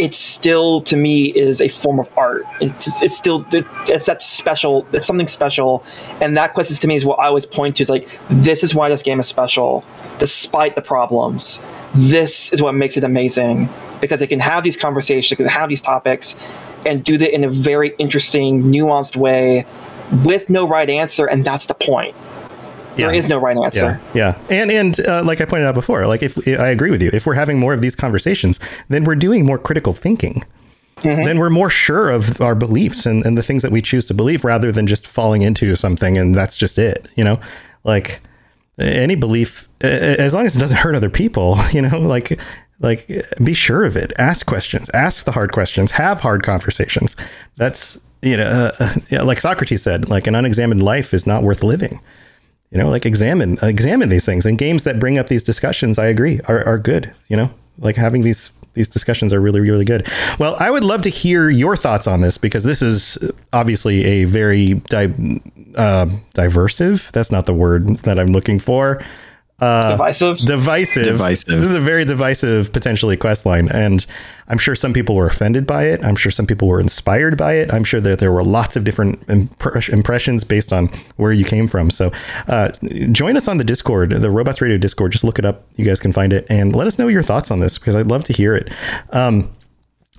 it 0.00 0.14
still 0.14 0.80
to 0.80 0.96
me 0.96 1.26
is 1.26 1.60
a 1.60 1.68
form 1.68 2.00
of 2.00 2.10
art. 2.16 2.46
It's, 2.58 3.02
it's 3.02 3.16
still 3.16 3.46
it's 3.52 4.06
that 4.06 4.22
special. 4.22 4.86
It's 4.92 5.06
something 5.06 5.26
special, 5.26 5.84
and 6.22 6.36
that 6.38 6.54
quest 6.54 6.70
is 6.70 6.78
to 6.80 6.88
me 6.88 6.96
is 6.96 7.04
what 7.04 7.18
I 7.18 7.26
always 7.26 7.44
point 7.44 7.76
to. 7.76 7.82
Is 7.82 7.90
like 7.90 8.08
this 8.30 8.64
is 8.64 8.74
why 8.74 8.88
this 8.88 9.02
game 9.02 9.20
is 9.20 9.28
special, 9.28 9.84
despite 10.18 10.74
the 10.74 10.80
problems. 10.80 11.62
This 11.94 12.50
is 12.50 12.62
what 12.62 12.74
makes 12.74 12.96
it 12.96 13.04
amazing 13.04 13.68
because 14.00 14.22
it 14.22 14.28
can 14.28 14.40
have 14.40 14.64
these 14.64 14.76
conversations, 14.76 15.32
it 15.32 15.36
can 15.36 15.46
have 15.46 15.68
these 15.68 15.82
topics, 15.82 16.34
and 16.86 17.04
do 17.04 17.18
that 17.18 17.34
in 17.34 17.44
a 17.44 17.50
very 17.50 17.90
interesting, 17.98 18.62
nuanced 18.62 19.16
way 19.16 19.66
with 20.24 20.48
no 20.48 20.66
right 20.66 20.88
answer, 20.88 21.26
and 21.26 21.44
that's 21.44 21.66
the 21.66 21.74
point. 21.74 22.16
There 23.00 23.12
Yeah. 23.12 23.18
is 23.18 23.28
no 23.28 23.38
right 23.38 23.56
answer. 23.56 24.00
yeah, 24.14 24.36
yeah. 24.48 24.56
And 24.62 24.70
and 24.70 25.00
uh, 25.06 25.22
like 25.24 25.40
I 25.40 25.44
pointed 25.44 25.66
out 25.66 25.74
before, 25.74 26.06
like 26.06 26.22
if 26.22 26.36
I 26.48 26.68
agree 26.68 26.90
with 26.90 27.02
you, 27.02 27.10
if 27.12 27.26
we're 27.26 27.34
having 27.34 27.58
more 27.58 27.74
of 27.74 27.80
these 27.80 27.96
conversations, 27.96 28.60
then 28.88 29.04
we're 29.04 29.16
doing 29.16 29.44
more 29.44 29.58
critical 29.58 29.92
thinking. 29.92 30.44
Then 31.02 31.38
we're 31.38 31.48
more 31.48 31.70
sure 31.70 32.10
of 32.10 32.42
our 32.42 32.54
beliefs 32.54 33.06
and, 33.06 33.24
and 33.24 33.38
the 33.38 33.42
things 33.42 33.62
that 33.62 33.72
we 33.72 33.80
choose 33.80 34.04
to 34.06 34.14
believe 34.14 34.44
rather 34.44 34.70
than 34.70 34.86
just 34.86 35.06
falling 35.06 35.40
into 35.40 35.74
something 35.74 36.18
and 36.18 36.34
that's 36.34 36.58
just 36.58 36.76
it. 36.78 37.08
You 37.16 37.24
know, 37.24 37.40
like 37.84 38.20
any 38.78 39.14
belief, 39.14 39.66
as 39.80 40.34
long 40.34 40.44
as 40.44 40.54
it 40.56 40.58
doesn't 40.58 40.76
hurt 40.76 40.94
other 40.94 41.08
people, 41.08 41.58
you 41.72 41.80
know, 41.80 41.98
like 42.00 42.38
like 42.80 43.08
be 43.42 43.54
sure 43.54 43.84
of 43.84 43.96
it. 43.96 44.12
Ask 44.18 44.44
questions, 44.46 44.90
ask 44.92 45.24
the 45.24 45.32
hard 45.32 45.52
questions, 45.52 45.90
have 45.92 46.20
hard 46.20 46.42
conversations. 46.42 47.16
That's 47.56 47.98
you 48.20 48.36
know, 48.36 48.70
uh, 48.78 48.94
yeah, 49.10 49.22
like 49.22 49.40
Socrates 49.40 49.82
said, 49.82 50.10
like 50.10 50.26
an 50.26 50.34
unexamined 50.34 50.82
life 50.82 51.14
is 51.14 51.26
not 51.26 51.42
worth 51.42 51.62
living 51.62 51.98
you 52.70 52.78
know 52.78 52.88
like 52.88 53.06
examine 53.06 53.58
examine 53.62 54.08
these 54.08 54.24
things. 54.24 54.46
And 54.46 54.58
games 54.58 54.84
that 54.84 54.98
bring 54.98 55.18
up 55.18 55.28
these 55.28 55.42
discussions 55.42 55.98
i 55.98 56.06
agree 56.06 56.40
are, 56.48 56.64
are 56.66 56.78
good 56.78 57.12
you 57.28 57.36
know? 57.36 57.50
Like 57.78 57.96
having 57.96 58.22
these 58.22 58.50
these 58.74 58.88
discussions 58.88 59.32
are 59.32 59.40
really 59.40 59.60
really 59.60 59.84
good. 59.84 60.06
Well 60.38 60.56
i 60.58 60.70
would 60.70 60.84
love 60.84 61.02
to 61.02 61.10
hear 61.10 61.50
your 61.50 61.76
thoughts 61.76 62.06
on 62.06 62.20
this 62.20 62.38
because 62.38 62.64
this 62.64 62.82
is 62.82 63.18
obviously 63.52 64.04
a 64.04 64.24
very 64.24 64.74
di- 64.88 65.40
uh, 65.76 66.06
diversive. 66.34 67.10
That's 67.12 67.32
not 67.32 67.46
the 67.46 67.54
word 67.54 67.98
that 67.98 68.18
i'm 68.18 68.32
looking 68.32 68.58
for 68.58 69.02
uh, 69.60 69.90
Divisive. 69.90 70.38
divisive. 70.38 71.04
Divisive. 71.04 71.60
this 71.60 71.66
is 71.70 71.74
a 71.74 71.80
very 71.80 72.04
divisive 72.04 72.72
potentially 72.72 73.16
quest 73.16 73.44
line 73.44 73.68
and 73.72 74.06
i'm 74.48 74.58
sure 74.58 74.74
some 74.74 74.92
people 74.92 75.14
were 75.14 75.26
offended 75.26 75.66
by 75.66 75.84
it. 75.84 76.04
I'm 76.04 76.16
sure 76.16 76.32
some 76.32 76.46
people 76.46 76.66
were 76.68 76.80
inspired 76.80 77.36
by 77.36 77.54
it. 77.54 77.72
I'm 77.72 77.84
sure 77.84 78.00
that 78.00 78.18
there 78.18 78.32
were 78.32 78.42
lots 78.42 78.74
of 78.76 78.84
different 78.84 79.20
impre- 79.28 79.88
impressions 79.90 80.44
based 80.44 80.72
on 80.72 80.88
where 81.16 81.32
you 81.32 81.44
came 81.44 81.68
from. 81.68 81.90
So 81.90 82.10
uh, 82.48 82.70
join 83.12 83.36
us 83.36 83.46
on 83.48 83.58
the 83.58 83.64
discord 83.64 84.10
the 84.10 84.30
robots 84.30 84.60
radio 84.60 84.78
discord. 84.78 85.12
Just 85.12 85.24
look 85.24 85.38
it 85.38 85.44
up. 85.44 85.66
You 85.76 85.84
guys 85.84 86.00
can 86.00 86.12
find 86.12 86.32
it. 86.32 86.46
And 86.50 86.74
let 86.74 86.86
us 86.86 86.98
know 86.98 87.08
your 87.08 87.22
thoughts 87.22 87.50
on 87.50 87.60
this 87.60 87.78
because 87.78 87.94
i'd 87.94 88.08
love 88.08 88.24
to 88.24 88.32
hear 88.32 88.54
it. 88.56 88.72
Um, 89.10 89.50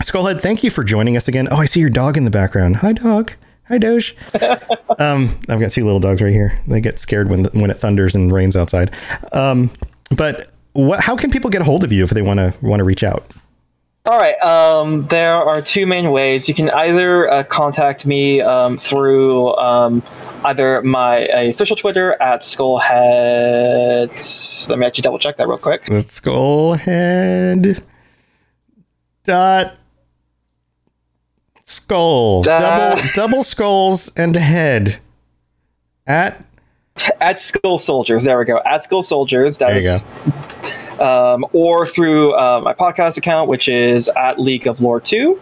skullhead 0.04 0.40
thank 0.42 0.64
you 0.64 0.70
for 0.70 0.84
joining 0.84 1.18
us 1.18 1.28
again. 1.28 1.48
Oh 1.52 1.58
i 1.58 1.66
see 1.66 1.80
your 1.80 1.90
dog 1.90 2.16
in 2.16 2.24
the 2.26 2.32
background. 2.32 2.78
Hi 2.78 2.94
dog 2.94 3.34
hi 3.72 3.78
doge 3.78 4.16
um, 5.00 5.40
I've 5.48 5.62
got 5.62 5.72
two 5.72 5.86
little 5.86 6.02
dogs 6.02 6.22
right 6.22 6.34
here. 6.34 6.60
They 6.68 6.82
get 6.82 7.00
scared 7.00 7.30
when 7.30 7.44
the, 7.44 7.50
when 7.54 7.72
it 7.72 7.76
thunders 7.76 8.16
and 8.16 8.32
rains 8.32 8.58
outside. 8.58 8.94
Um, 9.32 9.72
but 10.16 10.52
what? 10.74 11.00
How 11.00 11.16
can 11.16 11.32
people 11.32 11.50
get 11.50 11.62
a 11.62 11.64
hold 11.64 11.86
of 11.86 11.92
you 11.92 12.04
if 12.04 12.10
they 12.10 12.22
want 12.22 12.40
to 12.40 12.54
want 12.62 12.82
to 12.82 12.84
reach 12.84 13.04
out? 13.04 13.26
All 14.08 14.18
right. 14.18 14.38
Um, 14.42 15.08
there 15.08 15.36
are 15.36 15.62
two 15.62 15.86
main 15.86 16.12
ways. 16.12 16.50
You 16.50 16.56
can 16.56 16.70
either 16.72 17.32
uh, 17.32 17.44
contact 17.44 18.06
me 18.06 18.42
um, 18.42 18.78
through 18.78 19.56
um, 19.56 20.04
either 20.44 20.82
my 20.82 21.20
official 21.20 21.76
Twitter 21.76 22.22
at 22.22 22.42
Skullhead. 22.42 24.10
Let 24.70 24.80
me 24.80 24.86
actually 24.86 25.04
double 25.04 25.20
check 25.20 25.38
that 25.38 25.48
real 25.48 25.58
quick. 25.58 25.86
The 25.86 26.02
skullhead 26.02 27.84
dot 29.24 29.78
skull 31.72 32.44
Uh. 32.48 32.96
double 32.96 33.02
double 33.16 33.44
skulls 33.44 34.12
and 34.18 34.36
head 34.36 34.98
at 36.08 36.44
At 37.22 37.40
Skull 37.40 37.78
Soldiers. 37.78 38.26
There 38.26 38.38
we 38.38 38.46
go. 38.46 38.60
At 38.66 38.84
Skull 38.84 39.02
Soldiers. 39.02 39.58
That 39.60 39.70
There 39.70 39.82
you 39.82 39.90
is- 39.90 40.04
Um, 41.02 41.46
or 41.54 41.86
through 41.88 42.34
uh, 42.34 42.62
my 42.64 42.74
podcast 42.74 43.18
account, 43.18 43.50
which 43.50 43.68
is 43.68 44.08
at 44.16 44.40
League 44.40 44.68
of 44.68 44.82
Lore 44.82 45.02
2. 45.02 45.40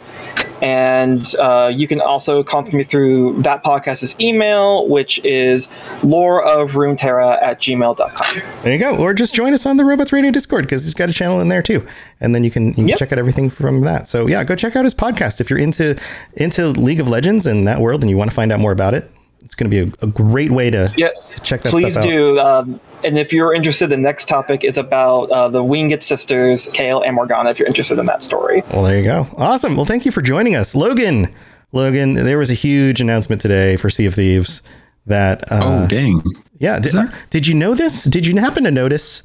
And 0.61 1.33
uh, 1.39 1.71
you 1.73 1.87
can 1.87 2.01
also 2.01 2.43
contact 2.43 2.73
me 2.75 2.83
through 2.83 3.41
that 3.43 3.63
podcast's 3.63 4.19
email, 4.19 4.87
which 4.87 5.19
is 5.23 5.73
lore 6.03 6.43
of 6.43 6.71
loreofruneterra 6.71 7.41
at 7.41 7.61
gmail.com. 7.61 8.41
there 8.63 8.73
you 8.73 8.79
go. 8.79 8.95
Or 8.97 9.13
just 9.13 9.33
join 9.33 9.53
us 9.53 9.65
on 9.65 9.77
the 9.77 9.85
Robots 9.85 10.11
Radio 10.11 10.31
Discord 10.31 10.65
because 10.65 10.83
he's 10.83 10.93
got 10.93 11.09
a 11.09 11.13
channel 11.13 11.39
in 11.39 11.47
there 11.49 11.61
too, 11.61 11.85
and 12.19 12.35
then 12.35 12.43
you 12.43 12.51
can 12.51 12.67
you 12.69 12.73
can 12.75 12.87
Yep. 12.89 12.99
check 12.99 13.11
out 13.13 13.19
everything 13.19 13.49
from 13.49 13.81
that. 13.81 14.07
So 14.07 14.27
yeah, 14.27 14.43
go 14.43 14.55
check 14.55 14.75
out 14.75 14.83
his 14.83 14.93
podcast 14.93 15.39
if 15.39 15.49
you're 15.49 15.59
into 15.59 15.97
into 16.35 16.67
League 16.69 16.99
of 16.99 17.07
Legends 17.07 17.45
and 17.45 17.67
that 17.67 17.79
world, 17.79 18.01
and 18.01 18.09
you 18.09 18.17
want 18.17 18.29
to 18.29 18.35
find 18.35 18.51
out 18.51 18.59
more 18.59 18.71
about 18.71 18.93
it. 18.93 19.09
It's 19.43 19.55
going 19.55 19.69
to 19.71 19.85
be 19.85 19.91
a, 20.01 20.05
a 20.05 20.09
great 20.09 20.51
way 20.51 20.69
to 20.69 20.93
Yeah, 20.97 21.09
check 21.43 21.61
that 21.63 21.69
please 21.69 21.93
stuff 21.93 22.03
out. 22.05 22.07
Please 22.07 22.11
do. 22.13 22.39
Um, 22.39 22.79
and 23.03 23.17
if 23.17 23.31
you're 23.33 23.53
interested, 23.53 23.87
the 23.87 23.97
next 23.97 24.27
topic 24.27 24.63
is 24.63 24.77
about 24.77 25.29
uh, 25.31 25.47
the 25.47 25.63
Winged 25.63 26.03
sisters, 26.03 26.67
Kayle 26.73 27.01
and 27.01 27.15
Morgana. 27.15 27.49
If 27.49 27.57
you're 27.59 27.67
interested 27.67 27.97
in 27.99 28.05
that 28.07 28.21
story, 28.23 28.61
Well, 28.71 28.83
there 28.83 28.97
you 28.97 29.03
go. 29.03 29.25
Awesome. 29.37 29.75
Well, 29.75 29.85
thank 29.85 30.05
you 30.05 30.11
for 30.11 30.21
joining 30.21 30.55
us, 30.55 30.75
Logan. 30.75 31.33
Logan, 31.71 32.15
there 32.15 32.37
was 32.37 32.49
a 32.51 32.55
huge 32.55 32.99
announcement 32.99 33.41
today 33.41 33.77
for 33.77 33.89
Sea 33.89 34.05
of 34.07 34.15
Thieves 34.15 34.61
that. 35.05 35.49
Uh, 35.51 35.59
oh 35.63 35.87
dang! 35.87 36.21
Yeah. 36.57 36.79
Did, 36.79 36.93
did 37.29 37.47
you 37.47 37.53
know 37.53 37.73
this? 37.75 38.03
Did 38.03 38.25
you 38.25 38.35
happen 38.37 38.63
to 38.65 38.71
notice? 38.71 39.23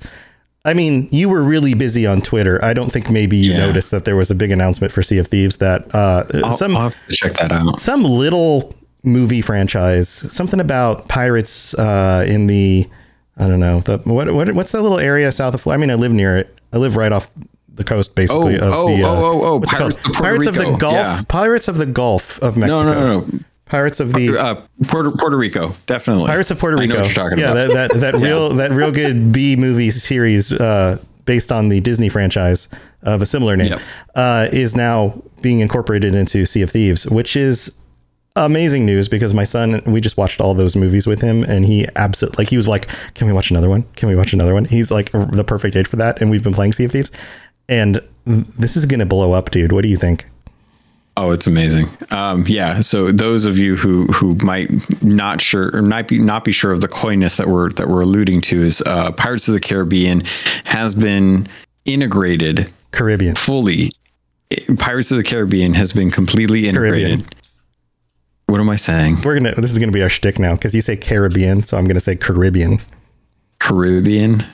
I 0.67 0.73
mean, 0.73 1.09
you 1.11 1.29
were 1.29 1.43
really 1.43 1.75
busy 1.75 2.07
on 2.07 2.23
Twitter. 2.23 2.65
I 2.65 2.73
don't 2.73 2.91
think 2.91 3.11
maybe 3.11 3.37
you 3.37 3.53
Yeah. 3.53 3.67
noticed 3.67 3.91
that 3.91 4.05
there 4.07 4.17
was 4.17 4.31
a 4.31 4.35
big 4.35 4.51
announcement 4.51 4.93
for 4.93 5.03
Sea 5.03 5.19
of 5.19 5.27
Thieves 5.27 5.57
that 5.59 5.95
uh, 5.95 6.25
I'll, 6.45 6.53
some 6.53 6.77
I'll 6.77 6.85
have 6.85 6.97
to 7.09 7.15
check 7.15 7.33
that 7.35 7.53
out. 7.53 7.81
some 7.81 8.03
little 8.05 8.75
movie 9.05 9.42
franchise, 9.42 10.09
something 10.09 10.61
about 10.61 11.09
pirates 11.09 11.74
uh, 11.74 12.24
in 12.26 12.46
the 12.46 12.88
I 13.36 13.47
don't 13.48 13.60
know 13.60 13.81
the 13.81 13.98
what, 13.98 14.32
what 14.32 14.52
what's 14.55 14.72
that 14.72 14.82
little 14.82 14.98
area 15.01 15.31
south 15.32 15.55
of? 15.55 15.60
Florida? 15.60 15.81
I 15.81 15.86
mean, 15.86 15.90
I 15.90 15.94
live 16.01 16.12
near 16.12 16.36
it. 16.39 16.59
I 16.72 16.78
live 16.78 16.97
right 16.97 17.12
off 17.12 17.31
the 17.74 17.85
coast, 17.85 18.14
basically. 18.14 18.59
Oh, 18.60 18.66
of 18.68 18.72
oh, 18.74 18.97
the, 18.97 19.02
uh, 19.02 19.09
oh, 19.09 19.43
oh, 19.43 19.44
oh, 19.55 19.60
Pirates 19.60 19.97
of 19.97 20.12
Pirates 20.14 20.47
of 20.47 20.55
the 20.55 20.76
Gulf. 20.78 20.94
Yeah. 20.94 21.22
Pirates 21.28 21.68
of 21.68 21.78
the 21.78 21.86
Gulf 21.86 22.39
of 22.43 22.56
Mexico. 22.56 22.82
no, 22.85 22.93
no, 22.93 23.20
no. 23.20 23.39
Pirates 23.66 23.98
of 23.98 24.12
the 24.12 24.39
Uh, 24.39 24.55
Puerto 24.86 25.10
Puerto 25.10 25.36
Rico, 25.36 25.74
definitely. 25.86 26.26
Pirates 26.26 26.51
of 26.52 26.59
Puerto 26.59 26.76
I 26.76 26.82
Rico. 26.82 26.94
know 26.94 27.01
what 27.01 27.06
you're 27.09 27.14
talking 27.14 27.39
yeah, 27.39 27.51
about. 27.52 27.68
that 27.72 27.90
that, 27.93 28.12
that 28.12 28.14
real 28.20 28.51
that 28.51 28.70
real 28.70 28.93
good 28.93 29.32
B 29.32 29.56
movie 29.56 29.90
series 29.90 30.52
uh, 30.52 30.98
based 31.24 31.51
on 31.51 31.70
the 31.70 31.81
Disney 31.81 32.09
franchise 32.09 32.68
of 33.02 33.20
a 33.22 33.26
similar 33.26 33.56
name 33.56 33.72
Yep. 33.72 33.81
uh, 34.14 34.48
is 34.52 34.76
now 34.76 35.20
being 35.43 35.60
incorporated 35.60 36.14
into 36.14 36.47
Sea 36.47 36.62
of 36.62 36.70
Thieves, 36.70 37.06
which 37.09 37.35
is 37.36 37.72
amazing 38.36 38.85
news 38.85 39.09
because 39.09 39.32
my 39.35 39.44
son, 39.44 39.82
we 39.86 40.01
just 40.01 40.16
watched 40.16 40.40
all 40.40 40.55
those 40.55 40.77
movies 40.77 41.06
with 41.06 41.20
him, 41.20 41.44
and 41.44 41.65
he 41.65 41.86
absolutely 41.97 42.43
like 42.43 42.51
he 42.51 42.56
was 42.56 42.69
like, 42.69 42.89
"Can 43.15 43.27
we 43.27 43.32
watch 43.32 43.51
another 43.51 43.69
one? 43.69 43.85
Can 43.97 44.09
we 44.09 44.16
watch 44.16 44.32
another 44.32 44.55
one?" 44.55 44.65
He's 44.65 44.90
like 44.90 45.12
the 45.12 45.44
perfect 45.44 45.77
age 45.77 45.86
for 45.89 45.97
that, 45.97 46.20
and 46.20 46.31
we've 46.31 46.43
been 46.43 46.55
playing 46.55 46.73
Sea 46.73 46.85
of 46.85 46.93
Thieves, 46.93 47.11
and 47.69 48.01
this 48.27 48.77
is 48.77 48.86
gonna 48.86 49.06
blow 49.06 49.32
up, 49.32 49.51
dude. 49.51 49.73
What 49.73 49.82
do 49.82 49.89
you 49.89 49.97
think? 49.97 50.27
Oh, 51.16 51.31
it's 51.31 51.47
amazing. 51.47 51.86
Um, 52.11 52.44
yeah. 52.48 52.81
So 52.81 53.12
those 53.12 53.44
of 53.44 53.56
you 53.56 53.77
who 53.77 54.06
who 54.06 54.35
might 54.36 54.70
not 55.02 55.40
sure 55.40 55.70
or 55.77 55.81
might 55.82 56.09
be 56.09 56.19
not 56.19 56.44
be 56.44 56.51
sure 56.51 56.73
of 56.73 56.81
the 56.81 56.89
coyness 56.89 57.36
that 57.36 57.47
we're 57.47 57.70
that 57.73 57.89
we're 57.89 58.01
alluding 58.02 58.40
to 58.43 58.62
is 58.62 58.82
uh, 58.82 59.12
Pirates 59.12 59.47
of 59.47 59.55
the 59.55 59.61
Caribbean 59.61 60.24
has 60.65 60.93
been 60.93 61.47
integrated 61.85 62.73
Caribbean 62.90 63.36
fully. 63.36 63.93
Pirates 64.78 65.12
of 65.12 65.16
the 65.16 65.23
Caribbean 65.23 65.74
has 65.74 65.93
been 65.93 66.11
completely 66.11 66.66
integrated. 66.66 67.20
Caribbean. 67.20 67.44
What 68.55 68.60
am 68.60 68.70
I 68.70 68.76
saying? 68.76 69.20
We're 69.22 69.35
gonna. 69.35 69.52
This 69.56 69.72
is 69.72 69.81
gonna 69.81 69.90
be 69.90 70.01
our 70.05 70.09
shtick 70.09 70.39
now 70.39 70.55
because 70.55 70.76
you 70.76 70.81
say 70.81 70.97
Caribbean, 70.97 71.64
so 71.64 71.76
I'm 71.76 71.89
gonna 71.89 71.98
say 71.98 72.14
Caribbean. 72.14 72.78
Caribbean, 73.59 74.44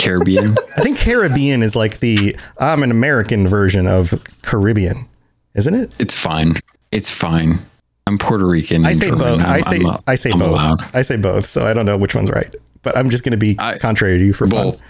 Caribbean. 0.00 0.56
I 0.76 0.82
think 0.82 0.98
Caribbean 0.98 1.62
is 1.62 1.76
like 1.76 2.00
the 2.00 2.36
I'm 2.58 2.82
an 2.82 2.90
American 2.90 3.46
version 3.46 3.86
of 3.86 4.20
Caribbean, 4.42 5.06
isn't 5.54 5.72
it? 5.72 5.94
It's 6.00 6.16
fine. 6.16 6.54
It's 6.90 7.08
fine. 7.08 7.64
I'm 8.08 8.18
Puerto 8.18 8.44
Rican. 8.48 8.84
I 8.84 8.94
say 8.94 9.12
both. 9.12 9.22
I'm- 9.40 9.62
say 9.62 9.76
I'm- 9.76 10.00
I 10.08 10.14
say 10.16 10.32
I'm 10.32 10.40
both. 10.40 10.48
allowed. 10.50 10.80
I 10.92 11.02
say 11.02 11.16
both. 11.16 11.46
So 11.46 11.68
I 11.68 11.72
don't 11.72 11.86
know 11.86 11.96
which 11.96 12.16
one's 12.16 12.32
right, 12.32 12.52
but 12.82 12.96
I'm 12.98 13.08
just 13.10 13.22
gonna 13.22 13.36
be 13.36 13.54
I- 13.60 13.78
contrary 13.78 14.18
to 14.18 14.24
you 14.24 14.32
for 14.32 14.48
both. 14.48 14.80
fun. 14.80 14.88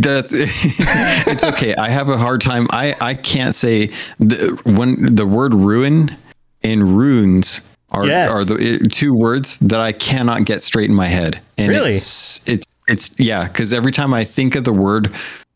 That 0.00 0.26
it's 1.28 1.44
okay. 1.44 1.76
I 1.76 1.88
have 1.88 2.08
a 2.08 2.18
hard 2.18 2.40
time. 2.40 2.66
I 2.72 2.96
I 3.00 3.14
can't 3.14 3.54
say 3.54 3.92
the 4.18 4.60
when 4.66 5.14
the 5.14 5.24
word 5.24 5.54
ruin 5.54 6.16
and 6.62 6.96
runes 6.96 7.60
are 7.90 8.06
Yes. 8.06 8.30
are 8.30 8.44
the 8.44 8.88
two 8.92 9.14
words 9.14 9.58
that 9.58 9.80
I 9.80 9.92
cannot 9.92 10.44
get 10.44 10.62
straight 10.62 10.88
in 10.88 10.94
my 10.94 11.08
head. 11.08 11.40
And 11.58 11.68
Really? 11.70 11.90
it's 11.90 12.46
it's 12.48 12.66
it's 12.88 13.18
yeah. 13.18 13.46
Because 13.48 13.72
every 13.72 13.92
time 13.92 14.12
I 14.14 14.24
think 14.24 14.54
of 14.54 14.64
the 14.64 14.72
word 14.72 15.12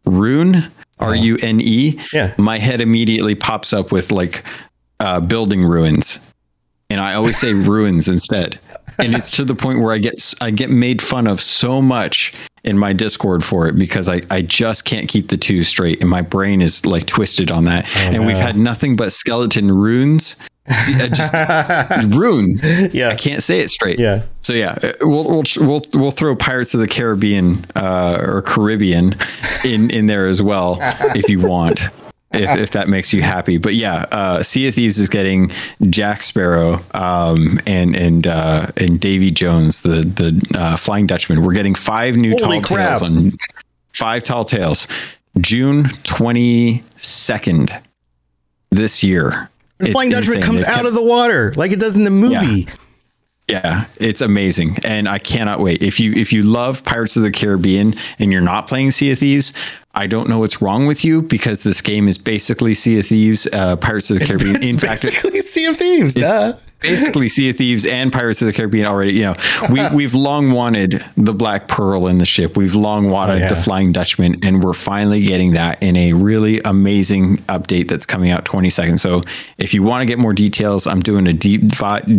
rune, 0.07 0.71
R 0.99 1.15
U 1.15 1.37
N 1.43 1.61
E, 1.61 1.99
Yeah. 2.13 2.35
my 2.39 2.59
head 2.59 2.81
immediately 2.81 3.35
pops 3.35 3.73
up 3.73 3.93
with 3.93 4.11
like 4.13 4.45
uh, 5.01 5.21
building 5.21 5.63
ruins, 5.65 6.19
and 6.91 7.01
I 7.01 7.15
always 7.15 7.37
say 7.39 7.53
ruins 7.73 8.09
instead. 8.09 8.59
And 8.99 9.15
it's 9.15 9.31
to 9.37 9.45
the 9.45 9.55
point 9.55 9.81
where 9.81 9.93
I 9.93 9.99
get 9.99 10.35
I 10.41 10.51
get 10.51 10.71
made 10.71 11.03
fun 11.03 11.27
of 11.27 11.41
so 11.41 11.83
much 11.83 12.33
in 12.65 12.79
my 12.79 12.93
Discord 12.93 13.45
for 13.45 13.69
it 13.69 13.77
because 13.79 14.09
I, 14.09 14.23
I 14.31 14.43
just 14.43 14.85
can't 14.85 15.09
keep 15.09 15.29
the 15.29 15.37
two 15.37 15.65
straight, 15.65 16.01
and 16.01 16.09
my 16.09 16.23
brain 16.23 16.63
is 16.63 16.85
like 16.87 17.07
twisted 17.07 17.51
on 17.51 17.65
that. 17.65 17.89
and 17.97 18.27
we've 18.27 18.37
had 18.37 18.57
nothing 18.57 18.97
but 18.97 19.13
skeleton 19.13 19.71
runes. 19.71 20.37
Just 20.87 22.07
rune. 22.15 22.59
Yeah. 22.93 23.11
I 23.11 23.17
can't 23.17 23.43
say 23.43 23.61
it 23.61 23.71
straight. 23.71 23.99
Yeah. 23.99 24.23
So 24.41 24.55
yeah, 24.55 24.79
uh, 24.83 24.93
we'll 25.03 25.25
we'll 25.25 25.43
we'll, 25.59 25.83
we'll 25.93 26.11
throw 26.11 26.35
Pirates 26.35 26.73
of 26.73 26.81
the 26.81 26.89
Caribbean 26.89 27.67
uh, 27.77 28.19
or 28.21 28.41
Caribbean 28.41 29.15
in 29.63 29.91
in 29.91 30.07
there 30.07 30.27
as 30.27 30.41
well 30.41 30.79
if 31.15 31.29
you 31.29 31.41
want. 31.41 31.81
If, 32.35 32.59
if 32.59 32.71
that 32.73 32.89
makes 32.89 33.13
you 33.13 33.23
happy, 33.23 33.59
but 33.59 33.75
yeah, 33.75 34.07
uh, 34.11 34.43
Sea 34.43 34.69
of 34.69 34.75
Thieves 34.75 34.99
is 34.99 35.09
getting 35.09 35.53
Jack 35.91 36.23
Sparrow 36.23 36.81
um, 36.93 37.61
and 37.67 37.95
and 37.95 38.27
uh, 38.27 38.67
and 38.77 39.01
Davy 39.01 39.31
Jones, 39.31 39.81
the 39.83 40.03
the 40.05 40.59
uh, 40.59 40.77
Flying 40.77 41.07
Dutchman. 41.07 41.43
We're 41.45 41.55
getting 41.55 41.75
five 41.75 42.17
new 42.17 42.33
Holy 42.33 42.61
tall 42.61 42.63
crap. 42.63 42.89
tales 42.99 43.03
on 43.03 43.33
five 43.93 44.23
tall 44.23 44.45
tales, 44.45 44.87
June 45.41 45.89
twenty 46.03 46.83
second 46.97 47.71
this 48.71 49.03
year. 49.03 49.49
The 49.79 49.93
Flying 49.93 50.11
Dutchman 50.11 50.43
comes 50.43 50.63
out 50.63 50.77
kept- 50.77 50.87
of 50.89 50.95
the 50.95 51.03
water 51.03 51.53
like 51.57 51.73
it 51.73 51.81
does 51.81 51.97
in 51.97 52.05
the 52.05 52.11
movie. 52.11 52.69
yeah, 53.49 53.85
it's 53.99 54.21
amazing, 54.21 54.79
and 54.85 55.09
I 55.09 55.19
cannot 55.19 55.61
wait. 55.61 55.83
If 55.83 56.01
you 56.01 56.13
if 56.13 56.33
you 56.33 56.43
love 56.43 56.83
Pirates 56.85 57.17
of 57.17 57.23
the 57.23 57.31
Caribbean 57.31 57.95
and 58.19 58.33
you're 58.33 58.41
not 58.41 58.67
playing 58.69 58.91
Sea 58.93 59.13
of 59.13 59.19
Thieves, 59.19 59.53
I 59.95 60.07
don't 60.09 60.29
know 60.29 60.41
what's 60.41 60.61
wrong 60.61 60.87
with 60.87 61.05
you 61.05 61.23
because 61.23 61.63
this 61.63 61.81
game 61.81 62.09
is 62.09 62.19
basically 62.19 62.75
Sea 62.75 62.99
of 62.99 63.07
Thieves, 63.07 63.47
uh, 63.53 63.77
Pirates 63.77 64.11
of 64.11 64.19
the 64.19 64.25
Caribbean. 64.27 64.57
It's 64.57 64.65
In 64.73 64.79
fact, 64.79 65.05
it- 65.05 65.45
Sea 65.47 65.67
of 65.67 65.77
Thieves. 65.77 66.17
it's 66.17 66.27
duh. 66.27 66.55
Basically 66.85 67.29
Sea 67.29 67.51
of 67.51 67.57
Thieves 67.57 67.87
and 67.87 68.13
Pirates 68.13 68.41
of 68.43 68.47
the 68.47 68.53
Caribbean 68.53 68.87
already. 68.87 69.13
You 69.13 69.23
know, 69.23 69.35
we 69.71 69.87
we've 69.95 70.15
long 70.15 70.53
wanted 70.53 71.05
the 71.17 71.33
Black 71.35 71.67
Pearl 71.69 72.07
in 72.07 72.19
the 72.19 72.25
ship. 72.25 72.57
We've 72.57 72.75
long 72.75 73.11
wanted 73.11 73.35
Oh, 73.35 73.37
yeah. 73.37 73.49
the 73.49 73.57
Flying 73.57 73.91
Dutchman, 73.93 74.37
and 74.45 74.63
we're 74.63 74.75
finally 74.75 75.23
getting 75.23 75.53
that 75.53 75.83
in 75.83 75.97
a 75.97 76.13
really 76.13 76.61
amazing 76.65 77.39
update 77.49 77.89
that's 77.89 78.05
coming 78.07 78.31
out 78.31 78.45
20 78.45 78.69
seconds. 78.71 79.03
So, 79.03 79.23
if 79.59 79.73
you 79.73 79.83
want 79.83 80.03
to 80.03 80.07
get 80.07 80.19
more 80.19 80.33
details, 80.35 80.87
I'm 80.87 81.01
doing 81.01 81.27
a 81.27 81.33
deep 81.33 81.63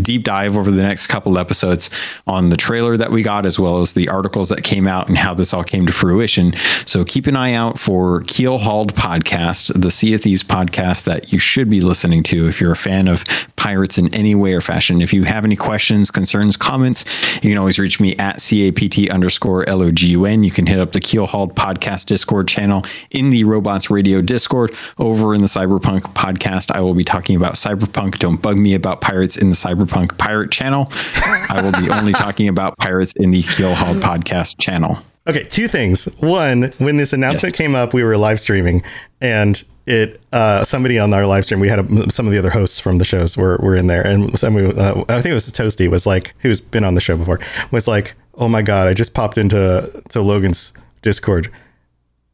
deep 0.02 0.24
dive 0.24 0.58
over 0.58 0.72
the 0.72 0.82
next 0.82 1.08
couple 1.08 1.38
episodes 1.38 1.90
on 2.28 2.50
the 2.50 2.58
trailer 2.58 2.98
that 2.98 3.12
we 3.12 3.22
got, 3.22 3.46
as 3.46 3.60
well 3.60 3.80
as 3.82 3.94
the 3.94 4.10
articles 4.10 4.50
that 4.50 4.64
came 4.64 4.88
out 4.88 5.08
and 5.10 5.18
how 5.18 5.34
this 5.34 5.54
all 5.54 5.64
came 5.64 5.86
to 5.86 5.94
fruition. 5.94 6.54
So, 6.86 7.06
keep 7.06 7.28
an 7.28 7.36
eye 7.36 7.54
out 7.54 7.78
for 7.80 8.22
Keel 8.22 8.58
Hauled 8.58 8.96
podcast, 8.96 9.80
the 9.80 9.92
Sea 9.92 10.16
of 10.16 10.22
Thieves 10.22 10.44
podcast 10.44 11.04
that 11.06 11.32
you 11.32 11.38
should 11.40 11.70
be 11.70 11.82
listening 11.82 12.24
to 12.24 12.48
if 12.48 12.60
you're 12.60 12.72
a 12.72 12.76
fan 12.76 13.08
of 13.08 13.24
pirates 13.56 13.98
in 13.98 14.14
any 14.14 14.34
way 14.36 14.55
fashion. 14.62 15.02
If 15.02 15.14
you 15.14 15.24
have 15.24 15.46
any 15.46 15.56
questions, 15.56 16.12
concerns, 16.12 16.58
comments, 16.58 17.06
you 17.36 17.50
can 17.50 17.58
always 17.58 17.80
reach 17.80 18.00
me 18.00 18.16
at 18.18 18.38
CAPT 18.38 19.10
underscore 19.10 19.66
LOGUN. 19.66 20.44
You 20.44 20.52
can 20.52 20.66
hit 20.66 20.80
up 20.80 20.92
the 20.92 21.00
Keel 21.00 21.28
Hauled 21.28 21.56
podcast 21.56 22.06
Discord 22.06 22.48
channel 22.48 22.84
in 23.12 23.30
the 23.30 23.44
Robots 23.44 23.90
Radio 23.90 24.22
Discord. 24.22 24.74
Over 24.98 25.34
in 25.34 25.42
the 25.42 25.48
Cyberpunk 25.48 26.02
podcast, 26.14 26.72
I 26.72 26.82
will 26.82 26.94
be 26.94 27.04
talking 27.04 27.36
about 27.36 27.56
Cyberpunk. 27.56 28.20
Don't 28.20 28.42
bug 28.42 28.58
me 28.58 28.74
about 28.74 29.02
pirates 29.02 29.38
in 29.38 29.50
the 29.50 29.56
Cyberpunk 29.56 30.18
Pirate 30.18 30.52
channel. 30.52 30.88
I 30.92 31.62
will 31.62 31.72
be 31.82 31.90
only 31.90 32.14
talking 32.14 32.48
about 32.48 32.78
pirates 32.78 33.14
in 33.14 33.32
the 33.32 33.44
Keel 33.44 33.76
Hauled 33.76 33.98
podcast 33.98 34.60
channel. 34.60 35.00
Okay, 35.28 35.44
two 35.44 35.68
things. 35.68 36.06
One, 36.20 36.72
when 36.78 36.98
this 36.98 37.12
announcement 37.14 37.54
Yes. 37.54 37.58
came 37.58 37.74
up, 37.76 37.94
we 37.94 38.04
were 38.04 38.16
live 38.18 38.40
streaming, 38.40 38.84
and 39.22 39.62
it 39.88 40.22
uh, 40.32 40.64
somebody 40.64 41.00
on 41.00 41.14
our 41.14 41.26
live 41.26 41.46
stream, 41.46 41.60
we 41.60 41.68
had 41.68 41.80
a, 41.80 42.12
some 42.12 42.28
of 42.28 42.32
the 42.32 42.38
other 42.40 42.52
hosts 42.52 42.80
from 42.80 42.98
the 42.98 43.06
shows 43.06 43.36
were, 43.36 43.58
were 43.58 43.76
in 43.76 43.88
there, 43.88 44.06
and 44.06 44.38
somebody, 44.38 44.68
uh, 44.78 45.02
I 45.10 45.22
think 45.22 45.28
it 45.28 45.34
was 45.34 45.50
Toasty, 45.52 45.90
was 45.90 46.06
like, 46.06 46.34
who's 46.40 46.62
been 46.62 46.84
on 46.84 46.94
the 46.94 47.02
show 47.02 47.18
before, 47.18 47.40
was 47.72 47.88
like, 47.88 48.14
"Oh 48.36 48.48
my 48.48 48.62
god, 48.62 48.88
I 48.88 48.94
just 48.94 49.14
popped 49.16 49.38
into 49.40 50.04
to 50.10 50.22
Logan's 50.22 50.74
Discord." 51.02 51.52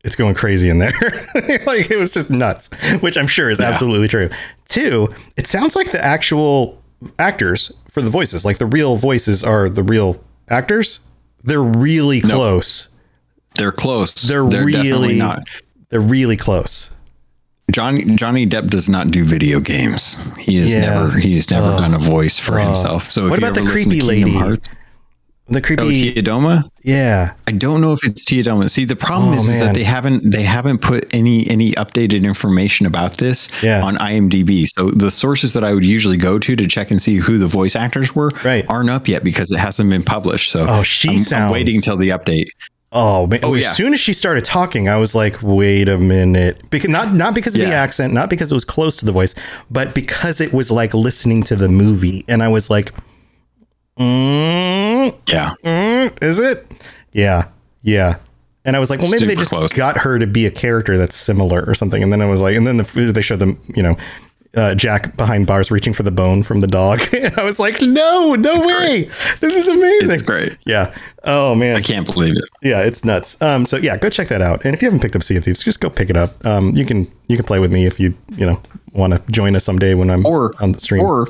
It's 0.04 0.16
going 0.16 0.34
crazy 0.34 0.68
in 0.70 0.80
there. 0.80 0.92
like 1.66 1.92
it 1.92 1.98
was 1.98 2.12
just 2.12 2.30
nuts, 2.30 2.70
which 3.02 3.18
I'm 3.18 3.28
sure 3.28 3.50
is 3.50 3.60
absolutely 3.60 4.08
true. 4.10 4.30
Two, 4.66 5.14
it 5.38 5.48
sounds 5.48 5.76
like 5.76 5.92
the 5.92 6.04
actual 6.04 6.82
actors 7.20 7.72
for 7.90 8.02
the 8.02 8.10
voices, 8.10 8.44
like 8.44 8.58
the 8.58 8.66
real 8.66 8.96
voices 8.98 9.44
are 9.44 9.70
the 9.70 9.84
real 9.84 10.22
actors. 10.50 11.00
They're 11.44 11.62
really 11.64 12.22
close. 12.22 12.88
They're 13.56 13.72
close. 13.72 14.14
They're, 14.14 14.44
definitely 14.48 14.92
really 14.92 15.18
not. 15.18 15.48
They're 15.90 16.00
really 16.00 16.38
close. 16.38 16.90
Johnny 17.72 18.04
Johnny 18.16 18.46
Depp 18.46 18.70
does 18.70 18.90
not 18.90 19.12
do 19.12 19.24
video 19.24 19.60
games. 19.60 20.18
He 20.38 20.58
has 20.58 20.72
Yeah. 20.72 20.82
never 20.82 21.18
he's 21.20 21.50
never 21.50 21.68
Oh. 21.74 21.78
done 21.78 21.94
a 21.94 22.00
voice 22.00 22.38
for 22.38 22.60
Oh. 22.60 22.68
himself. 22.68 23.08
So 23.08 23.30
What 23.30 23.40
about 23.40 23.56
the 23.56 23.62
creepy 23.64 24.02
lady? 24.02 24.34
Hearts- 24.34 24.70
The 25.52 25.60
oh, 25.60 25.62
creepy. 25.62 26.14
Tia 26.14 26.24
Dalma? 26.24 26.64
yeah. 26.82 27.34
I 27.48 27.52
don't 27.52 27.82
know 27.82 27.92
if 27.94 28.06
it's 28.06 28.24
Tia 28.26 28.42
Dalma. 28.44 28.70
See, 28.70 28.86
the 28.86 28.96
problem 28.96 29.34
Oh, 29.34 29.36
is, 29.36 29.50
is 29.50 29.60
that 29.60 29.76
they 29.76 29.84
haven't 29.84 30.32
they 30.32 30.44
haven't 30.44 30.80
put 30.82 31.14
any 31.14 31.48
any 31.50 31.74
updated 31.74 32.24
information 32.24 32.86
about 32.86 33.18
this 33.18 33.50
Yeah. 33.62 33.84
on 33.84 33.98
IMDb. 33.98 34.66
So 34.78 34.90
the 34.92 35.12
sources 35.12 35.52
that 35.54 35.64
I 35.64 35.74
would 35.74 35.86
usually 35.86 36.18
go 36.18 36.40
to 36.40 36.56
to 36.56 36.68
check 36.68 36.90
and 36.90 37.02
see 37.02 37.18
who 37.18 37.38
the 37.38 37.48
voice 37.48 37.76
actors 37.76 38.16
were 38.16 38.32
Right. 38.46 38.66
aren't 38.70 38.90
up 38.90 39.08
yet 39.08 39.24
because 39.24 39.52
it 39.52 39.60
hasn't 39.60 39.90
been 39.90 40.04
published. 40.04 40.52
So 40.52 40.66
Oh, 40.68 40.84
she 40.84 41.10
I'm, 41.10 41.16
I'm 41.16 41.22
sounds- 41.24 41.54
waiting 41.54 41.76
until 41.76 41.98
the 41.98 42.10
update. 42.10 42.48
Oh, 42.94 43.26
man. 43.28 43.40
Oh, 43.44 43.54
as 43.54 43.62
yeah. 43.62 43.72
soon 43.74 43.94
as 43.94 44.02
she 44.02 44.12
started 44.12 44.44
talking, 44.44 44.90
I 44.90 44.98
was 44.98 45.16
like, 45.16 45.42
"Wait 45.42 45.88
a 45.88 45.98
minute!" 45.98 46.62
Because 46.70 46.90
not 46.90 47.14
not 47.14 47.34
because 47.34 47.56
of 47.56 47.62
the 47.62 47.74
accent, 47.74 48.12
not 48.14 48.30
because 48.30 48.52
it 48.52 48.54
was 48.54 48.66
close 48.66 48.98
to 48.98 49.06
the 49.06 49.14
voice, 49.14 49.34
but 49.70 49.94
because 49.96 50.42
it 50.42 50.52
was 50.54 50.70
like 50.72 50.94
listening 50.94 51.42
to 51.44 51.56
the 51.56 51.70
movie, 51.70 52.26
and 52.28 52.44
I 52.44 52.50
was 52.50 52.70
like, 52.70 52.92
mm, 54.00 55.16
Yeah. 55.28 55.54
mm, 55.64 56.24
"Is 56.24 56.40
it?" 56.40 56.66
Yeah, 57.14 57.48
yeah. 57.84 58.18
And 58.64 58.76
I 58.76 58.80
was 58.80 58.90
like, 58.90 59.00
"Well, 59.02 59.10
maybe 59.12 59.26
they 59.26 59.36
just 59.36 59.50
close. 59.52 59.74
got 59.74 59.98
her 59.98 60.20
to 60.20 60.28
be 60.28 60.46
a 60.46 60.52
character 60.52 60.98
that's 60.98 61.18
similar 61.18 61.64
or 61.66 61.74
something." 61.74 62.02
And 62.04 62.12
then 62.12 62.22
I 62.22 62.26
was 62.26 62.42
like, 62.42 62.56
and 62.56 62.66
then 62.68 62.78
the, 62.78 63.12
they 63.14 63.22
showed 63.22 63.40
them, 63.40 63.60
you 63.76 63.84
know. 63.84 63.96
Uh, 64.54 64.76
Jack 64.76 65.16
behind 65.16 65.48
bars 65.48 65.72
reaching 65.72 65.94
for 65.94 66.04
the 66.04 66.12
bone 66.12 66.44
from 66.44 66.60
the 66.60 66.68
dog. 66.68 67.00
and 67.14 67.34
I 67.40 67.44
was 67.46 67.58
like, 67.58 67.82
no, 67.82 68.36
no 68.36 68.60
way. 68.60 69.10
This 69.40 69.56
is 69.56 69.70
amazing. 69.70 70.12
It's 70.12 70.22
great. 70.22 70.58
Yeah. 70.66 70.94
Oh 71.24 71.56
man. 71.56 71.78
I 71.78 71.82
can't 71.82 72.06
believe 72.06 72.34
it. 72.36 72.44
Yeah, 72.62 72.82
it's 72.82 73.06
nuts. 73.06 73.42
Um, 73.42 73.66
so 73.66 73.78
yeah, 73.78 73.96
go 73.96 74.10
check 74.10 74.28
that 74.28 74.42
out. 74.42 74.66
And 74.66 74.76
if 74.76 74.82
you 74.82 74.88
haven't 74.88 75.00
picked 75.00 75.16
up 75.16 75.24
Sea 75.24 75.38
of 75.38 75.46
Thieves, 75.46 75.64
just 75.64 75.80
go 75.80 75.90
pick 75.90 76.10
it 76.10 76.18
up. 76.18 76.46
Um, 76.46 76.72
you 76.76 76.84
can 76.84 77.10
you 77.30 77.38
can 77.38 77.46
play 77.46 77.60
with 77.62 77.72
me 77.72 77.86
if 77.86 77.98
you 77.98 78.14
you 78.36 78.46
know 78.46 78.62
want 78.92 79.14
to 79.14 79.32
join 79.32 79.56
us 79.56 79.64
someday 79.64 79.94
when 79.94 80.10
I'm 80.10 80.26
Or 80.26 80.52
on 80.62 80.74
the 80.74 80.82
stream. 80.82 81.02
Or 81.02 81.30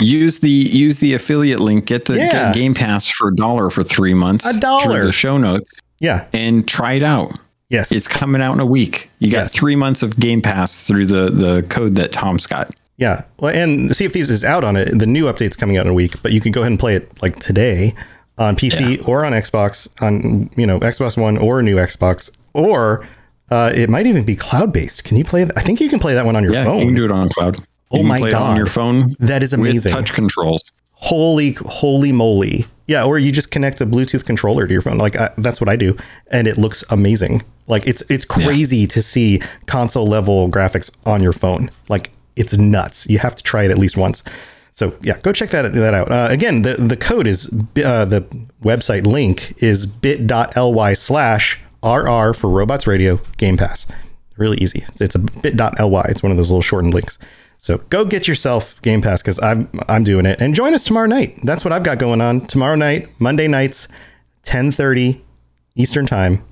use 0.00 0.40
the 0.40 0.50
use 0.50 0.98
the 0.98 1.14
affiliate 1.14 1.60
link. 1.60 1.86
Get 1.86 2.04
the 2.06 2.16
Yeah. 2.16 2.30
get 2.30 2.54
Game 2.54 2.74
Pass 2.74 3.08
for 3.08 3.28
a 3.28 3.34
dollar 3.34 3.70
for 3.70 3.82
three 3.82 4.14
months. 4.14 4.46
A 4.46 4.58
dollar. 4.60 5.04
the 5.04 5.12
show 5.12 5.38
notes 5.38 5.70
yeah. 6.00 6.24
and 6.32 6.66
try 6.66 6.94
it 6.94 7.02
out. 7.02 7.38
Yes. 7.70 7.90
It's 7.92 8.06
coming 8.06 8.40
out 8.40 8.54
in 8.54 8.60
a 8.60 8.66
week. 8.66 9.10
You 9.18 9.30
got 9.30 9.38
Yes. 9.44 9.54
three 9.54 9.74
months 9.76 10.02
of 10.02 10.18
Game 10.20 10.40
Pass 10.42 10.82
through 10.82 11.06
the 11.06 11.30
the 11.30 11.62
code 11.68 11.94
that 11.96 12.12
Tom's 12.12 12.46
got. 12.46 12.70
Yeah. 12.98 13.22
Well, 13.40 13.54
and 13.54 13.94
Sea 13.94 14.06
of 14.06 14.12
Thieves 14.12 14.30
is 14.30 14.44
out 14.44 14.64
on 14.64 14.76
it. 14.76 14.98
The 14.98 15.06
new 15.06 15.24
update's 15.26 15.56
coming 15.56 15.76
out 15.76 15.84
in 15.86 15.90
a 15.90 15.94
week, 15.94 16.22
but 16.22 16.32
you 16.32 16.40
can 16.40 16.52
go 16.52 16.60
ahead 16.60 16.72
and 16.72 16.78
play 16.78 16.94
it 16.96 17.10
like 17.22 17.38
today 17.38 17.94
on 18.38 18.54
PC 18.56 19.06
or 19.08 19.24
on 19.24 19.32
Xbox, 19.32 19.88
on 20.02 20.48
you 20.56 20.66
know 20.66 20.78
Xbox 20.80 21.16
One 21.16 21.36
or 21.38 21.62
new 21.62 21.76
Xbox, 21.76 22.30
or 22.54 23.06
uh, 23.50 23.72
it 23.74 23.90
might 23.90 24.06
even 24.06 24.24
be 24.24 24.36
cloud 24.36 24.72
based. 24.72 25.04
Can 25.04 25.16
you 25.16 25.24
play? 25.24 25.44
That? 25.44 25.56
I 25.58 25.62
think 25.62 25.80
you 25.80 25.88
can 25.88 25.98
play 25.98 26.14
that 26.14 26.24
one 26.24 26.36
on 26.36 26.42
your 26.42 26.52
Yeah, 26.52 26.64
phone. 26.64 26.80
you 26.80 26.86
can 26.86 26.94
do 26.94 27.04
it 27.04 27.12
on 27.12 27.28
cloud. 27.30 27.58
Oh 27.90 28.02
my 28.02 28.18
play 28.18 28.30
it 28.30 28.34
on 28.34 28.52
God. 28.52 28.56
your 28.56 28.66
phone. 28.66 29.14
That 29.18 29.42
is 29.42 29.52
with 29.52 29.60
amazing. 29.60 29.92
touch 29.92 30.12
controls. 30.12 30.72
Holy, 30.92 31.52
holy 31.52 32.10
moly! 32.10 32.66
Yeah, 32.86 33.04
or 33.04 33.18
you 33.18 33.30
just 33.30 33.50
connect 33.50 33.80
a 33.80 33.86
Bluetooth 33.86 34.24
controller 34.24 34.66
to 34.66 34.72
your 34.72 34.82
phone. 34.82 34.98
Like 34.98 35.14
I, 35.16 35.30
that's 35.38 35.60
what 35.60 35.68
I 35.68 35.76
do, 35.76 35.96
and 36.28 36.48
it 36.48 36.56
looks 36.56 36.82
amazing. 36.90 37.42
Like 37.66 37.86
it's 37.86 38.02
it's 38.08 38.24
crazy 38.24 38.86
to 38.86 39.02
see 39.02 39.40
console 39.66 40.06
level 40.06 40.48
graphics 40.48 40.90
on 41.06 41.22
your 41.22 41.32
phone. 41.32 41.70
Like 41.88 42.10
it's 42.34 42.56
nuts. 42.56 43.06
You 43.08 43.18
have 43.18 43.36
to 43.36 43.42
try 43.42 43.64
it 43.64 43.70
at 43.70 43.78
least 43.78 43.96
once. 43.96 44.22
So 44.72 44.94
yeah, 45.02 45.18
go 45.20 45.32
check 45.32 45.50
that 45.50 45.72
that 45.72 45.94
out. 45.94 46.10
Uh, 46.10 46.28
again, 46.30 46.62
the 46.62 46.74
the 46.74 46.96
code 46.96 47.26
is 47.26 47.46
uh, 47.84 48.04
the 48.04 48.22
website 48.62 49.06
link 49.06 49.54
is 49.62 49.86
bit.ly 49.86 50.92
slash 50.94 51.58
rr 51.82 52.32
for 52.32 52.48
Robots 52.50 52.86
Radio 52.86 53.20
Game 53.36 53.56
Pass. 53.56 53.86
Really 54.36 54.58
easy. 54.58 54.84
It's, 54.88 55.00
it's 55.00 55.14
a 55.14 55.18
bit.ly. 55.18 56.06
It's 56.08 56.22
one 56.22 56.30
of 56.30 56.36
those 56.36 56.50
little 56.50 56.62
shortened 56.62 56.94
links. 56.94 57.18
So 57.58 57.78
go 57.78 58.04
get 58.04 58.28
yourself 58.28 58.80
Game 58.82 59.02
Pass 59.02 59.22
because 59.22 59.42
I'm 59.42 59.68
I'm 59.88 60.04
doing 60.04 60.26
it, 60.26 60.40
and 60.40 60.54
join 60.54 60.74
us 60.74 60.84
tomorrow 60.84 61.06
night. 61.06 61.38
That's 61.42 61.64
what 61.64 61.72
I've 61.72 61.82
got 61.82 61.98
going 61.98 62.20
on 62.20 62.42
tomorrow 62.42 62.76
night, 62.76 63.08
Monday 63.18 63.48
nights, 63.48 63.88
10:30 64.44 65.20
Eastern 65.74 66.06
Time, 66.06 66.44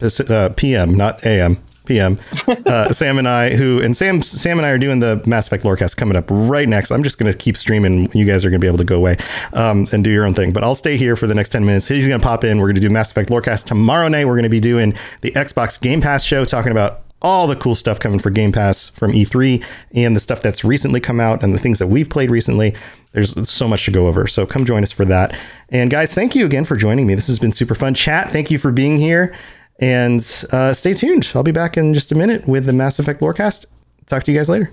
uh, 0.00 0.48
PM, 0.56 0.94
not 0.94 1.24
AM. 1.26 1.62
PM. 1.84 2.18
Uh, 2.66 2.88
Sam 2.92 3.18
and 3.18 3.28
I, 3.28 3.50
who 3.56 3.80
and 3.82 3.96
Sam, 3.96 4.22
Sam 4.22 4.58
and 4.58 4.66
I 4.66 4.70
are 4.70 4.78
doing 4.78 5.00
the 5.00 5.22
Mass 5.26 5.46
Effect 5.46 5.64
Lorecast 5.64 5.96
coming 5.96 6.16
up 6.16 6.26
right 6.28 6.68
next. 6.68 6.90
I'm 6.90 7.02
just 7.02 7.18
going 7.18 7.30
to 7.30 7.36
keep 7.36 7.56
streaming. 7.56 8.10
You 8.12 8.24
guys 8.24 8.44
are 8.44 8.50
going 8.50 8.60
to 8.60 8.64
be 8.64 8.68
able 8.68 8.78
to 8.78 8.84
go 8.84 8.96
away 8.96 9.16
um, 9.52 9.88
and 9.92 10.04
do 10.04 10.10
your 10.10 10.24
own 10.24 10.34
thing, 10.34 10.52
but 10.52 10.62
I'll 10.62 10.74
stay 10.74 10.96
here 10.96 11.16
for 11.16 11.26
the 11.26 11.34
next 11.34 11.50
10 11.50 11.64
minutes. 11.64 11.88
He's 11.88 12.06
going 12.06 12.20
to 12.20 12.24
pop 12.24 12.44
in. 12.44 12.58
We're 12.58 12.68
going 12.68 12.76
to 12.76 12.80
do 12.80 12.90
Mass 12.90 13.10
Effect 13.10 13.30
Lorecast 13.30 13.64
tomorrow 13.64 14.08
night. 14.08 14.26
We're 14.26 14.34
going 14.34 14.44
to 14.44 14.48
be 14.48 14.60
doing 14.60 14.94
the 15.22 15.32
Xbox 15.32 15.80
Game 15.80 16.00
Pass 16.00 16.24
show, 16.24 16.44
talking 16.44 16.72
about 16.72 17.02
all 17.22 17.46
the 17.46 17.56
cool 17.56 17.74
stuff 17.74 17.98
coming 17.98 18.18
for 18.18 18.30
Game 18.30 18.52
Pass 18.52 18.88
from 18.90 19.12
E3 19.12 19.64
and 19.94 20.14
the 20.14 20.20
stuff 20.20 20.42
that's 20.42 20.64
recently 20.64 21.00
come 21.00 21.20
out 21.20 21.42
and 21.42 21.54
the 21.54 21.58
things 21.58 21.78
that 21.78 21.86
we've 21.86 22.08
played 22.08 22.30
recently. 22.30 22.74
There's 23.12 23.48
so 23.48 23.68
much 23.68 23.84
to 23.86 23.90
go 23.90 24.06
over. 24.06 24.26
So 24.26 24.46
come 24.46 24.64
join 24.64 24.82
us 24.82 24.92
for 24.92 25.04
that. 25.06 25.36
And 25.68 25.90
guys, 25.90 26.14
thank 26.14 26.34
you 26.34 26.44
again 26.44 26.64
for 26.64 26.76
joining 26.76 27.06
me. 27.06 27.14
This 27.14 27.26
has 27.28 27.38
been 27.38 27.52
super 27.52 27.74
fun. 27.74 27.94
Chat, 27.94 28.30
thank 28.30 28.50
you 28.50 28.58
for 28.58 28.72
being 28.72 28.96
here. 28.96 29.34
And 29.80 30.20
uh, 30.52 30.72
stay 30.74 30.94
tuned. 30.94 31.30
I'll 31.34 31.42
be 31.42 31.52
back 31.52 31.76
in 31.76 31.94
just 31.94 32.12
a 32.12 32.14
minute 32.14 32.46
with 32.46 32.66
the 32.66 32.72
Mass 32.72 32.98
Effect 32.98 33.20
Lorecast. 33.20 33.66
Talk 34.06 34.22
to 34.24 34.32
you 34.32 34.38
guys 34.38 34.48
later. 34.48 34.72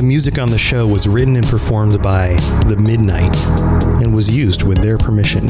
The 0.00 0.06
music 0.06 0.38
on 0.38 0.48
the 0.48 0.56
show 0.56 0.86
was 0.86 1.06
written 1.06 1.36
and 1.36 1.46
performed 1.46 2.00
by 2.00 2.28
The 2.66 2.78
Midnight 2.78 3.36
and 4.00 4.14
was 4.14 4.34
used 4.34 4.62
with 4.62 4.78
their 4.78 4.96
permission. 4.96 5.46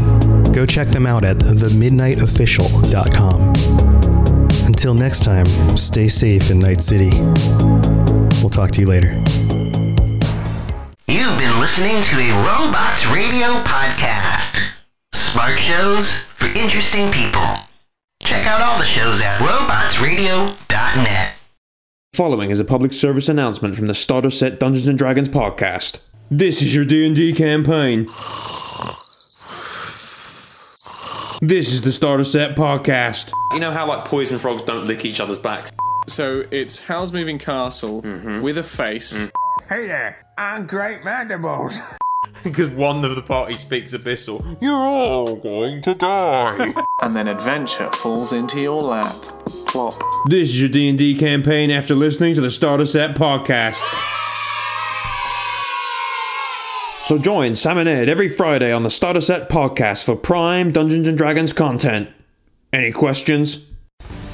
Go 0.51 0.66
check 0.66 0.89
them 0.89 1.06
out 1.06 1.24
at 1.24 1.36
themidnightofficial.com. 1.36 3.52
Until 4.66 4.94
next 4.94 5.22
time, 5.22 5.47
stay 5.77 6.09
safe 6.09 6.51
in 6.51 6.59
Night 6.59 6.81
City. 6.81 7.16
We'll 8.43 8.51
talk 8.51 8.72
to 8.72 8.81
you 8.81 8.89
later. 8.89 9.12
You've 11.06 11.39
been 11.39 11.60
listening 11.60 12.02
to 12.02 12.18
a 12.18 12.32
Robots 12.43 13.06
Radio 13.06 13.62
podcast. 13.62 14.59
Smart 15.12 15.60
shows 15.60 16.12
for 16.12 16.47
interesting 16.59 17.12
people. 17.12 17.47
Check 18.20 18.48
out 18.48 18.62
all 18.62 18.81
the 18.81 18.85
shows 18.85 19.20
at 19.20 19.39
robotsradio.net. 19.39 21.30
Following 22.15 22.51
is 22.51 22.59
a 22.59 22.65
public 22.65 22.93
service 22.93 23.28
announcement 23.28 23.77
from 23.77 23.87
the 23.87 23.95
Starter 23.95 24.31
Set 24.31 24.59
Dungeons 24.59 24.89
and 24.89 24.99
Dragons 24.99 25.28
podcast. 25.28 26.01
This 26.28 26.61
is 26.61 26.74
your 26.74 26.85
D&D 26.85 27.35
campaign. 27.35 28.07
This 31.41 31.73
is 31.73 31.82
the 31.82 31.93
Starter 31.93 32.24
Set 32.24 32.57
podcast. 32.57 33.31
You 33.53 33.61
know 33.61 33.70
how 33.70 33.87
like 33.87 34.05
poison 34.05 34.41
frogs 34.41 34.62
don't 34.62 34.89
lick 34.89 35.05
each 35.05 35.20
other's 35.20 35.39
backs? 35.39 35.70
So 36.09 36.45
it's 36.51 36.81
Howl's 36.81 37.12
Moving 37.12 37.39
Castle 37.39 38.03
mm-hmm. 38.03 38.43
with 38.43 38.59
a 38.59 38.65
face. 38.65 39.16
Mm. 39.16 39.31
Hey 39.69 39.87
there, 39.87 40.27
I'm 40.37 40.66
Great 40.66 41.05
Mandibles. 41.05 41.78
Because 42.42 42.68
one 42.70 43.05
of 43.05 43.16
the 43.16 43.22
party 43.22 43.55
speaks 43.55 43.92
abyssal. 43.92 44.56
You're 44.62 44.74
all 44.74 45.36
going 45.36 45.82
to 45.82 45.94
die. 45.94 46.72
and 47.02 47.14
then 47.14 47.28
adventure 47.28 47.90
falls 47.92 48.32
into 48.32 48.60
your 48.60 48.80
lap. 48.80 49.14
Plop. 49.66 50.01
This 50.26 50.48
is 50.51 50.60
your 50.60 50.70
D&D 50.70 51.18
campaign 51.18 51.70
after 51.70 51.94
listening 51.94 52.34
to 52.36 52.40
the 52.40 52.51
Starter 52.51 52.86
Set 52.86 53.14
podcast. 53.14 53.82
So 57.05 57.18
join 57.18 57.56
Sam 57.56 57.78
and 57.78 57.88
Ed 57.88 58.09
every 58.09 58.28
Friday 58.28 58.72
on 58.72 58.84
the 58.84 58.90
Starter 58.90 59.20
Set 59.20 59.51
podcast 59.51 60.05
for 60.05 60.16
prime 60.16 60.72
Dungeons 60.72 61.09
and 61.09 61.18
Dragons 61.18 61.52
content. 61.52 62.09
Any 62.72 62.92
questions? 62.92 63.66